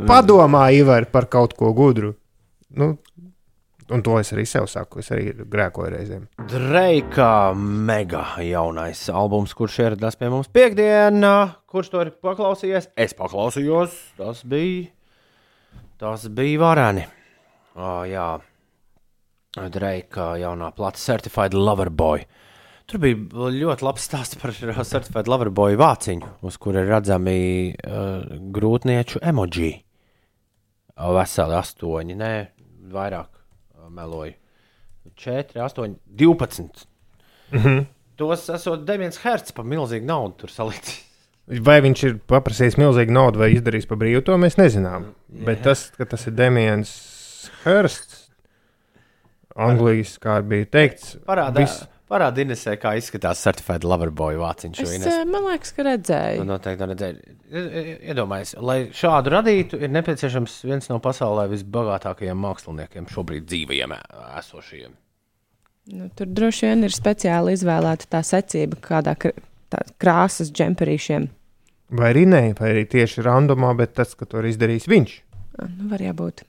padomā, 0.10 0.68
Ivar, 0.76 1.06
par 1.10 1.26
kaut 1.30 1.56
ko 1.58 1.72
gudru. 1.74 2.12
Nu, 2.78 2.92
un 3.90 4.02
to 4.06 4.16
es 4.20 4.32
arī 4.34 4.44
sev 4.48 4.68
saku. 4.70 5.00
Es 5.02 5.10
arī 5.14 5.30
grēkoju 5.50 5.92
reizēm. 5.94 6.26
Dreika 6.50 7.52
mega 7.56 8.24
jaunais 8.44 9.02
albums, 9.12 9.54
kurš 9.58 9.80
ieradās 9.84 10.18
pie 10.20 10.30
mums 10.32 10.50
piekdienā. 10.54 11.34
Kurš 11.70 11.92
to 11.92 12.04
ir 12.04 12.12
paklausījies? 12.22 12.90
Es 12.98 13.16
paklausījos. 13.18 13.96
Tas 14.20 14.44
bija. 14.48 14.90
Tas 16.00 16.28
bija 16.32 16.60
vareni. 16.62 17.02
Oh, 17.76 18.02
jā, 18.08 18.28
Dreika 19.70 20.32
jaunā 20.40 20.70
plata 20.76 21.00
Certified 21.00 21.54
Lover 21.54 21.90
Boy. 21.90 22.24
Tur 22.90 23.02
bija 23.02 23.50
ļoti 23.54 23.86
labs 23.86 24.06
stāsts 24.08 24.38
par 24.40 24.54
Certified 24.54 25.28
Lover 25.30 25.52
Boy 25.54 25.78
vāciņu, 25.78 26.32
uz 26.46 26.56
kura 26.58 26.82
ir 26.82 26.90
redzami 26.90 27.36
uh, 27.70 28.24
grūtnieču 28.54 29.22
emoji. 29.22 29.74
Veseli 31.00 31.56
astoņi, 31.56 32.16
nē, 32.18 32.32
vairāk 32.92 33.39
meloju. 33.96 34.34
4, 35.16 35.60
8, 35.64 35.96
12. 36.20 36.86
Mhm. 37.52 37.86
Tos 38.20 38.48
esot 38.52 38.82
Demians 38.84 39.16
Hertz 39.22 39.52
par 39.56 39.64
milzīgu 39.64 40.04
naudu 40.06 40.42
tur 40.42 40.52
salīdzinājis. 40.52 41.06
Vai 41.66 41.78
viņš 41.82 42.02
ir 42.06 42.18
paprasījis 42.30 42.76
milzīgu 42.78 43.10
naudu 43.16 43.40
vai 43.40 43.48
izdarījis 43.56 43.88
par 43.90 43.98
brīvu, 43.98 44.20
to 44.28 44.36
mēs 44.38 44.58
nezinām. 44.60 45.08
Jā. 45.32 45.44
Bet 45.48 45.62
tas, 45.64 45.86
ka 45.96 46.04
tas 46.06 46.26
ir 46.28 46.36
Demians 46.38 46.92
Hursts, 47.64 48.28
Anglijas, 49.56 50.12
kā 50.22 50.36
bija 50.46 50.68
teikts, 50.70 51.16
Parādā, 51.26 51.64
viss- 51.64 51.86
parādā 52.10 52.42
Inesē, 52.44 52.74
kā 52.82 52.92
izskatās 52.98 53.40
Certified 53.44 53.84
Lover 53.86 54.10
Boy 54.10 54.36
vāciņš. 54.40 54.80
Es 54.84 54.94
Ines. 54.98 55.06
eh, 55.14 55.24
man 55.30 55.46
liekas, 55.48 55.72
ka 55.76 55.86
redzēju. 55.86 56.44
noteikti 56.48 56.88
redzēji. 56.90 57.36
Iedomājieties, 58.10 58.56
lai 58.62 58.78
šādu 58.94 59.32
radītu, 59.34 59.78
ir 59.82 59.92
nepieciešams 59.94 60.56
viens 60.68 60.88
no 60.90 60.98
pasaulē 61.02 61.46
visbagātākajiem 61.52 62.38
māksliniekiem 62.44 63.08
šobrīd 63.10 63.46
dzīvajiem 63.50 63.94
esošajiem. 64.40 64.92
Nu, 65.90 66.10
tur 66.14 66.26
droši 66.30 66.66
vien 66.68 66.84
ir 66.86 66.94
speciāli 66.94 67.54
izvēlēta 67.56 68.06
tā 68.12 68.20
secība, 68.26 68.78
kādā 68.84 69.16
kr 69.18 69.32
tā 69.72 69.80
krāsas 70.02 70.50
džemperīšiem. 70.52 71.28
vai 71.90 72.12
arī 72.12 72.26
nē, 72.26 72.42
vai 72.58 72.70
arī 72.74 72.84
tieši 72.90 73.22
randomā, 73.26 73.72
bet 73.78 73.94
tas, 73.98 74.14
ka 74.14 74.26
to 74.26 74.38
ir 74.42 74.50
izdarījis 74.52 74.86
viņš. 74.90 75.16
Ah, 75.58 75.66
Nu, 75.78 75.88
var 75.90 75.98
jābūt. 76.00 76.44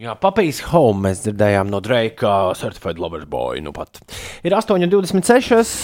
Jā, 0.00 0.14
Papijas 0.16 0.62
Home 0.70 1.04
mēs 1.04 1.18
dzirdējām 1.26 1.68
no 1.68 1.76
Dreika 1.84 2.54
Certified 2.56 2.96
Lover 2.96 3.26
Boy. 3.28 3.60
Nu 3.60 3.74
pat. 3.76 3.98
ir 4.40 4.54
8,26. 4.56 5.74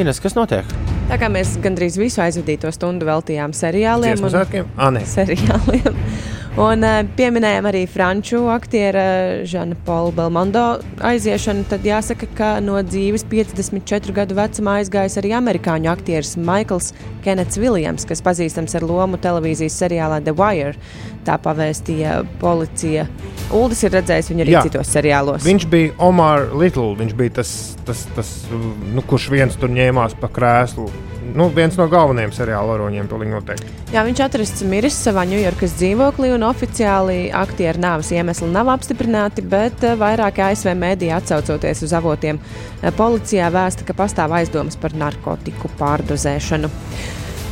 Ines, 0.00 0.20
kas 0.24 0.32
notiek? 0.38 0.64
Tā 1.10 1.18
kā 1.20 1.28
mēs 1.28 1.52
gandrīz 1.60 1.98
visu 2.00 2.22
aizvadīto 2.24 2.72
stundu 2.72 3.04
veltījām 3.04 3.52
seriāliem 3.52 4.16
Dziesmu 4.16 4.30
svētkiem? 4.32 4.70
Ā, 4.80 4.88
nē. 4.96 5.04
seriāliem. 5.18 6.00
Un 6.56 6.80
uh, 6.88 7.02
pieminējām 7.18 7.66
arī 7.68 7.82
franču 7.84 8.38
aktiera 8.48 9.02
Žana 9.44 9.76
Paula 9.84 10.14
Belmondo 10.16 10.62
aiziešanu. 11.04 11.66
Tad 11.68 11.84
jāsaka, 11.84 12.28
ka 12.32 12.48
no 12.64 12.78
dzīves 12.80 13.26
54 13.28 14.14
gadu 14.16 14.38
vecumā 14.38 14.78
aizgājis 14.80 15.18
arī 15.20 15.34
amerikāņu 15.36 15.90
aktieris 15.92 16.32
Maikls 16.40 16.94
Kenets 17.26 17.60
Viljams, 17.60 18.08
kas 18.08 18.24
pazīstams 18.24 18.72
ar 18.78 18.86
lomu 18.88 19.20
televīzijas 19.20 19.76
seriālā 19.82 20.22
The 20.24 20.32
Wire. 20.38 20.72
Tā 21.28 21.36
pavēstīja 21.44 22.22
policija. 22.40 23.04
Uldis 23.52 23.84
ir 23.84 23.92
redzējis 23.98 24.32
viņu 24.32 24.46
arī 24.46 24.54
Jā. 24.56 24.62
citos 24.64 24.94
seriālos. 24.96 25.44
Viņš 25.44 25.68
bija 25.68 25.92
Omar 26.08 26.54
Little. 26.56 26.94
Viņš 26.96 27.12
bija 27.20 27.36
tas, 27.42 27.52
tas, 27.84 28.06
tas 28.16 28.32
nu, 28.48 29.04
kurš 29.04 29.28
viens 29.34 29.60
tur 29.60 29.76
ņēmās 29.76 30.16
pa 30.22 30.32
krēslu. 30.32 30.88
Nu, 31.34 31.48
viens 31.54 31.74
no 31.78 31.88
galvenajiem 31.90 32.32
seriāla 32.34 32.74
varoņiem, 32.74 33.08
pilnīgi 33.10 33.34
noteikti. 33.34 33.72
Jā, 33.94 34.02
viņš 34.06 34.22
atrasts 34.24 34.64
miris 34.66 34.96
savā 34.98 35.24
Ņujorkas 35.28 35.76
dzīvoklī, 35.80 36.30
un 36.36 36.46
oficiāli 36.46 37.18
aktieru 37.34 37.82
nāves 37.82 38.12
iemesli 38.14 38.48
nav 38.52 38.70
apstiprināti, 38.76 39.44
bet 39.46 39.84
eh, 39.86 39.96
vairāki 39.98 40.44
ASV 40.46 40.72
mēdīji 40.78 41.14
atsaucoties 41.16 41.84
uz 41.86 41.94
avotiem 41.96 42.40
eh, 42.40 42.90
policijā 42.96 43.50
vēsta, 43.54 43.86
ka 43.86 43.96
pastāv 43.98 44.34
aizdomas 44.38 44.78
par 44.80 44.94
narkotiku 44.98 45.70
pārdozēšanu. 45.80 46.72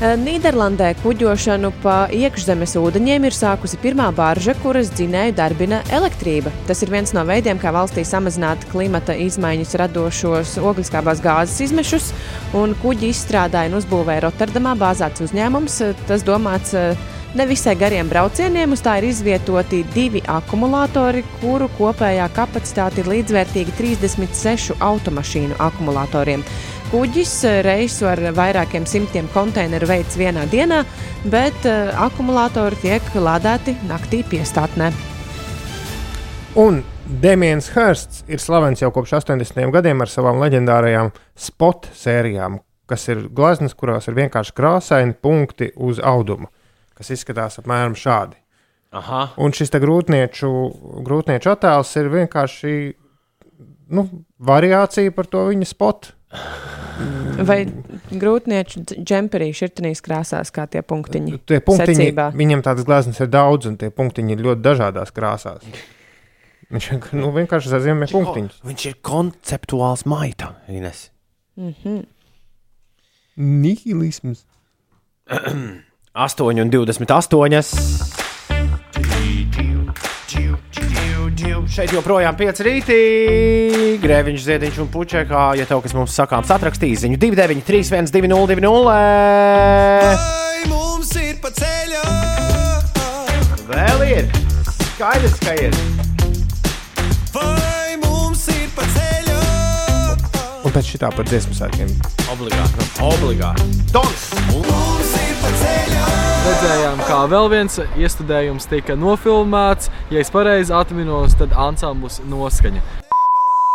Eh, 0.02 0.16
Nīderlandē 0.18 0.88
kuģošanu 1.04 1.68
pa 1.78 2.08
iekšzemes 2.10 2.72
ūdeņiem 2.80 3.28
ir 3.28 3.36
sākusi 3.36 3.78
pirmā 3.78 4.08
barža, 4.16 4.56
kuras 4.58 4.90
dzinēju 4.90 5.36
darbina 5.38 5.78
elektrība. 5.94 6.50
Tas 6.66 6.82
ir 6.82 6.90
viens 6.90 7.14
no 7.14 7.22
veidiem, 7.28 7.60
kā 7.62 7.70
valstī 7.70 8.02
samazināt 8.02 8.66
klimata 8.72 9.14
izmaiņas 9.14 9.76
radošos 9.84 10.56
ogliskābās 10.58 11.22
gāzes 11.22 11.62
izmešus. 11.68 12.10
Un 12.58 12.74
kuģi 12.82 13.12
izstrādāja 13.14 13.70
un 13.70 13.78
uzbūvēja 13.78 14.26
Rotterdamā 14.26 14.74
bāzēts 14.82 15.28
uzņēmums. 15.28 15.78
Tas 16.10 16.26
domāts 16.26 16.74
eh, 16.74 16.98
nevisai 17.38 17.78
gariem 17.78 18.10
braucieniem. 18.10 18.74
Uz 18.74 18.82
tā 18.82 18.98
ir 18.98 19.12
izvietoti 19.12 19.84
divi 19.94 20.26
akumulatori, 20.26 21.22
kuru 21.38 21.70
kopējā 21.78 22.26
kapacitāte 22.34 23.04
ir 23.04 23.14
līdzvērtīga 23.14 23.78
36 23.78 24.74
automašīnu 24.82 25.62
akumulatoriem. 25.62 26.42
Kuģis 26.92 27.32
eh, 27.48 27.60
reisu 27.64 28.06
ar 28.06 28.20
vairākiem 28.36 28.84
simtiem 28.86 29.28
konteineru 29.32 29.88
veids 29.88 30.18
vienā 30.20 30.44
dienā, 30.52 30.82
bet 31.32 31.64
uh, 31.64 31.88
akumulatori 32.04 32.76
tiek 32.82 33.06
lādēti 33.16 33.72
naktī 33.88 34.20
piestātnē. 34.28 34.90
Un 36.60 36.82
Demians 37.22 37.70
Hursts 37.74 38.22
ir 38.28 38.42
slavens 38.42 38.84
jau 38.84 38.90
kopš 38.94 39.16
80. 39.22 39.72
gadiem 39.72 40.04
ar 40.04 40.12
savām 40.12 40.38
leģendārajām 40.44 41.10
spot 41.34 41.88
sērijām, 41.96 42.60
kas 42.90 43.08
ir 43.08 43.26
gleznas, 43.32 43.74
kurās 43.74 44.08
ir 44.08 44.18
vienkārši 44.20 44.54
krāsaini 44.56 45.16
punkti 45.16 45.70
uz 45.76 46.02
auduma, 46.04 46.50
kas 46.94 47.14
izskatās 47.16 47.58
apmēram 47.62 47.96
šādi. 47.96 48.36
Aha. 48.94 49.24
Un 49.42 49.56
šis 49.56 49.72
grūtnieču, 49.72 50.50
grūtnieču 51.02 51.50
attēls 51.50 51.96
ir 51.98 52.12
vienkārši 52.12 52.74
nu, 53.94 54.06
variācija 54.38 55.12
par 55.16 55.26
to 55.32 55.48
viņa 55.50 55.68
spotu. 55.68 56.14
Vai 57.44 57.64
grūtnieču 58.14 58.84
dž- 58.86 59.00
džemperī 59.02 59.48
šķirtenīs 59.56 60.02
krāsās, 60.04 60.52
kā 60.54 60.68
tie 60.70 60.82
punktiņi? 60.86 61.40
Tie 61.50 61.58
punktiņi, 61.64 61.96
secībā? 61.98 62.28
viņam 62.38 62.62
tādas 62.62 62.86
gleznas 62.86 63.18
ir 63.20 63.30
daudz, 63.32 63.66
un 63.66 63.76
tie 63.80 63.90
punktiņi 63.90 64.36
ir 64.36 64.44
ļoti 64.46 64.62
dažādās 64.62 65.10
krāsās. 65.14 65.66
Viņš 66.74 66.90
nu, 67.18 67.32
vienkārši 67.34 67.72
sazīmē 67.74 68.08
punktiņus. 68.12 68.62
Viņš 68.66 68.86
ir 68.90 68.96
konceptuāls 69.04 70.06
maita, 70.10 70.54
Ines. 70.70 71.08
Mhm. 71.58 72.04
Nihilisms. 73.36 74.44
8 76.14 76.60
un 76.62 76.70
28. 76.70 78.13
Šeit 81.70 81.92
joprojām 81.94 82.36
5 82.36 82.60
rītī. 82.66 82.98
Grēviņš, 84.02 84.42
Ziediņš 84.44 84.80
un 84.84 84.88
Puķekā. 84.92 85.44
Ja 85.58 85.66
tev 85.68 85.80
kas 85.84 85.94
mums 85.96 86.14
sakāms, 86.16 86.52
atrakstīs 86.52 87.04
ziņu 87.04 87.18
293, 87.22 87.84
120, 88.10 88.60
200. 88.60 88.82
Vai 88.84 90.64
mums 90.70 91.14
ir 91.20 91.38
pa 91.42 91.52
ceļam? 91.56 92.90
Vēl 93.70 94.04
ir. 94.10 94.28
Skaidrs, 94.94 95.38
ka 95.42 95.56
ir. 95.58 95.78
Vai 97.34 97.96
mums 98.04 98.44
ir 98.52 98.68
pa 98.76 98.84
ceļam? 98.96 100.28
Un 100.64 100.76
pēc 100.76 100.92
šitā 100.94 101.10
par 101.16 101.26
dziesmu 101.30 101.56
sēkiem. 101.56 101.96
Obligāti. 102.34 102.92
Obligāti. 103.04 103.72
Tons. 103.94 104.28
Mums 104.52 105.16
ir 105.22 105.34
pa 105.40 105.56
ceļam! 105.64 106.23
Redzējām, 106.44 106.98
kā 107.08 107.22
vēl 107.32 107.46
viens 107.48 107.78
iestudējums 107.96 108.66
tika 108.68 108.92
nofilmēts. 109.00 109.88
Ja 110.12 110.20
es 110.20 110.28
pareizi 110.28 110.74
atminos, 110.76 111.32
tad 111.40 111.54
ansamblis 111.56 112.18
noskaņa. 112.28 112.82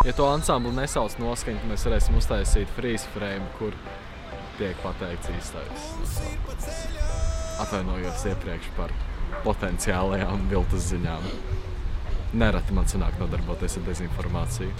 Ja 0.06 0.14
to 0.14 0.28
ansamblu 0.30 0.70
nesauc 0.78 1.16
noskaņa, 1.18 1.64
tad 1.64 1.72
mēs 1.72 1.88
varēsim 1.88 2.20
uztaisīt 2.22 2.70
freeze 2.76 3.10
frame, 3.16 3.48
kur 3.58 3.74
tiek 4.60 4.78
pateikts 4.84 5.34
īstais. 5.34 5.90
Atvainojos 7.66 8.22
iepriekš 8.36 8.70
par 8.78 8.94
potenciālajām 9.48 10.46
viltus 10.54 10.91
ziņām. 10.94 11.26
Nereti 12.38 12.78
man 12.78 12.86
sanāk 12.86 13.18
nodarboties 13.18 13.82
ar 13.82 13.90
dezinformāciju. 13.90 14.74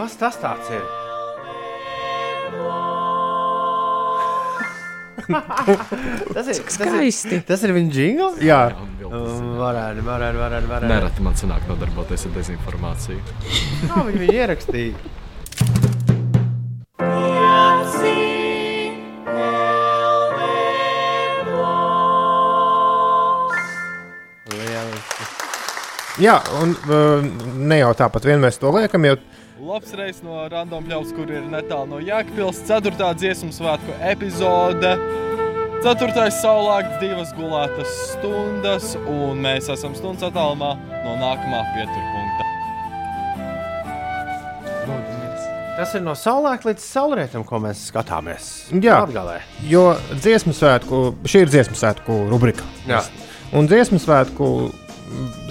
Kas 0.00 0.20
tas 0.24 0.40
tāds 0.40 0.72
ir? 0.72 1.03
tas 6.34 6.48
ir 6.48 6.54
skaisti. 6.68 6.84
Tas 6.84 7.32
ir, 7.32 7.42
tas 7.48 7.64
ir 7.64 7.72
viņa 7.76 7.96
jingls? 7.96 8.40
Jā. 8.44 8.60
Varētu, 9.04 10.04
varētu, 10.04 10.38
varētu. 10.40 10.70
varētu. 10.70 10.90
Nereti 10.90 11.24
man 11.24 11.36
sanāk 11.38 11.66
nodarboties 11.70 12.26
ar 12.28 12.34
dezinformāciju. 12.38 13.20
Kā 13.88 14.06
viņi 14.08 14.24
viņu 14.24 14.40
ierakstīja? 14.40 15.12
Jā, 26.22 26.36
un 26.62 26.76
uh, 26.86 27.24
ne 27.58 27.80
jau 27.80 27.90
tāpat 27.98 28.28
vien 28.28 28.38
mēs 28.42 28.60
to 28.62 28.70
liekam, 28.70 29.02
jo 29.08 29.16
Labs 29.62 29.92
reizes 29.94 30.18
no 30.26 30.40
random 30.50 30.82
pļaus, 30.88 31.12
kur 31.14 31.28
ir 31.30 31.44
netālu 31.46 31.86
no 31.92 31.98
Jēkabils. 32.02 32.58
4. 32.66 32.90
dziesmu 33.20 33.52
svētku 33.54 33.94
epizode. 34.02 34.96
4. 35.84 36.24
saulēkts, 36.40 36.96
divas 36.98 37.30
gulētas 37.36 37.92
stundas, 38.16 38.88
un 38.98 39.38
mēs 39.44 39.70
esam 39.70 39.94
stundas 39.94 40.26
attālumā 40.26 40.72
no 41.04 41.14
nākamā 41.22 41.62
pieturpunkta. 41.76 42.48
Tas 45.78 45.94
ir 45.94 46.02
no 46.02 46.16
saulēkta 46.18 46.72
līdz 46.72 46.90
saulrietam, 46.90 47.46
ko 47.46 47.62
mēs 47.62 47.86
skatāmies. 47.92 48.50
Jā, 48.74 49.04
Latgalē. 49.04 49.38
jo 49.70 49.92
dziesmu 50.18 50.54
svētku, 50.56 51.04
šī 51.30 51.46
ir 51.46 51.54
dziesmu 51.54 51.78
svētku 51.78 52.24
rubrika. 52.32 52.66
Jā. 52.90 53.04
Un 53.54 53.70
dziesmu 53.70 54.02
svētku 54.02 54.50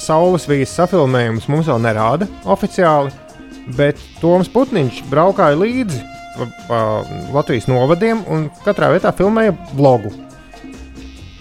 saules 0.03 0.47
vīzes 0.49 0.75
safilmējums 0.75 1.47
mums 1.47 1.71
vēl 1.71 1.79
nerāda 1.83 2.27
oficiāli, 2.51 3.13
bet 3.77 4.01
Toms 4.21 4.51
Putniņš 4.51 5.03
braukāja 5.11 5.57
līdzi 5.59 6.01
pa, 6.37 6.47
pa 6.67 6.79
Latvijas 7.33 7.69
novadiem 7.71 8.23
un 8.31 8.49
katrā 8.65 8.91
vietā 8.93 9.13
filmēja 9.15 9.55
vlogu. 9.73 10.13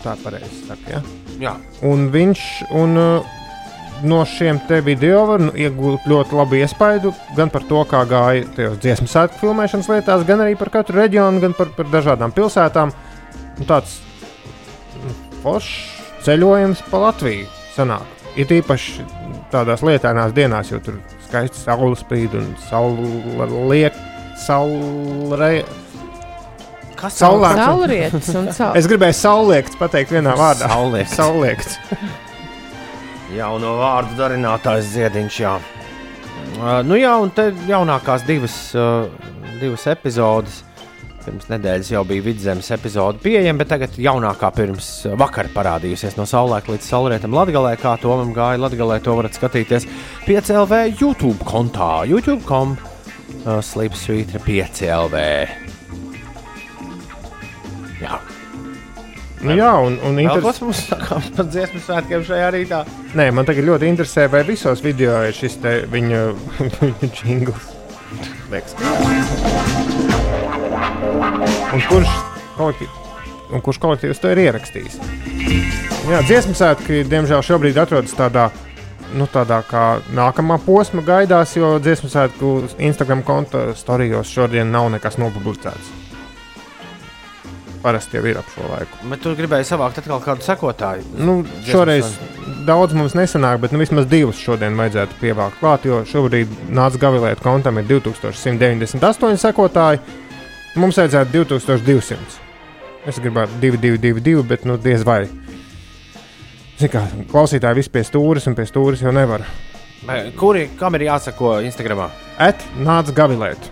Tā 0.02 0.16
pareizi 0.22 0.64
saka, 0.66 0.98
ja? 0.98 1.02
Jā. 1.42 1.52
Un 1.86 2.08
viņš 2.12 2.42
un, 2.78 2.98
uh, 2.98 3.38
no 4.06 4.22
šiem 4.26 4.60
te 4.68 4.80
video 4.84 5.24
var 5.30 5.42
nu, 5.42 5.52
iegūt 5.54 6.06
ļoti 6.10 6.36
labu 6.38 6.58
iespaidu 6.58 7.12
gan 7.36 7.50
par 7.54 7.64
to, 7.68 7.82
kā 7.88 8.02
gāja 8.10 8.46
tajos 8.56 8.80
dziesmu 8.82 9.08
svētku 9.10 9.40
filmēšanas 9.42 9.90
lietās, 9.92 10.26
gan 10.28 10.42
arī 10.44 10.56
par 10.58 10.72
katru 10.74 11.00
reģionu, 11.00 11.42
gan 11.42 11.56
par, 11.58 11.70
par 11.76 11.90
dažādām 11.92 12.34
pilsētām. 12.34 12.94
Un 13.60 13.68
tāds 13.68 13.98
mm, 14.98 15.18
foršs 15.44 16.26
ceļojums 16.26 16.84
pa 16.90 17.06
Latviju 17.08 17.48
sanāk. 17.76 18.20
Ir 18.38 18.48
īpaši 18.60 19.04
tādās 19.52 19.82
lietainās 19.84 20.32
dienās, 20.34 20.70
jo 20.72 20.80
tur 20.82 20.98
skaisti 21.32 21.62
saule 21.64 21.96
spīd 21.96 22.34
un 22.36 22.50
saule 22.68 23.48
liek. 23.72 23.96
Saulre... 24.42 25.62
Kas 26.98 27.16
Saulrietis 27.18 28.28
un 28.38 28.50
saul- 28.54 28.76
Es 28.78 28.86
gribēju 28.90 29.16
saulēkts 29.18 29.78
pateikt 29.80 30.12
vienā 30.14 30.34
vārdā. 30.38 30.68
Saulēkts. 30.70 31.16
Saulēkts. 31.18 31.78
Jauno 33.32 33.72
vārdu 33.80 34.14
darinātājs 34.18 34.90
Ziediņš. 34.92 35.38
Jā. 35.42 35.54
Uh, 36.60 36.82
nu 36.86 36.98
jā, 37.00 37.14
un 37.22 37.30
te 37.34 37.48
jaunākās 37.66 38.26
divas, 38.28 38.54
uh, 38.76 39.08
divas 39.60 39.86
epizodes. 39.90 40.60
Pirms 41.22 41.46
nedēļas 41.52 41.90
jau 41.92 42.00
bija 42.08 42.24
vidzemes 42.26 42.66
epizode 42.74 43.20
pieejama, 43.22 43.60
bet 43.62 43.68
tagad 43.70 43.94
jaunākā 44.02 44.48
pirms 44.56 44.88
uh, 45.06 45.12
vakar 45.20 45.46
parādījusies 45.54 46.16
no 46.18 46.24
saulēkta 46.26 46.74
līdz 46.74 46.88
saulrietam 46.90 47.36
Latvijā. 47.36 47.76
Kā 47.78 47.92
to 48.02 48.16
man 48.18 48.32
gāja 48.34 48.58
Latvijā, 48.58 48.98
to 49.06 49.14
varat 49.20 49.38
skatīties 49.38 49.86
5LV 50.26 50.80
YouTube 50.98 51.46
kontā. 51.46 51.92
YouTube.com 52.10 52.74
uh, 52.74 53.60
Slipsvītra 53.62 54.42
5LV. 54.42 55.22
Jā. 58.02 58.18
Nu, 59.42 59.54
jā, 59.58 59.70
un, 59.82 59.96
un 60.06 60.18
interes- 60.22 60.44
kas 60.46 60.60
mums 60.62 60.82
sakām 60.90 61.24
par 61.36 61.48
dziesmu 61.50 61.80
svētkiem 61.82 62.22
šajā 62.26 62.50
rītā? 62.54 62.82
Nē, 63.18 63.28
man 63.34 63.46
tagad 63.46 63.66
ļoti 63.66 63.90
interesē, 63.90 64.28
vai 64.30 64.44
visos 64.46 64.82
video 64.86 65.18
ir 65.26 65.34
šis 65.34 65.58
te 65.62 65.76
viņa, 65.90 66.22
jingls. 67.22 67.72
Liekas, 68.52 68.76
ka. 68.78 69.51
Un 71.22 71.82
kurš, 71.88 72.10
kolektīv, 72.56 72.90
un 73.54 73.62
kurš 73.64 73.78
kolektīvs 73.82 74.20
to 74.22 74.32
ir 74.32 74.40
ierakstījis? 74.42 74.98
Jā, 76.10 76.18
dziesmu 76.26 76.54
svētki, 76.58 77.04
diemžēl, 77.06 77.44
šobrīd 77.46 77.78
atrodas 77.78 78.14
tādā, 78.18 78.48
nu, 79.14 79.28
tādā 79.30 79.60
kā 79.68 79.84
nākamā 80.16 80.58
posma 80.64 81.04
gaidās, 81.06 81.54
jo 81.54 81.76
dziesmu 81.82 82.10
svētku 82.10 82.54
Instagram 82.82 83.22
konta 83.26 83.68
storijos 83.78 84.32
šodien 84.34 84.72
nav 84.74 84.90
nekas 84.92 85.20
nopublicēts. 85.22 85.92
Parasti 87.82 88.18
jau 88.18 88.26
ir 88.30 88.38
ap 88.38 88.50
šo 88.54 88.66
laiku. 88.70 88.98
Bet 89.10 89.22
tu 89.22 89.32
gribēji 89.38 89.66
savākt 89.66 90.02
atkal 90.02 90.20
kādu 90.22 90.44
sekotāju. 90.46 91.06
Nu, 91.18 91.40
šoreiz 91.66 92.06
svētku. 92.06 92.56
daudz 92.66 92.94
mums 92.98 93.14
nesanāk, 93.18 93.62
bet 93.62 93.74
nu, 93.74 93.80
vismaz 93.82 94.06
divus 94.10 94.42
šodien 94.42 94.78
vajadzētu 94.78 95.18
pievākt 95.22 95.58
klāt, 95.62 95.86
jo 95.86 96.02
šobrīd 96.06 96.50
nāca 96.70 97.00
gavilēt 97.02 97.42
kontam 97.42 97.78
ir 97.82 97.88
2198 97.90 99.42
sekotāji. 99.46 100.02
Mums 100.72 100.96
vajadzētu 100.96 101.42
2200. 101.44 102.38
Es 103.04 103.18
gribētu 103.20 103.58
2222, 103.60 104.42
bet 104.48 104.62
nu 104.64 104.78
diez 104.80 105.02
vai. 105.04 105.26
Kā, 106.82 107.02
klausītāji 107.30 107.78
visi 107.78 107.90
pie 107.92 108.00
stūres 108.06 108.48
un 108.48 108.56
pie 108.58 108.64
stūres 108.66 109.02
jau 109.04 109.12
nevar. 109.14 109.44
Kuri, 110.38 110.64
kam 110.80 110.96
ir 110.96 111.04
jāsako 111.10 111.58
Instagram? 111.62 112.06
Et 112.42 112.62
nāca 112.80 113.12
gavilēt. 113.14 113.68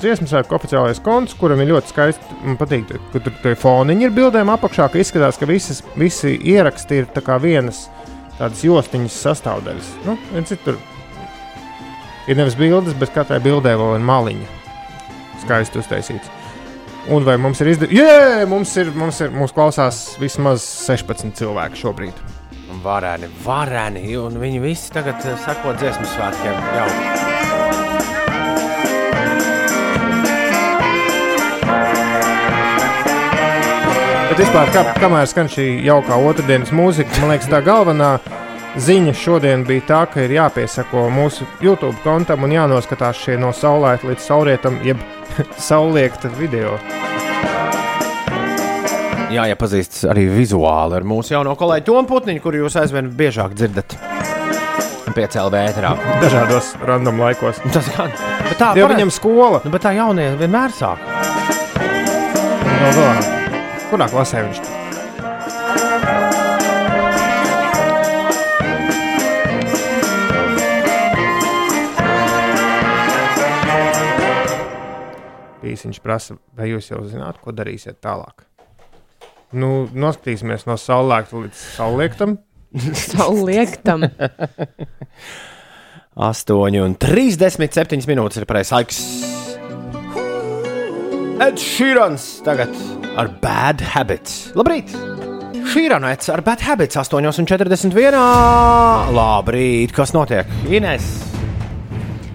Dziesmu 0.00 0.28
svētku 0.28 0.54
oficiālais 0.56 1.00
konts, 1.04 1.34
kuram 1.38 1.62
ir 1.64 1.72
ļoti 1.72 1.92
skaisti. 1.92 2.36
Man 2.44 2.58
patīk, 2.60 2.92
ka 3.12 3.22
tur 3.24 3.34
tie 3.42 3.54
foniņi 3.58 4.06
ir 4.06 4.14
bildēm 4.14 4.52
apakšā, 4.52 4.90
ka 4.92 5.00
izskatās, 5.00 5.38
ka 5.40 5.48
visas, 5.48 5.80
visi 5.96 6.36
ieraksti 6.52 7.00
ir 7.00 7.08
tā 7.14 7.38
vienas 7.40 7.86
tādas 8.36 8.62
jostiņas 8.66 9.16
sastāvdaļas. 9.26 9.88
Nu, 10.04 10.18
ir 12.28 12.38
nevis 12.38 12.58
bildes, 12.60 12.94
bet 13.00 13.16
katrai 13.16 13.40
bildē 13.42 13.74
vēl 13.80 13.96
ir 13.96 14.06
maliņa. 14.12 14.53
Skaisti 15.44 15.80
uztaisīts. 15.82 16.32
Un 17.12 17.24
vai 17.26 17.36
mums 17.36 17.60
ir 17.60 17.68
izdevies? 17.74 18.00
Jā, 18.00 18.46
mums 18.48 18.70
ir, 18.80 18.88
mums 18.96 19.18
ir, 19.20 19.32
mums 19.34 19.52
klausās 19.52 20.14
vismaz 20.20 20.64
16 20.86 21.36
cilvēki 21.36 21.82
šobrīd. 21.82 22.22
Varēni, 22.84 23.28
varēni, 23.44 24.06
un 24.18 24.38
viņi 24.40 24.62
visi 24.64 24.92
tagad 24.92 25.20
eh, 25.28 25.36
sako 25.44 25.76
dziesmu 25.78 26.08
svētkiem. 26.14 26.56
Jau. 26.78 26.88
Bet 34.34 34.40
vispār, 34.40 34.72
kā, 34.74 34.86
kamēr 34.98 35.28
skan 35.30 35.52
šī 35.52 35.68
jaukā 35.84 36.16
otrdienas 36.26 36.72
mūzika, 36.74 37.20
man 37.20 37.34
liekas, 37.34 37.52
tā 37.52 37.60
galvenā 37.62 38.16
ziņa 38.80 39.14
šodien 39.14 39.62
bija 39.66 39.84
tā, 39.88 40.00
ka 40.10 40.24
ir 40.24 40.34
jāpiesako 40.34 41.06
mūsu 41.14 41.46
YouTube 41.62 41.96
kontam 42.02 42.46
un 42.46 42.54
jānoskatās 42.54 43.20
šie 43.22 43.36
no 43.40 43.52
saulēta 43.54 44.08
līdz 44.10 44.26
saulrietam, 44.26 44.80
jeb 44.86 45.00
sauliekta 45.68 46.30
video. 46.38 46.76
Jā, 49.34 49.48
iepazīstas 49.50 50.04
arī 50.12 50.28
vizuāli 50.30 50.98
ar 50.98 51.06
mūsu 51.06 51.34
jauno 51.34 51.56
kolēģi 51.58 51.86
Tomu 51.88 52.06
Putniņu, 52.10 52.42
kuru 52.44 52.64
jūs 52.64 52.76
aizvien 52.78 53.10
biežāk 53.18 53.56
dzirdat. 53.58 53.96
Piecēlē 55.14 55.50
vētrā. 55.54 55.92
Dažādos 56.22 56.72
random 56.82 57.20
laikos. 57.22 57.60
Tas 57.74 57.90
gan. 57.94 58.10
Bet 58.48 58.56
tā 58.58 58.72
pareizi. 58.72 58.88
viņam 58.94 59.14
skola. 59.14 59.62
Nu, 59.62 59.70
bet 59.74 59.86
tā 59.86 59.94
jaunie 59.94 60.32
vienmēr 60.40 60.74
sāk. 60.74 61.02
Gal 61.78 62.96
galā. 62.98 63.18
Kurā 63.92 64.10
klasē 64.10 64.48
viņš? 64.48 64.73
Pīsiņš 75.64 76.00
prasa, 76.04 76.36
vai 76.58 76.68
jūs 76.68 76.90
jau 76.90 77.00
zināt, 77.08 77.38
ko 77.40 77.54
darīsiet 77.56 78.02
tālāk? 78.04 78.44
Nu, 79.56 79.86
noskatīsimies 79.94 80.66
no 80.68 80.76
saulēkta 80.80 81.40
līdz 81.40 81.62
saulēktam. 81.78 82.36
Sauliektam. 83.14 84.04
8 86.14 86.80
un 86.82 86.96
37 87.00 88.10
minūtes 88.10 88.42
ir 88.42 88.48
pareizais 88.50 88.74
laiks. 88.74 89.00
Ed 91.44 91.58
Šīrans 91.58 92.26
tagad 92.46 92.74
ar 93.18 93.30
Bad 93.42 93.82
Habits. 93.94 94.52
Labrīt! 94.58 94.92
Šīranots 95.74 96.28
ar 96.34 96.44
Bad 96.46 96.62
Habits 96.66 96.98
8 97.00 97.30
un 97.30 97.48
41. 97.50 98.18
Labrīt! 99.16 99.94
Kas 99.96 100.14
notiek? 100.14 100.50
Ines! 100.70 101.33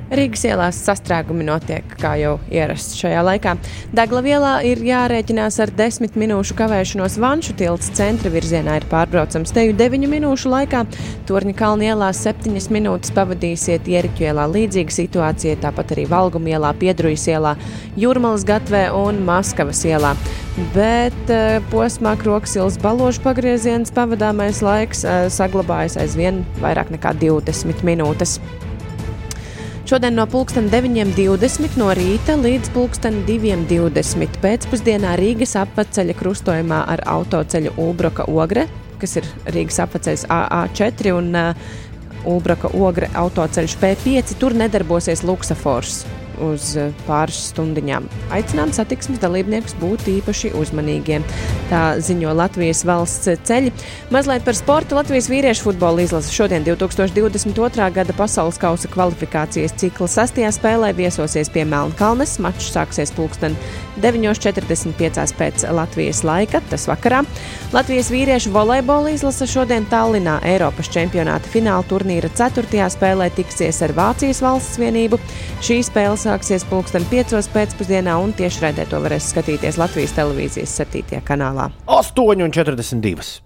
Rīgas 0.09 0.41
ielās 0.49 0.77
sastrēgumi 0.87 1.45
notiek, 1.45 1.85
kā 2.01 2.15
jau 2.17 2.37
ierasts 2.49 2.97
šajā 2.97 3.21
laikā. 3.27 3.51
Deglavielā 3.93 4.55
ir 4.65 4.81
jārēķinās 4.81 5.59
ar 5.61 5.71
desmit 5.77 6.15
minūšu 6.17 6.55
kavēšanos 6.57 7.19
Vanšu 7.21 7.53
tilts 7.59 7.91
centra 7.97 8.31
virzienā 8.33 8.79
ir 8.79 8.87
pārbraucams 8.89 9.53
teju 9.53 9.75
deviņu 9.77 10.09
minūšu 10.09 10.49
laikā. 10.49 10.81
Torņa 11.29 11.53
kalna 11.59 11.91
ielā 11.91 12.09
septiņas 12.17 12.69
minūtes 12.73 13.13
pavadīsiet 13.13 13.89
Ieriķu 13.91 14.25
ielā 14.31 14.47
līdzīga 14.49 14.95
situācija, 14.95 15.59
tāpat 15.61 15.93
arī 15.93 16.07
Valguma 16.09 16.55
ielā, 16.55 16.73
Piedrujas 16.81 17.27
ielā, 17.29 17.53
Jūrmalas 17.99 18.47
gatvē 18.49 18.87
un 18.97 19.21
Maskavas 19.27 19.83
ielā. 19.85 20.15
Bet 20.73 21.29
eh, 21.31 21.59
posmā 21.69 22.15
Kroksils 22.19 22.79
baložu 22.81 23.21
pagrieziens 23.23 23.93
pavadāmais 23.93 24.63
laiks 24.65 25.05
eh, 25.05 25.27
saglabājas 25.33 25.99
aizvien 26.01 26.41
vairāk 26.63 26.89
nekā 26.97 27.13
20 27.21 27.85
minūtes. 27.85 28.39
Šodien 29.89 30.13
no 30.13 30.27
9.20 30.29 31.79
no 31.81 31.87
rīta 31.97 32.35
līdz 32.37 32.69
2.20 33.25 34.35
pēcpusdienā 34.43 35.15
Rīgas 35.17 35.55
apceļa 35.57 36.13
krustojumā 36.19 36.83
ar 36.93 37.01
autoceļu 37.09 37.73
Ulbroka 37.81 38.27
Ogre, 38.29 38.67
kas 39.01 39.17
ir 39.17 39.25
Rīgas 39.49 39.81
apceļš 39.81 40.27
AA4 40.29 41.15
un 41.17 41.33
uh, 41.33 41.73
Ulbroka 42.29 42.69
Ogre 42.77 43.09
autoceļš 43.17 43.79
P5. 43.81 44.37
Tur 44.37 44.53
nedarbosies 44.61 45.25
luksafors 45.25 46.03
uz 46.43 46.71
uh, 46.79 46.89
pāris 47.07 47.49
stundiņām. 47.51 48.07
Aicinām 48.35 48.73
satiksmes 48.75 49.21
dalībniekus 49.21 49.75
būt 49.81 50.07
īpaši 50.11 50.53
uzmanīgiem. 50.59 51.25
Tā 51.69 51.83
ziņo 52.03 52.33
Latvijas 52.37 52.83
valsts 52.87 53.29
ceļi. 53.45 53.73
Mazliet 54.13 54.45
par 54.47 54.57
sportu 54.57 54.97
Latvijas 54.97 55.29
vīriešu 55.31 55.67
futbola 55.67 56.03
izlase 56.05 56.33
šodien 56.33 56.65
2022. 56.67 57.89
gada 57.95 58.15
pasaules 58.17 58.59
kausa 58.61 58.89
kvalifikācijas 58.91 59.75
cikla 59.79 60.09
sastajā 60.09 60.51
spēlē 60.55 60.93
viesosies 60.97 61.51
pie 61.53 61.65
Melnkalnes. 61.69 62.37
Mačs 62.43 62.71
sāksies 62.73 63.13
pulksten 63.15 63.57
9.45 64.01 65.35
pēc 65.39 65.65
Latvijas 65.75 66.23
laika, 66.23 66.61
tas 66.71 66.87
vakarā. 66.89 67.21
Latvijas 67.75 68.09
vīriešu 68.13 68.53
volejbola 68.55 69.13
izlase 69.13 69.47
šodien 69.49 69.85
Tallinā 69.91 70.39
Eiropas 70.47 70.89
čempionāta 70.93 71.51
fināla 71.51 71.85
turnīra 71.89 72.31
4. 72.33 72.87
spēlē 72.95 73.29
tiksies 73.35 73.81
ar 73.85 73.93
Vācijas 73.97 74.41
valsts 74.45 74.79
vienību. 74.81 75.19
Šī 75.65 75.81
spēle 75.85 76.17
sāksies 76.29 76.65
pulksten 76.69 77.05
5. 77.09 77.39
pēcpusdienā 77.53 78.13
un 78.21 78.29
tiešraidē 78.37 78.83
to 78.91 78.99
varēs 79.01 79.31
skatīties 79.31 79.79
Latvijas 79.81 80.11
televīzijas 80.13 80.75
7. 80.77 81.21
kanālā. 81.25 81.69
8,42. 81.89 83.39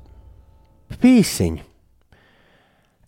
Pīsiņi. 1.00 1.62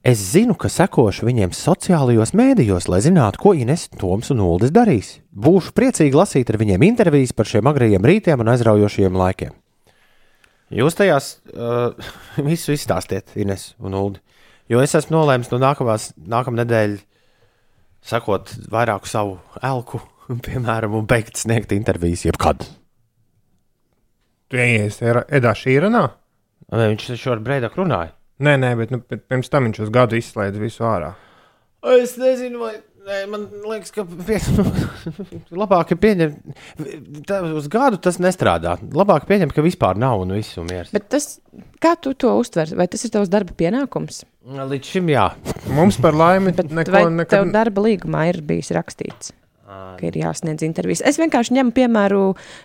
Es 0.06 0.22
zinu, 0.32 0.56
ka 0.56 0.70
sekošu 0.72 1.28
viņiem 1.28 1.52
sociālajos 1.58 2.32
mēdījos, 2.38 2.88
lai 2.88 3.02
zinātu, 3.04 3.42
ko 3.42 3.56
Ines, 3.58 3.88
Toms 4.00 4.32
un 4.32 4.44
Uldis 4.46 4.72
darīs. 4.72 5.10
Būšu 5.34 5.74
priecīgi 5.76 6.16
lasīt 6.16 6.54
ar 6.54 6.60
viņiem 6.62 6.86
intervijas 6.88 7.34
par 7.36 7.50
šiem 7.50 7.68
agrajiem 7.68 8.06
rītiem 8.06 8.46
un 8.46 8.54
aizraujošiem 8.54 9.18
laikiem. 9.20 9.58
Jūs 10.72 10.96
tajās 11.02 11.34
uh, 11.52 11.92
visu 12.52 12.78
izstāstiet, 12.78 13.34
Ines 13.36 13.74
un 13.82 13.98
Uldi. 14.00 14.24
Jo 14.72 14.80
es 14.86 14.96
esmu 14.96 15.18
nolēmis 15.18 15.52
no 15.52 15.60
nākamās, 15.66 16.14
nākamā 16.16 16.64
nedēļa 16.64 17.04
sakot 18.06 18.54
vairāku 18.72 19.10
savu 19.10 19.40
elku, 19.66 20.02
piemēram, 20.48 20.98
un 21.00 21.10
beigt 21.10 21.42
sniegt 21.42 21.74
intervijas 21.76 22.26
jebkad. 22.28 22.66
Tu 24.52 24.62
ienāc 24.62 25.00
Edā 25.34 25.56
Šīranā? 25.58 26.06
Vai 26.76 26.90
viņš 26.92 27.08
taču 27.12 27.34
ar 27.34 27.42
Breidaku 27.46 27.82
runāja? 27.82 28.14
Nē, 28.46 28.58
nē, 28.60 28.74
bet 28.78 28.92
nu, 28.92 29.00
bet 29.10 29.24
pirms 29.32 29.50
tam 29.52 29.68
viņš 29.68 29.86
uz 29.86 29.92
gadu 29.96 30.18
izslēdz 30.20 30.60
visu 30.60 30.86
ārā. 30.86 31.14
Es 31.96 32.16
nezinu, 32.20 32.60
vai. 32.66 32.76
Nē, 33.06 33.18
man 33.30 33.44
liekas, 33.70 33.92
ka 33.94 34.04
pie... 34.06 34.40
labāk 35.62 35.94
ir 35.94 36.00
pieņemt. 36.02 36.56
Uz 37.54 37.68
gadu 37.70 38.00
tas 38.02 38.18
nestrādā. 38.24 38.76
Labāk 38.98 39.28
pieņemt, 39.30 39.54
ka 39.54 39.62
vispār 39.66 40.00
nav 40.02 40.24
un 40.24 40.34
viss 40.34 40.58
ir 40.58 40.66
mieres. 40.66 40.94
Bet 40.96 41.06
tas, 41.14 41.36
kā 41.84 41.94
tu 42.02 42.16
to 42.18 42.34
uztver? 42.40 42.74
Vai 42.80 42.88
tas 42.90 43.06
ir 43.06 43.14
tavs 43.14 43.30
darba 43.30 43.54
pienākums? 43.58 44.24
Līdz 44.46 44.92
šim 44.96 45.14
jā. 45.14 45.28
Mums 45.78 46.00
par 46.02 46.18
laimi 46.18 46.56
neko, 46.56 46.94
vai 46.96 47.06
nekad... 47.14 47.36
tev 47.36 47.54
darba 47.54 47.86
līgumā 47.86 48.26
ir 48.32 48.42
bijis 48.46 48.74
rakstīts, 48.74 49.36
ka 49.66 50.02
ir 50.10 50.18
jāsniedz 50.24 50.66
intervijas. 50.66 51.06
Es 51.06 51.22
vienkārši 51.22 51.60
ņemu 51.60 51.76
piemēru 51.78 52.24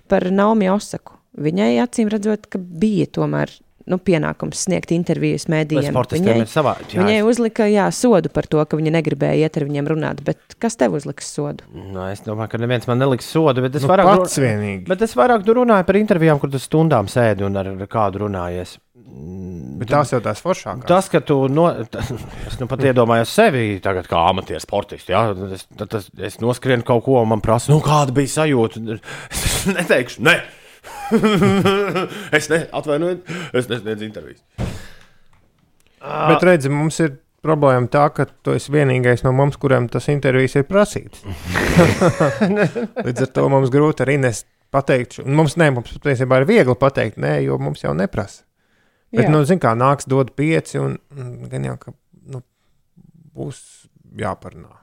par 0.08 0.30
Naomi 0.32 0.72
Osaku. 0.72 1.18
Viņai 1.40 1.74
acīm 1.84 2.08
redzot, 2.12 2.48
ka 2.50 2.58
bija 2.58 3.06
tomēr 3.12 3.52
nu, 3.90 3.98
pienākums 3.98 4.64
sniegt 4.66 4.92
intervijas 4.94 5.46
mēdījiem. 5.50 5.96
Viņai, 6.14 6.36
savā, 6.50 6.76
jā, 6.86 7.00
viņai 7.02 7.20
uzlika 7.26 7.66
jā, 7.70 7.88
sodu 7.94 8.32
par 8.32 8.48
to, 8.50 8.62
ka 8.64 8.78
viņa 8.78 8.94
negribēja 8.98 9.48
iet 9.48 9.58
ar 9.58 9.66
viņiem 9.68 9.90
runāt. 9.90 10.22
Bet 10.26 10.58
kas 10.62 10.78
tev 10.80 10.96
uzliks 10.98 11.30
sodu? 11.34 11.66
Nu, 11.74 12.04
es 12.08 12.22
domāju, 12.26 12.54
ka 12.54 12.62
neviens 12.62 12.86
man 12.90 13.02
neliks 13.02 13.30
sodu. 13.30 13.64
Bet 13.64 13.78
es, 13.78 13.86
nu, 13.86 13.92
vairāk, 13.92 14.12
pats 14.12 14.38
vienīgi. 14.42 14.84
bet 14.90 15.02
es 15.06 15.16
vairāk 15.18 15.48
runāju 15.48 15.88
par 15.88 15.98
intervijām, 16.00 16.40
kur 16.42 16.52
tu 16.52 16.62
stundām 16.62 17.10
sēdi 17.10 17.46
un 17.46 17.58
ar 17.60 17.74
kādu 17.90 18.24
runājies. 18.26 18.78
Bet 19.80 19.88
tās 19.90 20.12
jau 20.12 20.20
tās 20.22 20.42
foršākās. 20.44 20.86
Tas, 20.88 21.08
ka 21.10 21.22
tu, 21.24 21.36
no, 21.50 21.66
es 21.72 22.58
nu 22.60 22.68
pat 22.70 22.84
iedomājos 22.84 23.32
sevi 23.32 23.64
tagad 23.82 24.06
kā 24.10 24.20
amatieru 24.28 24.60
sportistu, 24.62 25.14
ja? 25.14 25.22
es, 25.56 25.64
tas, 25.80 26.10
es 26.20 26.36
noskrienu 26.42 26.84
kaut 26.86 27.06
ko, 27.06 27.16
un 27.24 27.32
man 27.32 27.42
prasa, 27.44 27.72
nu, 27.72 27.80
kāda 27.84 28.14
bija 28.16 28.36
sajūta. 28.38 28.84
Es 29.60 29.66
neteikšu, 29.68 30.22
ne. 30.24 30.38
es 32.36 32.50
ne, 32.52 32.62
atvainoju, 32.76 33.18
es 33.56 33.68
nesniedzu 33.70 34.06
intervijas. 34.06 34.44
Bet 36.00 36.46
redzi, 36.46 36.70
mums 36.72 37.00
ir 37.04 37.18
problēma 37.44 37.88
tā, 37.92 38.06
ka 38.14 38.26
tu 38.44 38.54
esi 38.56 38.72
vienīgais 38.72 39.24
no 39.24 39.32
mums, 39.36 39.58
kuriem 39.60 39.88
tas 39.92 40.08
intervijas 40.12 40.58
ir 40.60 40.66
prasīts. 40.68 41.24
Līdz 43.06 43.26
ar 43.26 43.32
to 43.36 43.46
mums 43.52 43.72
grūti 43.72 44.04
arī 44.04 44.18
nes 44.20 44.44
pateikt. 44.72 45.20
Mums, 45.26 45.56
ne, 45.60 45.70
mums 45.74 45.92
patiesībā 45.96 46.40
ir 46.40 46.48
viegli 46.48 46.76
pateikt, 46.78 47.20
nē, 47.20 47.38
jo 47.46 47.58
mums 47.60 47.84
jau 47.84 47.94
neprasa. 47.96 48.44
Bet, 49.10 49.26
Jā. 49.26 49.30
nu, 49.32 49.42
zin 49.48 49.58
kā, 49.58 49.72
nāks 49.74 50.06
dod 50.06 50.30
pieci, 50.38 50.78
un 50.78 50.94
gan 51.50 51.64
jau, 51.66 51.74
ka 51.82 51.94
nu, 52.30 52.44
būs 53.34 53.88
jāparunā. 54.20 54.76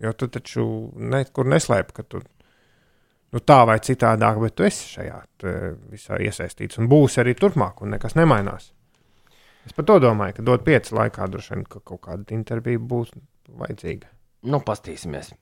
Jo 0.00 0.12
tu 0.16 0.30
taču 0.32 0.64
nekur 0.96 1.48
neslēp, 1.50 1.90
ka 1.96 2.04
tu 2.06 2.22
nu, 3.34 3.42
tā 3.46 3.60
vai 3.68 3.78
citādāk, 3.84 4.40
bet 4.42 4.56
tu 4.58 4.66
esi 4.66 4.94
šajā 4.96 5.18
visā 5.90 6.18
iesaistīts 6.20 6.80
un 6.80 6.88
būsi 6.90 7.22
arī 7.22 7.36
turpmāk, 7.38 7.82
un 7.84 7.94
nekas 7.96 8.16
nemainās. 8.18 8.72
Es 9.66 9.76
par 9.76 9.86
to 9.88 9.98
domāju, 10.02 10.38
ka 10.38 10.46
dot 10.46 10.64
pieci 10.66 10.96
laikā 10.96 11.28
droši 11.30 11.54
vien 11.54 11.66
ka 11.68 11.82
kaut 11.84 12.02
kāda 12.06 12.34
intervija 12.34 12.80
būs 12.80 13.12
vajadzīga. 13.60 14.08
Nu, 14.50 14.62
pastīsimies. 14.64 15.34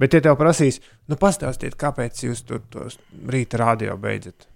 Bet, 0.00 0.14
ja 0.16 0.22
tev 0.24 0.38
prasīs, 0.40 0.80
nu, 1.12 1.18
pastāstiet, 1.20 1.76
kāpēc 1.80 2.22
jūs 2.24 2.40
tur 2.48 2.62
tos 2.72 2.96
rīta 3.28 3.60
radio 3.60 3.98
beidzat 4.00 4.48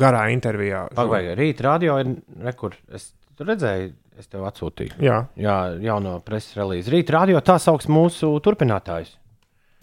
garā 0.00 0.24
intervijā. 0.32 0.86
Pagaidām, 0.96 1.36
rīta 1.36 1.66
radio 1.66 1.98
ir 2.00 2.14
nekur. 2.40 2.76
Es 2.88 3.10
redzēju, 3.38 3.92
es 4.18 4.32
tev 4.32 4.46
atsūtīju. 4.48 4.96
Jā, 5.04 5.20
Jā 5.38 5.58
jauno 5.84 6.16
preses 6.24 6.56
relīzi. 6.56 6.92
Rīta 6.94 7.18
radio 7.18 7.42
tā 7.44 7.58
sauc 7.62 7.84
mūsu 7.92 8.32
turpinātājus. 8.44 9.18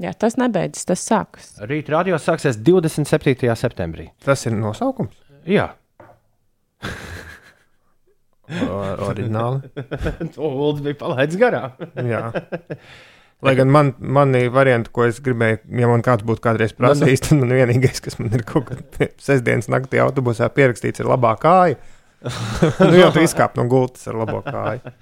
Jā, 0.04 0.12
tas 0.20 0.36
nebeidzas, 0.36 0.84
tas 0.90 1.04
sākas. 1.08 1.54
Rīta 1.64 1.94
radio 1.96 2.18
sāksies 2.20 2.58
27. 2.60 3.48
septembrī. 3.56 4.10
Tas 4.26 4.44
ir 4.50 4.56
nosaukums. 4.58 5.16
Jā, 5.48 5.70
O- 8.46 9.08
Oriģināli. 9.10 9.72
to 10.36 10.46
Ulds 10.46 10.84
bija 10.86 10.98
palaidis 11.00 11.38
garām. 11.42 11.72
Jā. 12.06 12.28
Lai 13.46 13.54
gan 13.58 13.70
man, 13.74 13.90
mani 14.00 14.46
varianti, 14.54 14.92
ko 14.96 15.08
es 15.10 15.18
gribēju, 15.26 15.58
ja 15.82 15.90
man 15.90 16.04
kāds 16.06 16.24
būtu 16.26 16.42
kādreiz 16.46 16.72
prasījis, 16.78 17.26
tad 17.26 17.42
man 17.42 17.52
vienīgais, 17.58 18.00
kas 18.06 18.16
man 18.22 18.32
ir 18.38 18.46
kaut 18.48 18.70
kādā 18.70 19.10
sestdienas 19.26 19.68
naktī 19.74 20.00
autobusā 20.02 20.48
pierakstīts, 20.56 21.02
ir 21.04 21.10
labā 21.10 21.34
kāja. 21.42 21.80
nu, 22.26 22.94
jau 22.96 23.10
tu 23.14 23.22
izkāp 23.26 23.58
no 23.60 23.66
gultas 23.70 24.06
ar 24.10 24.18
labo 24.22 24.40
kāju. 24.46 24.94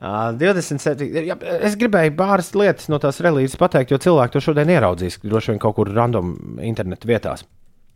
Ā, 0.00 0.32
27. 0.32 1.04
Jā, 1.28 1.34
es 1.60 1.74
gribēju 1.76 2.14
pāris 2.16 2.54
lietas 2.56 2.88
no 2.88 2.96
tās 3.02 3.18
relīzes 3.20 3.58
pateikt, 3.60 3.90
jo 3.92 3.98
cilvēki 4.00 4.32
to 4.32 4.40
šodien 4.46 4.70
ieraudzīs. 4.72 5.18
Droši 5.20 5.52
vien 5.52 5.60
kaut 5.60 5.76
kur 5.76 5.90
random 5.92 6.30
internetu 6.64 7.10
vietās. 7.10 7.44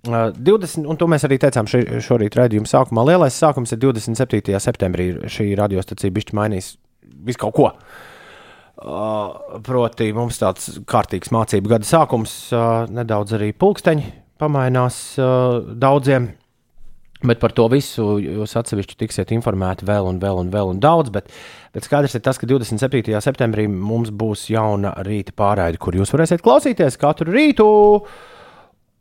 Ā, 0.05 0.27
20, 0.37 0.85
un 0.85 1.01
to 1.01 1.09
mēs 1.09 1.25
arī 1.25 1.39
teicām 1.41 1.71
šī, 1.71 1.81
šorīt 2.05 2.37
raidījuma 2.37 2.69
sākumā. 2.69 3.07
Lielais 3.09 3.39
sākums 3.41 3.73
ir 3.73 3.81
27. 3.87 4.53
septembrī. 4.61 5.07
Šī 5.33 5.49
radiostacija 5.57 6.13
bišķi 6.13 6.37
mainīs 6.37 6.75
visu 7.25 7.41
kaut 7.47 7.57
ko. 7.57 7.71
Ā, 8.85 9.09
Proti, 9.65 10.11
mums 10.13 10.43
tāds 10.43 10.75
kārtīgs 10.85 11.33
mācību 11.33 11.73
gada 11.73 11.89
sākums, 11.89 12.37
nedaudz 12.93 13.39
arī 13.39 13.55
pulksteņi 13.57 14.11
pamainās 14.45 15.15
daudziem. 15.81 16.35
Bet 17.25 17.41
par 17.41 17.55
to 17.57 17.65
visu 17.73 18.19
jūs 18.21 18.53
atsevišķi 18.61 18.99
tiksiet 19.01 19.33
informēti 19.33 19.87
vēl 19.89 20.11
un 20.11 20.21
vēl 20.21 20.43
un 20.43 20.53
vēl 20.53 20.75
un 20.75 20.83
daudz. 20.83 21.13
Bet, 21.15 21.31
bet 21.73 21.87
skaidrs 21.87 22.19
ir 22.19 22.25
tas, 22.27 22.37
ka 22.41 22.49
27. 22.51 23.15
septembrī 23.25 23.65
mums 23.71 24.13
būs 24.13 24.51
jauna 24.53 24.93
rīta 25.07 25.33
pārraide, 25.37 25.81
kur 25.81 25.97
jūs 25.97 26.13
varēsiet 26.13 26.45
klausīties 26.45 27.01
katru 27.01 27.33
rītu. 27.33 27.69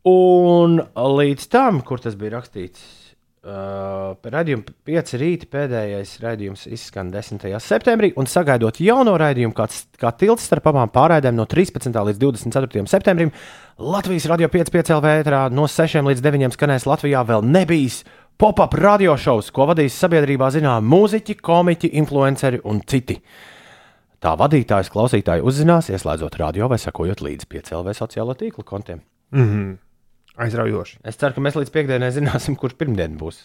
Un 0.08 0.80
līdz 0.96 1.48
tam, 1.52 1.80
kur 1.84 2.00
tas 2.00 2.16
bija 2.20 2.38
rakstīts, 2.38 3.03
uh, 3.44 4.30
raidījuma 4.34 4.72
5 4.88 5.14
rīta 5.20 5.48
pēdējais 5.52 6.14
raidījums 6.22 6.64
izskan 6.72 7.10
10. 7.12 7.46
septembrī, 7.62 8.12
un 8.20 8.28
sagaidot 8.30 8.80
jauno 8.82 9.14
raidījumu, 9.20 9.54
kāds, 9.56 9.84
kā 10.00 10.12
tilts 10.18 10.48
starp 10.48 10.70
abām 10.72 10.92
pārraidēm 10.94 11.36
no 11.36 11.46
13. 11.50 11.92
līdz 11.92 12.20
24. 12.22 12.84
septembrim, 12.90 13.32
Latvijas 13.78 14.28
radio 14.30 14.48
5,5 14.52 14.94
LV 14.96 15.14
ētrā 15.20 15.46
no 15.52 15.68
6 15.70 16.04
līdz 16.08 16.24
9 16.24 16.56
skanēs 16.56 16.88
Latvijā 16.88 17.24
vēl 17.26 17.46
nebijis 17.46 18.02
pop-up 18.40 18.74
radio 18.78 19.16
šovs, 19.20 19.52
ko 19.54 19.68
vadīs 19.70 19.96
sabiedrībā 19.98 20.50
zinām 20.54 20.86
mūziķi, 20.90 21.38
komiķi, 21.42 21.92
influenceri 22.00 22.62
un 22.64 22.82
citi. 22.86 23.20
Tā 24.24 24.32
vadītājs 24.40 24.88
klausītāji 24.92 25.44
uzzinās, 25.44 25.90
ieslēdzot 25.92 26.38
radio 26.40 26.70
vai 26.72 26.80
sekojot 26.80 27.20
līdzi 27.26 27.50
5 27.50 27.74
LV 27.80 27.98
sociālo 27.98 28.36
tīklu 28.38 28.64
kontiem. 28.64 29.02
Mm 29.34 29.48
-hmm. 29.48 29.83
Aizraujoši. 30.40 30.98
Es 31.06 31.16
ceru, 31.20 31.36
ka 31.36 31.42
mēs 31.44 31.54
līdz 31.58 31.70
piekdienai 31.74 32.10
zināsim, 32.14 32.56
kurš 32.58 32.74
pirmdien 32.80 33.14
būs 33.20 33.38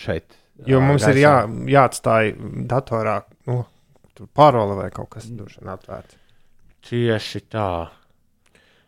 šeit. 0.00 0.38
Jo 0.68 0.80
mums 0.84 1.02
ir 1.08 1.16
gaisā. 1.16 1.22
jā, 1.24 1.34
jāatstāj 1.74 2.32
datorā 2.70 3.18
nu, 3.50 3.62
tur 4.16 4.28
parole 4.36 4.76
vai 4.78 4.90
kaut 4.94 5.10
kas 5.16 5.26
tāds 5.28 5.58
atvērts. 5.60 6.16
Tieši 6.88 7.40
tā. 7.52 7.66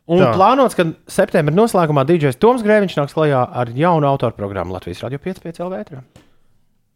Un 0.05 0.21
Tā. 0.21 0.33
plānots, 0.37 0.77
ka 0.77 0.85
septembrī 1.09 1.55
noslēgumā 1.57 2.03
DJs 2.05 2.37
Toms 2.43 2.65
Grēviņš 2.67 2.97
nāks 2.99 3.15
klajā 3.17 3.41
ar 3.49 3.71
jaunu 3.73 4.05
autoru 4.11 4.37
programmu 4.37 4.75
Latvijas 4.77 5.01
Radio 5.07 5.19
5,5 5.25 5.63
LV. 5.65 5.79
ētrā. 5.81 6.03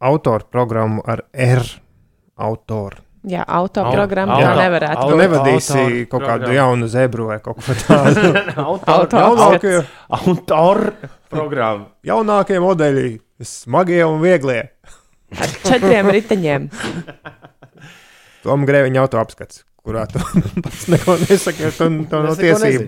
Autoru 0.05 0.45
programmu 0.51 1.01
ar 1.09 1.23
R. 1.33 1.65
Autoru. 2.37 3.01
Jā, 3.29 3.43
autoprogramma 3.45 4.33
Auto- 4.39 4.45
tā 4.47 4.53
nevarētu 4.63 5.01
Tu 5.05 5.09
būt. 5.13 5.19
nevadīsi 5.21 5.81
kaut 6.09 6.23
kādu 6.23 6.47
programmu. 6.47 6.55
jaunu 6.55 6.87
zebru 6.89 7.27
vai 7.29 7.37
kaut 7.45 7.59
ko 7.61 7.75
tādu. 7.77 8.31
Autoru 10.19 10.93
programmu. 11.29 11.85
jaunākie 12.09 12.57
modeļi, 12.63 13.19
smagie 13.45 14.01
un 14.07 14.17
vieglie. 14.23 14.63
Ar 15.37 15.51
četriem 15.67 16.09
riteņiem. 16.09 16.69
Tom 18.43 18.63
Grēviņa 18.65 19.01
auto 19.03 19.19
apskats, 19.21 19.61
kurā 19.85 20.07
tu 20.09 20.21
pats 20.63 20.87
neko 20.89 21.17
nesaki, 21.21 21.67
jo 21.67 21.71
tu 21.75 21.89
to 22.09 22.21
nav 22.23 22.31
neko 22.31 22.41
tiesību. 22.41 22.85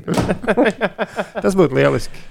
Tas 1.44 1.58
būtu 1.60 1.76
lieliski. 1.78 2.24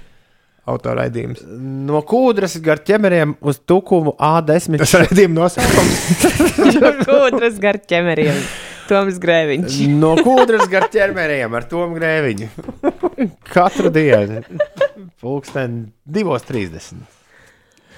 Autoraidījums. 0.69 1.41
No 1.89 2.03
kūdras 2.05 2.59
gar 2.61 2.83
ķemeriem 2.85 3.33
uz 3.41 3.57
tukumu 3.65 4.13
A10. 4.21 4.77
Tas 4.83 4.93
raidījuma 5.01 5.39
nosaukums. 5.39 6.01
Kūdras 7.07 7.57
gar 7.63 7.79
ķemeriem. 7.81 8.37
Toms 8.91 9.17
Grēviņš. 9.23 9.79
No 9.95 10.11
kūdras 10.19 10.67
gar 10.69 10.89
ķermeriem 10.91 11.53
ar 11.57 11.65
Tomu 11.69 11.95
Grēviņu. 11.97 12.49
Katru 13.49 13.89
dienu. 13.93 14.43
Pulksten 15.21 15.81
2.30. 16.11 17.20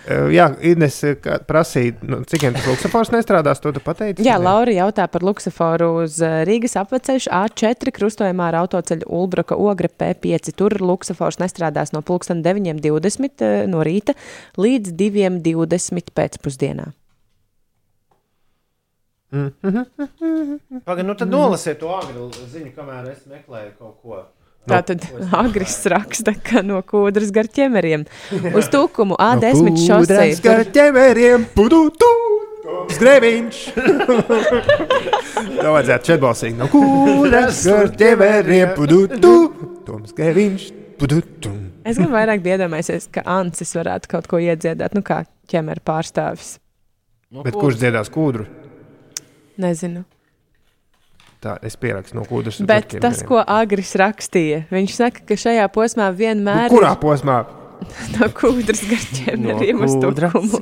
Uh, 0.03 0.27
Jā, 0.33 0.49
Ines 0.67 0.97
kā 1.23 1.37
prasīja, 1.47 1.93
nu, 2.03 2.17
cik 2.27 2.43
tas 2.43 2.65
luksafors 2.67 3.11
nestrādās, 3.13 3.61
to 3.63 3.71
tu 3.71 3.79
pateici? 3.83 4.25
Jā, 4.25 4.35
Laura 4.41 4.73
jautā 4.75 5.05
par 5.11 5.23
luksuforu 5.23 5.87
uz 6.01 6.17
eh, 6.19 6.41
Rīgas 6.47 6.75
apveceļu 6.81 7.31
A4 7.31 7.93
krustojumā 7.95 8.49
ar 8.51 8.57
autoceļu 8.65 9.07
Ulbruka 9.07 9.55
Ogre 9.55 9.87
P5. 9.87 10.51
Tur 10.59 10.75
luksafors 10.83 11.39
nestrādās 11.39 11.95
no 11.95 12.03
pulksten 12.03 12.43
9.20 12.43 13.45
eh, 13.47 13.63
no 13.71 13.85
rīta 13.87 14.17
līdz 14.59 14.91
2.20 14.99 16.11
pēcpusdienā. 16.19 16.91
Pagaid, 20.83 21.05
nu 21.07 21.15
tad 21.17 21.31
nolasiet 21.31 21.79
to 21.79 21.95
agru 21.95 22.27
ziņu, 22.33 22.75
kamēr 22.75 23.13
es 23.15 23.23
meklēju 23.31 23.71
kaut 23.79 23.95
ko. 24.03 24.25
Tā 24.69 24.79
tad 24.87 25.03
Agris 25.35 25.75
raksta, 25.91 26.31
ka 26.39 26.61
no 26.63 26.79
kūdras 26.87 27.33
gar 27.35 27.49
ķemeriem 27.51 28.05
uz 28.55 28.69
tukumu 28.71 29.17
A10 29.19 29.79
šosei. 29.83 30.37
Ar 30.47 30.63
ķemeriem, 30.71 31.43
pudutu, 31.55 32.07
skrēviņš. 32.95 33.59
Tev 35.59 35.69
vajadzētu 35.75 36.11
šeit 36.13 36.23
balsīt. 36.23 36.55
No 36.59 36.69
kūras 36.71 37.59
ar 37.75 37.91
ķemeriem, 37.99 38.71
pudutu, 38.77 39.35
Toms 39.83 40.15
Grēviņš, 40.15 40.69
pudutu. 41.01 41.51
Es 41.83 41.99
gan 41.99 42.13
vairāk 42.13 42.45
iedomājos, 42.47 43.09
ka 43.11 43.25
Ancis 43.27 43.75
varētu 43.75 44.13
kaut 44.15 44.29
ko 44.31 44.39
iedziedāt, 44.39 44.95
nu 44.95 45.03
kā 45.03 45.25
ķemera 45.51 45.83
pārstāvis. 45.83 46.55
Bet 47.43 47.57
kurš 47.57 47.81
dziedās 47.81 48.11
kūdru? 48.13 48.47
Nezinu. 49.59 50.05
Tā, 51.43 51.57
es 51.65 51.75
pierakstu 51.75 52.15
no 52.15 52.23
kūdras. 52.27 52.61
uz 52.61 52.67
Bet 52.67 52.93
tas, 53.03 53.19
ko 53.27 53.41
Agris 53.43 53.91
rakstīja, 53.99 54.63
viņš 54.71 54.95
saka, 54.95 55.25
ka 55.27 55.35
šajā 55.39 55.67
posmā 55.75 56.07
vienmēr 56.15 56.69
Nu, 56.69 56.77
Kurā 56.77 56.93
posmā? 57.01 57.41
ir 57.43 57.63
no 58.17 58.29
kūdras 58.35 58.83
gar 58.87 59.07
ķemeriem 59.17 59.81
uz 59.83 59.95
tukumu. 59.99 60.61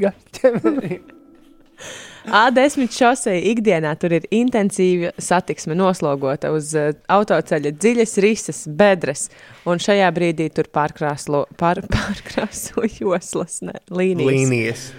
A10 2.32 2.94
šosei 3.00 3.44
ikdienā 3.52 3.94
tur 4.02 4.16
ir 4.18 4.26
intensīva 4.34 5.14
satiksme 5.22 5.78
noslogota 5.78 6.52
uz 6.56 6.74
uh, 6.78 6.92
autoceļa 7.12 7.74
dziļas 7.78 8.18
risas, 8.26 8.64
bedres, 8.66 9.28
un 9.70 9.82
šajā 9.82 10.10
brīdī 10.16 10.50
tur 10.54 10.70
pārkrāslo, 10.74 11.46
pār, 11.62 11.84
pārkrāso 11.96 12.86
joslas, 12.98 13.62
ne, 13.66 13.78
līnijas. 13.90 14.34
Līnijas. 14.34 14.90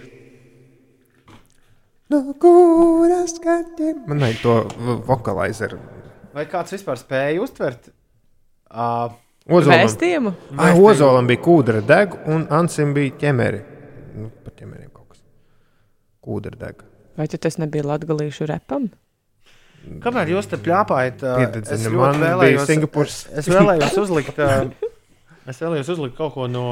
No 2.13 2.35
kuras 2.37 3.33
skatiem? 3.39 4.03
Man 4.07 4.21
vajag 4.21 4.41
to 4.43 4.55
vokalizeru. 5.09 5.79
Vai 6.37 6.45
kāds 6.51 6.75
vispār 6.75 6.99
spēja 7.01 7.41
uztvert? 7.41 7.89
Uh, 8.69 9.15
Ozolam. 9.49 9.81
Vēstījumu? 9.81 10.33
Ah, 10.61 10.77
Ozolam 10.77 11.29
bija 11.31 11.41
kūdra 11.45 11.81
deg, 11.89 12.15
un 12.29 12.45
Ansim 12.53 12.93
bija 12.97 13.15
ķemeri. 13.23 13.63
Nu, 14.19 14.29
par 14.45 14.55
ķemeriem 14.59 14.91
kaut 14.93 15.09
kas. 15.15 15.23
Kūdra 16.25 16.59
deg. 16.67 16.85
Vai 17.17 17.29
tu 17.33 17.41
tas 17.41 17.57
nebija 17.61 17.87
latgalīšu 17.89 18.49
repam? 18.51 18.91
Kamēr 20.05 20.35
jūs 20.35 20.47
te 20.53 20.61
plāpājat, 20.63 21.25
uh, 21.27 21.41
es 21.65 21.87
man 21.89 21.97
ļoti 21.97 22.23
vēlējos, 22.23 22.67
Singapūras. 22.69 23.17
es 23.41 23.49
vēlējos 23.51 23.97
uzlikt, 24.05 24.37
uh, 24.39 24.93
es 25.51 25.65
vēlējos 25.65 25.91
uzlikt 25.97 26.21
kaut 26.21 26.37
ko 26.37 26.47
no 26.47 26.67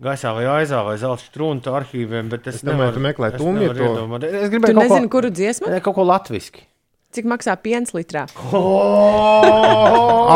gaisā 0.00 0.32
vai 0.36 0.46
aizā 0.48 0.80
vai 0.86 0.96
zelta 1.00 1.22
strūnu 1.26 1.72
arhīviem, 1.76 2.30
bet 2.32 2.46
es, 2.50 2.60
Es 2.60 2.64
domāju, 2.66 2.94
tu 2.96 3.02
meklē 3.04 3.32
es 3.34 3.40
tumju 3.40 3.70
to. 3.76 3.90
Es 4.26 4.48
Tu 4.48 4.52
gribēju 4.54 4.74
kaut 4.74 4.82
nezini, 4.84 5.08
ko, 5.08 5.12
kuru 5.18 5.30
dziesmu? 5.30 5.70
ne, 5.70 5.80
kaut 5.84 5.94
ko 5.98 6.04
latviski. 6.08 6.64
Cik 7.10 7.26
maksā 7.26 7.56
piens 7.58 7.90
litrā? 7.96 8.26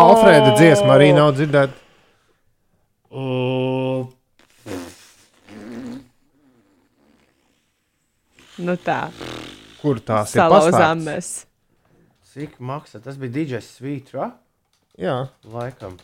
Alfrēda 0.01 0.57
dziesma 0.59 0.97
arī 0.99 1.13
nav 1.15 1.33
dzirdēta. 1.39 1.75
Nu 8.65 8.77
tā, 8.79 9.09
Kur 9.83 9.99
tās 10.01 10.31
ir? 10.35 10.39
salauzām 10.39 11.01
paslēptas? 11.03 11.09
mēs. 11.09 11.29
cik 12.35 12.59
maksā? 12.63 13.01
Tas 13.03 13.17
bija 13.19 13.33
DJs 13.35 13.67
Svītra. 13.79 14.29
Jā. 14.99 15.17
Laikam. 15.51 15.97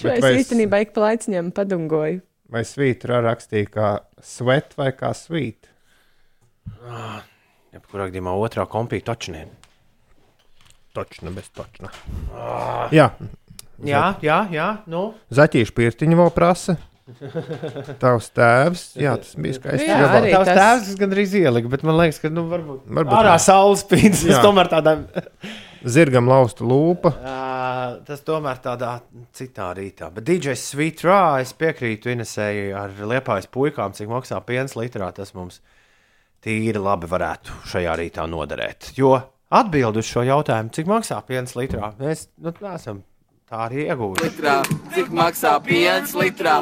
Šo 0.00 0.08
Bet 0.08 0.24
es 0.24 0.44
īstenībā 0.46 0.80
ik 0.86 0.94
pa 0.96 1.06
laiciņam 1.08 1.50
padungoju. 1.56 2.20
Vai 2.50 2.62
svītra 2.66 3.20
rakstīja 3.22 3.68
kā 3.70 3.88
svet 4.24 4.72
vai 4.78 4.90
kā 4.96 5.12
svīt? 5.14 5.68
Jebkurā 7.74 8.08
gadījumā 8.10 8.32
otrā 8.42 8.64
kompija 8.70 9.04
točnē. 9.12 9.44
Točna 10.96 11.30
bez 11.36 11.50
točna. 11.54 11.92
Jā, 12.90 13.10
Jā, 13.80 14.00
jā, 14.20 14.38
jā. 14.52 14.64
Nu, 14.92 15.14
zaķīšu 15.32 15.72
pirtiņu 15.72 16.16
vēl 16.18 16.32
prasa. 16.36 16.74
Tavs 18.02 18.28
tēvs, 18.36 18.82
jā, 19.00 19.14
tas 19.18 19.30
bija 19.40 19.56
skaisti. 19.56 19.86
Jā, 19.88 19.96
gabals. 20.02 20.16
arī 20.18 20.34
Tavs 20.34 20.50
tas- 20.50 20.58
tēvs 20.60 20.90
gandrīz 21.00 21.32
ieliku, 21.40 21.70
bet 21.72 21.82
man 21.88 21.96
liekas, 21.98 22.20
ka 22.22 22.28
nu, 22.30 22.44
varbūt, 22.50 22.84
Varbūt 22.86 23.16
ārā 23.22 23.32
saules 23.42 23.82
spīdus. 23.86 24.26
Jā. 24.28 24.42
Tomēr 24.44 24.68
tādā, 24.70 24.92
Zirgam 25.80 26.28
lausta 26.28 26.64
lūpa. 26.66 27.12
Ā, 27.24 27.36
tas 28.04 28.20
tomēr 28.26 28.60
tādā 28.60 28.98
citā 29.36 29.70
rītā. 29.76 30.10
Bet 30.12 30.26
DJs 30.28 30.64
Sweet 30.74 31.04
Raw, 31.06 31.38
es 31.40 31.54
piekrītu 31.56 32.12
Inesēji 32.12 32.74
ar 32.76 32.92
liepājas 32.92 33.48
puikām, 33.52 33.94
cik 33.96 34.10
maksā 34.12 34.40
piens 34.44 34.76
litrā. 34.76 35.08
Tas 35.16 35.32
mums 35.36 35.62
tīri 36.44 36.80
labi 36.80 37.08
varētu 37.10 37.62
šajā 37.72 37.96
rītā 38.02 38.26
noderēt. 38.28 38.92
Jo 39.00 39.14
atbild 39.50 40.00
uz 40.00 40.10
šo 40.10 40.24
jautājumu, 40.28 40.74
cik 40.76 40.90
maksā 40.90 41.22
piens 41.26 41.56
litrā, 41.58 41.94
mēs 42.00 42.28
nu, 42.36 42.52
neesam 42.60 43.02
tā 43.50 43.64
arī 43.70 43.88
ieguvuši. 43.88 44.28
litrā, 44.28 44.60
cik 44.94 45.16
maksā 45.16 45.56
piens 45.64 46.14
litrā. 46.14 46.60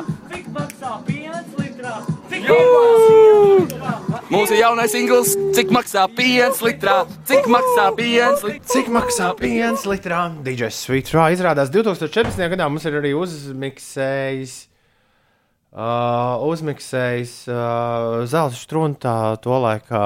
Mūsu 4.29 4.59
jaunais 4.59 4.93
singls, 4.93 5.33
cik 5.57 5.71
maksā 5.75 6.05
piens 6.15 6.61
litrā, 6.63 7.01
cik 7.29 7.49
maksā 7.51 7.87
piens 7.97 8.43
litrā. 8.45 8.69
Cik 8.71 8.91
maksā 8.93 9.31
piens 9.39 9.87
litrā? 9.89 10.21
DJs 10.45 10.81
Sweet 10.85 11.13
Raw 11.17 11.33
izrādās 11.35 11.73
2014. 11.75 12.39
gadā 12.53 12.69
mums 12.69 12.85
ir 12.89 12.99
arī 13.01 13.15
uzmiksējis. 13.19 14.59
Uh, 15.69 16.41
uzmiksējis 16.49 17.33
uh, 17.53 18.25
zelta 18.29 18.57
struntā 18.57 19.17
to 19.45 19.59
laikā 19.65 20.05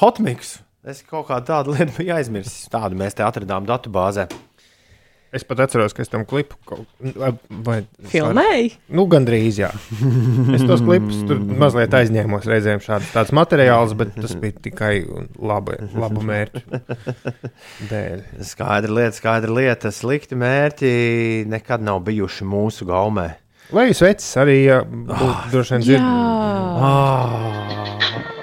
hotmix. 0.00 0.58
Es 0.84 1.04
kaut 1.06 1.28
kā 1.30 1.38
tādu 1.46 1.74
lietu 1.76 1.94
biju 1.98 2.16
aizmirsis. 2.16 2.66
Tādu 2.72 2.98
mēs 3.00 3.16
te 3.16 3.24
atradām 3.26 3.64
datubāzē. 3.68 4.26
Es 5.34 5.42
pat 5.42 5.64
atceros, 5.64 5.90
ka 5.90 6.04
es 6.04 6.10
tam 6.12 6.22
klipu 6.28 6.54
kaut 6.68 6.86
vai 7.66 7.80
Filmēji? 8.12 8.68
Nu, 8.94 9.08
gandrīz, 9.10 9.58
jā. 9.58 9.70
Es 10.54 10.62
tos 10.62 10.82
klipus 10.84 11.24
tur 11.26 11.40
mazliet 11.42 11.94
aizņēmos 11.98 12.46
reizēm 12.46 12.82
šāds 12.84 13.10
tāds 13.10 13.32
materiāls, 13.34 13.96
bet 13.98 14.14
tas 14.14 14.36
bija 14.38 14.54
tikai 14.68 14.92
labi, 15.42 15.80
labu 15.98 16.22
mērķu 16.28 16.62
dēļ. 17.90 18.22
Skaidra 18.46 18.98
lieta, 19.00 19.18
skaidra 19.18 19.56
lieta. 19.58 19.90
Slikti 19.94 20.38
mērķi 20.38 20.92
nekad 21.50 21.82
nav 21.82 22.04
bijuši 22.06 22.46
mūsu 22.46 22.86
gaumē. 22.88 23.32
Lai 23.74 23.88
jūs 23.88 24.04
vecs 24.04 24.28
arī 24.38 24.58
ja, 24.68 24.82
būtu 24.86 25.50
droši 25.50 25.74
vien 25.74 25.86
dzirdami. 25.88 26.22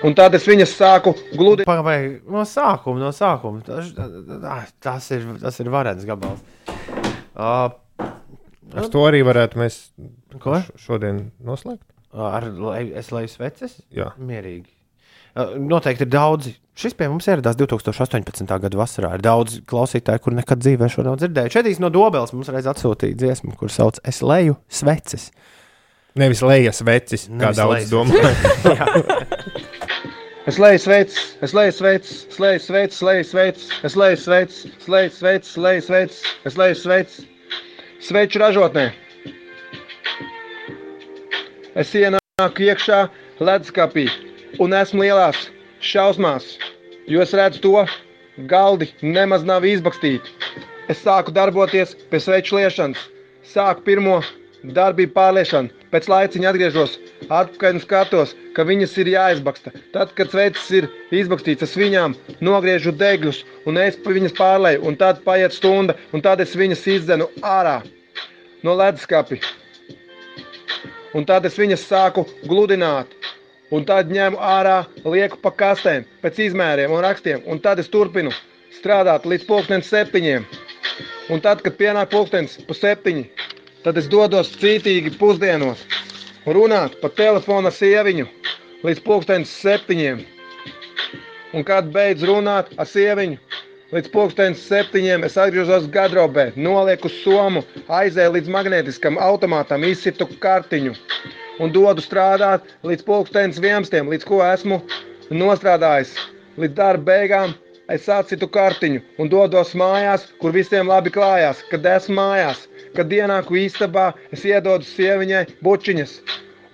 Un 0.02 0.16
tad 0.18 0.34
es 0.34 0.48
viņas 0.50 0.72
sāku 0.74 1.14
gludi. 1.38 1.66
Pagaidām, 1.68 2.24
no 2.34 2.42
sākuma, 2.48 2.98
no 3.04 3.12
sākuma. 3.14 3.62
Tas, 3.66 3.92
ah, 4.42 4.66
tas, 4.82 5.12
ir, 5.14 5.28
tas 5.40 5.60
ir 5.62 5.70
varens 5.72 6.08
gabals. 6.10 6.42
Uh, 7.36 7.72
Ar 8.72 8.88
to 8.92 9.04
arī 9.08 9.22
varētu 9.28 9.60
mēs 9.60 9.80
Ko? 10.40 10.60
šodien 10.80 11.26
noslēgt. 11.44 11.84
Ar 12.12 12.48
es 13.00 13.12
leju 13.12 13.32
sveces? 13.32 13.80
Jā. 13.94 14.12
Mierīgi. 14.20 14.70
Noteikti 15.64 16.04
ir 16.04 16.12
daudzi. 16.12 16.54
Šis 16.76 16.96
pie 16.98 17.08
mums 17.12 17.28
ieradās 17.28 17.56
2018. 17.60 18.48
gada 18.48 18.80
vasarā. 18.80 19.14
Ir 19.16 19.24
daudz 19.24 19.60
klausītāju, 19.68 20.24
kur 20.24 20.36
nekad 20.36 20.64
dzīvē 20.64 20.90
šo 20.92 21.06
nav 21.08 21.20
dzirdējuši. 21.22 21.56
Šeit 21.56 21.84
no 21.84 21.92
Dobeles 21.94 22.34
mums 22.36 22.52
reiz 22.52 22.68
atsūtīja 22.72 23.20
dziesmu, 23.20 23.56
kur 23.60 23.72
sauc 23.72 24.00
Es 24.08 24.22
leju 24.24 24.58
sveces. 24.72 25.30
Nevis 26.20 26.44
lejas 26.44 26.84
vecis, 26.84 27.30
kā 27.30 27.52
Nevis 27.52 27.60
daudz 27.60 27.76
lejas 27.76 27.92
domā. 27.92 29.68
Es 30.50 30.58
leju 30.58 30.80
sveicis, 30.82 31.38
es 31.46 31.54
leju 31.54 31.72
sveicis, 31.72 32.24
es 32.26 32.40
leju 32.42 32.60
sveicis, 32.60 33.02
leju 33.06 33.26
sveicis, 33.30 33.68
es 33.86 33.96
leju 33.96 34.18
sveicis, 34.18 34.88
leju 34.88 35.12
sveicis, 35.14 35.58
leju 35.58 35.82
sveicis, 35.86 36.24
es 36.46 36.58
leju 36.58 36.76
sveicis. 36.76 37.28
Sveču 38.02 38.42
ražotnē. 38.42 38.88
Es 41.78 41.94
ienāku 41.94 42.66
iekšā 42.66 43.04
leduskapī 43.38 44.08
un 44.58 44.74
esmu 44.74 45.06
lielās 45.06 45.46
šausmās, 45.78 46.58
jo 47.06 47.22
es 47.22 47.38
redzu 47.38 47.62
to, 47.62 47.86
galdi 48.50 48.90
nemaz 49.06 49.46
nav 49.46 49.62
izbakstīti. 49.70 50.34
Es 50.90 51.06
sāku 51.06 51.30
darboties 51.38 51.94
pie 52.10 52.18
sveču 52.18 52.58
liešanas, 52.58 52.98
sāku 53.46 53.86
pirmo 53.86 54.24
darbību 54.64 55.14
pārliešanu, 55.16 55.72
pēc 55.92 56.08
laiciņa 56.12 56.50
atgriežos 56.52 56.98
atpakaļ 57.28 57.78
un 57.78 57.82
skatos, 57.84 58.34
ka 58.56 58.66
viņas 58.68 58.94
ir 59.02 59.12
jāizbaksta. 59.14 59.74
Tad, 59.96 60.14
kad 60.18 60.32
sveces 60.34 60.68
ir 60.82 60.90
izbakstīts, 61.16 61.66
es 61.66 61.78
viņām 61.80 62.16
nogriežu 62.46 62.94
degļus 62.94 63.42
un 63.66 63.80
es 63.82 63.98
pa 63.98 64.14
viņas 64.14 64.38
pārlēju, 64.38 64.84
un 64.86 65.00
tad 65.00 65.24
paiet 65.26 65.56
stunda, 65.56 65.98
un 66.14 66.22
tad 66.22 66.44
es 66.44 66.56
viņas 66.58 66.86
izdzenu 66.96 67.30
ārā 67.42 67.80
no 68.64 68.78
leduskapī. 68.78 69.42
Un 71.18 71.26
tad 71.28 71.46
es 71.50 71.58
viņas 71.60 71.88
sāku 71.90 72.24
gludināt, 72.48 73.10
un 73.74 73.84
tad 73.88 74.12
ņemu 74.14 74.40
ārā, 74.40 74.84
lieku 75.04 75.40
pa 75.42 75.52
kastēm, 75.52 76.06
pēc 76.24 76.40
izmēriem 76.48 76.94
un 76.94 77.04
rakstiem, 77.04 77.42
un 77.50 77.60
tad 77.60 77.82
es 77.84 77.90
turpinu 77.92 78.32
strādāt 78.78 79.26
līdz 79.28 79.48
pulkstenim 79.50 79.84
septiņiem. 79.84 80.46
Un 81.32 81.40
tad, 81.44 81.62
kad 81.64 81.76
pienāk 81.80 82.10
pulkstenis 82.12 82.58
pa 82.68 82.76
septiņi, 82.76 83.26
tad 83.86 83.98
es 83.98 84.08
dodos 84.12 84.52
cītīgi 84.62 85.16
pusdienos 85.20 85.82
runāt 86.46 86.98
pa 87.02 87.10
telefonu 87.10 87.70
ar 87.70 87.76
sieviņu 87.76 88.28
līdz 88.86 89.02
pulkstenis 89.06 89.52
septiņiem. 89.62 90.24
Un 91.54 91.66
kad 91.68 91.90
beidz 91.94 92.24
runāt 92.26 92.72
ar 92.80 92.88
sieviņu, 92.88 93.38
līdz 93.92 94.12
pulkstenis 94.14 94.64
septiņiem 94.70 95.26
es 95.28 95.38
atgriežos 95.38 95.90
gardrobē, 95.94 96.52
nolieku 96.56 97.12
somu, 97.12 97.64
aizēju 97.92 98.38
līdz 98.38 98.54
magnētiskam 98.56 99.20
automātam, 99.22 99.84
izsitu 99.86 100.30
kartiņu 100.42 100.96
un 101.62 101.74
dodu 101.76 102.02
strādāt 102.02 102.66
līdz 102.88 103.06
pulkstenis 103.06 103.60
vienstiem, 103.62 104.10
līdz 104.10 104.26
ko 104.30 104.40
esmu 104.48 104.82
nostrādājis. 105.30 106.16
Līdz 106.62 106.78
darba 106.78 107.12
beigām 107.12 107.54
es 107.92 108.08
atsitu 108.10 108.48
kartiņu 108.48 109.04
un 109.20 109.30
dodos 109.32 109.76
mājās, 109.78 110.30
kur 110.40 110.56
visiem 110.56 110.90
labi 110.90 111.14
klājās, 111.14 111.62
kad 111.70 111.86
esmu 111.98 112.18
mājās 112.22 112.66
kad 112.96 113.12
ienāku 113.14 113.58
istabā, 113.62 114.12
es 114.34 114.46
iedodu 114.48 114.88
sieviņai 114.88 115.44
bučiņas 115.66 116.16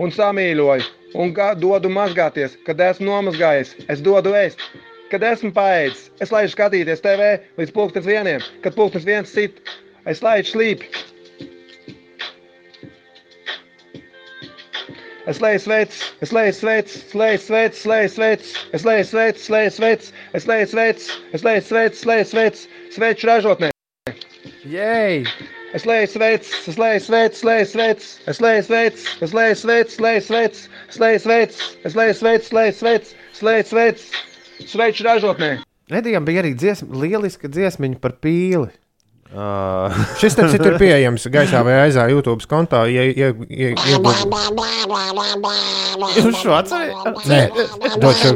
un 0.03 0.13
samīļoju, 0.13 0.87
un 1.17 1.33
dodu 1.61 1.91
mazgāties, 1.93 2.57
kad 2.67 2.81
esmu 2.89 3.09
nomazgājies, 3.11 3.75
es 3.87 4.03
dodu 4.03 4.35
ēst. 4.37 4.61
Kad 5.07 5.23
esmu 5.23 5.53
paēdis, 5.55 6.09
es 6.19 6.33
laidu 6.35 6.51
skatīties 6.51 7.03
TV 7.03 7.37
līdz 7.59 7.71
pusdienas 7.75 8.09
vieniem, 8.09 8.47
kad 8.63 8.75
pusdienas 8.75 9.07
viens 9.07 9.31
sit, 9.31 9.61
es 10.03 10.19
laidu 10.25 10.51
slīpi. 10.51 10.91
Es 15.27 15.41
leju 15.43 15.59
sveicis, 15.59 16.03
es 16.23 16.31
leju 16.31 16.53
sveicis, 16.55 17.15
leju 17.19 17.39
sveicis, 17.43 17.81
leju 17.91 18.11
sveicis, 18.13 18.53
es 18.71 18.85
leju 18.87 19.07
sveicis, 19.09 19.49
leju 19.51 19.73
sveicis, 19.75 20.13
es 20.39 20.47
leju 20.47 20.71
sveicis, 20.71 21.11
es 21.33 21.43
leju 21.43 21.65
sveicis, 21.67 22.05
leju 22.07 22.29
sveicis, 22.31 22.63
sveicis 22.95 23.27
ražotnē. 23.27 23.73
Jēj! 24.63 25.56
Es 25.75 25.83
leju 25.85 26.07
sveicis, 26.07 26.67
es 26.67 26.77
leju 26.79 26.99
sveicis, 27.03 27.43
leju 27.43 27.65
sveicis, 27.67 28.11
es 28.27 28.39
leju 28.39 28.63
sveicis, 28.63 29.07
es 29.21 29.33
leju 29.33 29.55
sveicis, 29.55 29.99
leju 29.99 30.21
sveicis, 30.21 30.69
es 30.87 30.99
leju 30.99 31.19
sveicis, 31.19 31.61
es 31.83 31.95
leju 31.95 32.13
sveicis, 32.13 32.51
leju 32.53 32.73
sveicis, 32.73 33.15
es 33.33 33.41
leju 33.43 33.63
sveicis, 33.67 34.11
sveicis 34.71 35.03
ražotnē. 35.09 35.49
Redījām 35.91 36.23
bija 36.27 36.45
arī 36.45 36.53
dziesma, 36.55 36.87
lieliska 37.03 37.51
dziesmiņa 37.51 37.99
par 37.99 38.15
pīli. 38.23 38.71
Uh. 39.27 39.91
Šis 40.21 40.39
te 40.39 40.47
ir 40.55 40.79
pieejams 40.79 41.27
gaisā 41.35 41.59
vai 41.67 41.81
aizā 41.83 42.07
YouTube 42.13 42.47
kontā. 42.47 42.85
Ja, 42.87 43.03
ja, 43.11 43.33
ja, 43.51 43.75
ja 43.75 43.91
Jūs 46.15 46.43
šo 46.45 46.55
atcerieties? 46.61 47.27
Nē, 47.27 47.41
došu. 47.99 48.31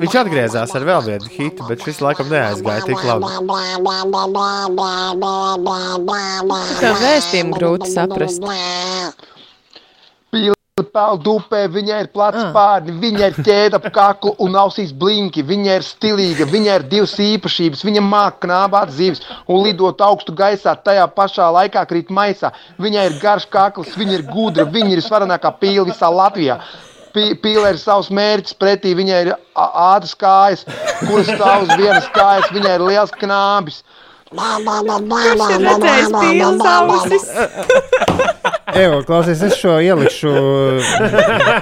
Viņš 0.00 0.14
atgriezās 0.22 0.74
ar 0.76 0.86
vēl 0.88 1.02
vienu 1.06 1.26
hitu, 1.34 1.66
bet 1.68 1.84
šis 1.86 2.00
laikam 2.04 2.30
neaizgāja 2.32 2.82
tik 2.88 3.00
labi. 3.06 3.24
Tā 6.80 6.92
vēstījumu 7.00 7.52
grūti 7.58 7.90
saprast. 7.92 8.40
Peldu 10.80 11.34
upē, 11.36 11.66
viņai 11.68 11.98
ir 12.02 12.08
plats 12.08 12.40
pārni, 12.54 12.94
viņai 13.02 13.26
ir 13.28 13.34
ķēde 13.44 13.76
ap 13.76 13.86
kaklu 13.92 14.32
un 14.40 14.56
ausīs 14.56 14.94
blinki, 14.96 15.44
viņai 15.44 15.74
ir 15.76 15.84
stilīga, 15.84 16.46
viņai 16.48 16.76
ir 16.78 16.86
divas 16.88 17.12
īpašības, 17.20 17.84
viņa 17.84 18.00
māca 18.06 18.40
knābāt 18.46 18.88
zivis 18.96 19.20
un 19.46 19.60
lidot 19.66 20.00
augstu 20.00 20.32
gaisā, 20.32 20.72
tajā 20.80 21.04
pašā 21.12 21.50
laikā 21.52 21.84
krīt 21.90 22.08
maisā. 22.08 22.54
Viņai 22.80 23.04
ir 23.10 23.18
garš 23.20 23.44
kakls, 23.52 23.92
viņa 23.92 24.14
ir 24.18 24.24
gudra, 24.32 24.64
viņa 24.64 24.96
ir 24.96 25.04
svarenākā 25.04 25.52
pīle 25.60 25.84
visā 25.92 26.08
Latvijā. 26.08 26.56
Pī- 27.14 27.34
Pīle 27.42 27.72
ir 27.74 27.78
savs 27.80 28.10
mērķis, 28.14 28.54
pretī 28.60 28.92
viņai 28.98 29.20
ir 29.26 29.32
ā- 29.34 29.70
ādas 29.94 30.12
kājas, 30.18 30.62
kuras 31.04 31.26
stāv 31.30 31.64
uz 31.66 31.72
vienas 31.80 32.06
kājas, 32.14 32.50
viņai 32.54 32.74
ir 32.78 32.84
liels 32.86 33.14
knābis. 33.22 33.80
Evo, 38.78 39.00
klausies, 39.02 39.40
es 39.42 39.56
šo 39.58 39.72
ielikšu 39.82 40.30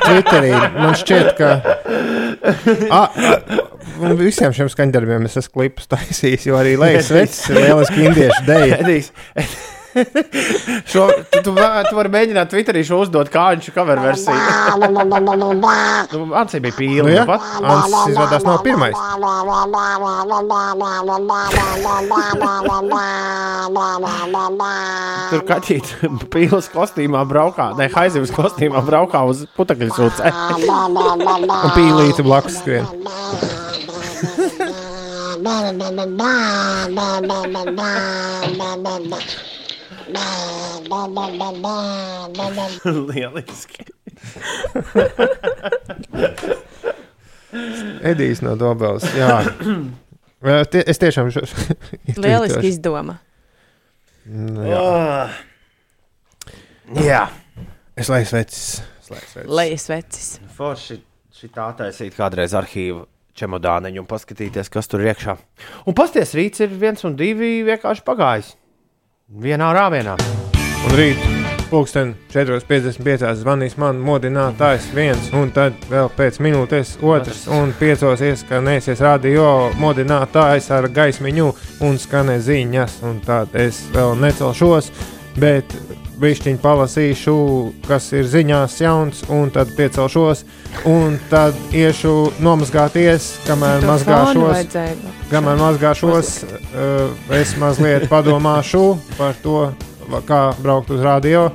Twitterī. 0.04 0.50
Man 0.76 0.92
šķiet, 1.00 1.30
ka 1.38 1.48
a, 2.92 3.00
a, 3.08 4.12
visiem 4.20 4.52
šiem 4.52 4.68
skaņdarbiem 4.74 5.24
es 5.30 5.38
esmu 5.40 5.54
klipus 5.62 5.88
taisījis, 5.88 6.44
jo 6.50 6.58
arī 6.60 6.76
Lejas 6.80 7.08
Vecs 7.14 7.40
ir 7.48 7.62
lieliski 7.62 8.04
indiešu 8.10 8.44
deja. 8.50 8.82
Šo, 10.90 11.04
tu, 11.30 11.38
tu, 11.42 11.52
tu 11.54 11.96
vari 11.96 12.10
mēģināt 12.12 12.50
Twitterī 12.52 12.82
šo 12.86 12.96
uzdot 13.04 13.28
kā 13.32 13.44
viņš 13.54 13.66
cover 13.74 13.98
versiju. 14.02 14.36
Nu, 16.12 16.18
Ansī 16.38 16.58
bija 16.64 16.74
pīle. 16.76 17.06
Nu, 17.06 17.10
ja? 17.14 17.22
nu 17.24 17.28
pat. 17.30 17.40
Ants 17.62 17.94
izrādās 18.12 18.44
nav 18.46 18.58
pirmais. 18.66 18.96
Tur 25.32 25.42
kaķīte 25.48 25.90
pīles 26.32 26.66
kostīmā 26.72 27.20
braukā, 27.28 27.66
ne 27.78 27.86
haizivs 27.92 28.32
kostīmā 28.36 28.80
braukā 28.86 29.20
uz 29.28 29.38
putekļu 29.56 29.90
sūcē. 29.96 30.26
Un 30.68 31.70
pīlīte 31.76 32.22
blakus 32.26 32.54
skrien. 32.62 32.84
Lieliski. 43.08 43.84
Edijs 48.10 48.42
no 48.44 48.56
Dobelas. 48.56 49.04
Jā. 49.16 49.42
Es 50.86 51.00
tiešām 51.02 51.32
šo. 51.34 51.42
Lieliski 52.22 52.68
izdoma. 52.70 53.16
Nu, 54.28 54.62
jā. 54.62 54.82
jā. 56.94 57.02
jā. 57.02 57.22
Es 57.98 58.06
lai 58.12 58.22
svecis. 58.22 58.78
Slēdz 59.02 59.32
svecis. 59.32 59.50
Lejas 59.50 59.88
vecis. 59.90 60.28
Forši 60.54 61.00
šī 61.34 61.50
tā 61.54 61.66
taisīt 61.80 62.14
kādreiz 62.14 62.54
arhīvu 62.54 63.02
čemodāniņu 63.38 64.02
un 64.02 64.08
paskatīties, 64.10 64.70
kas 64.70 64.90
tur 64.90 65.02
iekšā. 65.06 65.34
Un 65.88 65.96
pasties 65.98 66.34
rīts 66.38 66.62
ir 66.64 66.70
viens 66.78 67.02
un 67.08 67.16
divi 67.18 67.62
vienkārši 67.66 68.04
pagājis. 68.06 68.54
Vienā 69.28 69.66
rāvienā. 69.76 70.14
Un 70.88 70.94
rīt, 70.96 71.18
pulksten 71.68 72.14
4.55. 72.32 73.34
zvanīs 73.36 73.74
man 73.76 73.98
modinātājs 74.00 74.86
viens, 74.96 75.26
un 75.36 75.50
tad 75.52 75.76
vēl 75.90 76.08
pēc 76.16 76.38
minūtes 76.40 76.94
otrs, 77.04 77.42
un 77.52 77.74
piecos 77.76 78.22
ieskanēsies 78.24 79.02
radio 79.04 79.68
modinātājs 79.76 80.70
ar 80.72 80.88
gaismiņu 80.88 81.50
un 81.84 82.00
skanē 82.00 82.38
ziņas, 82.40 82.96
un 83.04 83.20
tad 83.26 83.52
es 83.52 83.82
vēl 83.92 84.16
necelšos, 84.16 84.88
bet 85.40 85.74
višķiņu 86.18 86.58
palasīšu, 86.62 87.34
kas 87.86 88.08
ir 88.16 88.26
ziņās 88.26 88.78
jauns, 88.82 89.20
un 89.30 89.52
tad 89.54 89.70
piecelšos, 89.76 90.42
un 90.90 91.14
tad 91.30 91.54
iešu 91.70 92.14
nomazgāties, 92.42 93.28
kamēr 93.46 93.84
To 93.84 93.92
mazgāšos. 93.92 94.48
vajadzēja. 94.50 95.12
Kamēr 95.30 95.60
mazgāšos, 95.62 96.32
uh, 96.48 97.36
es 97.38 97.54
mazliet 97.60 98.08
padomāšu 98.10 98.82
par 99.18 99.38
to, 99.44 99.68
kā 100.26 100.42
braukt 100.62 100.90
uz 100.90 101.04
radio. 101.06 101.50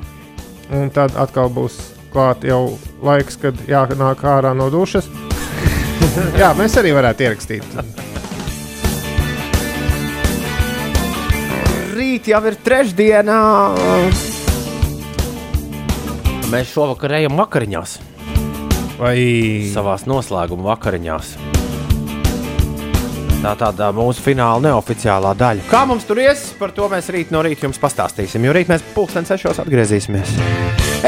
Un 0.73 0.89
tad 0.89 1.11
atkal 1.19 1.51
būs 1.53 1.75
klāt 2.13 2.45
jau 2.47 2.77
laiks, 3.03 3.35
kad 3.41 3.57
jānāk 3.67 4.23
ārā 4.23 4.53
no 4.55 4.69
dušas. 4.73 5.09
Jā, 6.39 6.53
mēs 6.57 6.77
arī 6.79 6.95
varētu 6.95 7.27
ierakstīt. 7.27 8.12
Rīt 12.13 12.27
jau 12.29 12.43
ir 12.45 12.53
trešdiena. 12.61 13.35
Mēs 16.51 16.69
šovakar 16.69 17.15
ejam 17.17 17.41
vakariņās. 17.41 17.95
Vai 18.99 19.15
savās 19.73 20.05
noslēguma 20.05 20.67
vakariņās. 20.75 21.33
Tā 23.43 23.57
tāda 23.59 23.89
mūsu 23.91 24.21
fināla 24.23 24.61
neoficiālā 24.69 25.33
daļa. 25.35 25.65
Kā 25.67 25.81
mums 25.83 26.05
tur 26.07 26.21
ies, 26.23 26.45
par 26.55 26.71
to 26.71 26.85
mēs 26.87 27.09
rīt 27.11 27.33
no 27.35 27.41
rīta 27.43 27.65
jums 27.65 27.79
pastāstīsim. 27.81 28.45
Jo 28.47 28.53
rīt 28.55 28.69
mēs 28.71 28.85
pulksten 28.93 29.27
sešos 29.27 29.59
atgriezīsimies. 29.65 30.31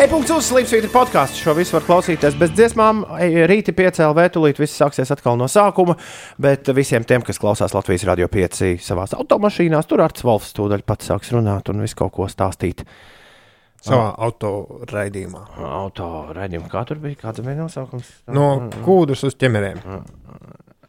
E-punkts 0.01 0.33
uz 0.35 0.49
Slimsvītra 0.49 0.89
podkāstu. 0.91 1.39
Šo 1.39 1.53
visu 1.55 1.77
var 1.77 1.85
klausīties 1.87 2.35
bez 2.35 2.51
dziesmām. 2.51 3.05
Rīti 3.47 3.71
piecēlē, 3.77 4.25
tūlīt 4.35 4.59
viss 4.59 4.75
sāksies 4.75 5.13
atkal 5.15 5.39
no 5.39 5.47
sākuma. 5.47 5.95
Bet 6.35 6.67
visiem 6.75 7.07
tiem, 7.07 7.23
kas 7.23 7.39
klausās 7.39 7.71
Latvijas 7.77 8.03
radio 8.11 8.27
5 8.27 8.83
savā 8.83 9.07
automašīnās, 9.15 9.87
tur 9.87 10.03
Arts 10.03 10.27
Volfs 10.27 10.51
tūdaļ 10.59 10.83
pats 10.83 11.07
sāks 11.13 11.31
runāt 11.31 11.71
un 11.71 11.87
visu 11.87 12.01
kaut 12.03 12.17
ko 12.19 12.27
stāstīt. 12.27 12.83
Savā 13.79 14.11
autoraidījumā. 14.27 15.47
Auto 15.71 16.11
raidījumā. 16.35 16.67
Kā 16.67 16.83
tur 16.91 16.99
bija? 16.99 17.21
Kāds 17.23 17.47
bija 17.47 17.61
nosaukums? 17.63 18.11
No 18.27 18.49
kūdras 18.83 19.23
uz 19.23 19.39
ķemeriem. 19.39 19.79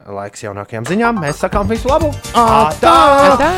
Laiks 0.06 0.44
jaunākajām 0.46 0.86
ziņām. 0.86 1.22
Mēs 1.24 1.40
sakām 1.42 1.66
visu 1.70 1.90
labu! 1.90 2.12
Atā! 2.34 2.96
Tā! 3.40 3.52